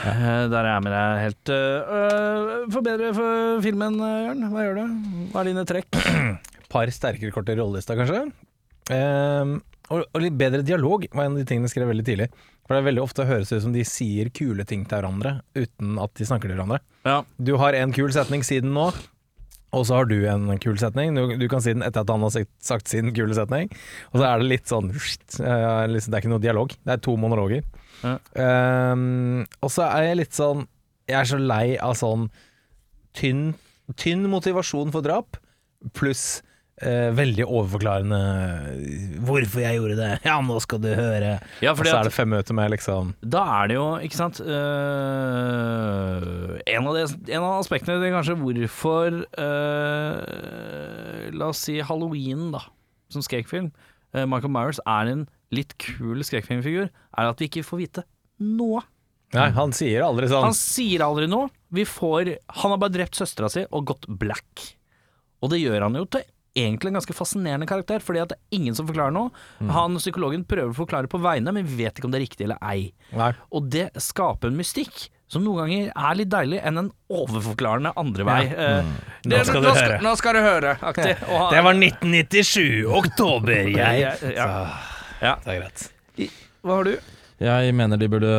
Der 0.50 0.58
er 0.58 0.72
jeg 0.72 0.82
med 0.82 0.90
deg 0.94 1.20
helt. 1.22 1.50
Uh, 1.54 2.64
Forbedre 2.74 3.12
for 3.14 3.60
filmen, 3.62 3.94
eh, 4.02 4.16
Jørn. 4.26 4.46
Hva 4.50 4.64
gjør 4.66 4.78
du? 4.80 4.96
Hva 5.34 5.42
er 5.44 5.50
dine 5.52 5.62
trekk? 5.70 5.98
Par 6.72 6.90
sterkere 6.90 7.30
kort 7.34 7.50
i 7.52 7.54
rollelista, 7.58 7.94
kanskje. 7.98 8.24
Ehm, 8.94 9.52
og, 9.88 10.04
og 10.04 10.22
litt 10.22 10.36
bedre 10.38 10.64
dialog 10.66 11.06
var 11.12 11.26
en 11.26 11.36
av 11.36 11.42
de 11.42 11.46
tingene 11.48 11.68
jeg 11.68 11.76
skrev 11.76 11.90
veldig 11.90 12.06
tidlig. 12.06 12.28
For 12.66 12.76
det 12.76 12.82
er 12.82 12.88
veldig 12.90 13.04
ofte 13.04 13.28
høres 13.28 13.52
ut 13.54 13.62
som 13.64 13.72
de 13.72 13.84
sier 13.88 14.28
kule 14.34 14.66
ting 14.68 14.82
til 14.84 15.00
hverandre 15.00 15.38
uten 15.56 15.96
at 16.02 16.12
de 16.18 16.26
snakker 16.28 16.50
til 16.50 16.58
hverandre. 16.58 16.82
Ja. 17.08 17.22
Du 17.40 17.54
har 17.60 17.76
en 17.78 17.94
kul 17.96 18.12
setning, 18.12 18.44
siden 18.44 18.74
nå. 18.76 18.90
Og 19.76 19.84
så 19.88 19.98
har 19.98 20.08
du 20.08 20.16
en 20.28 20.48
kul 20.60 20.78
setning. 20.80 21.16
Du, 21.16 21.34
du 21.40 21.46
kan 21.48 21.64
si 21.64 21.74
den 21.76 21.84
etter 21.84 22.04
at 22.04 22.12
han 22.12 22.24
har 22.24 22.32
sagt, 22.32 22.52
sagt 22.64 22.88
sin 22.92 23.12
kule 23.16 23.36
setning. 23.36 23.72
Og 24.12 24.20
så 24.20 24.28
er 24.28 24.40
det 24.40 24.50
litt 24.52 24.68
sånn 24.70 24.90
eh, 24.92 25.84
liksom, 25.92 26.12
Det 26.12 26.16
er 26.16 26.22
ikke 26.22 26.32
noe 26.32 26.44
dialog, 26.44 26.72
det 26.84 26.94
er 26.94 27.02
to 27.04 27.16
monologer. 27.20 27.64
Ja. 28.04 28.16
Um, 28.92 29.42
og 29.64 29.72
så 29.74 29.88
er 29.88 30.04
jeg 30.06 30.18
litt 30.20 30.36
sånn 30.36 30.60
Jeg 31.10 31.16
er 31.18 31.26
så 31.26 31.38
lei 31.42 31.64
av 31.82 31.96
sånn 31.98 32.28
tynn, 33.18 33.56
tynn 33.98 34.28
motivasjon 34.30 34.92
for 34.94 35.02
drap, 35.02 35.40
pluss 35.98 36.44
eh, 36.82 37.10
veldig 37.14 37.44
overforklarende 37.46 38.18
'Hvorfor 39.24 39.60
jeg 39.62 39.78
gjorde 39.78 39.96
det? 39.98 40.10
Ja, 40.28 40.40
nå 40.44 40.58
skal 40.62 40.80
du 40.82 40.88
høre'. 40.94 41.38
Ja, 41.62 41.72
Og 41.72 41.82
så 41.84 41.96
er 41.98 42.04
det 42.08 42.12
fem 42.14 42.28
minutter 42.30 42.54
med 42.54 42.70
liksom 42.74 43.14
Da 43.22 43.42
er 43.62 43.68
det 43.68 43.74
jo, 43.78 43.98
ikke 44.04 44.18
sant 44.18 44.40
uh, 44.40 44.46
en, 46.66 46.86
av 46.86 46.94
det, 46.94 47.04
en 47.32 47.42
av 47.42 47.58
aspektene 47.60 47.98
til 48.02 48.14
kanskje 48.14 48.38
hvorfor 48.42 49.08
uh, 49.38 50.18
La 51.34 51.46
oss 51.50 51.64
si 51.68 51.80
Halloween, 51.80 52.52
da, 52.54 52.62
som 53.12 53.22
skrekkfilm. 53.24 53.72
Uh, 54.14 54.24
Michael 54.26 54.52
Myers 54.54 54.80
er 54.86 55.04
en 55.12 55.26
litt 55.54 55.74
kul 55.80 56.22
skrekkfilmfigur, 56.24 56.88
er 56.88 57.24
at 57.28 57.40
vi 57.40 57.48
ikke 57.50 57.66
får 57.66 57.78
vite 57.82 58.02
noe. 58.40 58.82
Nei, 59.36 59.50
han 59.52 59.74
sier 59.76 60.06
aldri 60.06 60.28
sånn 60.30 60.46
Han 60.46 60.56
sier 60.56 61.02
aldri 61.04 61.26
noe. 61.28 61.50
Vi 61.68 61.84
får 61.84 62.30
Han 62.62 62.72
har 62.72 62.78
bare 62.80 62.94
drept 62.94 63.18
søstera 63.18 63.50
si 63.52 63.66
og 63.68 63.84
gått 63.90 64.08
black. 64.08 64.62
Og 65.44 65.52
det 65.52 65.60
gjør 65.60 65.84
han 65.84 65.98
jo 66.00 66.06
til 66.08 66.24
egentlig 66.56 66.88
en 66.92 66.98
ganske 67.00 67.14
fascinerende 67.16 67.66
karakter, 67.68 68.00
fordi 68.00 68.20
at 68.22 68.28
det 68.32 68.38
er 68.38 68.56
ingen 68.60 68.74
som 68.74 68.86
forklarer 68.88 69.12
noe. 69.14 69.30
Han 69.74 69.96
psykologen 70.00 70.44
prøver 70.48 70.72
å 70.72 70.78
forklare 70.78 71.08
på 71.10 71.20
vegne, 71.22 71.52
men 71.52 71.66
vi 71.68 71.84
vet 71.84 71.98
ikke 71.98 72.08
om 72.08 72.14
det 72.14 72.20
er 72.22 72.26
riktig 72.26 72.44
eller 72.48 72.58
ei. 72.62 72.92
Nei. 73.16 73.32
Og 73.52 73.68
det 73.70 73.90
skaper 74.02 74.48
en 74.52 74.56
mystikk 74.58 75.08
som 75.28 75.44
noen 75.44 75.58
ganger 75.66 75.90
er 75.92 76.14
litt 76.16 76.30
deilig 76.32 76.62
enn 76.64 76.78
en 76.80 76.90
overforklarende 77.12 77.92
andre 78.00 78.24
vei. 78.24 78.38
Eh, 78.48 78.84
det- 79.28 79.42
skal 79.46 79.60
du 79.62 79.68
høre. 79.68 79.98
Nå 80.00 80.14
skal 80.16 80.32
du 80.38 80.40
høre, 80.40 80.78
aktig. 80.80 81.16
Det 81.52 81.62
var 81.66 81.74
1997, 81.76 82.86
oktober, 82.88 83.52
jeg. 83.68 84.00
Ja, 84.32 84.50
ja. 85.20 85.34
Det 85.44 85.52
er 85.52 85.60
greit. 85.60 85.88
Hva 86.64 86.78
har 86.80 86.84
du? 86.88 86.96
Jeg 87.38 87.70
mener 87.78 88.00
de 88.00 88.08
burde 88.10 88.30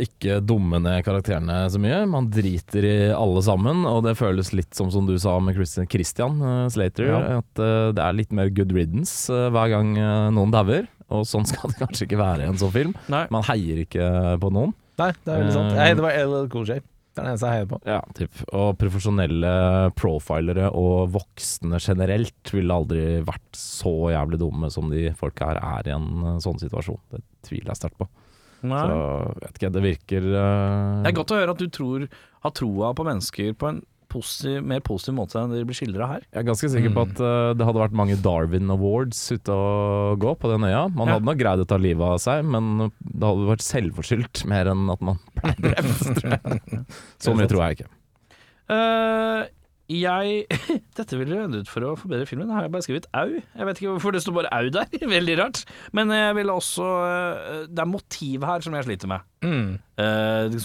ikke 0.00 0.38
dumme 0.40 0.78
ned 0.80 1.02
karakterene 1.04 1.58
så 1.68 1.76
mye. 1.82 1.98
Man 2.08 2.30
driter 2.32 2.86
i 2.88 2.94
alle 3.12 3.42
sammen, 3.44 3.82
og 3.84 4.00
det 4.06 4.14
føles 4.16 4.54
litt 4.56 4.72
som 4.78 4.88
som 4.94 5.04
du 5.08 5.12
sa 5.20 5.34
med 5.44 5.58
Christian, 5.58 5.88
Christian 5.92 6.38
eh, 6.40 6.62
Slater, 6.72 7.10
Ja. 7.10 7.20
at 7.42 7.60
eh, 7.60 7.92
det 7.92 8.00
er 8.06 8.16
litt 8.16 8.32
mer 8.32 8.48
good 8.56 8.72
riddance 8.72 9.28
eh, 9.28 9.50
hver 9.52 9.74
gang 9.74 9.92
noen 10.32 10.54
dauer. 10.54 10.88
Og 11.12 11.28
sånn 11.28 11.44
skal 11.50 11.70
det 11.74 11.82
kanskje 11.84 12.08
ikke 12.08 12.18
være 12.22 12.46
i 12.46 12.50
en 12.50 12.56
sånn 12.58 12.72
film. 12.72 12.96
Nei. 13.12 13.26
Man 13.30 13.44
heier 13.50 13.84
ikke 13.84 14.08
på 14.40 14.50
noen. 14.56 14.72
Nei, 14.96 15.12
det 15.20 15.32
er 15.34 15.42
veldig 15.44 15.56
sant. 15.58 15.76
Jeg 15.76 15.98
bare 16.00 16.08
var 16.08 16.20
LL 16.24 16.48
Cool 16.56 16.64
J. 16.72 16.80
Det 16.80 17.20
er 17.22 17.24
den 17.26 17.32
eneste 17.32 17.48
jeg 17.48 17.56
heier 17.60 17.68
på. 17.70 17.76
Ja, 17.88 18.00
typ. 18.16 18.40
Og 18.56 18.74
profesjonelle 18.80 19.52
profilere 19.96 20.66
og 20.76 21.12
voksne 21.14 21.78
generelt 21.80 22.52
ville 22.52 22.74
aldri 22.76 23.04
vært 23.24 23.56
så 23.56 23.92
jævlig 24.12 24.40
dumme 24.40 24.68
som 24.72 24.88
de 24.92 25.10
folka 25.16 25.48
her 25.52 25.60
er 25.60 25.88
i 25.88 25.94
en 25.94 26.40
sånn 26.44 26.60
situasjon. 26.60 26.98
Det 27.12 27.20
tviler 27.48 27.72
jeg 27.72 27.80
sterkt 27.84 28.00
på. 28.00 28.08
Nei. 28.68 28.84
Så 28.86 29.42
vet 29.42 29.58
ikke, 29.60 29.72
det 29.76 29.82
virker 29.84 30.30
uh... 30.32 31.02
Det 31.04 31.12
er 31.12 31.18
godt 31.20 31.34
å 31.34 31.38
høre 31.42 31.54
at 31.56 31.60
du 31.62 31.68
tror, 31.72 32.08
har 32.46 32.52
troa 32.56 32.94
på 32.96 33.06
mennesker 33.06 33.52
på 33.58 33.68
en 33.72 33.82
positiv, 34.16 34.60
mer 34.64 34.80
positiv 34.86 35.16
måte 35.18 35.36
enn 35.40 35.50
de 35.52 35.64
blir 35.66 35.76
skildra 35.76 36.06
her. 36.08 36.22
Jeg 36.30 36.38
er 36.40 36.46
ganske 36.46 36.68
sikker 36.72 36.92
på 36.94 37.02
Mm. 37.04 37.10
at 37.10 37.20
uh, 37.20 37.54
det 37.58 37.66
hadde 37.66 37.80
vært 37.82 37.96
mange 37.98 38.16
Darwin 38.22 38.70
Awards 38.72 39.18
ute 39.34 39.52
og 39.52 40.20
gå 40.22 40.32
på 40.40 40.52
den 40.52 40.64
øya. 40.68 40.84
Man 40.94 41.08
Ja. 41.10 41.16
hadde 41.18 41.26
nok 41.28 41.40
greid 41.42 41.64
å 41.64 41.66
ta 41.68 41.76
livet 41.76 42.06
av 42.06 42.18
seg, 42.22 42.46
men 42.46 42.86
det 43.02 43.26
hadde 43.26 43.50
vært 43.50 43.66
selvforskyldt 43.66 44.44
mer 44.48 44.70
enn 44.72 44.86
at 44.94 45.02
man 45.04 45.18
ble 45.36 45.52
drept. 45.66 46.22
Så 47.22 47.34
mye 47.36 47.50
tror 47.50 47.66
jeg 47.66 47.80
ikke. 47.80 47.90
Eh, 48.72 49.42
jeg 49.92 50.46
Dette 50.98 51.18
ville 51.18 51.44
ut 51.52 51.70
for 51.70 51.86
å 51.86 51.94
forbedre 51.98 52.26
filmen. 52.28 52.50
Har 52.50 52.66
jeg 52.66 52.72
bare 52.74 52.86
skrevet 52.86 53.08
au. 53.16 53.36
Jeg 53.38 53.68
vet 53.68 53.80
ikke 53.80 53.94
hvorfor 53.94 54.14
det 54.16 54.22
står 54.24 54.36
bare 54.40 54.52
au 54.56 54.70
der. 54.74 54.90
Veldig 55.16 55.36
rart. 55.40 55.62
Men 55.96 56.10
jeg 56.14 56.36
ville 56.40 56.56
også 56.56 56.86
eh, 57.06 57.64
Det 57.70 57.84
er 57.84 57.90
motivet 57.90 58.48
her 58.50 58.66
som 58.66 58.76
jeg 58.76 58.88
sliter 58.88 59.12
med. 59.12 59.26
Mm. 59.46 59.76
Eh, 60.02 60.56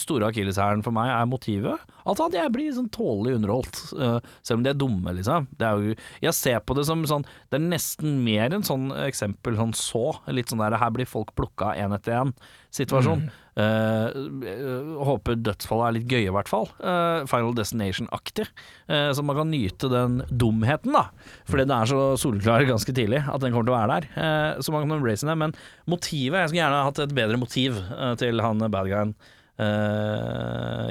store 0.00 0.30
akilleshæren 0.30 0.84
for 0.86 0.94
meg 0.94 1.10
er 1.12 1.28
motivet. 1.28 1.84
Altså 2.06 2.30
at 2.30 2.38
jeg 2.38 2.54
blir 2.54 2.72
sånn 2.74 2.90
tålelig 2.94 3.36
underholdt, 3.40 3.82
eh, 3.98 4.18
selv 4.40 4.60
om 4.60 4.64
de 4.64 4.72
er 4.72 4.78
dumme, 4.78 5.14
liksom. 5.18 5.50
Det 5.58 5.68
er 5.68 5.84
jo, 5.90 5.98
jeg 6.24 6.38
ser 6.38 6.62
på 6.64 6.76
det 6.78 6.86
som 6.88 7.04
sånn 7.08 7.26
Det 7.50 7.58
er 7.58 7.66
nesten 7.66 8.22
mer 8.24 8.54
en 8.56 8.66
sånn 8.66 8.88
eksempel 9.04 9.58
sånn 9.58 9.76
så. 9.76 10.06
Litt 10.32 10.52
sånn 10.52 10.62
der 10.62 10.78
her 10.80 10.94
blir 10.94 11.08
folk 11.08 11.34
plukka 11.38 11.74
én 11.76 11.94
etter 11.94 12.22
én 12.22 12.34
situasjon. 12.72 13.26
Jeg 13.52 15.02
håper 15.04 15.36
dødsfallet 15.44 15.84
er 15.84 15.94
litt 15.98 16.08
gøye, 16.08 16.28
i 16.30 16.32
hvert 16.32 16.48
fall. 16.48 16.70
Uh, 16.80 17.28
Final 17.28 17.52
Destination-aktig. 17.56 18.46
Uh, 18.88 19.10
så 19.12 19.24
man 19.26 19.36
kan 19.36 19.50
nyte 19.52 19.90
den 19.92 20.20
dumheten, 20.30 20.94
da. 20.96 21.08
Fordi 21.50 21.66
det 21.68 21.76
er 21.76 21.90
så 21.90 22.02
soleklar 22.20 22.64
ganske 22.68 22.94
tidlig 22.96 23.20
at 23.26 23.42
den 23.42 23.52
kommer 23.52 23.68
til 23.68 23.74
å 23.74 23.80
være 23.80 23.98
der. 23.98 24.60
Så 24.64 24.72
man 24.72 24.86
kan 24.86 24.96
embrace 24.96 25.26
den. 25.26 25.38
Men 25.40 25.56
motivet 25.90 26.40
Jeg 26.40 26.50
skulle 26.50 26.62
gjerne 26.62 26.84
hatt 26.86 27.00
et 27.02 27.16
bedre 27.16 27.40
motiv 27.40 27.80
til 28.20 28.40
han 28.44 28.62
bad 28.72 28.88
guyen. 28.88 29.16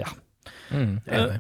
Ja. 0.02 0.12
Mm. 0.72 1.00
Enig. 1.06 1.40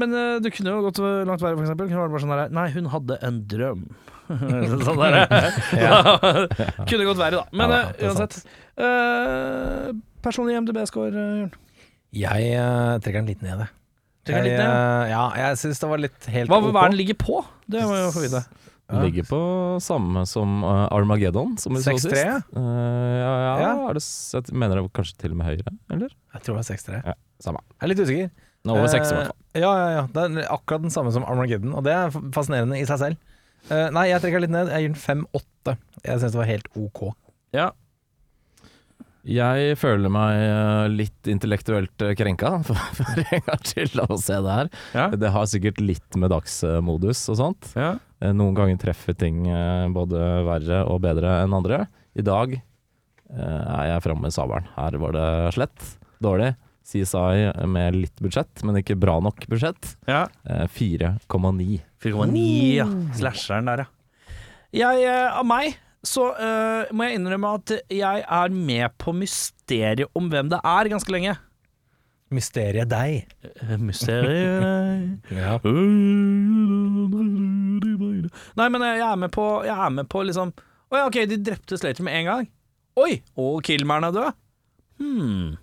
Men 0.00 0.16
det 0.44 0.50
kunne 0.52 0.74
jo 0.74 0.82
gått 0.88 0.98
langt 1.00 1.42
verre, 1.44 1.56
for 1.56 1.64
eksempel. 1.64 1.88
Kunne 1.88 2.02
vært 2.02 2.16
bare 2.16 2.24
sånn 2.24 2.34
der 2.34 2.56
Nei, 2.58 2.66
hun 2.74 2.90
hadde 2.92 3.20
en 3.24 3.38
drøm. 3.50 3.86
sånn 4.88 5.00
der. 5.00 5.16
kunne 6.90 7.06
gått 7.06 7.22
verre, 7.22 7.38
da. 7.38 7.46
Men 7.54 7.76
uansett. 8.02 8.40
Uh, 8.74 9.94
personlig 10.24 10.58
MDB-score, 10.62 11.12
eh, 11.12 11.38
Jørn. 11.42 11.54
Jeg 12.14 12.52
uh, 12.58 12.96
trekker 13.02 13.22
den 13.22 13.30
litt 13.32 13.42
ned, 13.42 13.64
jeg. 13.64 13.72
Trekker 14.24 14.44
den 14.44 14.48
litt 14.48 14.60
ned, 14.60 14.74
eh, 14.74 15.08
Ja, 15.12 15.24
jeg 15.40 15.58
syns 15.60 15.82
det 15.82 15.88
var 15.90 16.00
litt 16.00 16.28
helt 16.32 16.52
Hva, 16.52 16.60
ok. 16.62 16.70
hva 16.72 16.84
er 16.86 16.94
den 16.94 17.00
ligger 17.00 17.18
på? 17.20 17.40
Det 17.70 17.82
må 17.84 17.96
jeg 17.98 18.12
få 18.14 18.22
vite. 18.24 18.44
Ja. 18.84 19.00
Ligger 19.00 19.24
på 19.24 19.40
samme 19.80 20.26
som 20.28 20.60
Armageddon, 20.64 21.54
som 21.60 21.72
vi 21.72 21.80
så 21.80 21.94
sist. 21.96 22.12
6-3, 22.12 22.24
Uh, 22.52 22.60
ja. 22.60 22.62
Eh, 22.62 23.20
ja, 23.20 23.60
ja. 23.64 23.70
Er 23.88 23.98
det, 23.98 24.04
jeg 24.04 24.56
mener 24.60 24.80
det 24.80 24.88
kanskje 24.96 25.20
til 25.22 25.34
og 25.34 25.40
med 25.40 25.48
høyere, 25.48 25.76
eller? 25.92 26.16
Jeg 26.36 26.44
tror 26.44 26.58
det 26.58 26.60
var 26.60 26.68
6-3. 26.68 27.00
Ja, 27.00 27.14
samme. 27.46 27.62
Jeg 27.74 27.86
er 27.86 27.92
litt 27.92 28.02
usikker. 28.04 28.34
Nå 28.64 28.76
over 28.78 28.88
seks, 28.88 29.10
i 29.12 29.16
hvert 29.16 29.30
fall. 29.32 29.40
Ja, 29.60 29.70
ja, 29.76 29.88
ja. 29.92 30.04
Det 30.12 30.24
er 30.24 30.52
akkurat 30.52 30.84
den 30.84 30.92
samme 30.92 31.12
som 31.12 31.24
Armageddon, 31.28 31.74
og 31.76 31.84
det 31.84 31.92
er 31.96 32.12
fascinerende 32.36 32.78
i 32.80 32.84
seg 32.88 33.00
selv. 33.02 33.40
Uh, 33.70 33.88
nei, 33.96 34.08
jeg 34.12 34.20
trekker 34.24 34.44
litt 34.44 34.52
ned. 34.52 34.72
Jeg 34.72 34.86
gir 34.86 34.92
den 34.92 35.00
5-8. 35.00 35.76
Jeg 36.04 36.20
syns 36.20 36.36
det 36.36 36.40
var 36.40 36.48
helt 36.48 36.68
ok. 36.76 37.02
Ja. 37.56 37.70
Jeg 39.24 39.76
føler 39.80 40.12
meg 40.12 40.36
eh, 40.36 40.86
litt 40.92 41.28
intellektuelt 41.32 42.02
eh, 42.04 42.12
krenka 42.18 42.50
for, 42.66 42.76
for 42.98 43.22
en 43.24 43.44
gangs 43.46 43.72
skyld 43.72 44.02
av 44.02 44.12
å 44.12 44.18
se 44.20 44.36
det 44.44 44.56
her. 44.58 44.68
Ja. 44.92 45.06
Det 45.16 45.30
har 45.32 45.48
sikkert 45.48 45.80
litt 45.80 46.18
med 46.20 46.32
dagsmodus 46.34 47.22
og 47.32 47.38
sånt. 47.40 47.70
Ja. 47.78 47.94
Eh, 48.20 48.34
Noen 48.36 48.56
ganger 48.58 48.76
treffer 48.82 49.16
ting 49.16 49.46
både 49.96 50.20
verre 50.48 50.82
og 50.92 51.00
bedre 51.06 51.38
enn 51.46 51.56
andre. 51.56 51.86
I 52.14 52.24
dag 52.26 52.52
eh, 52.58 53.40
er 53.40 53.94
jeg 53.94 54.04
framme 54.04 54.26
med 54.28 54.36
sabelen. 54.36 54.68
Her 54.76 55.00
var 55.02 55.16
det 55.16 55.26
slett. 55.56 55.88
Dårlig. 56.24 56.52
CSI 56.84 57.48
med 57.72 57.96
litt 57.96 58.18
budsjett, 58.20 58.60
men 58.68 58.76
ikke 58.76 58.98
bra 59.00 59.14
nok 59.24 59.46
budsjett. 59.48 59.94
ja. 60.04 60.26
Eh, 60.44 60.66
4,9. 60.68 61.78
4,9, 62.04 62.42
ja. 62.76 62.84
Slasheren 63.16 63.70
der, 63.70 63.86
ja. 63.86 63.90
Jeg, 64.74 65.06
av 65.32 65.46
meg, 65.48 65.78
så 66.04 66.28
uh, 66.36 66.92
må 66.94 67.08
jeg 67.08 67.18
innrømme 67.18 67.54
at 67.58 67.72
jeg 67.92 68.22
er 68.22 68.54
med 68.54 68.94
på 69.00 69.14
mysteriet 69.16 70.10
om 70.16 70.28
hvem 70.32 70.52
det 70.52 70.60
er, 70.60 70.90
ganske 70.92 71.12
lenge. 71.14 71.36
Mysteriet 72.34 72.88
deg. 72.90 73.28
Mysteriet 73.78 73.82
Mysteriet 73.84 75.34
Ja. 75.40 75.58
Nei, 78.58 78.68
men 78.72 78.84
jeg 78.86 79.02
er 79.04 79.18
med 79.20 79.30
på 79.34 79.44
Jeg 79.66 79.74
er 79.74 79.92
med 79.92 80.08
på 80.10 80.22
liksom 80.24 80.50
Å 80.56 80.96
ja, 80.96 81.04
ok, 81.04 81.18
de 81.30 81.38
drepte 81.44 81.78
Slater 81.78 82.06
med 82.06 82.16
en 82.20 82.30
gang. 82.30 82.48
Oi! 83.00 83.18
Og 83.40 83.60
Killman 83.66 84.06
er 84.06 84.14
død. 84.14 84.40
Hmm. 85.02 85.54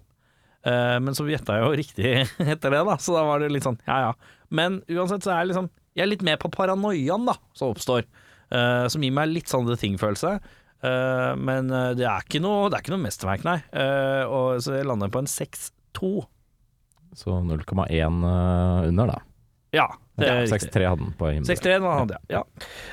Uh, 0.61 0.97
men 1.01 1.15
så 1.17 1.25
gjetta 1.25 1.57
jeg 1.57 1.65
jo 1.65 1.77
riktig 1.79 2.09
etter 2.53 2.73
det, 2.75 2.81
da, 2.85 2.97
så 3.01 3.15
da 3.17 3.23
var 3.25 3.41
det 3.41 3.49
litt 3.49 3.65
sånn 3.65 3.79
ja 3.87 3.95
ja. 4.03 4.11
Men 4.53 4.81
uansett 4.91 5.25
så 5.25 5.31
er 5.33 5.39
jeg 5.41 5.53
liksom 5.53 5.71
Jeg 5.97 6.03
er 6.05 6.11
litt 6.11 6.25
med 6.27 6.37
på 6.41 6.51
paranoiaen 6.53 7.25
da 7.25 7.33
som 7.57 7.71
oppstår, 7.73 8.05
eh, 8.51 8.85
som 8.91 9.03
gir 9.03 9.13
meg 9.15 9.31
litt 9.31 9.51
sånn 9.51 9.67
The 9.69 9.77
Thing-følelse. 9.79 10.35
Uh, 10.81 11.35
men 11.37 11.67
eh, 11.69 11.91
det 11.93 12.07
er 12.09 12.23
ikke 12.25 12.39
noe 12.41 12.65
Det 12.71 12.79
er 12.79 12.81
ikke 12.81 12.93
noe 12.95 13.03
mesterverk, 13.03 13.43
nei. 13.45 13.59
Eh, 13.69 14.23
og, 14.25 14.63
så 14.65 14.79
jeg 14.79 14.87
lander 14.89 15.11
på 15.13 15.21
en 15.21 15.29
6-2. 15.29 16.09
Så 17.21 17.35
0,1 17.45 17.91
eh, 17.91 18.87
under, 18.89 19.11
da. 19.11 19.19
Ja, 19.75 19.85
det 20.17 20.25
Ja, 20.25 20.39
er 20.39 20.47
riktig. 20.47 20.71
6,3 20.71 20.87
hadde 20.89 21.03
den 21.05 21.13
på 21.19 21.29
IMDb. 21.35 21.51
6-3 21.51 21.77
hadde 21.85 22.17
jeg. 22.17 22.25
Ja. 22.33 22.41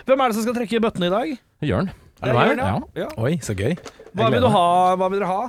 Hvem 0.05 0.21
er 0.21 0.29
det 0.29 0.37
som 0.37 0.45
skal 0.45 0.59
trekke 0.59 0.83
bøttene 0.85 1.09
i 1.09 1.15
dag? 1.15 1.33
Jørn. 1.71 1.89
Er 2.19 2.29
det 2.29 2.37
meg? 2.37 2.61
Ja. 2.61 2.77
Ja. 2.99 3.09
Oi, 3.25 3.33
så 3.47 3.55
gøy. 3.57 3.79
Hva 4.19 4.29
vil, 4.35 4.43
du 4.43 4.51
ha, 4.53 4.67
hva 4.99 5.09
vil 5.09 5.23
dere 5.23 5.31
ha? 5.31 5.49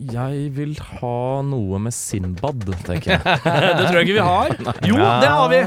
Jeg 0.00 0.48
vil 0.56 0.78
ha 0.80 1.42
noe 1.44 1.78
med 1.84 1.92
Sinbad, 1.92 2.64
tenker 2.86 3.18
jeg. 3.18 3.20
Det 3.76 3.84
tror 3.84 3.98
jeg 3.98 4.06
ikke 4.08 4.16
vi 4.16 4.24
har. 4.24 4.54
Jo, 4.88 4.96
det 4.96 5.28
har 5.28 5.50
vi. 5.52 5.60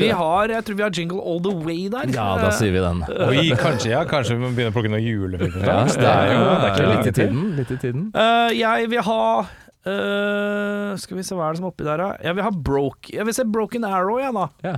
Vi 0.00 0.08
har, 0.18 0.50
jeg 0.50 0.66
tror 0.66 0.78
vi 0.80 0.82
har 0.82 0.96
Jingle 0.98 1.20
All 1.22 1.38
The 1.44 1.52
Way 1.54 1.84
der. 1.92 2.10
Ja, 2.10 2.26
da 2.40 2.50
sier 2.58 2.74
vi 2.74 2.82
den. 2.82 3.04
Oi, 3.06 3.44
kanskje, 3.60 3.92
ja, 3.92 4.02
kanskje 4.08 4.34
vi 4.34 4.42
må 4.42 4.50
begynne 4.50 4.72
å 4.72 4.76
plukke 4.76 4.90
noen 4.90 5.04
julefilmer. 5.06 5.62
Ja, 5.62 5.78
det 5.86 6.10
er 6.10 6.32
jo 6.32 6.42
det 6.42 6.58
er 6.58 6.74
ikke 6.74 6.90
litt 6.90 7.06
i 7.06 7.14
tiden. 7.20 7.46
Litt 7.60 7.72
i 7.76 7.78
tiden. 7.86 8.04
Uh, 8.18 8.50
jeg 8.58 8.90
vil 8.90 9.04
ha 9.06 9.22
uh, 9.46 10.92
Skal 10.98 11.20
vi 11.20 11.26
se, 11.30 11.38
hva 11.38 11.46
er 11.46 11.54
det 11.54 11.62
som 11.62 11.70
er 11.70 11.72
oppi 11.72 11.86
der, 11.86 12.02
da? 12.02 12.10
Jeg 12.26 12.38
vil 12.38 12.48
ha 12.48 12.54
Broke 12.70 13.14
Jeg 13.14 13.30
vil 13.30 13.36
se 13.38 13.46
Broken 13.46 13.86
Arrow, 13.86 14.18
jeg, 14.18 14.34
da. 14.34 14.48
Ja. 14.66 14.76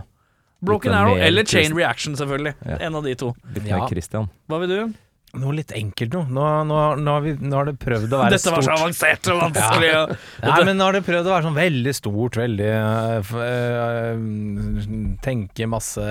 Broken 0.61 0.93
Arrow 0.93 1.17
eller 1.17 1.49
Chain 1.49 1.73
Reaction, 1.73 2.21
selvfølgelig. 2.21 2.59
Ja. 2.69 2.83
En 2.85 3.01
av 3.01 3.09
de 3.09 3.17
to. 3.17 3.33
Litt 3.55 3.65
Ja. 3.65 3.81
mer 3.81 3.89
Christian. 3.89 4.29
Hva 4.53 4.61
vil 4.61 4.77
du? 4.77 4.99
Noe 5.39 5.53
litt 5.55 5.71
enkelt 5.79 6.11
nå. 6.17 6.25
Nå, 6.35 6.45
nå, 6.67 6.79
nå, 6.99 7.13
har, 7.15 7.21
vi, 7.23 7.33
nå 7.39 7.55
har 7.55 7.69
det 7.69 7.77
prøvd 7.79 8.11
å 8.17 8.19
være 8.25 8.35
Dette 8.35 8.51
var 8.51 8.65
så 8.67 8.73
avansert 8.75 9.29
og 9.31 9.39
vanskelig. 9.45 9.91
og- 10.01 10.15
Nei, 10.43 10.57
men 10.67 10.77
nå 10.81 10.89
har 10.89 10.97
det 10.99 11.05
prøvd 11.07 11.29
å 11.29 11.35
være 11.37 11.47
sånn 11.47 11.59
veldig 11.61 11.95
stort, 11.95 12.39
veldig 12.41 12.71
øh, 12.75 13.31
øh, 13.45 15.15
Tenke 15.23 15.69
masse 15.71 16.03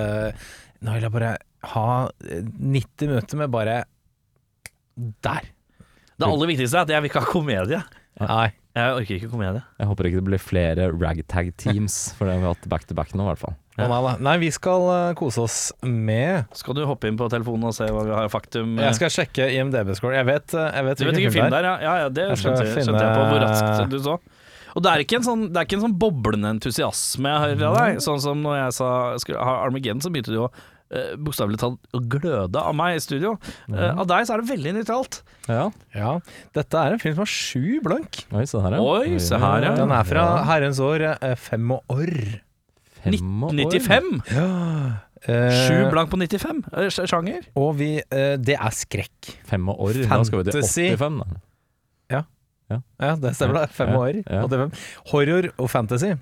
Nå 0.80 0.94
vil 0.96 1.04
jeg 1.04 1.12
bare 1.18 1.34
ha 1.74 1.86
øh, 2.08 2.40
90 2.56 3.10
minutter 3.12 3.36
med 3.42 3.52
bare 3.52 3.76
Der. 5.20 5.50
Det 6.20 6.28
aller 6.28 6.50
viktigste 6.54 6.76
er 6.80 6.86
at 6.88 6.92
jeg 6.92 7.02
vil 7.04 7.10
ikke 7.12 7.22
ha 7.24 7.30
komedie. 7.32 7.82
Nei. 8.20 8.48
Jeg 8.76 8.96
orker 8.96 9.16
ikke 9.16 9.30
komedie. 9.32 9.62
Jeg 9.80 9.88
håper 9.90 10.06
ikke 10.08 10.20
det 10.20 10.26
blir 10.28 10.42
flere 10.42 10.88
ragtag 10.92 11.48
teams, 11.58 11.94
for 12.16 12.28
det 12.28 12.36
har 12.36 12.42
vi 12.44 12.50
hatt 12.52 12.68
back 12.70 12.84
to 12.86 12.94
back 12.94 13.14
nå, 13.16 13.24
i 13.24 13.30
hvert 13.32 13.40
fall. 13.40 13.56
Å, 13.84 13.88
nei, 13.90 14.00
da. 14.06 14.12
nei, 14.28 14.34
vi 14.42 14.50
skal 14.54 14.86
øh, 14.94 15.14
kose 15.18 15.44
oss 15.44 15.58
med 15.82 16.50
Skal 16.58 16.76
du 16.78 16.84
hoppe 16.88 17.08
inn 17.10 17.18
på 17.20 17.28
telefonen 17.32 17.70
og 17.70 17.76
se 17.76 17.88
hva 17.90 18.04
vi 18.06 18.14
har 18.16 18.28
faktum? 18.32 18.76
Jeg 18.80 18.98
skal 18.98 19.12
sjekke 19.14 19.48
IMDb-score. 19.56 20.16
Jeg 20.18 20.28
vet, 20.28 20.54
øh, 20.56 20.68
jeg 20.68 20.88
vet 20.90 21.00
Du 21.00 21.04
vet 21.06 21.14
hvilken 21.14 21.30
ikke 21.30 21.36
film 21.38 21.50
det 21.54 21.60
er. 21.60 21.68
der, 21.68 21.70
ja? 21.70 21.76
Ja, 21.86 21.94
ja 22.04 22.08
det 22.12 22.26
Jeg 22.28 22.40
skal 22.42 22.54
skjønte, 22.56 22.70
finne- 22.74 22.86
skjønte 22.90 23.04
jeg 23.06 23.16
på 23.16 23.28
hvor 23.30 23.44
raskt 23.46 23.94
du 23.94 23.98
så. 24.06 24.18
Og 24.70 24.84
det 24.84 24.90
er 24.92 25.02
ikke 25.02 25.16
en 25.18 25.24
sånn, 25.26 25.46
det 25.50 25.58
er 25.58 25.66
ikke 25.66 25.78
en 25.80 25.86
sånn 25.88 25.96
boblende 25.98 26.50
entusiasme 26.54 27.32
jeg 27.32 27.40
hører 27.46 27.64
av 27.70 27.78
deg. 27.80 28.02
Sånn 28.04 28.20
som 28.22 28.42
når 28.44 28.60
jeg 28.60 28.76
sa 28.78 28.90
skulle 29.18 29.46
ha 29.48 29.56
Armageddon, 29.64 30.02
så 30.04 30.12
begynte 30.14 30.30
du 30.30 30.44
å 30.44 30.50
uh, 30.50 31.16
bokstavelig 31.18 31.58
talt 31.62 31.96
å 31.96 32.02
gløde 32.12 32.62
av 32.62 32.76
meg 32.78 32.98
i 32.98 33.02
studio. 33.02 33.36
Eh, 33.70 33.90
av 33.90 34.06
deg 34.10 34.26
så 34.28 34.36
er 34.36 34.42
det 34.44 34.50
veldig 34.50 34.74
nøytralt. 34.78 35.20
Ja. 35.50 35.64
Ja, 35.96 36.12
Dette 36.54 36.84
er 36.84 36.94
en 36.94 37.02
film 37.02 37.16
som 37.16 37.24
har 37.24 37.32
sju 37.34 37.80
blank. 37.82 38.22
Oi, 38.30 38.44
se 38.46 38.62
her, 38.62 38.78
ja. 38.78 38.84
Oi, 38.84 39.18
se 39.22 39.38
her, 39.42 39.66
ja. 39.66 39.74
Den 39.78 39.94
er 39.94 40.06
fra 40.06 40.28
herrens 40.50 40.78
år 40.82 41.06
Fem 41.20 41.36
fem 41.50 41.74
år. 41.90 42.14
Fem 43.04 43.14
Ja. 43.14 43.48
95! 43.50 44.22
Eh, 45.28 45.52
Sju 45.52 45.90
blank 45.92 46.08
på 46.10 46.16
95. 46.16 46.62
eh, 46.72 46.88
Sjanger. 47.06 47.42
Og 47.60 47.74
vi 47.78 47.90
øh, 48.00 48.36
Det 48.40 48.54
er 48.56 48.70
skrekk. 48.72 49.34
Fem 49.44 49.68
år. 49.68 49.92
Da 50.08 50.22
skal 50.24 50.38
vi 50.44 50.50
til 50.50 50.62
85, 50.96 51.18
da. 51.20 51.40
Ja, 53.02 53.16
det 53.18 53.32
stemmer, 53.34 53.64
det. 53.66 53.70
Fem 53.74 53.88
Ja, 53.88 53.98
år. 53.98 54.14
ja. 54.30 54.42
85. 54.46 54.72
Horror 55.10 55.48
og 55.58 55.70
fantasy. 55.70 56.12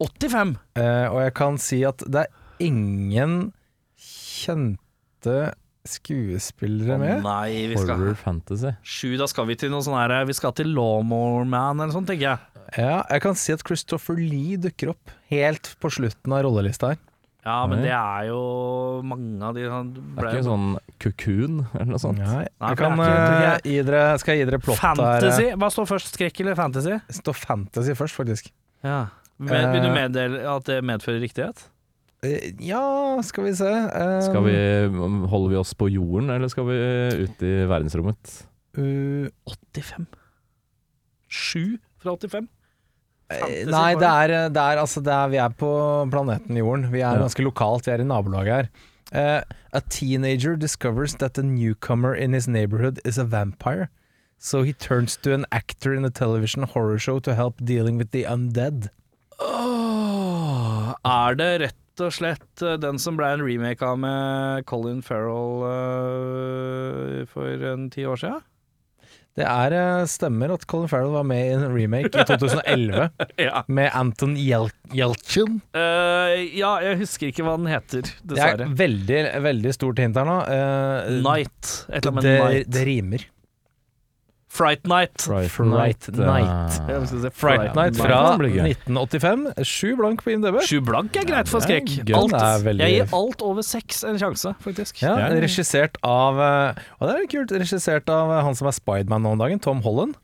85. 0.00 0.56
Eh, 0.76 1.06
og 1.12 1.18
jeg 1.22 1.34
kan 1.36 1.58
si 1.58 1.82
at 1.84 2.00
det 2.06 2.22
er 2.24 2.64
ingen 2.64 3.52
kjente 4.00 5.52
skuespillere 5.88 6.98
med. 7.00 7.22
Nei, 7.24 7.66
vi 7.72 7.76
skal 7.80 7.96
Horror 7.98 8.14
fantasy. 8.20 8.72
Sju, 8.82 9.16
da 9.20 9.26
skal 9.30 9.46
vi 9.50 9.56
til 9.58 9.70
noe 9.72 9.80
sånn 9.86 9.96
her 9.98 10.24
Vi 10.28 10.36
skal 10.36 10.52
til 10.58 10.70
Lawnmower 10.76 11.44
Man 11.48 11.80
eller 11.80 11.92
sånt, 11.96 12.08
tenker 12.10 12.28
jeg. 12.30 12.64
Ja, 12.76 13.02
jeg 13.08 13.22
kan 13.24 13.34
si 13.40 13.52
at 13.54 13.62
Christopher 13.64 14.18
Lee 14.20 14.58
dukker 14.60 14.90
opp 14.92 15.12
helt 15.32 15.70
på 15.80 15.88
slutten 15.94 16.34
av 16.36 16.42
rollelista 16.44 16.90
her. 16.92 16.98
Ja, 17.48 17.62
men 17.70 17.80
det 17.80 17.92
er 17.94 18.26
jo 18.28 19.00
mange 19.08 19.40
av 19.46 19.54
de 19.56 19.62
han 19.72 19.92
Det 19.94 20.20
er 20.20 20.34
ikke 20.34 20.44
sånn 20.44 20.66
Cocoon 21.00 21.62
eller 21.72 21.86
noe 21.94 22.00
sånt? 22.02 22.18
Nei, 22.20 22.42
Nei, 22.60 22.68
jeg 22.74 22.76
kan 22.82 22.92
ikke- 22.98 23.38
eh, 23.54 23.60
gi 23.64 23.82
dere, 23.88 24.18
skal 24.20 24.34
jeg 24.34 24.42
gi 24.44 24.50
dere 24.50 24.58
plott 24.60 24.82
her. 24.82 24.94
Fantasy. 24.98 25.46
Hva 25.56 25.70
står 25.72 25.86
først? 25.88 26.12
Skrekk 26.18 26.40
eller 26.44 26.54
fantasy? 26.58 26.98
Det 27.08 27.16
står 27.22 27.34
fantasy 27.40 27.94
først, 27.96 28.14
faktisk. 28.20 28.50
Ja. 28.84 29.06
Med, 29.38 29.72
vil 29.72 29.80
du 29.82 29.88
Eh. 29.88 29.94
meddele 29.94 30.44
at 30.56 30.64
det 30.64 30.82
medfører 30.84 31.22
riktighet? 31.24 31.64
Eh, 32.26 32.50
ja, 32.66 32.82
skal 33.22 33.44
vi 33.46 33.52
se. 33.54 33.68
um, 33.68 34.20
Skal 34.26 34.42
vi, 34.42 34.54
holder 35.30 35.50
vi 35.52 35.56
oss 35.60 35.74
på 35.78 35.86
jorden, 35.92 36.30
eller 36.34 36.48
skal 36.50 36.66
vi 36.66 36.78
ut 37.24 37.42
i 37.46 37.52
verdensrommet? 37.70 38.32
uh, 38.78 39.28
85. 39.74 40.06
7 41.28 41.78
fra 42.02 42.16
85? 42.16 42.48
Eh, 43.30 43.66
Nei, 43.68 43.92
det 44.00 44.08
er, 44.08 44.32
det 44.48 44.62
er 44.62 44.78
altså 44.80 45.02
det 45.04 45.12
er, 45.12 45.28
Vi 45.28 45.36
er 45.36 45.50
på 45.60 45.70
planeten 46.10 46.56
Jorden. 46.56 46.86
Vi 46.90 47.00
er 47.02 47.12
Ja. 47.18 47.22
ganske 47.22 47.44
lokalt, 47.44 47.84
vi 47.86 47.92
er 47.92 48.00
i 48.00 48.04
nabolaget 48.08 48.54
her. 48.54 48.68
Uh, 49.12 49.42
a 49.72 49.80
teenager 49.88 50.56
discovers 50.56 51.14
that 51.16 51.38
a 51.38 51.42
newcomer 51.42 52.14
in 52.14 52.32
his 52.32 52.48
neighborhood 52.48 52.98
is 53.04 53.18
a 53.18 53.24
vampire. 53.24 53.88
So 54.38 54.62
he 54.62 54.72
turns 54.72 55.16
to 55.18 55.34
an 55.34 55.44
actor 55.52 55.92
in 55.94 56.04
a 56.04 56.10
television 56.10 56.62
horror 56.62 56.98
show 56.98 57.18
to 57.20 57.34
help 57.34 57.56
dealing 57.64 57.96
with 57.98 58.10
the 58.12 58.24
undead. 58.24 58.90
Oh, 59.40 60.94
er 61.04 61.34
det 61.38 61.50
rett 61.62 61.76
og 62.04 62.12
slett 62.14 62.62
eh, 62.64 62.76
den 62.80 62.98
som 63.02 63.16
ble 63.18 63.30
en 63.34 63.42
remake 63.44 63.84
av 63.86 63.98
med 64.02 64.66
Colin 64.68 65.00
Farrell 65.04 65.64
uh, 65.64 67.24
for 67.32 67.68
en 67.72 67.88
ti 67.94 68.06
år 68.08 68.20
siden? 68.20 68.44
Det 69.38 69.46
er 69.46 69.74
eh, 69.76 70.04
stemmer 70.10 70.50
at 70.56 70.64
Colin 70.66 70.88
Farrell 70.90 71.12
var 71.14 71.26
med 71.28 71.44
i 71.46 71.52
en 71.54 71.66
remake 71.70 72.10
i 72.10 72.24
2011 72.32 73.08
Ja. 73.46 73.62
med 73.70 73.90
Anton 73.94 74.34
Yel 74.40 74.66
Yelchin. 74.90 75.60
Uh, 75.76 76.34
ja, 76.58 76.72
jeg 76.82 76.98
husker 77.04 77.30
ikke 77.30 77.46
hva 77.46 77.54
den 77.60 77.70
heter, 77.70 78.08
Det 78.26 78.40
er 78.42 78.64
veldig, 78.66 79.20
veldig 79.46 79.74
stort 79.76 80.02
hint 80.02 80.18
her 80.18 80.26
nå. 80.26 80.38
Uh, 80.48 81.18
Night. 81.22 81.74
Et 81.92 82.00
eller 82.02 82.16
annet 82.16 82.30
Night. 82.48 82.72
det 82.74 82.86
rimer. 82.88 83.28
Fright 84.58 84.86
Night. 84.90 85.14
Fright, 85.22 85.50
Fright 85.54 86.08
Night. 86.18 86.78
eh, 86.90 87.04
si 87.06 87.30
Fright 87.38 87.74
Night 87.78 87.96
fra 87.96 88.18
Det 88.32 88.38
blir 88.42 88.54
gøy. 88.58 88.74
1985. 88.74 89.46
Sju 89.64 89.92
blank 90.00 90.24
på 90.26 90.32
IMDb. 90.34 90.58
Sju 90.66 90.80
blank 90.82 91.14
er 91.20 91.26
greit 91.30 91.48
for 91.48 91.60
skrekk. 91.62 91.92
er 92.02 92.62
veldig- 92.66 92.80
Jeg 92.82 92.96
gir 92.98 93.14
alt 93.14 93.42
over 93.42 93.62
seks 93.62 94.02
en 94.04 94.18
sjanse, 94.18 94.54
faktisk. 94.64 95.00
Ja, 95.02 95.14
Ja, 95.18 95.28
ja. 95.30 95.40
Regissert 95.46 95.96
av 96.02 96.38
eh, 96.42 96.74
Og 97.00 97.08
det 97.08 97.16
er 97.22 97.26
kult. 97.36 97.50
Regissert 97.54 98.08
av 98.10 98.30
eh, 98.34 98.42
han 98.42 98.54
som 98.58 98.66
er 98.66 98.72
Spiderman 98.74 99.22
nå 99.22 99.32
om 99.36 99.38
dagen, 99.38 99.60
Tom 99.62 99.80
Holland. 99.82 100.16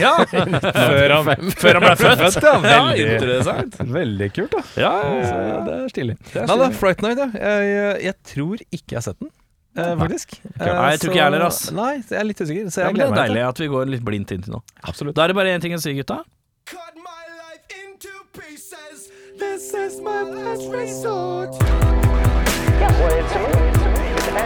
ja. 0.00 0.16
Før 0.26 1.12
han, 1.14 1.50
Før 1.54 1.76
han 1.78 1.84
ble 1.84 1.94
født. 2.00 2.42
ja. 2.42 2.54
Ja, 2.66 2.80
Veldig, 2.90 3.06
interessant. 3.14 3.76
veldig 3.78 4.28
kult, 4.34 4.50
da. 4.56 4.62
Ja, 4.80 4.92
Så 5.22 5.36
det 5.68 5.74
er 5.76 5.88
stilig. 5.92 6.16
Nei 6.34 6.56
da. 6.64 6.70
Fright 6.74 7.02
Night, 7.04 7.18
ja. 7.18 7.28
Jeg, 7.36 8.02
jeg 8.08 8.14
tror 8.32 8.56
ikke 8.72 8.96
jeg 8.96 8.98
har 8.98 9.06
sett 9.12 9.20
den, 9.22 9.30
Uh, 9.76 9.92
faktisk. 10.00 10.38
Uh, 10.56 10.64
nei, 10.64 10.90
jeg 10.94 11.00
tror 11.02 11.10
ikke 11.12 11.20
jeg 11.20 11.26
heller, 11.28 11.46
ass. 11.46 11.60
Nei, 11.76 11.92
jeg 12.00 12.16
er 12.16 12.26
litt 12.30 12.40
usikker. 12.40 12.70
Så 12.72 12.80
jeg 12.80 12.88
ja, 12.88 12.94
gleder 12.96 13.12
meg. 13.12 13.16
Det 13.16 13.22
er 13.22 13.28
deilig 13.28 13.44
at 13.48 13.60
vi 13.60 13.68
går 13.74 13.92
litt 13.92 14.04
blindt 14.06 14.32
inn 14.32 14.46
til 14.46 14.56
noe 14.56 14.64
Absolutt. 14.88 15.16
Da 15.18 15.26
er 15.26 15.34
det 15.34 15.38
bare 15.38 15.52
én 15.52 15.62
ting 15.64 15.76
å 15.76 15.80
si, 15.82 15.92
gutta. 15.98 16.22
Cut 16.70 16.96
my 16.96 17.22
life 17.36 17.66
into 17.76 18.14
pieces. 18.32 19.10
This 19.36 19.68
is 19.76 20.00
my 20.00 20.22
last 20.24 20.72
resort. 20.72 21.52
Yeah, 21.60 22.92
well, 23.00 23.12
it's 23.20 23.32
a. 23.36 23.44
It's 23.76 24.24
a 24.24 24.36